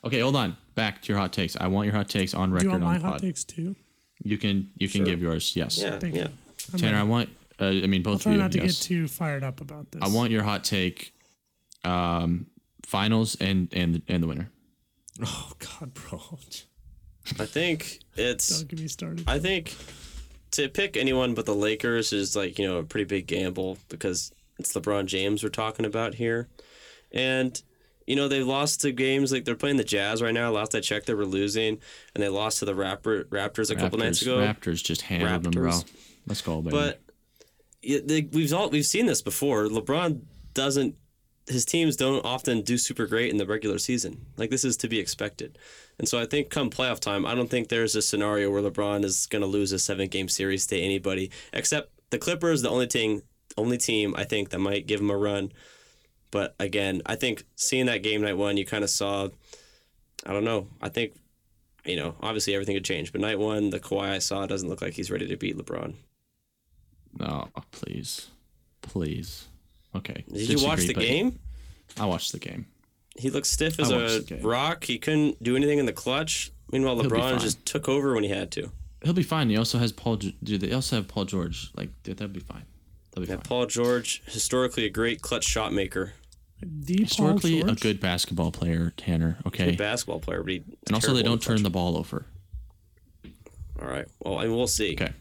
Okay, 0.05 0.21
hold 0.21 0.37
on. 0.37 0.57
Back 0.75 1.03
to 1.03 1.09
your 1.13 1.19
hot 1.19 1.33
takes. 1.33 1.57
I 1.57 1.67
want 1.69 1.87
your 1.87 1.95
hot 1.95 2.09
takes 2.09 2.35
on 2.35 2.51
Do 2.51 2.55
record 2.57 2.65
you 2.65 2.71
want 2.73 2.85
on 2.85 2.89
my 2.93 2.99
pod. 2.99 3.11
hot 3.13 3.21
takes 3.21 3.45
too? 3.45 3.75
You 4.23 4.39
can 4.39 4.71
you 4.77 4.89
can 4.89 4.99
Sure. 5.01 5.07
give 5.07 5.23
yours. 5.23 5.55
Yes. 5.57 5.79
Yeah, 5.79 5.99
Thank 5.99 6.15
yeah. 6.15 6.23
you. 6.25 6.29
I'm 6.73 6.79
Tanner, 6.79 6.97
I 6.97 7.01
ready. 7.01 7.11
want. 7.11 7.29
Uh, 7.61 7.65
I 7.67 7.87
mean, 7.87 8.03
both 8.03 8.23
Try 8.23 8.33
of 8.33 8.37
you. 8.37 8.43
not 8.43 8.53
to 8.53 8.59
yes. 8.63 8.79
get 8.79 8.87
too 8.87 9.09
fired 9.09 9.45
up 9.45 9.61
about 9.61 9.91
this. 9.93 10.03
I 10.03 10.09
want 10.09 10.31
your 10.31 10.43
hot 10.43 10.65
take. 10.65 11.13
Um, 11.85 12.47
finals 12.87 13.37
and 13.41 13.69
and 13.73 14.03
and 14.09 14.23
the 14.23 14.27
winner. 14.27 14.51
Oh 15.23 15.53
God, 15.59 15.93
bro! 15.95 16.21
I 17.39 17.47
think 17.47 18.01
it's. 18.17 18.49
Don't 18.59 18.69
get 18.69 18.81
me 18.81 18.89
started. 18.89 19.25
I 19.29 19.39
think 19.39 19.75
to 20.53 20.69
pick 20.69 20.97
anyone 20.97 21.35
but 21.35 21.47
the 21.47 21.55
Lakers 21.55 22.13
is 22.13 22.35
like 22.35 22.59
you 22.59 22.67
know 22.67 22.79
a 22.79 22.83
pretty 22.85 23.05
big 23.05 23.27
gamble 23.27 23.79
because 23.89 24.33
it's 24.59 24.73
LeBron 24.75 25.07
James 25.07 25.43
we're 25.43 25.51
talking 25.51 25.85
about 25.87 26.15
here, 26.15 26.49
and 27.13 27.61
you 28.07 28.17
know 28.17 28.29
they've 28.29 28.47
lost 28.47 28.81
to 28.83 28.93
games 28.93 29.33
like 29.33 29.45
they're 29.45 29.55
playing 29.55 29.77
the 29.77 29.85
Jazz 29.85 30.23
right 30.23 30.35
now. 30.35 30.51
Last 30.51 30.75
I 30.75 30.81
checked, 30.81 31.07
they 31.07 31.15
were 31.15 31.25
losing, 31.25 31.79
and 32.15 32.23
they 32.23 32.29
lost 32.29 32.59
to 32.59 32.65
the 32.65 32.75
Raptor, 32.75 33.25
Raptors 33.25 33.71
a 33.71 33.77
couple 33.77 33.99
nights 33.99 34.23
ago. 34.23 34.39
Raptors 34.39 34.83
just 34.83 35.03
handled 35.03 35.45
them, 35.45 35.53
bro. 35.53 35.71
Raptors. 35.71 35.85
Let's 36.27 36.41
go, 36.41 36.61
baby. 36.61 36.77
But 36.77 37.01
yeah, 37.83 37.99
they, 38.05 38.23
we've 38.33 38.53
all 38.53 38.71
we've 38.71 38.87
seen 38.87 39.07
this 39.07 39.23
before. 39.23 39.65
LeBron 39.65 40.23
doesn't. 40.55 40.97
His 41.47 41.67
teams 41.67 41.97
don't 41.97 42.25
often 42.25 42.63
do 42.63 42.79
super 42.79 43.07
great 43.07 43.31
in 43.31 43.37
the 43.37 43.45
regular 43.45 43.79
season. 43.79 44.25
Like 44.39 44.49
this 44.49 44.65
is 44.65 44.79
to 44.79 44.89
be 44.89 44.99
expected, 44.99 45.59
and 45.99 46.09
so 46.09 46.19
I 46.19 46.25
think 46.25 46.49
come 46.49 46.71
playoff 46.71 47.01
time, 47.01 47.27
I 47.27 47.35
don't 47.35 47.51
think 47.51 47.69
there's 47.69 47.95
a 47.95 48.03
scenario 48.03 48.51
where 48.51 48.63
LeBron 48.63 49.05
is 49.05 49.27
going 49.27 49.43
to 49.43 49.49
lose 49.49 49.73
a 49.73 49.79
seven 49.79 50.09
game 50.09 50.29
series 50.29 50.67
to 50.69 50.79
anybody 50.79 51.31
except 51.53 51.91
the 52.11 52.19
Clippers. 52.19 52.63
The 52.63 52.71
only 52.71 52.87
thing, 52.87 53.23
only 53.59 53.77
team 53.77 54.15
I 54.17 54.25
think 54.25 54.51
that 54.51 54.59
might 54.59 54.87
give 54.87 55.01
him 55.01 55.11
a 55.11 55.17
run. 55.17 55.53
But 56.35 56.57
again, 56.59 57.01
I 57.07 57.15
think 57.15 57.45
seeing 57.55 57.87
that 57.87 58.03
game 58.03 58.21
night 58.23 58.37
one, 58.37 58.57
you 58.57 58.67
kind 58.67 58.83
of 58.83 58.91
saw. 58.91 59.29
I 60.27 60.33
don't 60.33 60.43
know. 60.43 60.67
I 60.83 60.89
think, 60.89 61.13
you 61.85 61.95
know, 61.95 62.17
obviously 62.21 62.55
everything 62.55 62.75
could 62.75 62.85
change, 62.85 63.13
but 63.13 63.21
night 63.21 63.39
one, 63.39 63.71
the 63.71 63.79
Kawhi 63.79 64.11
I 64.11 64.19
saw 64.19 64.45
doesn't 64.47 64.69
look 64.69 64.83
like 64.83 64.95
he's 64.95 65.13
ready 65.13 65.29
to 65.29 65.37
beat 65.37 65.57
LeBron. 65.57 65.95
no, 67.21 67.49
please, 67.71 68.31
please. 68.83 69.47
Okay. 69.95 70.25
Did 70.33 70.49
you 70.49 70.67
watch 70.67 70.87
the 70.87 70.95
game? 70.95 71.39
I 72.01 72.07
watched 72.07 72.33
the 72.33 72.41
game. 72.41 72.67
He 73.17 73.31
looked 73.31 73.47
stiff 73.47 73.79
as 73.79 73.93
a 73.93 74.21
rock. 74.43 74.83
He 74.83 74.99
couldn't 74.99 75.41
do 75.41 75.55
anything 75.55 75.79
in 75.79 75.87
the 75.87 75.93
clutch. 75.93 76.51
Meanwhile, 76.73 77.01
He'll 77.01 77.11
LeBron 77.11 77.41
just 77.41 77.65
took 77.65 77.89
over 77.89 78.15
when 78.15 78.25
he 78.25 78.31
had 78.31 78.51
to. 78.53 78.73
He'll 79.05 79.13
be 79.13 79.23
fine. 79.23 79.51
He 79.51 79.57
also 79.57 79.79
has 79.79 79.93
Paul. 79.93 80.17
Dude, 80.17 80.61
they 80.61 80.73
also 80.73 80.97
have 80.97 81.07
Paul 81.07 81.27
George. 81.27 81.71
Like, 81.77 81.91
dude, 82.03 82.17
that'll 82.17 82.35
be 82.35 82.41
fine. 82.41 82.65
That'll 83.11 83.27
be 83.27 83.31
Yeah, 83.31 83.37
fine. 83.37 83.45
Paul 83.45 83.67
George, 83.67 84.23
historically 84.27 84.85
a 84.87 84.91
great 84.91 85.23
clutch 85.23 85.45
shot 85.45 85.73
maker, 85.73 86.15
The 86.67 86.97
Paul 86.97 87.05
Historically, 87.05 87.61
a 87.61 87.75
good 87.75 88.01
basketball 88.01 88.51
player, 88.51 88.93
Tanner. 88.97 89.39
Okay. 89.47 89.67
good 89.67 89.79
basketball 89.79 90.21
player, 90.21 90.43
but 90.43 90.53
he 90.53 90.65
and 90.87 90.95
also, 90.95 91.15
they 91.15 91.23
don't 91.23 91.43
turn 91.43 91.63
the 91.63 91.71
ball 91.71 91.97
over. 91.97 92.27
All 93.81 93.89
right. 93.89 94.07
Well, 94.21 94.41
and 94.41 94.55
we'll 94.55 94.67
see. 94.67 94.95
Okay. 94.95 95.13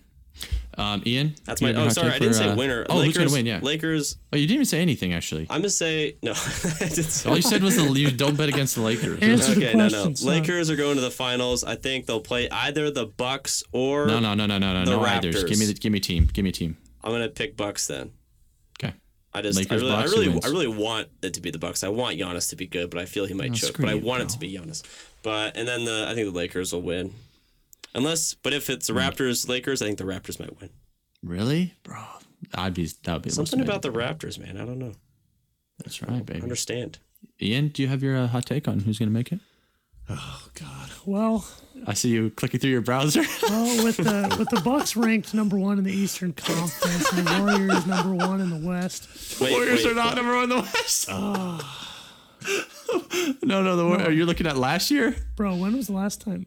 Um, 0.77 1.03
Ian. 1.05 1.35
That's 1.45 1.61
my. 1.61 1.73
Oh, 1.73 1.89
sorry, 1.89 2.07
take 2.09 2.15
I 2.15 2.19
didn't 2.19 2.33
for, 2.33 2.39
say 2.39 2.49
uh, 2.49 2.55
winner. 2.55 2.85
Oh, 2.89 2.97
Lakers, 2.97 3.15
who's 3.15 3.25
gonna 3.25 3.37
win? 3.37 3.45
Yeah. 3.45 3.59
Lakers. 3.61 4.17
Oh, 4.31 4.37
you 4.37 4.47
didn't 4.47 4.55
even 4.55 4.65
say 4.65 4.81
anything 4.81 5.13
actually. 5.13 5.45
I'm 5.49 5.59
gonna 5.61 5.69
say 5.69 6.17
no. 6.23 6.31
I 6.31 6.87
didn't 6.89 7.03
say- 7.03 7.29
All 7.29 7.35
you 7.35 7.43
said 7.43 7.61
was 7.61 7.75
the 7.75 7.83
you 7.83 8.09
don't 8.09 8.35
bet 8.35 8.49
against 8.49 8.75
the 8.75 8.81
Lakers. 8.81 9.19
Answer 9.21 9.53
the 9.53 9.67
okay, 9.67 9.77
no, 9.77 9.87
no. 9.87 9.89
question, 9.89 10.15
son. 10.15 10.29
Lakers 10.29 10.71
are 10.71 10.75
going 10.75 10.95
to 10.95 11.01
the 11.01 11.11
finals. 11.11 11.63
I 11.63 11.75
think 11.75 12.07
they'll 12.07 12.21
play 12.21 12.49
either 12.49 12.89
the 12.89 13.05
Bucks 13.05 13.63
or 13.71 14.07
No, 14.07 14.19
no, 14.19 14.33
no, 14.33 14.47
no, 14.47 14.57
no, 14.57 14.73
no, 14.73 14.85
The 14.85 14.91
no. 14.97 15.03
Either. 15.03 15.31
Give 15.31 15.59
me, 15.59 15.65
the, 15.67 15.73
give 15.75 15.91
me 15.91 15.99
team. 15.99 16.27
Give 16.33 16.43
me 16.43 16.51
team. 16.51 16.77
I'm 17.03 17.11
gonna 17.11 17.29
pick 17.29 17.55
Bucks 17.55 17.85
then. 17.85 18.11
I 19.35 19.41
just, 19.41 19.57
Lakers, 19.57 19.81
I 19.81 19.85
really, 19.85 19.95
Bucks, 19.95 20.11
I 20.11 20.15
really. 20.19 20.41
I 20.43 20.47
really 20.47 20.67
want 20.67 21.07
it 21.23 21.33
to 21.33 21.41
be 21.41 21.49
the 21.51 21.57
Bucks. 21.57 21.83
I 21.83 21.89
want 21.89 22.17
Giannis 22.19 22.49
to 22.49 22.55
be 22.55 22.67
good, 22.67 22.89
but 22.89 22.99
I 22.99 23.05
feel 23.05 23.25
he 23.25 23.33
might 23.33 23.51
Oh, 23.51 23.55
choke. 23.55 23.77
But 23.79 23.89
I 23.89 23.93
you, 23.93 24.01
want 24.05 24.21
it 24.23 24.29
to 24.29 24.39
be 24.39 24.53
Giannis. 24.53 24.83
But 25.23 25.57
and 25.57 25.67
then 25.67 25.85
the, 25.85 26.05
I 26.07 26.13
think 26.13 26.31
the 26.31 26.37
Lakers 26.37 26.71
will 26.73 26.81
win, 26.83 27.13
unless. 27.95 28.33
But 28.35 28.53
if 28.53 28.69
it's 28.69 28.87
the 28.87 28.93
Raptors, 28.93 29.47
Lakers, 29.49 29.81
I 29.81 29.85
think 29.85 29.97
the 29.97 30.03
Raptors 30.03 30.39
might 30.39 30.59
win. 30.59 30.69
Really, 31.23 31.73
bro? 31.83 31.97
I'd 32.53 32.73
be. 32.73 32.87
That 33.03 33.13
would 33.13 33.21
be 33.23 33.29
Something 33.29 33.61
about 33.61 33.81
the 33.81 33.91
Raptors, 33.91 34.37
man. 34.37 34.57
I 34.57 34.65
don't 34.65 34.77
know. 34.79 34.93
That's 35.79 36.01
right, 36.03 36.25
baby. 36.25 36.41
Understand? 36.41 36.99
Ian, 37.41 37.69
do 37.69 37.81
you 37.81 37.87
have 37.87 38.03
your 38.03 38.15
uh, 38.17 38.27
hot 38.27 38.45
take 38.45 38.67
on 38.67 38.81
who's 38.81 38.99
gonna 38.99 39.09
make 39.11 39.31
it? 39.31 39.39
Oh 40.09 40.47
God. 40.59 40.89
Well, 41.05 41.45
I 41.87 41.93
see 41.93 42.09
you 42.09 42.29
clicking 42.31 42.59
through 42.59 42.71
your 42.71 42.81
browser. 42.81 43.21
well, 43.43 43.83
with 43.83 43.97
the 43.97 44.35
with 44.37 44.49
the 44.49 44.61
Bucks 44.61 44.95
ranked 44.95 45.33
number 45.33 45.57
one 45.57 45.77
in 45.77 45.83
the 45.83 45.93
Eastern 45.93 46.33
Conference 46.33 47.11
and 47.13 47.25
the 47.27 47.41
Warriors 47.41 47.85
number 47.87 48.13
one 48.13 48.41
in 48.41 48.49
the 48.49 48.67
West. 48.67 49.07
Wait, 49.39 49.51
Warriors 49.51 49.83
wait, 49.85 49.91
are 49.91 49.95
not 49.95 50.15
number 50.15 50.33
one 50.35 50.43
in 50.43 50.49
the 50.49 50.61
West. 50.61 51.07
Oh. 51.09 51.79
no, 53.43 53.63
no, 53.63 53.75
the 53.77 53.85
War- 53.85 54.01
are 54.01 54.11
you 54.11 54.25
looking 54.25 54.47
at 54.47 54.57
last 54.57 54.91
year? 54.91 55.15
Bro, 55.35 55.55
when 55.55 55.75
was 55.75 55.87
the 55.87 55.93
last 55.93 56.21
time? 56.21 56.45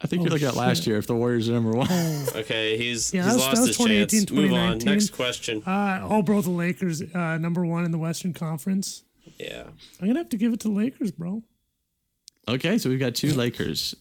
I 0.00 0.06
think 0.08 0.22
you're 0.22 0.30
Oh, 0.30 0.34
looking 0.34 0.48
at 0.48 0.56
last 0.56 0.78
shit. 0.78 0.88
year. 0.88 0.98
If 0.98 1.06
the 1.06 1.14
Warriors 1.14 1.48
are 1.48 1.52
number 1.52 1.70
one, 1.70 1.88
Okay, 2.34 2.76
he's 2.76 3.14
Yeah, 3.14 3.22
he's 3.24 3.32
that 3.32 3.36
was- 3.36 3.42
lost 3.44 3.54
that 3.54 3.60
was 3.60 3.68
his 3.68 3.76
chance. 3.78 4.12
2018, 4.12 4.36
Move 4.36 4.52
on. 4.52 4.78
2019. 4.80 4.92
Next 4.92 5.10
question. 5.10 5.62
Uh, 5.64 6.00
oh, 6.10 6.22
bro, 6.22 6.40
the 6.42 6.50
Lakers 6.50 7.02
uh, 7.02 7.38
number 7.38 7.64
one 7.64 7.84
in 7.84 7.92
the 7.92 7.98
Western 7.98 8.32
Conference. 8.34 9.04
Yeah. 9.38 9.64
I'm 10.00 10.06
gonna 10.08 10.18
have 10.20 10.28
to 10.30 10.36
give 10.36 10.52
it 10.52 10.60
to 10.60 10.68
the 10.68 10.74
Lakers, 10.74 11.12
bro. 11.12 11.42
Okay. 12.48 12.78
So 12.78 12.90
we've 12.90 13.00
got 13.00 13.14
two 13.14 13.32
Lakers. 13.34 13.94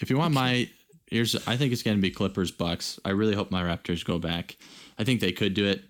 If 0.00 0.10
you 0.10 0.18
want 0.18 0.34
my, 0.34 0.68
here's 1.06 1.36
I 1.46 1.56
think 1.56 1.72
it's 1.72 1.82
going 1.82 1.96
to 1.96 2.00
be 2.00 2.10
Clippers 2.10 2.50
Bucks. 2.50 2.98
I 3.04 3.10
really 3.10 3.34
hope 3.34 3.50
my 3.50 3.62
Raptors 3.62 4.04
go 4.04 4.18
back. 4.18 4.56
I 4.98 5.04
think 5.04 5.20
they 5.20 5.32
could 5.32 5.54
do 5.54 5.66
it, 5.66 5.82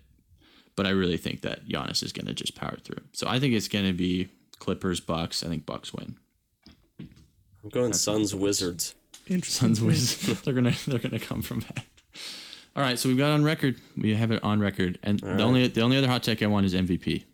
but 0.76 0.86
I 0.86 0.90
really 0.90 1.16
think 1.16 1.42
that 1.42 1.68
Giannis 1.68 2.02
is 2.02 2.12
going 2.12 2.26
to 2.26 2.34
just 2.34 2.54
power 2.54 2.76
through. 2.82 3.04
So 3.12 3.26
I 3.28 3.38
think 3.38 3.54
it's 3.54 3.68
going 3.68 3.86
to 3.86 3.92
be 3.92 4.28
Clippers 4.58 5.00
Bucks. 5.00 5.42
I 5.44 5.48
think 5.48 5.66
Bucks 5.66 5.92
win. 5.92 6.16
I'm 7.00 7.70
going 7.70 7.92
Suns 7.92 8.34
Wizards. 8.34 8.94
Suns 9.42 9.80
win. 9.82 9.96
they're 10.44 10.54
gonna 10.54 10.74
they're 10.86 10.98
gonna 10.98 11.18
come 11.18 11.42
from 11.42 11.60
that. 11.60 11.84
All 12.74 12.82
right, 12.82 12.98
so 12.98 13.08
we've 13.08 13.18
got 13.18 13.30
it 13.30 13.34
on 13.34 13.44
record. 13.44 13.76
We 13.96 14.14
have 14.14 14.30
it 14.30 14.42
on 14.42 14.58
record, 14.58 14.98
and 15.02 15.20
the 15.20 15.42
only 15.42 15.68
the 15.68 15.82
only 15.82 15.98
other 15.98 16.08
hot 16.08 16.22
take 16.22 16.42
I 16.42 16.46
want 16.46 16.64
is 16.66 16.74
MVP. 16.74 17.24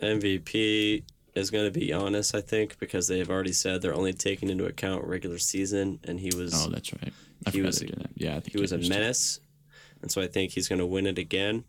MVP 0.00 1.04
is 1.34 1.50
going 1.50 1.64
to 1.64 1.70
be 1.70 1.88
Giannis, 1.88 2.34
I 2.34 2.40
think, 2.40 2.78
because 2.78 3.06
they 3.08 3.18
have 3.18 3.30
already 3.30 3.52
said 3.52 3.82
they're 3.82 3.94
only 3.94 4.12
taking 4.12 4.48
into 4.50 4.64
account 4.66 5.04
regular 5.04 5.38
season, 5.38 6.00
and 6.04 6.18
he 6.20 6.30
was 6.36 6.52
Oh, 6.66 6.70
that's 6.70 6.92
right. 6.92 7.12
I 7.46 7.50
He 7.50 7.62
was 7.62 7.78
they 7.80 7.86
a- 7.86 7.96
that. 7.96 8.10
Yeah, 8.16 8.36
I 8.36 8.40
think 8.40 8.52
he 8.52 8.60
was 8.60 8.72
a 8.72 8.78
menace, 8.78 9.40
and 10.02 10.10
so 10.10 10.20
I 10.20 10.26
think 10.26 10.52
he's 10.52 10.68
going 10.68 10.78
to 10.80 10.86
win 10.86 11.06
it 11.06 11.18
again, 11.18 11.64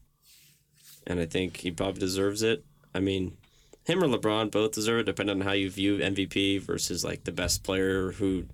and 1.07 1.20
I 1.20 1.26
think 1.26 1.57
he 1.57 1.72
probably 1.72 1.99
deserves 1.99 2.41
it. 2.43 2.66
I 2.93 2.99
mean, 2.99 3.38
him 3.86 4.03
or 4.03 4.07
LeBron 4.07 4.51
both 4.51 4.74
deserve 4.74 5.01
it, 5.01 5.03
depending 5.05 5.38
on 5.39 5.45
how 5.45 5.53
you 5.53 5.70
view 5.70 5.97
MVP 5.97 6.62
versus 6.62 7.03
like 7.03 7.24
the 7.24 7.32
best 7.32 7.64
player 7.64 8.12
who 8.14 8.45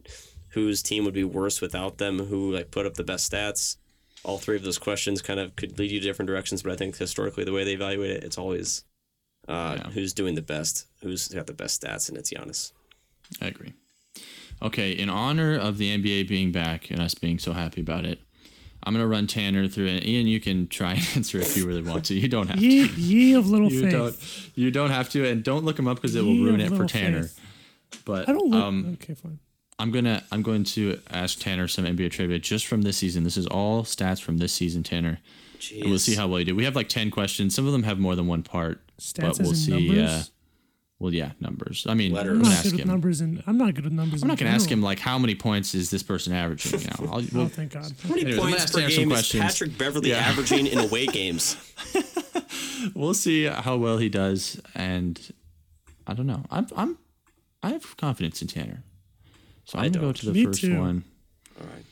whose 0.50 0.82
team 0.82 1.04
would 1.06 1.14
be 1.14 1.24
worse 1.24 1.60
without 1.62 1.98
them, 1.98 2.20
who 2.20 2.52
like 2.54 2.72
put 2.72 2.86
up 2.86 2.94
the 2.96 3.04
best 3.04 3.32
stats. 3.32 3.78
All 4.24 4.38
three 4.40 4.56
of 4.56 4.64
those 4.64 4.78
questions 4.80 5.22
kind 5.22 5.40
of 5.40 5.56
could 5.56 5.78
lead 5.78 5.92
you 5.92 6.00
to 6.00 6.06
different 6.06 6.28
directions, 6.28 6.64
but 6.64 6.72
I 6.72 6.76
think 6.76 6.98
historically 6.98 7.44
the 7.44 7.52
way 7.52 7.64
they 7.64 7.74
evaluate 7.74 8.10
it, 8.12 8.24
it's 8.24 8.38
always 8.38 8.84
uh, 9.48 9.78
Yeah. 9.80 9.90
who's 9.92 10.14
doing 10.14 10.36
the 10.36 10.42
best, 10.42 10.86
who's 11.02 11.28
got 11.30 11.48
the 11.48 11.54
best 11.54 11.82
stats, 11.82 12.10
and 12.10 12.18
it's 12.18 12.32
Giannis. 12.32 12.72
I 13.42 13.48
agree. 13.48 13.74
Okay, 14.62 14.92
in 14.92 15.10
honor 15.10 15.56
of 15.58 15.78
the 15.78 15.96
NBA 15.96 16.28
being 16.28 16.52
back 16.52 16.90
and 16.90 17.00
us 17.00 17.14
being 17.14 17.38
so 17.38 17.54
happy 17.54 17.82
about 17.82 18.06
it, 18.06 18.20
I'm 18.84 18.94
gonna 18.94 19.06
run 19.08 19.28
Tanner 19.28 19.68
through 19.68 19.88
it. 19.88 20.06
Ian, 20.06 20.28
you 20.28 20.40
can 20.40 20.68
try 20.68 20.94
and 20.96 21.08
answer 21.16 21.38
if 21.40 21.56
you 21.56 21.68
really 21.68 21.84
want 21.84 22.06
to. 22.06 22.16
You 22.16 22.28
don't 22.28 22.48
have 22.48 22.58
to. 22.60 22.66
Ye, 22.66 22.88
ye 22.96 23.34
of 23.34 23.48
little 23.50 23.72
You 23.72 23.82
faith. 23.84 23.92
don't. 23.92 24.52
You 24.56 24.72
don't 24.72 24.90
have 24.90 25.10
to, 25.12 25.28
and 25.28 25.44
don't 25.44 25.64
look 25.66 25.78
him 25.78 25.88
up 25.88 25.98
because 25.98 26.16
it 26.16 26.22
will 26.24 26.38
ruin 26.44 26.60
it 26.62 26.72
for 26.72 26.86
Tanner. 26.86 27.24
faith. 27.24 27.40
But 28.06 28.28
I 28.28 28.34
don't 28.34 28.50
look. 28.50 28.64
um, 28.64 28.98
okay, 29.02 29.14
fine. 29.14 29.40
I'm 29.80 29.92
gonna 29.92 30.24
I'm 30.32 30.42
going 30.42 30.64
to 30.64 31.00
ask 31.12 31.38
Tanner 31.40 31.68
some 31.68 31.86
NBA 31.86 32.10
trivia 32.12 32.40
just 32.40 32.66
from 32.66 32.82
this 32.82 32.98
season. 32.98 33.24
This 33.24 33.38
is 33.38 33.46
all 33.46 33.84
stats 33.84 34.20
from 34.22 34.38
this 34.38 34.52
season, 34.54 34.82
Tanner. 34.82 35.20
Jeez. 35.60 35.82
And 35.82 35.90
we'll 35.90 36.00
see 36.00 36.16
how 36.16 36.28
well 36.28 36.40
you 36.40 36.46
do. 36.46 36.56
We 36.56 36.66
have 36.66 36.76
like 36.76 36.90
ten 36.90 37.12
questions. 37.12 37.54
Some 37.56 37.66
of 37.66 37.72
them 37.74 37.84
have 37.84 38.00
more 38.00 38.16
than 38.16 38.28
one 38.28 38.44
part, 38.44 38.80
Stats 39.00 39.22
but 39.22 39.40
we'll 39.40 39.50
in 39.50 39.56
see. 39.56 39.72
numbers. 39.72 40.10
Uh, 40.10 40.24
well, 41.00 41.14
yeah, 41.14 41.34
numbers. 41.40 41.86
I 41.88 41.94
mean, 41.94 42.12
Letters. 42.12 42.32
I'm 42.32 42.38
I'm 42.38 42.44
not 42.44 42.52
ask 42.54 42.64
good 42.64 42.72
with 42.74 42.82
him. 42.82 42.88
numbers, 42.88 43.22
and 43.22 43.44
I'm 43.46 43.58
not 43.58 43.74
good 43.76 43.84
with 43.84 43.94
numbers. 43.94 44.22
I'm 44.24 44.28
not 44.30 44.38
gonna 44.40 44.50
ask 44.52 44.68
him 44.70 44.82
like 44.82 44.98
how 45.00 45.20
many 45.20 45.36
points 45.36 45.76
is 45.76 45.90
this 45.92 46.02
person 46.04 46.34
averaging. 46.34 46.80
You 46.80 46.88
know, 46.88 47.12
I'll, 47.14 47.20
Oh, 47.20 47.26
we'll, 47.34 47.48
thank 47.50 47.72
God. 47.74 47.92
How 48.04 48.10
many 48.10 48.22
Anyways, 48.22 48.40
points 48.40 48.72
per 48.72 48.80
Tanner 48.80 48.90
some 48.92 49.04
game 49.04 49.12
is. 49.12 49.32
Patrick 49.32 49.78
Beverley 49.78 50.10
Yeah. 50.10 50.18
averaging 50.18 50.66
in 50.68 50.80
away 50.80 51.06
games? 51.20 51.56
we'll 52.96 53.14
see 53.14 53.44
how 53.46 53.78
well 53.78 53.98
he 54.00 54.10
does, 54.10 54.60
and 54.76 55.20
I 56.08 56.14
don't 56.14 56.26
know. 56.28 56.44
I'm 56.50 56.68
I'm 56.76 56.98
I 57.62 57.70
have 57.74 57.96
confidence 57.98 58.42
in 58.42 58.48
Tanner, 58.48 58.82
so 59.66 59.78
I'm 59.78 59.86
I 59.86 59.90
gonna 59.90 60.06
go 60.08 60.12
to 60.14 60.26
the 60.26 60.32
Me 60.34 60.46
first 60.46 60.62
too. 60.62 60.80
one. 60.80 61.04
All 61.62 61.68
right. 61.68 61.86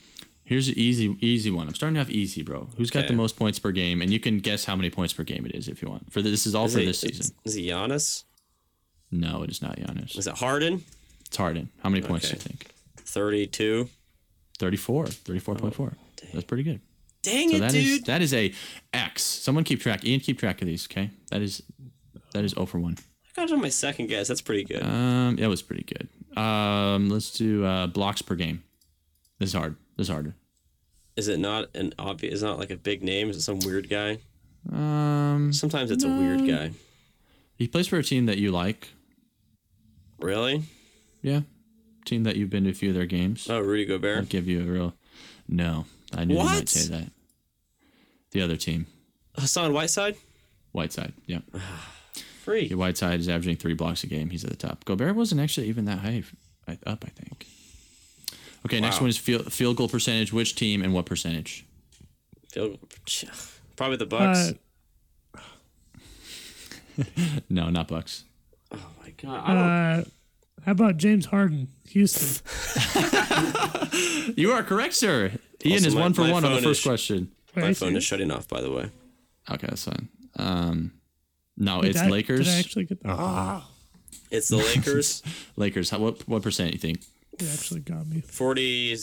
Here's 0.45 0.67
an 0.67 0.75
easy 0.77 1.17
easy 1.21 1.49
one. 1.51 1.67
I'm 1.67 1.73
starting 1.73 1.95
to 1.95 1.99
have 1.99 2.09
easy, 2.11 2.43
bro. 2.43 2.69
Who's 2.77 2.91
got 2.91 3.07
the 3.07 3.13
most 3.13 3.35
points 3.35 3.57
per 3.59 3.71
game? 3.71 4.01
And 4.01 4.13
you 4.13 4.19
can 4.19 4.37
guess 4.39 4.63
how 4.65 4.75
many 4.75 4.89
points 4.91 5.11
per 5.11 5.23
game 5.23 5.45
it 5.45 5.53
is 5.55 5.67
if 5.67 5.81
you 5.81 5.89
want. 5.89 6.11
For 6.13 6.21
this 6.21 6.45
is 6.45 6.53
all 6.55 6.65
Is 6.65 6.73
for 6.75 6.79
it- 6.79 6.85
this 6.85 6.99
season. 7.01 7.35
Is 7.43 7.55
it 7.55 7.61
Giannis? 7.63 8.23
No, 9.11 9.43
it 9.43 9.49
is 9.49 9.61
not 9.61 9.77
Giannis. 9.77 10.17
Is 10.17 10.27
it 10.27 10.37
Harden? 10.37 10.83
It's 11.25 11.35
Harden. 11.37 11.69
How 11.81 11.89
many 11.89 12.01
points 12.05 12.29
do 12.29 12.35
you 12.35 12.39
think? 12.41 12.67
32. 12.97 13.89
34. 14.59 15.05
34.4. 15.05 15.93
That's 16.33 16.45
pretty 16.45 16.63
good. 16.63 16.79
Dang 17.23 17.49
So 17.49 17.55
it, 17.55 17.59
that 17.61 17.73
is 17.73 17.83
dude. 17.83 18.05
that 18.05 18.21
is 18.21 18.33
a 18.33 18.53
X. 18.93 19.23
Someone 19.23 19.63
keep 19.63 19.79
track. 19.81 20.05
Ian, 20.05 20.19
keep 20.19 20.37
track 20.37 20.61
of 20.61 20.67
these. 20.67 20.85
Okay, 20.85 21.09
that 21.31 21.41
is 21.41 21.63
that 22.33 22.43
is 22.43 22.51
0 22.51 22.67
for 22.67 22.77
one. 22.79 22.97
I 23.25 23.29
got 23.35 23.49
it 23.49 23.53
on 23.53 23.61
my 23.61 23.69
second 23.69 24.07
guess. 24.07 24.27
That's 24.27 24.41
pretty 24.41 24.63
good. 24.63 24.83
Um, 24.83 25.35
that 25.37 25.49
was 25.49 25.61
pretty 25.63 25.83
good. 25.83 26.07
Um, 26.39 27.09
let's 27.09 27.31
do 27.31 27.65
uh, 27.65 27.87
blocks 27.87 28.21
per 28.21 28.35
game. 28.35 28.63
This 29.39 29.49
is 29.49 29.53
hard. 29.55 29.75
Is 29.97 30.09
harder. 30.09 30.35
is 31.15 31.27
it 31.27 31.39
not 31.39 31.73
an 31.75 31.93
obvious? 31.97 32.35
Is 32.35 32.43
it 32.43 32.45
not 32.45 32.59
like 32.59 32.71
a 32.71 32.75
big 32.77 33.03
name? 33.03 33.29
Is 33.29 33.37
it 33.37 33.41
some 33.41 33.59
weird 33.59 33.89
guy? 33.89 34.19
Um, 34.71 35.51
Sometimes 35.53 35.91
it's 35.91 36.03
a 36.03 36.09
weird 36.09 36.47
guy. 36.47 36.71
he 37.55 37.67
plays 37.67 37.87
for 37.87 37.97
a 37.97 38.03
team 38.03 38.25
that 38.25 38.37
you 38.37 38.51
like. 38.51 38.89
Really? 40.19 40.63
Yeah, 41.21 41.41
team 42.05 42.23
that 42.23 42.35
you've 42.35 42.49
been 42.49 42.63
to 42.65 42.69
a 42.71 42.73
few 42.73 42.89
of 42.89 42.95
their 42.95 43.05
games. 43.05 43.47
Oh, 43.49 43.59
Rudy 43.59 43.83
I'll 43.83 43.97
Gobert. 43.99 44.29
give 44.29 44.47
you 44.47 44.61
a 44.61 44.65
real. 44.65 44.93
No, 45.47 45.85
I 46.13 46.25
knew 46.25 46.37
you 46.37 46.43
might 46.43 46.69
say 46.69 46.89
that. 46.95 47.11
The 48.31 48.41
other 48.41 48.55
team, 48.57 48.87
Hassan 49.37 49.71
Whiteside. 49.73 50.15
Whiteside. 50.71 51.13
Yeah, 51.25 51.39
Free. 52.43 52.65
Yeah, 52.65 52.75
Whiteside 52.75 53.19
is 53.19 53.29
averaging 53.29 53.57
three 53.57 53.73
blocks 53.75 54.03
a 54.03 54.07
game. 54.07 54.29
He's 54.29 54.43
at 54.43 54.49
the 54.51 54.55
top. 54.57 54.83
Gobert 54.85 55.15
wasn't 55.15 55.41
actually 55.41 55.67
even 55.67 55.85
that 55.85 55.99
high 55.99 56.23
up, 56.85 57.03
I 57.05 57.09
think. 57.09 57.45
Okay, 58.66 58.80
next 58.80 58.99
one 58.99 59.09
is 59.09 59.18
field, 59.18 59.51
field 59.53 59.78
goal 59.78 59.88
percentage. 59.88 60.34
Which 60.34 60.55
team 60.55 60.82
and 60.84 60.93
what 60.93 61.05
percentage? 61.05 61.66
Field- 62.51 62.80
Probably 63.76 63.97
the 63.97 64.05
Bucks. 64.05 64.53
Uh, 65.38 65.41
No, 67.49 67.70
not 67.70 67.88
Bucks. 67.88 68.24
oh 68.72 68.78
my 69.01 69.09
god. 69.22 69.43
I 69.43 69.53
don't. 69.53 69.63
uh, 69.63 70.03
how 70.66 70.72
about 70.72 70.97
James 70.97 71.26
Harden, 71.28 71.68
Houston? 71.89 72.41
You 74.36 74.51
are 74.51 74.63
correct, 74.63 74.93
sir. 74.95 75.32
Ian 75.63 75.74
Also, 75.76 75.88
is 75.88 75.95
my- 75.95 76.01
one 76.01 76.13
for 76.13 76.22
one 76.24 76.43
on 76.43 76.53
the 76.55 76.61
first 76.61 76.80
is- 76.80 76.84
question. 76.86 77.32
My 77.55 77.74
phone 77.74 77.91
see. 77.91 77.97
is 77.97 78.03
shutting 78.03 78.32
off. 78.32 78.47
By 78.49 78.59
the 78.61 78.70
way. 78.72 78.89
Okay, 79.49 79.68
that's 79.68 79.86
fine. 79.86 80.09
Um, 80.38 80.91
no, 81.55 81.82
Did 81.82 81.91
it's 81.91 81.99
I- 81.99 82.09
Lakers. 82.09 82.45
Did 82.47 82.55
I 82.55 82.59
actually 82.59 82.86
get 82.86 83.01
that? 83.03 83.09
Ah, 83.18 83.70
It's 84.32 84.49
the 84.49 84.57
Lakers. 84.57 85.24
Lakers. 85.55 85.89
How, 85.91 85.99
what 85.99 86.28
what 86.28 86.41
percent 86.41 86.74
you 86.74 86.80
think? 86.80 86.99
It 87.39 87.49
actually 87.53 87.81
got 87.81 88.07
me. 88.07 88.21
Forty-five. 88.21 89.01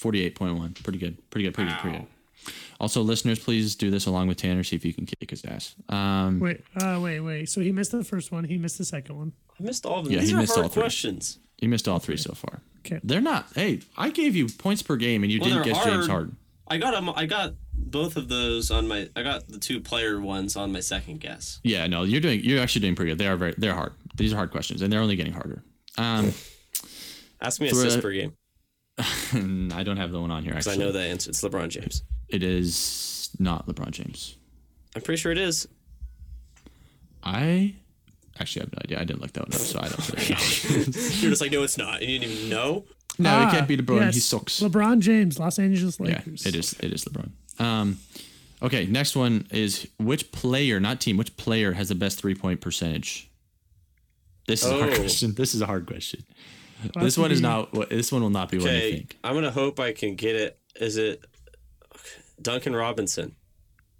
Forty-eight 0.00 0.34
point 0.34 0.56
one. 0.56 0.72
Pretty 0.82 0.98
good. 0.98 1.16
Pretty 1.30 1.44
good. 1.46 1.54
Pretty 1.54 1.70
good. 1.70 1.78
Pretty 1.80 1.98
good. 1.98 2.06
Also, 2.80 3.02
listeners, 3.02 3.40
please 3.40 3.74
do 3.74 3.90
this 3.90 4.06
along 4.06 4.28
with 4.28 4.36
Tanner. 4.36 4.62
See 4.62 4.76
if 4.76 4.84
you 4.84 4.94
can 4.94 5.04
kick 5.06 5.30
his 5.30 5.44
ass. 5.44 5.74
Um, 5.88 6.38
Wait, 6.38 6.60
uh, 6.80 7.00
wait, 7.02 7.18
wait. 7.20 7.48
So 7.48 7.60
he 7.60 7.72
missed 7.72 7.90
the 7.90 8.04
first 8.04 8.30
one. 8.30 8.44
He 8.44 8.56
missed 8.56 8.78
the 8.78 8.84
second 8.84 9.16
one. 9.16 9.32
I 9.58 9.62
missed 9.64 9.84
all 9.84 9.98
of 9.98 10.04
them. 10.04 10.14
Yeah, 10.14 10.20
These 10.20 10.28
he 10.30 10.34
are 10.36 10.38
missed 10.38 10.54
hard 10.54 10.66
all 10.66 10.70
three. 10.70 10.82
questions. 10.82 11.38
you 11.60 11.68
missed 11.68 11.88
all 11.88 11.98
three 11.98 12.16
so 12.16 12.32
far. 12.34 12.60
Okay. 12.86 13.00
They're 13.02 13.20
not. 13.20 13.48
Hey, 13.56 13.80
I 13.96 14.10
gave 14.10 14.36
you 14.36 14.46
points 14.48 14.82
per 14.82 14.94
game, 14.96 15.24
and 15.24 15.32
you 15.32 15.40
Well, 15.40 15.48
didn't 15.50 15.64
they're 15.64 15.74
guess 15.74 15.84
James 15.84 16.06
hard. 16.06 16.10
Harden. 16.10 16.36
I 16.68 16.78
got 16.78 16.94
'em- 16.94 17.10
I 17.10 17.26
got 17.26 17.54
both 17.74 18.16
of 18.16 18.28
those 18.28 18.70
on 18.70 18.86
my. 18.86 19.08
I 19.16 19.24
got 19.24 19.48
the 19.48 19.58
two 19.58 19.80
player 19.80 20.20
ones 20.20 20.54
on 20.54 20.70
my 20.72 20.80
second 20.80 21.18
guess. 21.20 21.58
Yeah, 21.64 21.86
no, 21.88 22.04
you're 22.04 22.20
doing. 22.20 22.40
You're 22.44 22.60
actually 22.60 22.82
doing 22.82 22.94
pretty 22.94 23.10
good. 23.10 23.18
They 23.18 23.26
are 23.26 23.36
very. 23.36 23.54
They're 23.58 23.74
hard. 23.74 23.94
These 24.18 24.32
are 24.32 24.36
hard 24.36 24.50
questions, 24.50 24.82
and 24.82 24.92
they're 24.92 25.00
only 25.00 25.16
getting 25.16 25.32
harder. 25.32 25.62
Um, 25.96 26.32
Ask 27.40 27.60
me 27.60 27.70
For 27.70 27.76
assists 27.76 27.98
a- 27.98 28.02
per 28.02 28.12
game 28.12 28.32
I 29.72 29.84
don't 29.84 29.96
have 29.96 30.10
the 30.10 30.20
one 30.20 30.30
on 30.32 30.42
here. 30.42 30.52
because 30.52 30.66
I 30.68 30.74
know 30.76 30.90
the 30.92 31.00
answer. 31.00 31.30
It's 31.30 31.40
LeBron 31.42 31.68
James. 31.68 32.02
it 32.28 32.42
is 32.42 33.30
not 33.38 33.66
LeBron 33.68 33.92
James. 33.92 34.36
I'm 34.96 35.02
pretty 35.02 35.20
sure 35.20 35.30
it 35.32 35.38
is. 35.38 35.68
I 37.22 37.74
actually 38.40 38.60
have 38.62 38.72
no 38.72 38.78
idea. 38.84 39.00
I 39.00 39.04
didn't 39.04 39.20
look 39.20 39.32
that 39.34 39.44
one 39.48 39.52
up, 39.54 39.60
so 39.60 39.78
I 39.78 39.88
don't 39.88 40.08
really 40.12 40.28
know. 40.30 41.10
You're 41.20 41.30
just 41.30 41.40
like, 41.40 41.52
no, 41.52 41.62
it's 41.62 41.78
not. 41.78 42.00
You 42.02 42.18
didn't 42.18 42.32
even 42.32 42.48
know. 42.50 42.84
no, 43.18 43.30
Ah, 43.30 43.48
it 43.48 43.52
can't 43.52 43.68
be 43.68 43.76
LeBron. 43.76 44.12
He 44.12 44.20
sucks. 44.20 44.60
LeBron 44.60 45.00
James, 45.00 45.38
Los 45.38 45.58
Angeles 45.58 46.00
Lakers. 46.00 46.44
Yeah, 46.44 46.48
it 46.48 46.54
is. 46.56 46.72
It 46.80 46.92
is 46.92 47.04
LeBron. 47.04 47.30
Um, 47.60 47.98
okay, 48.62 48.86
next 48.86 49.16
one 49.16 49.46
is 49.50 49.88
which 49.98 50.30
player, 50.32 50.80
not 50.80 51.00
team, 51.00 51.16
which 51.16 51.36
player 51.36 51.72
has 51.72 51.88
the 51.88 51.94
best 51.94 52.18
three 52.18 52.34
point 52.34 52.60
percentage? 52.60 53.27
This 54.48 54.64
is 54.64 54.70
a 54.70 54.76
hard 54.78 54.92
Oh. 54.94 54.96
question. 54.96 55.34
This 55.34 55.54
is 55.54 55.60
a 55.62 55.66
hard 55.66 55.86
question. 55.86 56.24
Well, 56.94 57.04
this 57.04 57.16
one 57.18 57.30
is 57.30 57.40
not. 57.40 57.72
This 57.90 58.10
one 58.10 58.22
will 58.22 58.30
not 58.30 58.50
be 58.50 58.58
what 58.58 58.64
you 58.64 58.70
Okay, 58.70 58.92
think. 58.92 59.16
I'm 59.22 59.34
gonna 59.34 59.50
hope 59.52 59.78
I 59.78 59.92
can 59.92 60.14
get 60.16 60.34
it. 60.34 60.58
Is 60.80 60.96
it 60.96 61.24
Duncan 62.40 62.74
Robinson? 62.74 63.34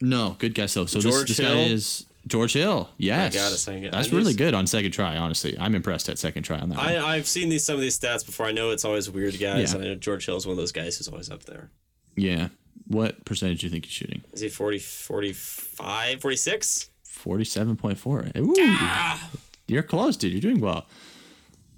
No, 0.01 0.37
good 0.39 0.55
guess 0.55 0.75
though. 0.75 0.87
So 0.87 1.01
George 1.01 1.29
this, 1.29 1.37
this 1.37 1.47
guy 1.47 1.55
Hill? 1.55 1.73
is 1.73 2.07
George 2.27 2.53
Hill. 2.53 2.89
Yes, 2.99 3.35
got 3.35 3.53
it, 3.53 3.57
second- 3.59 3.91
That's 3.93 4.09
I 4.09 4.11
really 4.13 4.27
just- 4.33 4.39
good 4.39 4.55
on 4.55 4.67
second 4.67 4.93
try. 4.93 5.17
Honestly, 5.17 5.57
I'm 5.59 5.75
impressed 5.75 6.09
at 6.09 6.19
second 6.19 6.45
try 6.45 6.59
on 6.61 6.69
that. 6.71 6.79
one. 6.79 6.87
I 6.89 7.05
I've 7.17 7.27
seen 7.27 7.49
these 7.49 7.65
some 7.65 7.75
of 7.75 7.81
these 7.81 7.99
stats 7.99 8.25
before. 8.25 8.47
I 8.47 8.53
know 8.53 8.71
it's 8.71 8.85
always 8.85 9.11
weird 9.11 9.39
guys, 9.39 9.71
Yeah. 9.73 9.77
and 9.79 9.85
I 9.85 9.89
know 9.89 9.95
George 9.97 10.25
Hill 10.27 10.37
is 10.37 10.47
one 10.47 10.53
of 10.53 10.57
those 10.59 10.73
guys 10.73 10.97
who's 10.99 11.09
always 11.09 11.31
up 11.31 11.45
there. 11.45 11.71
Yeah. 12.17 12.49
What 12.87 13.25
percentage 13.27 13.61
do 13.61 13.67
you 13.67 13.71
think 13.71 13.85
he's 13.87 13.93
shooting? 13.93 14.23
Is 14.33 14.41
he 14.41 14.49
40, 14.49 14.79
45, 14.79 16.21
46? 16.23 16.91
Forty-seven 17.03 17.75
point 17.77 17.99
four. 17.99 18.29
Ooh, 19.71 19.75
you're 19.75 19.83
close, 19.83 20.17
dude. 20.17 20.33
You're 20.33 20.41
doing 20.41 20.61
well. 20.61 20.87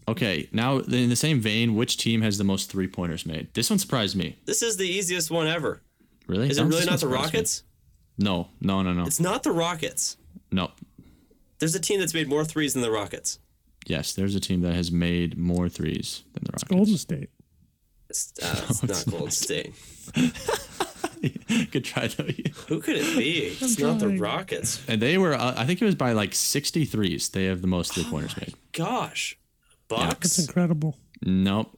Okay, 0.09 0.49
now 0.53 0.78
in 0.78 1.09
the 1.09 1.16
same 1.16 1.41
vein, 1.41 1.76
which 1.76 1.97
team 1.97 2.22
has 2.22 2.36
the 2.38 2.45
most 2.45 2.70
three 2.70 2.88
pointers 2.88 3.24
made? 3.26 3.53
This 3.55 3.70
one 3.70 3.78
surprised 3.78 4.16
me. 4.16 4.36
This 4.45 4.62
is 4.62 4.76
the 4.76 4.86
easiest 4.86 5.30
one 5.30 5.47
ever. 5.47 5.82
Really? 6.26 6.49
Is 6.51 6.59
it 6.59 6.64
really 6.64 6.84
not 6.84 6.93
the 6.93 6.99
surprised 6.99 7.32
me. 7.32 7.38
Rockets? 7.38 7.62
No, 8.18 8.49
no, 8.61 8.82
no, 8.82 8.93
no, 8.93 9.05
It's 9.05 9.20
not 9.20 9.43
the 9.43 9.53
Rockets. 9.53 10.16
no. 10.51 10.70
There's 11.59 11.74
a 11.74 11.80
team 11.80 12.01
that's 12.01 12.14
made 12.14 12.26
more 12.28 12.45
threes 12.45 12.72
than 12.72 12.82
the 12.82 12.91
Rockets. 12.91 13.38
Yes, 13.86 14.14
there's 14.14 14.34
a 14.34 14.41
team 14.41 14.62
that 14.62 14.72
has 14.74 14.91
made 14.91 15.36
more 15.36 15.68
threes 15.68 16.22
than 16.32 16.45
the 16.45 16.53
Rockets. 16.53 16.64
Golden 16.70 16.97
State. 16.97 17.28
It's, 18.09 18.32
uh, 18.43 18.66
it's 18.70 18.82
not 19.07 19.11
Golden 19.11 19.30
State. 19.30 19.74
Good 21.70 21.84
try 21.84 22.06
though. 22.08 22.24
Who 22.68 22.80
could 22.80 22.96
it 22.96 23.16
be? 23.16 23.56
It's 23.60 23.78
not 23.78 23.98
the. 23.98 24.08
Rockets. 24.08 24.82
And 24.88 25.00
they 25.02 25.18
were, 25.18 25.34
uh, 25.34 25.54
I 25.56 25.66
think 25.66 25.80
it 25.82 25.84
was 25.84 25.94
by 25.94 26.12
like 26.12 26.30
63s. 26.30 27.30
They 27.32 27.44
have 27.46 27.60
the 27.60 27.66
most 27.66 27.92
three 27.94 28.04
pointers 28.04 28.36
made. 28.36 28.54
Gosh, 28.72 29.36
Bucks. 29.88 30.36
That's 30.36 30.38
incredible. 30.46 30.96
Nope. 31.22 31.76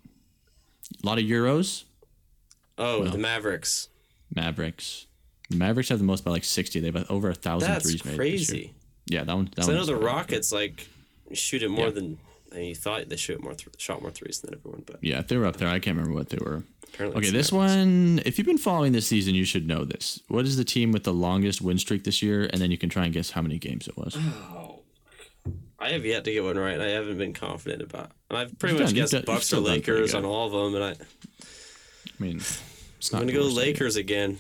A 1.03 1.07
lot 1.07 1.19
of 1.19 1.25
Euros. 1.25 1.85
Oh, 2.79 3.05
the 3.05 3.19
Mavericks. 3.19 3.89
Mavericks. 4.35 5.07
The 5.51 5.57
Mavericks 5.57 5.89
have 5.89 5.99
the 5.99 6.05
most 6.05 6.25
by 6.25 6.31
like 6.31 6.45
60. 6.45 6.81
They 6.81 6.87
have 6.91 7.11
over 7.11 7.29
a 7.29 7.35
thousand 7.35 7.69
That's 7.71 7.85
threes 7.85 8.05
made. 8.05 8.13
this 8.13 8.17
year. 8.17 8.17
crazy. 8.17 8.73
Yeah, 9.07 9.25
that 9.25 9.35
one. 9.35 9.47
That 9.47 9.57
'Cause 9.57 9.69
I 9.69 9.75
know 9.75 9.85
the 9.85 9.93
pretty 9.93 10.07
Rockets 10.07 10.53
like 10.53 10.87
shoot 11.33 11.63
it 11.63 11.69
more 11.69 11.87
Yeah. 11.87 11.91
than 11.93 12.19
you 12.57 12.75
thought 12.75 13.09
they 13.09 13.17
shoot 13.17 13.43
more 13.43 13.55
th- 13.55 13.69
shot 13.79 14.03
more 14.03 14.11
threes 14.11 14.41
than 14.41 14.55
everyone, 14.55 14.83
but 14.87 14.97
Yeah, 15.03 15.23
they 15.23 15.37
were 15.37 15.47
up 15.47 15.57
there. 15.57 15.69
I 15.69 15.79
can't 15.79 15.97
remember 15.97 16.15
what 16.17 16.29
they 16.31 16.39
were. 16.41 16.63
apparently 16.95 17.21
Okay, 17.21 17.31
this 17.31 17.51
one, 17.53 18.21
if 18.27 18.39
you've 18.39 18.47
been 18.47 18.59
following 18.59 18.93
this 18.93 19.07
season, 19.07 19.35
you 19.35 19.45
should 19.45 19.67
know 19.67 19.85
this. 19.85 20.21
What 20.29 20.45
is 20.45 20.57
the 20.57 20.65
team 20.65 20.93
with 20.93 21.05
the 21.05 21.13
longest 21.15 21.61
win 21.63 21.79
streak 21.79 22.05
this 22.05 22.23
year? 22.23 22.45
And 22.53 22.61
then 22.61 22.71
you 22.71 22.79
can 22.79 22.89
try 22.89 23.05
and 23.05 23.13
guess 23.15 23.31
how 23.31 23.43
many 23.43 23.59
games 23.59 23.89
it 23.89 23.97
was. 23.97 24.17
Oh, 24.17 24.81
I 25.79 25.91
have 25.91 26.05
yet 26.05 26.25
to 26.25 26.33
get 26.33 26.45
one 26.45 26.57
right. 26.59 26.81
I 26.81 26.89
haven't 26.89 27.19
been 27.19 27.33
confident 27.33 27.83
about. 27.83 28.11
And 28.31 28.39
I've 28.39 28.59
pretty 28.59 28.75
You've 28.75 28.83
much 28.83 28.91
done- 28.91 28.97
guessed 28.97 29.13
done- 29.13 29.25
Bucks 29.27 29.43
or 29.43 29.47
still 29.47 29.65
done 29.65 29.81
pretty 29.83 29.93
Lakers 30.01 30.15
on 30.15 30.25
all 30.25 30.47
of 30.47 30.53
them, 30.73 30.81
and 30.81 30.85
I, 30.85 30.91
I 30.91 32.23
mean, 32.23 32.37
it's 32.37 33.13
I'm 33.13 33.21
gonna 33.21 33.33
go. 33.33 33.43
Lakers 33.43 33.97
again. 33.97 34.39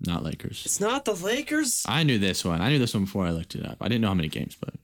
Not 0.00 0.22
Lakers. 0.22 0.62
It's 0.66 0.78
not 0.80 1.06
the 1.06 1.14
Lakers. 1.14 1.82
I 1.88 2.02
knew 2.02 2.18
this 2.18 2.44
one. 2.44 2.60
I 2.60 2.68
knew 2.68 2.78
this 2.78 2.92
one 2.92 3.04
before 3.04 3.24
I 3.26 3.30
looked 3.30 3.54
it 3.54 3.64
up. 3.64 3.78
I 3.80 3.88
didn't 3.88 4.02
know 4.02 4.08
how 4.08 4.14
many 4.14 4.28
games, 4.28 4.54
but 4.60 4.74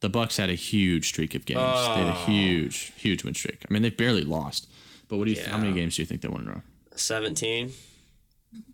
the 0.00 0.08
Bucks 0.08 0.36
had 0.36 0.50
a 0.50 0.54
huge 0.54 1.08
streak 1.08 1.34
of 1.34 1.44
games. 1.44 1.60
They 1.60 1.64
had 1.64 2.06
a 2.06 2.10
oh. 2.10 2.24
huge, 2.26 2.92
huge 2.96 3.24
win 3.24 3.34
streak. 3.34 3.64
I 3.68 3.72
mean, 3.72 3.82
they 3.82 3.90
barely 3.90 4.22
lost. 4.22 4.68
But 5.08 5.16
what 5.16 5.26
do 5.26 5.32
you? 5.32 5.42
How 5.42 5.58
many 5.58 5.72
games 5.72 5.96
do 5.96 6.02
you 6.02 6.06
think 6.06 6.20
they 6.20 6.28
won 6.28 6.42
in 6.42 6.48
a 6.48 6.52
row? 6.52 6.62
Seventeen. 6.94 7.72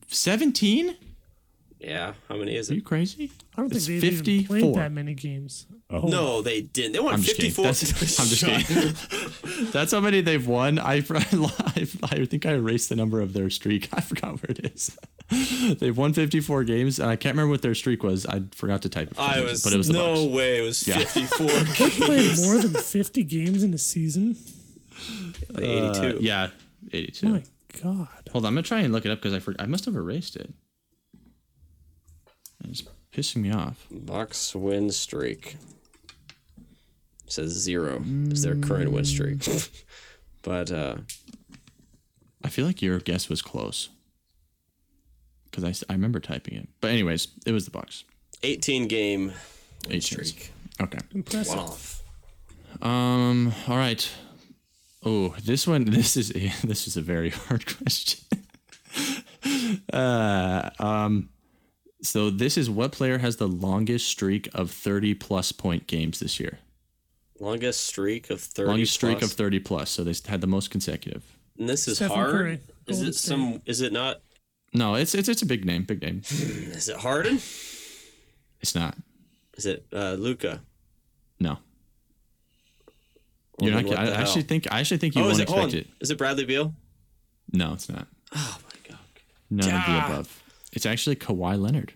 Seventeen? 0.09 0.97
Yeah. 1.87 2.15
How 2.29 2.37
many 2.37 2.57
is 2.57 2.71
it? 2.71 2.73
Are 2.73 2.77
you 2.77 2.83
crazy? 2.83 3.31
I 3.57 3.61
don't 3.63 3.73
It's 3.75 3.87
think 3.87 4.01
they've 4.01 4.29
even 4.29 4.47
played 4.47 4.75
that 4.77 4.93
many 4.93 5.15
games. 5.15 5.67
Oh, 5.91 6.01
No, 6.09 6.43
they 6.43 6.63
didn't. 6.63 6.93
They 6.93 7.01
won 7.01 7.15
I'm 7.15 7.23
just 7.23 7.37
fifty-four. 7.37 7.65
That's, 7.67 7.83
I'm 8.21 8.27
just 8.27 8.45
kidding. 8.45 9.71
That's 9.73 9.93
how 9.93 10.01
many 10.01 10.21
they've 10.23 10.47
won. 10.47 10.79
I, 10.79 11.03
I, 11.11 11.87
I 12.03 12.25
think 12.25 12.47
I 12.47 12.53
erased 12.55 12.89
the 12.89 12.97
number 12.97 13.21
of 13.21 13.33
their 13.33 13.51
streak. 13.51 13.89
I 13.93 14.01
forgot 14.01 14.41
where 14.43 14.51
it 14.57 14.73
is. 14.75 14.97
they've 15.79 15.97
won 15.97 16.13
54 16.13 16.65
games, 16.65 16.99
and 16.99 17.09
I 17.11 17.17
can't 17.17 17.35
remember 17.35 17.51
what 17.51 17.63
their 17.63 17.75
streak 17.75 18.03
was. 18.03 18.27
I 18.27 18.43
forgot 18.53 18.83
to 18.83 18.89
type 18.89 19.11
it. 19.13 19.19
I 19.19 19.41
was. 19.43 19.63
but 19.63 19.73
it 19.73 19.77
was 19.77 19.91
no 19.91 20.15
Bucks. 20.15 20.35
way. 20.35 20.59
It 20.59 20.63
was 20.63 20.87
Yeah. 20.89 20.99
fifty-four. 20.99 21.49
played 22.07 22.39
more 22.41 22.59
than 22.59 22.75
50 22.75 23.23
games 23.25 23.63
in 23.63 23.73
a 23.75 23.79
season. 23.79 24.37
like 25.51 25.65
Eighty-two. 25.65 26.17
Uh, 26.19 26.21
yeah, 26.21 26.49
82. 26.93 27.27
Oh 27.27 27.31
my 27.31 27.43
god. 27.83 28.09
Hold 28.33 28.45
on, 28.45 28.49
I'm 28.49 28.55
gonna 28.55 28.63
try 28.63 28.81
and 28.81 28.93
look 28.93 29.05
it 29.05 29.11
up 29.11 29.19
because 29.19 29.35
I 29.35 29.39
for, 29.39 29.55
I 29.59 29.67
must 29.67 29.85
have 29.85 29.97
erased 29.97 30.37
it. 30.37 30.53
It's 32.71 32.83
pissing 33.13 33.43
me 33.43 33.53
off. 33.53 33.87
Bucks 33.91 34.55
win 34.55 34.91
streak. 34.91 35.57
says 37.27 37.53
zero 37.53 38.03
is 38.31 38.43
their 38.43 38.57
current 38.57 38.91
win 38.93 39.05
streak. 39.05 39.43
but 40.43 40.71
uh, 40.71 40.97
I 42.43 42.49
feel 42.49 42.67
like 42.67 42.83
your 42.83 42.99
guess 42.99 43.29
was 43.29 43.43
close 43.43 43.89
because 45.51 45.65
I, 45.65 45.93
I 45.93 45.95
remember 45.95 46.21
typing 46.21 46.55
it. 46.57 46.69
But 46.81 46.91
anyways, 46.91 47.29
it 47.47 47.53
was 47.53 47.65
the 47.65 47.71
Bucks. 47.71 48.05
18 48.43 48.89
game 48.89 49.29
win 49.29 49.97
18. 49.97 50.01
streak. 50.01 50.53
Okay. 50.81 50.99
Impressive. 51.15 51.57
One 51.57 51.59
off. 51.67 52.03
Um. 52.83 53.53
All 53.69 53.77
right. 53.77 54.11
Oh, 55.05 55.35
this 55.45 55.67
one. 55.67 55.85
This 55.91 56.17
is 56.17 56.31
a, 56.35 56.53
this 56.67 56.87
is 56.89 56.97
a 56.97 57.01
very 57.03 57.31
hard 57.31 57.65
question. 57.67 58.21
uh. 59.93 60.71
Um. 60.79 61.29
So 62.05 62.29
this 62.31 62.57
is 62.59 62.69
what 62.71 62.93
player 62.93 63.19
has 63.19 63.37
the 63.37 63.49
longest 63.49 64.07
streak 64.09 64.49
of 64.55 64.71
thirty 64.71 65.15
plus 65.15 65.53
point 65.53 65.87
games 65.87 66.21
this 66.21 66.39
year? 66.39 66.59
Longest 67.41 67.85
streak 67.85 68.31
of 68.31 68.41
30 68.41 68.69
Longest 68.69 68.93
streak 68.95 69.19
plus. 69.19 69.31
of 69.33 69.37
thirty 69.37 69.59
plus. 69.59 69.91
So 69.91 70.05
they 70.05 70.15
had 70.29 70.41
the 70.41 70.47
most 70.47 70.71
consecutive. 70.71 71.25
And 71.59 71.69
this 71.69 71.89
is 71.89 71.97
Stephen 71.97 72.15
hard. 72.17 72.31
Curry, 72.31 72.61
is 72.87 72.97
Golden 72.99 73.09
it 73.09 73.15
some 73.15 73.63
is 73.67 73.81
it 73.81 73.93
not 73.93 74.21
No, 74.73 74.95
it's 74.95 75.15
it's 75.15 75.29
it's 75.29 75.43
a 75.43 75.47
big 75.47 75.65
name. 75.65 75.83
Big 75.85 76.03
name. 76.03 76.21
is 76.29 76.89
it 76.89 76.97
Harden? 76.99 77.37
It's 78.61 78.75
not. 78.75 78.97
Is 79.57 79.67
it 79.67 79.87
uh 79.93 80.13
Luka? 80.19 80.61
No. 81.41 81.59
You're 83.61 83.73
not. 83.73 83.85
what 83.85 83.99
I 83.99 84.09
actually 84.11 84.43
think 84.43 84.71
I 84.71 84.81
actually 84.81 84.99
think 84.99 85.15
you 85.17 85.23
Oh, 85.23 85.29
is 85.31 85.39
won't 85.39 85.41
it, 85.41 85.43
expect 85.53 85.73
on. 85.73 85.79
it. 85.79 85.87
Is 86.01 86.11
it 86.11 86.19
Bradley 86.19 86.45
Beal? 86.45 86.75
No, 87.53 87.73
it's 87.73 87.89
not. 87.89 88.07
Oh 88.35 88.59
my 88.63 88.91
god. 88.91 88.99
None 89.51 89.69
of 89.69 89.73
the 89.87 89.93
Ah. 89.93 90.07
above. 90.13 90.43
It's 90.75 90.87
actually 90.87 91.17
Kawhi 91.17 91.59
Leonard. 91.61 91.93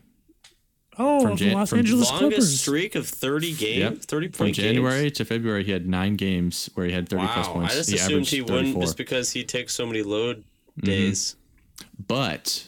Oh, 1.01 1.21
From 1.23 1.37
Jan- 1.37 1.51
the 1.51 1.55
Los 1.55 1.71
from 1.71 1.79
Angeles 1.79 2.11
Longest 2.11 2.29
Clippers. 2.31 2.61
streak 2.61 2.95
of 2.97 3.07
30 3.09 3.55
games, 3.55 3.79
Yep. 3.79 4.03
30 4.03 4.29
From 4.33 4.53
January 4.53 5.03
games. 5.03 5.17
to 5.19 5.25
February, 5.25 5.63
he 5.63 5.71
had 5.71 5.87
nine 5.87 6.17
games 6.17 6.69
where 6.75 6.87
he 6.87 6.93
had 6.93 7.09
30 7.09 7.25
plus 7.27 7.47
Wow, 7.47 7.53
points. 7.53 7.75
I 7.75 7.77
just 7.77 7.91
he 7.91 7.97
assumed 7.97 8.27
he 8.27 8.39
34. 8.41 8.57
wouldn't 8.57 8.81
just 8.81 8.97
because 8.97 9.31
he 9.31 9.45
takes 9.45 9.75
so 9.75 9.87
many 9.87 10.03
load 10.03 10.39
mm-hmm. 10.39 10.87
days. 10.87 11.37
But, 12.05 12.67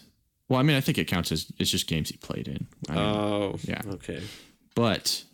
well, 0.49 0.61
I 0.61 0.63
mean, 0.63 0.77
I 0.77 0.81
think 0.81 0.97
it 0.99 1.07
counts 1.07 1.33
as 1.33 1.51
it's 1.59 1.71
just 1.71 1.89
games 1.89 2.09
he 2.11 2.17
played 2.19 2.47
in. 2.47 2.67
I 2.89 2.93
mean, 2.95 3.03
Oh, 3.03 3.57
yeah. 3.65 3.83
Okay. 3.95 4.21
but 4.77 5.25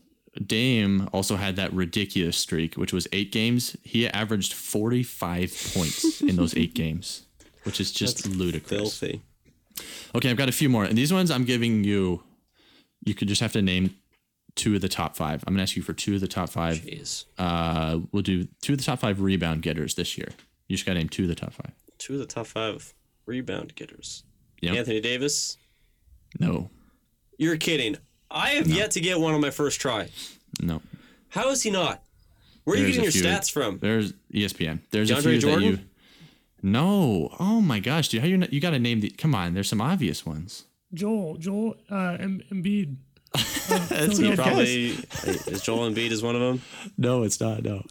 Dame 0.46 1.08
also 1.12 1.36
had 1.36 1.56
that 1.56 1.72
ridiculous 1.74 2.38
streak, 2.38 2.76
which 2.76 2.94
was 2.94 3.06
eight 3.12 3.30
games. 3.30 3.76
He 3.82 4.08
averaged 4.08 4.54
45 4.54 5.72
points 5.74 6.22
in 6.22 6.36
those 6.36 6.56
eight 6.56 6.72
games, 6.82 7.26
which 7.64 7.78
is 7.78 7.92
just 7.92 8.26
ludicrous. 8.26 8.98
Filthy. 8.98 9.20
Okay, 10.14 10.30
I've 10.30 10.36
got 10.36 10.48
a 10.48 10.52
few 10.52 10.68
more. 10.68 10.84
And 10.84 10.96
these 10.96 11.12
ones 11.12 11.30
I'm 11.30 11.44
giving 11.44 11.84
you, 11.84 12.22
you 13.04 13.14
could 13.14 13.28
just 13.28 13.40
have 13.40 13.52
to 13.52 13.62
name 13.62 13.94
two 14.54 14.74
of 14.74 14.80
the 14.80 14.88
top 14.88 15.16
five. 15.16 15.44
I'm 15.46 15.52
going 15.52 15.58
to 15.58 15.62
ask 15.62 15.76
you 15.76 15.82
for 15.82 15.92
two 15.92 16.14
of 16.14 16.20
the 16.20 16.28
top 16.28 16.48
five. 16.48 16.76
Jeez. 16.76 17.24
Uh, 17.38 18.00
we'll 18.12 18.22
do 18.22 18.46
two 18.62 18.72
of 18.72 18.78
the 18.78 18.84
top 18.84 18.98
five 19.00 19.20
rebound 19.20 19.62
getters 19.62 19.94
this 19.94 20.16
year. 20.16 20.28
You 20.68 20.76
just 20.76 20.86
got 20.86 20.94
to 20.94 20.98
name 20.98 21.08
two 21.08 21.22
of 21.24 21.28
the 21.28 21.34
top 21.34 21.52
five. 21.52 21.72
Two 21.98 22.14
of 22.14 22.18
the 22.20 22.26
top 22.26 22.46
five 22.46 22.94
rebound 23.26 23.74
getters. 23.74 24.24
Yep. 24.62 24.74
Anthony 24.74 25.00
Davis. 25.00 25.58
No, 26.40 26.70
You're 27.38 27.56
kidding. 27.56 27.96
I 28.30 28.50
have 28.50 28.66
yet 28.66 28.90
to 28.92 29.00
get 29.00 29.20
one 29.20 29.34
on 29.34 29.40
my 29.40 29.50
first 29.50 29.80
try. 29.80 30.08
no. 30.60 30.82
How 31.28 31.50
is 31.50 31.62
he 31.62 31.70
not? 31.70 32.02
Where 32.64 32.76
are 32.76 32.80
you 32.80 32.86
getting 32.86 33.02
your 33.02 33.12
few. 33.12 33.22
stats 33.22 33.50
from? 33.50 33.78
There's 33.78 34.12
ESPN. 34.34 34.80
There's 34.90 35.10
a 35.10 35.16
DeAndre 35.16 35.22
few 35.22 35.40
that 35.40 35.60
you. 35.60 35.78
No. 36.66 37.30
Oh 37.38 37.60
my 37.60 37.78
gosh, 37.78 38.08
dude. 38.08 38.20
How 38.22 38.26
you? 38.26 38.44
You 38.50 38.60
got 38.60 38.70
to 38.70 38.78
name 38.78 39.00
the. 39.00 39.10
Come 39.10 39.34
on. 39.34 39.54
There's 39.54 39.68
some 39.68 39.80
obvious 39.80 40.26
ones. 40.26 40.64
Joel, 40.92 41.36
Joel, 41.36 41.76
uh, 41.90 42.16
Em- 42.18 42.42
Embiid. 42.52 42.96
That's 43.68 44.18
Phil 44.18 44.26
your 44.28 44.36
Probably 44.36 44.86
is 45.26 45.62
Joel 45.62 45.90
Embiid 45.90 46.10
is 46.10 46.22
one 46.22 46.34
of 46.34 46.40
them. 46.40 46.62
No, 46.98 47.22
it's 47.22 47.40
not. 47.40 47.62
No. 47.62 47.82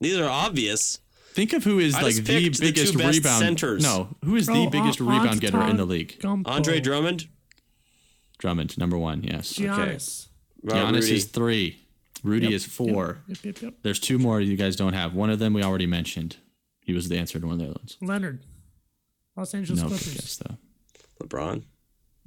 These 0.00 0.18
are 0.18 0.28
obvious. 0.28 0.98
Think 1.32 1.52
of 1.52 1.62
who 1.64 1.78
is 1.78 1.94
I 1.94 2.02
like 2.02 2.14
the 2.16 2.22
picked 2.22 2.58
the 2.58 2.66
biggest 2.72 2.96
best 2.96 3.18
rebound. 3.18 3.40
centers. 3.42 3.82
No, 3.82 4.08
who 4.24 4.34
is 4.36 4.46
the 4.46 4.68
biggest 4.70 5.00
An- 5.00 5.06
rebound 5.06 5.40
getter 5.40 5.62
in 5.62 5.76
the 5.76 5.86
Antetokounmpo, 5.86 5.88
league? 5.88 6.46
Andre 6.46 6.80
Drummond. 6.80 7.28
Drummond, 8.38 8.78
number 8.78 8.98
one. 8.98 9.22
Yes. 9.22 9.52
Giannis. 9.54 10.28
Rob 10.62 10.76
Giannis 10.76 11.02
Rudy. 11.02 11.14
is 11.16 11.24
three. 11.26 11.80
Rudy 12.22 12.54
is 12.54 12.64
four. 12.64 13.18
Yep, 13.28 13.38
yep, 13.44 13.62
yep. 13.62 13.74
There's 13.82 14.00
two 14.00 14.18
more 14.18 14.40
you 14.40 14.56
guys 14.56 14.76
don't 14.76 14.94
have. 14.94 15.14
One 15.14 15.30
of 15.30 15.38
them 15.38 15.52
we 15.54 15.62
already 15.62 15.86
mentioned. 15.86 16.36
He 16.84 16.92
was 16.92 17.08
the 17.08 17.18
answer 17.18 17.40
to 17.40 17.46
one 17.46 17.54
of 17.54 17.58
the 17.58 17.64
other 17.64 17.74
ones. 17.80 17.96
Leonard. 18.00 18.44
Los 19.36 19.52
Angeles 19.54 19.80
No 19.82 19.88
good 19.88 19.98
Clippers. 19.98 20.14
guess 20.14 20.36
though. 20.36 20.56
LeBron. 21.26 21.62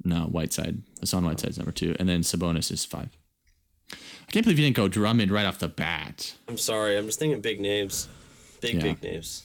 No, 0.04 0.24
Whiteside. 0.24 0.82
Hassan 1.00 1.24
Whiteside's 1.24 1.56
number 1.58 1.72
two, 1.72 1.96
and 1.98 2.08
then 2.08 2.20
Sabonis 2.20 2.70
is 2.70 2.84
five. 2.84 3.16
I 3.92 4.30
can't 4.30 4.44
believe 4.44 4.58
you 4.58 4.64
didn't 4.66 4.76
go 4.76 4.88
Drummond 4.88 5.30
right 5.30 5.46
off 5.46 5.58
the 5.58 5.68
bat. 5.68 6.34
I'm 6.48 6.58
sorry. 6.58 6.96
I'm 6.98 7.06
just 7.06 7.18
thinking 7.18 7.40
big 7.40 7.60
names. 7.60 8.08
Big 8.60 8.74
Yeah. 8.74 8.82
big 8.82 9.02
names. 9.02 9.44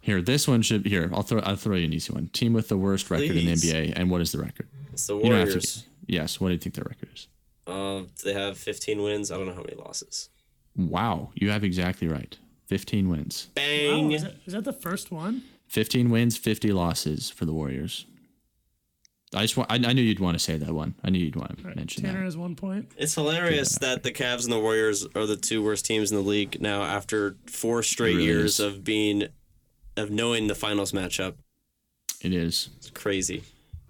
Here, 0.00 0.20
this 0.22 0.46
one 0.48 0.62
should 0.62 0.86
here. 0.86 1.10
I'll 1.12 1.22
throw. 1.22 1.40
I'll 1.40 1.56
throw 1.56 1.76
you 1.76 1.84
an 1.84 1.92
easy 1.92 2.12
one. 2.12 2.28
Team 2.28 2.52
with 2.52 2.68
the 2.68 2.76
worst 2.76 3.10
record 3.10 3.36
in 3.36 3.46
the 3.46 3.52
NBA, 3.52 3.92
and 3.96 4.10
what 4.10 4.20
is 4.20 4.32
the 4.32 4.38
record? 4.38 4.68
It's 4.92 5.06
the 5.06 5.16
You 5.16 5.22
to. 5.22 5.28
Warriors. 5.28 5.84
Yes. 6.06 6.40
What 6.40 6.48
do 6.48 6.54
you 6.54 6.58
think 6.60 6.74
their 6.76 6.84
record 6.88 7.08
is? 7.14 7.28
Um, 7.66 8.08
they 8.24 8.32
have 8.32 8.56
15 8.58 9.02
wins. 9.02 9.30
I 9.32 9.36
don't 9.36 9.46
know 9.46 9.54
how 9.54 9.62
many 9.62 9.74
losses. 9.76 10.28
Wow, 10.76 11.30
you 11.34 11.50
have 11.50 11.64
exactly 11.64 12.06
right. 12.06 12.36
Fifteen 12.66 13.08
wins. 13.08 13.48
Bang. 13.54 14.12
Oh, 14.12 14.14
is, 14.14 14.22
that, 14.22 14.34
is 14.44 14.52
that 14.52 14.64
the 14.64 14.72
first 14.72 15.10
one? 15.10 15.42
15 15.68 16.10
wins, 16.10 16.36
50 16.36 16.70
losses 16.72 17.28
for 17.30 17.44
the 17.44 17.52
Warriors. 17.52 18.06
I 19.34 19.42
just 19.42 19.56
want, 19.56 19.70
I, 19.70 19.74
I 19.74 19.92
knew 19.92 20.02
you'd 20.02 20.20
want 20.20 20.38
to 20.38 20.42
say 20.42 20.56
that 20.56 20.72
one. 20.72 20.94
I 21.02 21.10
knew 21.10 21.18
you'd 21.18 21.34
want 21.34 21.58
to 21.58 21.74
mention 21.74 22.04
Tanner 22.04 22.20
that. 22.20 22.24
has 22.24 22.36
one 22.36 22.54
point. 22.54 22.92
It's 22.96 23.14
hilarious 23.14 23.76
that 23.78 24.04
the 24.04 24.12
Cavs 24.12 24.44
and 24.44 24.52
the 24.52 24.60
Warriors 24.60 25.04
are 25.16 25.26
the 25.26 25.36
two 25.36 25.62
worst 25.64 25.84
teams 25.84 26.12
in 26.12 26.16
the 26.16 26.22
league 26.22 26.60
now 26.60 26.84
after 26.84 27.36
four 27.46 27.82
straight 27.82 28.14
really 28.14 28.26
years 28.26 28.60
is. 28.60 28.60
of 28.60 28.84
being 28.84 29.24
of 29.96 30.10
knowing 30.10 30.46
the 30.46 30.54
finals 30.54 30.92
matchup. 30.92 31.34
It 32.22 32.32
is. 32.32 32.70
It's 32.76 32.90
crazy. 32.90 33.42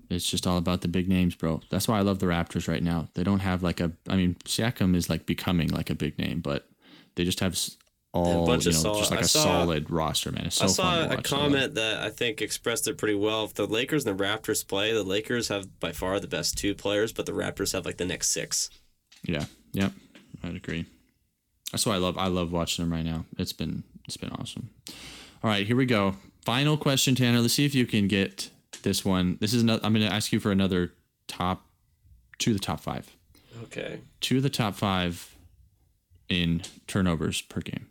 It's 0.08 0.28
just 0.28 0.46
all 0.46 0.56
about 0.56 0.80
the 0.80 0.88
big 0.88 1.08
names, 1.08 1.34
bro. 1.34 1.60
That's 1.68 1.88
why 1.88 1.98
I 1.98 2.02
love 2.02 2.20
the 2.20 2.26
Raptors 2.26 2.68
right 2.68 2.82
now. 2.82 3.08
They 3.14 3.24
don't 3.24 3.40
have 3.40 3.62
like 3.62 3.80
a. 3.80 3.92
I 4.08 4.16
mean, 4.16 4.36
Siakam 4.44 4.96
is 4.96 5.10
like 5.10 5.26
becoming 5.26 5.68
like 5.68 5.90
a 5.90 5.94
big 5.94 6.18
name, 6.18 6.40
but 6.40 6.66
they 7.16 7.24
just 7.24 7.40
have 7.40 7.58
all 8.16 8.46
bunch 8.46 8.64
you 8.64 8.70
of 8.70 8.76
know, 8.76 8.80
solid- 8.82 8.98
just 8.98 9.10
like 9.10 9.20
I 9.20 9.22
a 9.22 9.28
saw- 9.28 9.42
solid 9.42 9.90
roster, 9.90 10.32
man. 10.32 10.46
It's 10.46 10.56
so 10.56 10.64
I 10.64 10.68
saw 10.68 10.82
a 10.82 11.00
watch. 11.02 11.10
I 11.10 11.14
love 11.14 11.22
comment 11.24 11.74
that 11.74 11.98
I 12.02 12.10
think 12.10 12.40
expressed 12.42 12.86
it 12.88 12.98
pretty 12.98 13.14
well. 13.14 13.44
If 13.44 13.54
the 13.54 13.66
Lakers 13.66 14.04
and 14.06 14.18
the 14.18 14.24
Raptors 14.24 14.66
play, 14.66 14.92
the 14.92 15.02
Lakers 15.04 15.48
have 15.48 15.78
by 15.80 15.92
far 15.92 16.18
the 16.20 16.26
best 16.28 16.56
two 16.58 16.74
players, 16.74 17.12
but 17.12 17.26
the 17.26 17.32
Raptors 17.32 17.72
have 17.72 17.84
like 17.86 17.96
the 17.98 18.04
next 18.06 18.30
six. 18.30 18.70
Yeah, 19.24 19.44
yep, 19.72 19.92
I'd 20.42 20.56
agree. 20.56 20.86
That's 21.72 21.84
why 21.84 21.94
I 21.94 21.98
love. 21.98 22.16
I 22.16 22.28
love 22.28 22.52
watching 22.52 22.84
them 22.84 22.92
right 22.92 23.04
now. 23.04 23.24
It's 23.38 23.52
been 23.52 23.82
it's 24.06 24.16
been 24.16 24.30
awesome. 24.30 24.70
All 25.42 25.50
right, 25.50 25.66
here 25.66 25.76
we 25.76 25.86
go. 25.86 26.16
Final 26.44 26.76
question, 26.76 27.14
Tanner. 27.16 27.40
Let's 27.40 27.54
see 27.54 27.64
if 27.64 27.74
you 27.74 27.86
can 27.86 28.06
get 28.08 28.50
this 28.82 29.04
one. 29.04 29.36
This 29.40 29.52
is 29.52 29.62
another. 29.62 29.80
I'm 29.84 29.92
going 29.92 30.06
to 30.06 30.12
ask 30.12 30.32
you 30.32 30.38
for 30.40 30.52
another 30.52 30.92
top 31.26 31.66
to 32.38 32.52
the 32.52 32.58
top 32.60 32.78
five. 32.80 33.10
Okay. 33.64 33.98
To 34.20 34.40
the 34.40 34.50
top 34.50 34.74
five 34.76 35.34
in 36.28 36.62
turnovers 36.86 37.40
per 37.40 37.60
game. 37.60 37.86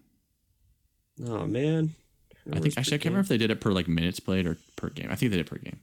Oh 1.23 1.45
man. 1.45 1.93
I 2.51 2.59
think 2.59 2.77
actually 2.77 2.95
I 2.95 2.99
can't 2.99 3.05
remember 3.05 3.21
if 3.21 3.27
they 3.29 3.37
did 3.37 3.49
it 3.51 3.59
per 3.61 3.71
like 3.71 3.87
minutes 3.87 4.19
played 4.19 4.45
or 4.45 4.57
per 4.75 4.89
game. 4.89 5.07
I 5.09 5.15
think 5.15 5.31
they 5.31 5.37
did 5.37 5.47
per 5.47 5.57
game. 5.57 5.79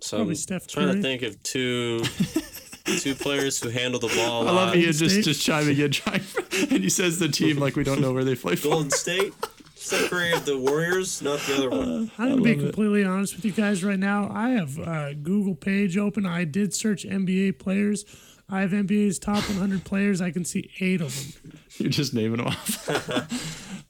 So 0.00 0.16
Probably 0.18 0.32
I'm 0.32 0.36
Steph 0.36 0.66
trying 0.66 0.86
Curry. 0.88 0.96
to 0.96 1.02
think 1.02 1.22
of 1.22 1.42
two 1.42 2.00
two 3.00 3.14
players 3.14 3.60
who 3.60 3.68
handle 3.68 4.00
the 4.00 4.08
ball. 4.08 4.42
I 4.48 4.52
love 4.52 4.68
lot. 4.68 4.76
Ian 4.76 4.92
just 4.92 5.10
State. 5.14 5.24
just 5.24 5.42
chiming 5.44 5.78
in, 5.78 5.90
trying, 5.90 6.22
and 6.70 6.82
he 6.82 6.88
says 6.88 7.18
the 7.18 7.28
team 7.28 7.58
like 7.58 7.76
we 7.76 7.84
don't 7.84 8.00
know 8.00 8.12
where 8.12 8.24
they 8.24 8.34
play 8.34 8.56
for. 8.56 8.68
Golden 8.68 8.90
State. 8.90 9.34
Steph 9.74 10.10
Curry 10.10 10.32
of 10.32 10.44
the 10.44 10.58
Warriors, 10.58 11.20
not 11.22 11.38
the 11.40 11.56
other 11.56 11.70
one. 11.70 12.10
I'm 12.18 12.30
gonna 12.30 12.42
be 12.42 12.54
completely 12.54 13.02
honest 13.04 13.34
with 13.36 13.44
you 13.46 13.52
guys 13.52 13.82
right 13.82 13.98
now. 13.98 14.30
I 14.32 14.50
have 14.50 14.78
uh, 14.78 15.14
Google 15.14 15.54
page 15.54 15.96
open. 15.96 16.24
I 16.26 16.44
did 16.44 16.72
search 16.74 17.04
NBA 17.04 17.58
players. 17.58 18.04
I 18.48 18.60
have 18.62 18.70
NBA's 18.72 19.18
top 19.18 19.42
100 19.48 19.84
players. 19.84 20.20
I 20.20 20.32
can 20.32 20.44
see 20.44 20.70
eight 20.80 21.00
of 21.00 21.14
them. 21.42 21.52
You're 21.78 21.88
just 21.90 22.12
naming 22.14 22.38
them 22.38 22.48
off. 22.48 22.88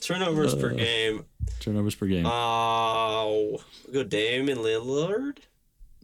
Turnovers 0.00 0.54
per 0.54 0.70
Uh, 0.72 0.74
game. 0.74 1.24
Turnovers 1.60 1.94
per 1.94 2.06
game. 2.06 2.26
Oh, 2.26 3.60
go 3.92 4.02
Damian 4.04 4.58
Lillard. 4.58 5.38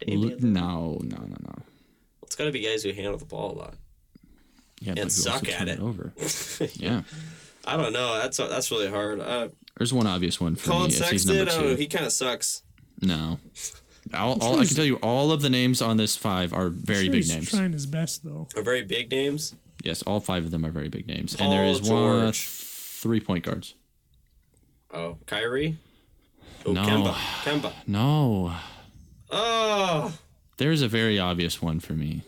Damian 0.00 0.32
L- 0.32 0.36
Lillard. 0.38 0.42
no, 0.42 0.98
no, 1.02 1.16
no, 1.18 1.36
no. 1.44 1.54
It's 2.22 2.34
got 2.36 2.44
to 2.46 2.52
be 2.52 2.60
guys 2.60 2.82
who 2.82 2.92
handle 2.92 3.16
the 3.18 3.24
ball 3.26 3.52
a 3.52 3.56
lot. 3.58 3.74
Yeah, 4.80 4.94
but 4.94 5.02
And 5.02 5.12
suck 5.12 5.48
at 5.48 5.58
turn 5.58 5.68
it. 5.68 5.80
Over. 5.80 6.12
Yeah. 6.74 7.02
I 7.64 7.76
don't 7.76 7.92
know. 7.92 8.14
That's 8.18 8.38
that's 8.38 8.70
really 8.72 8.88
hard. 8.88 9.20
Uh, 9.20 9.48
There's 9.78 9.92
one 9.92 10.06
obvious 10.08 10.40
one 10.40 10.56
for 10.56 10.70
Collin 10.70 10.88
me. 10.90 10.96
It's 10.96 11.08
he's 11.10 11.22
Sexton. 11.22 11.36
number 11.36 11.52
Oh, 11.54 11.62
two. 11.70 11.76
he 11.76 11.86
kind 11.86 12.04
of 12.04 12.10
sucks. 12.12 12.62
No. 13.00 13.38
All, 14.12 14.36
all, 14.42 14.58
I 14.58 14.64
can 14.66 14.74
tell 14.74 14.84
you, 14.84 14.96
all 14.96 15.30
of 15.30 15.42
the 15.42 15.48
names 15.50 15.80
on 15.80 15.96
this 15.96 16.16
five 16.16 16.52
are 16.52 16.68
very 16.70 17.04
Sure 17.04 17.12
big 17.12 17.22
he's 17.22 17.32
names. 17.32 17.50
Trying 17.50 17.72
his 17.72 17.86
best 17.86 18.24
though. 18.24 18.48
Are 18.56 18.62
very 18.62 18.82
big 18.82 19.10
names. 19.12 19.54
Yes, 19.84 20.02
all 20.02 20.18
five 20.18 20.44
of 20.44 20.50
them 20.50 20.66
are 20.66 20.72
very 20.72 20.88
big 20.88 21.06
names, 21.06 21.36
and 21.36 21.52
there 21.52 21.64
is 21.66 21.78
Paul 21.80 22.06
is 22.16 22.24
one 22.24 22.32
three 22.32 23.20
point 23.20 23.44
guards. 23.44 23.74
Oh, 24.92 25.18
Kyrie. 25.26 25.76
Oh, 26.66 26.72
No. 26.72 26.82
Kemba. 26.82 27.12
Kemba. 27.44 27.72
No, 27.86 28.54
Oh, 29.34 30.12
there's 30.58 30.82
a 30.82 30.88
very 30.88 31.18
obvious 31.18 31.62
one 31.62 31.80
for 31.80 31.94
me. 31.94 32.22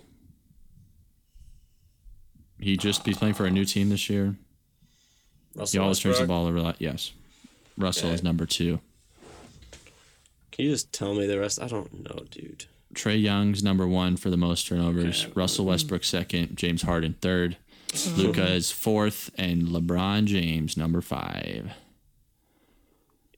He 2.58 2.76
just 2.78 3.04
he's 3.04 3.18
playing 3.18 3.34
for 3.34 3.44
a 3.44 3.50
new 3.50 3.64
team 3.66 3.90
this 3.90 4.08
year. 4.08 4.36
He 5.52 5.60
Russell 5.60 5.82
always 5.82 5.98
turns 6.00 6.18
the 6.18 6.26
ball 6.26 6.46
over. 6.46 6.56
a 6.56 6.62
lot. 6.62 6.76
Yes, 6.78 7.12
Russell 7.76 8.06
Okay. 8.08 8.14
is 8.14 8.22
number 8.22 8.46
two. 8.46 8.80
Can 10.50 10.64
you 10.64 10.70
just 10.70 10.92
tell 10.92 11.14
me 11.14 11.26
the 11.26 11.38
rest? 11.38 11.60
I 11.60 11.68
don't 11.68 11.92
know, 12.04 12.24
dude. 12.30 12.64
Trae 12.94 13.20
Young's 13.20 13.62
number 13.62 13.86
one 13.86 14.16
for 14.16 14.30
the 14.30 14.36
most 14.36 14.66
turnovers. 14.68 15.26
Russell 15.34 15.66
Westbrook 15.66 16.04
second. 16.04 16.56
James 16.56 16.82
Harden 16.82 17.16
third. 17.20 17.56
Luka 18.16 18.50
is 18.52 18.70
fourth, 18.72 19.30
and 19.36 19.64
LeBron 19.64 20.24
James 20.24 20.76
number 20.76 21.00
five. 21.02 21.70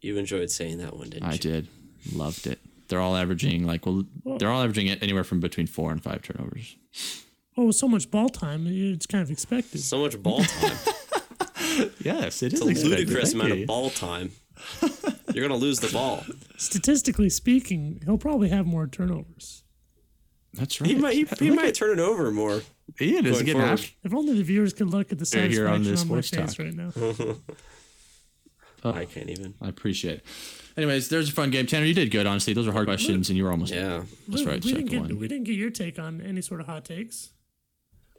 You 0.07 0.17
enjoyed 0.19 0.51
saying 0.51 0.79
that 0.79 0.97
one, 0.97 1.11
didn't 1.11 1.25
I 1.25 1.31
you? 1.31 1.35
I 1.35 1.39
did, 1.39 1.69
loved 2.15 2.47
it. 2.47 2.61
They're 2.89 3.01
all 3.01 3.17
averaging 3.17 3.67
like 3.67 3.85
well, 3.85 4.05
they're 4.39 4.51
all 4.51 4.63
averaging 4.63 4.87
it 4.87 5.03
anywhere 5.03 5.25
from 5.25 5.41
between 5.41 5.67
four 5.67 5.91
and 5.91 6.01
five 6.01 6.23
turnovers. 6.23 6.77
Oh, 7.57 7.73
so 7.73 7.89
much 7.89 8.11
ball 8.11 8.29
time, 8.29 8.67
it's 8.69 9.07
kind 9.07 9.23
of 9.23 9.31
expected. 9.31 9.81
So 9.81 9.99
much 9.99 10.23
ball 10.23 10.45
time. 10.45 10.77
Yes, 12.01 12.43
it 12.43 12.53
is 12.53 12.61
It's 12.63 12.83
a 12.83 12.87
ludicrous 12.87 13.35
amount 13.35 13.53
of 13.53 13.67
ball 13.67 13.91
time. 13.91 14.31
You're 15.35 15.47
gonna 15.47 15.59
lose 15.61 15.81
the 15.81 15.89
ball. 15.93 16.25
Statistically 16.57 17.29
speaking, 17.29 18.01
he'll 18.05 18.17
probably 18.19 18.51
have 18.51 18.65
more 18.67 18.87
turnovers. 18.87 19.65
That's 20.55 20.81
right. 20.81 20.89
He 20.89 20.97
might. 20.97 21.15
He, 21.15 21.27
he 21.47 21.51
might 21.51 21.67
at- 21.71 21.75
turn 21.75 21.99
it 21.99 22.03
over 22.03 22.31
more. 22.31 22.63
Ian 23.01 23.27
is 23.27 23.43
getting 23.43 23.61
forward. 23.61 23.81
If 24.05 24.15
only 24.15 24.35
the 24.35 24.45
viewers 24.45 24.73
could 24.73 24.89
look 24.91 25.11
at 25.11 25.19
the 25.19 25.25
They're 25.25 25.49
here 25.49 25.67
satisfaction 25.67 25.99
on 25.99 26.11
on, 26.11 26.17
my 26.17 26.23
face 26.23 26.55
talk. 26.55 26.59
right 26.65 26.75
now. 27.27 27.35
Oh. 28.85 28.93
I 28.93 29.05
can't 29.05 29.31
even. 29.31 29.55
I 29.61 29.69
appreciate 29.69 30.17
it. 30.19 30.25
Anyways, 30.77 31.09
there's 31.09 31.29
a 31.31 31.33
fun 31.33 31.51
game. 31.51 31.67
Tanner, 31.67 31.87
you 31.87 31.95
did 31.95 32.11
good. 32.11 32.27
Honestly, 32.27 32.53
those 32.53 32.67
were 32.67 32.73
hard 32.73 32.87
questions, 32.87 33.29
and 33.31 33.37
you 33.37 33.45
were 33.45 33.51
almost 33.51 33.73
Yeah. 33.73 34.03
That's 34.29 34.45
right. 34.45 34.63
we 34.65 34.73
didn't 34.75 34.91
get 34.91 35.01
one. 35.01 35.19
we 35.19 35.27
didn't 35.29 35.45
get 35.45 35.55
your 35.57 35.71
take 35.71 35.99
on 35.99 36.21
any 36.21 36.43
sort 36.43 36.61
of 36.61 36.67
hot 36.67 36.85
takes. 36.85 37.31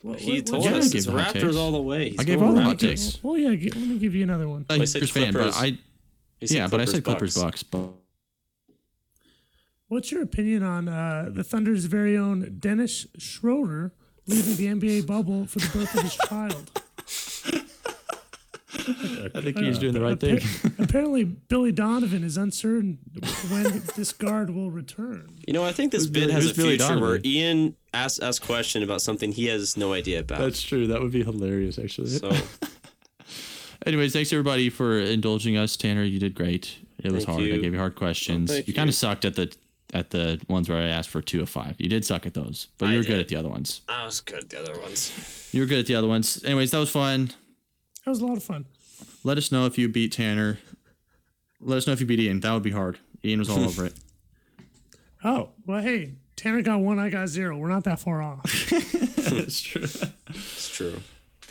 What, 0.02 0.20
He 0.20 0.34
what- 0.38 0.46
told 0.46 0.64
what's 0.64 0.70
Yeah, 0.72 0.76
I 0.76 0.80
us 0.80 0.88
gave 0.90 0.96
it's 0.98 1.08
Raptors 1.08 1.42
takes. 1.42 1.56
all 1.56 1.72
the 1.72 1.82
way. 1.82 2.10
He's 2.10 2.20
I 2.20 2.24
gave 2.24 2.42
all 2.42 2.54
the 2.54 2.62
hot 2.62 2.80
takes. 2.80 3.20
Oh 3.24 3.36
yeah, 3.36 3.56
g- 3.56 3.70
let 3.70 3.88
me 3.88 3.98
give 4.00 4.14
you 4.16 4.24
another 4.24 4.48
one. 4.50 4.66
a 4.70 4.74
I 4.74 4.86
said 4.86 5.02
Lakers 5.02 5.12
fan, 5.12 5.34
but 5.34 5.40
Clippers. 5.54 5.56
I 5.58 5.78
He 6.40 6.48
said 6.48 6.58
yeah, 6.58 6.68
but 6.68 6.82
I 6.82 6.86
said 6.86 7.04
Clippers 7.04 7.36
box. 7.36 7.64
Bucks. 7.64 7.94
What's 9.88 10.12
your 10.12 10.22
opinion 10.22 10.64
on 10.64 10.88
uh, 10.90 11.30
the 11.32 11.44
Thunder's 11.44 11.86
very 11.86 12.18
own 12.18 12.58
Dennis 12.60 13.08
Schroeder 13.18 13.94
leaving 14.28 14.56
the 14.58 14.68
NBA 14.68 15.08
bubble 15.08 15.46
for 15.46 15.60
the 15.60 15.68
birth 15.70 15.96
of 15.96 16.02
his 16.04 16.16
child? 16.28 16.72
I 19.36 19.42
think 19.42 19.58
he's 19.58 19.78
doing 19.80 19.94
the 19.94 20.02
right 20.02 20.20
thing. 20.20 20.40
Apparently, 20.80 21.24
Billy 21.24 21.72
Donovan 21.72 22.24
is 22.24 22.38
uncertain 22.38 23.00
when 23.50 23.84
this 23.96 24.14
guard 24.14 24.50
will 24.50 24.72
return. 24.72 25.36
You 25.46 25.54
know, 25.54 25.64
I 25.66 25.72
think 25.74 25.92
this 25.92 26.04
Who's 26.04 26.10
bit 26.10 26.20
Billy- 26.22 26.34
has 26.34 26.46
a 26.46 26.48
who's 26.50 26.58
Billy 26.58 26.78
future 26.78 27.00
where 27.00 27.18
Donovan? 27.18 27.26
Ian 27.26 27.76
asks 27.94 28.20
us 28.22 28.38
a 28.38 28.42
question 28.42 28.84
about 28.84 29.02
something 29.02 29.32
he 29.32 29.48
has 29.48 29.76
no 29.76 29.94
idea 29.94 30.20
about. 30.20 30.40
That's 30.40 30.62
true. 30.62 30.88
That 30.88 31.02
would 31.02 31.12
be 31.12 31.24
hilarious, 31.24 31.78
actually. 31.78 32.10
so 32.10 32.32
Anyways, 33.86 34.14
thanks 34.14 34.34
everybody 34.34 34.70
for 34.70 35.00
indulging 35.00 35.56
us. 35.58 35.78
Tanner, 35.78 36.04
you 36.04 36.20
did 36.20 36.36
great. 36.36 36.78
It 37.04 37.12
was 37.12 37.26
Thank 37.26 37.40
hard. 37.40 37.52
I 37.52 37.58
gave 37.58 37.74
you 37.74 37.80
hard 37.80 37.96
questions. 37.96 38.50
Oh, 38.52 38.56
thank 38.56 38.68
you 38.68 38.74
kind 38.74 38.90
of 38.90 38.96
sucked 38.96 39.24
at 39.26 39.36
the 39.36 39.54
at 39.94 40.10
the 40.10 40.42
ones 40.50 40.68
where 40.68 40.78
I 40.78 40.88
asked 40.88 41.10
for 41.10 41.22
two 41.22 41.42
of 41.42 41.50
five. 41.50 41.76
You 41.78 41.88
did 41.88 42.04
suck 42.04 42.26
at 42.26 42.34
those, 42.34 42.68
but 42.78 42.88
I 42.90 42.94
you 42.94 42.98
were 42.98 43.04
good 43.06 43.20
at 43.20 43.28
the 43.30 43.36
other 43.38 43.50
ones. 43.50 43.82
I 43.88 44.06
was 44.06 44.20
good 44.20 44.40
at 44.44 44.50
the 44.50 44.60
other 44.60 44.80
ones. 44.80 45.50
You 45.54 45.62
were 45.62 45.68
good 45.68 45.80
at 45.80 45.86
the 45.86 45.96
other 45.96 46.08
ones. 46.08 46.44
Anyways, 46.44 46.72
that 46.72 46.80
was 46.80 46.90
fun. 46.90 47.32
That 48.04 48.12
was 48.12 48.20
a 48.20 48.26
lot 48.26 48.38
of 48.38 48.44
fun. 48.44 48.66
Let 49.28 49.38
us 49.38 49.52
know 49.52 49.66
if 49.66 49.78
you 49.78 49.90
beat 49.90 50.14
Tanner. 50.14 50.58
Let 51.60 51.76
us 51.76 51.86
know 51.86 51.92
if 51.92 52.00
you 52.00 52.06
beat 52.06 52.22
Ian. 52.22 52.40
That 52.40 52.54
would 52.54 52.64
be 52.64 52.72
hard. 52.72 52.98
Ian 53.26 53.40
was 53.40 53.50
all 53.50 53.60
over 53.60 53.86
it. 53.86 53.94
Oh 55.24 55.50
well, 55.66 55.82
hey, 55.82 56.14
Tanner 56.36 56.62
got 56.62 56.80
one, 56.80 57.00
I 57.00 57.10
got 57.10 57.28
zero. 57.28 57.58
We're 57.58 57.70
not 57.70 57.86
that 57.86 58.00
far 58.00 58.22
off. 58.22 58.44
That's 58.70 59.60
true. 59.60 59.82
It's 59.82 60.70
true. 60.70 61.02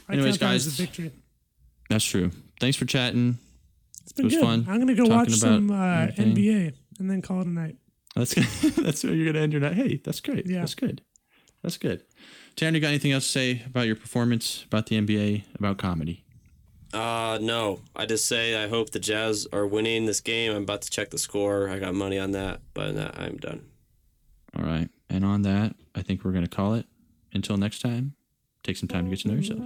I 0.09 0.13
Anyways, 0.13 0.39
count 0.39 0.41
that 0.41 0.47
guys, 0.47 0.67
a 0.69 0.71
victory. 0.71 1.11
That's 1.91 2.05
true. 2.05 2.31
Thanks 2.61 2.77
for 2.77 2.85
chatting. 2.85 3.39
It's 4.05 4.13
been 4.13 4.27
was 4.27 4.35
good. 4.35 4.43
fun 4.45 4.67
I'm 4.69 4.79
gonna 4.79 4.95
go 4.95 5.07
watch 5.07 5.33
some 5.33 5.73
uh. 5.73 6.07
NBA 6.17 6.75
and 7.01 7.11
then 7.11 7.23
call 7.23 7.41
it 7.41 7.49
a 7.49 7.51
night. 7.51 7.77
That's 8.15 8.35
that's 8.77 9.03
where 9.03 9.13
you're 9.13 9.27
gonna 9.27 9.43
end 9.43 9.53
your 9.53 9.63
night. 9.63 9.75
Hey, 9.75 10.01
that's 10.03 10.21
great. 10.21 10.47
Yeah. 10.47 10.61
That's 10.61 10.77
good. 10.77 11.03
That's 11.65 11.77
good. 11.77 12.05
Tanner, 12.55 12.77
you 12.77 12.81
got 12.81 12.89
anything 12.89 13.13
else 13.13 13.25
to 13.25 13.33
say 13.33 13.63
about 13.67 13.89
your 13.89 13.97
performance, 13.97 14.63
about 14.63 14.87
the 14.87 14.99
NBA, 14.99 15.43
about 15.57 15.77
comedy? 15.77 16.23
Uh 16.93 17.39
no. 17.41 17.81
I 17.95 18.07
just 18.07 18.27
say 18.27 18.63
I 18.63 18.69
hope 18.69 18.91
the 18.91 18.99
Jazz 18.99 19.47
are 19.53 19.67
winning 19.67 20.07
this 20.07 20.21
game. 20.21 20.53
I'm 20.53 20.63
about 20.63 20.83
to 20.83 20.91
check 20.91 21.11
the 21.11 21.19
score. 21.19 21.69
I 21.69 21.79
got 21.79 21.95
money 21.95 22.19
on 22.19 22.33
that, 22.33 22.61
but 22.75 22.95
that 22.95 23.19
I'm 23.19 23.37
done. 23.37 23.67
All 24.57 24.65
right. 24.65 24.89
And 25.09 25.25
on 25.25 25.43
that, 25.43 25.77
I 25.95 26.03
think 26.03 26.25
we're 26.25 26.33
gonna 26.33 26.49
call 26.49 26.75
it. 26.75 26.87
Until 27.33 27.57
next 27.57 27.81
time, 27.81 28.15
take 28.63 28.77
some 28.77 28.89
time 28.89 29.05
to 29.05 29.11
get 29.11 29.21
to 29.21 29.29
know 29.29 29.35
yourself. 29.35 29.61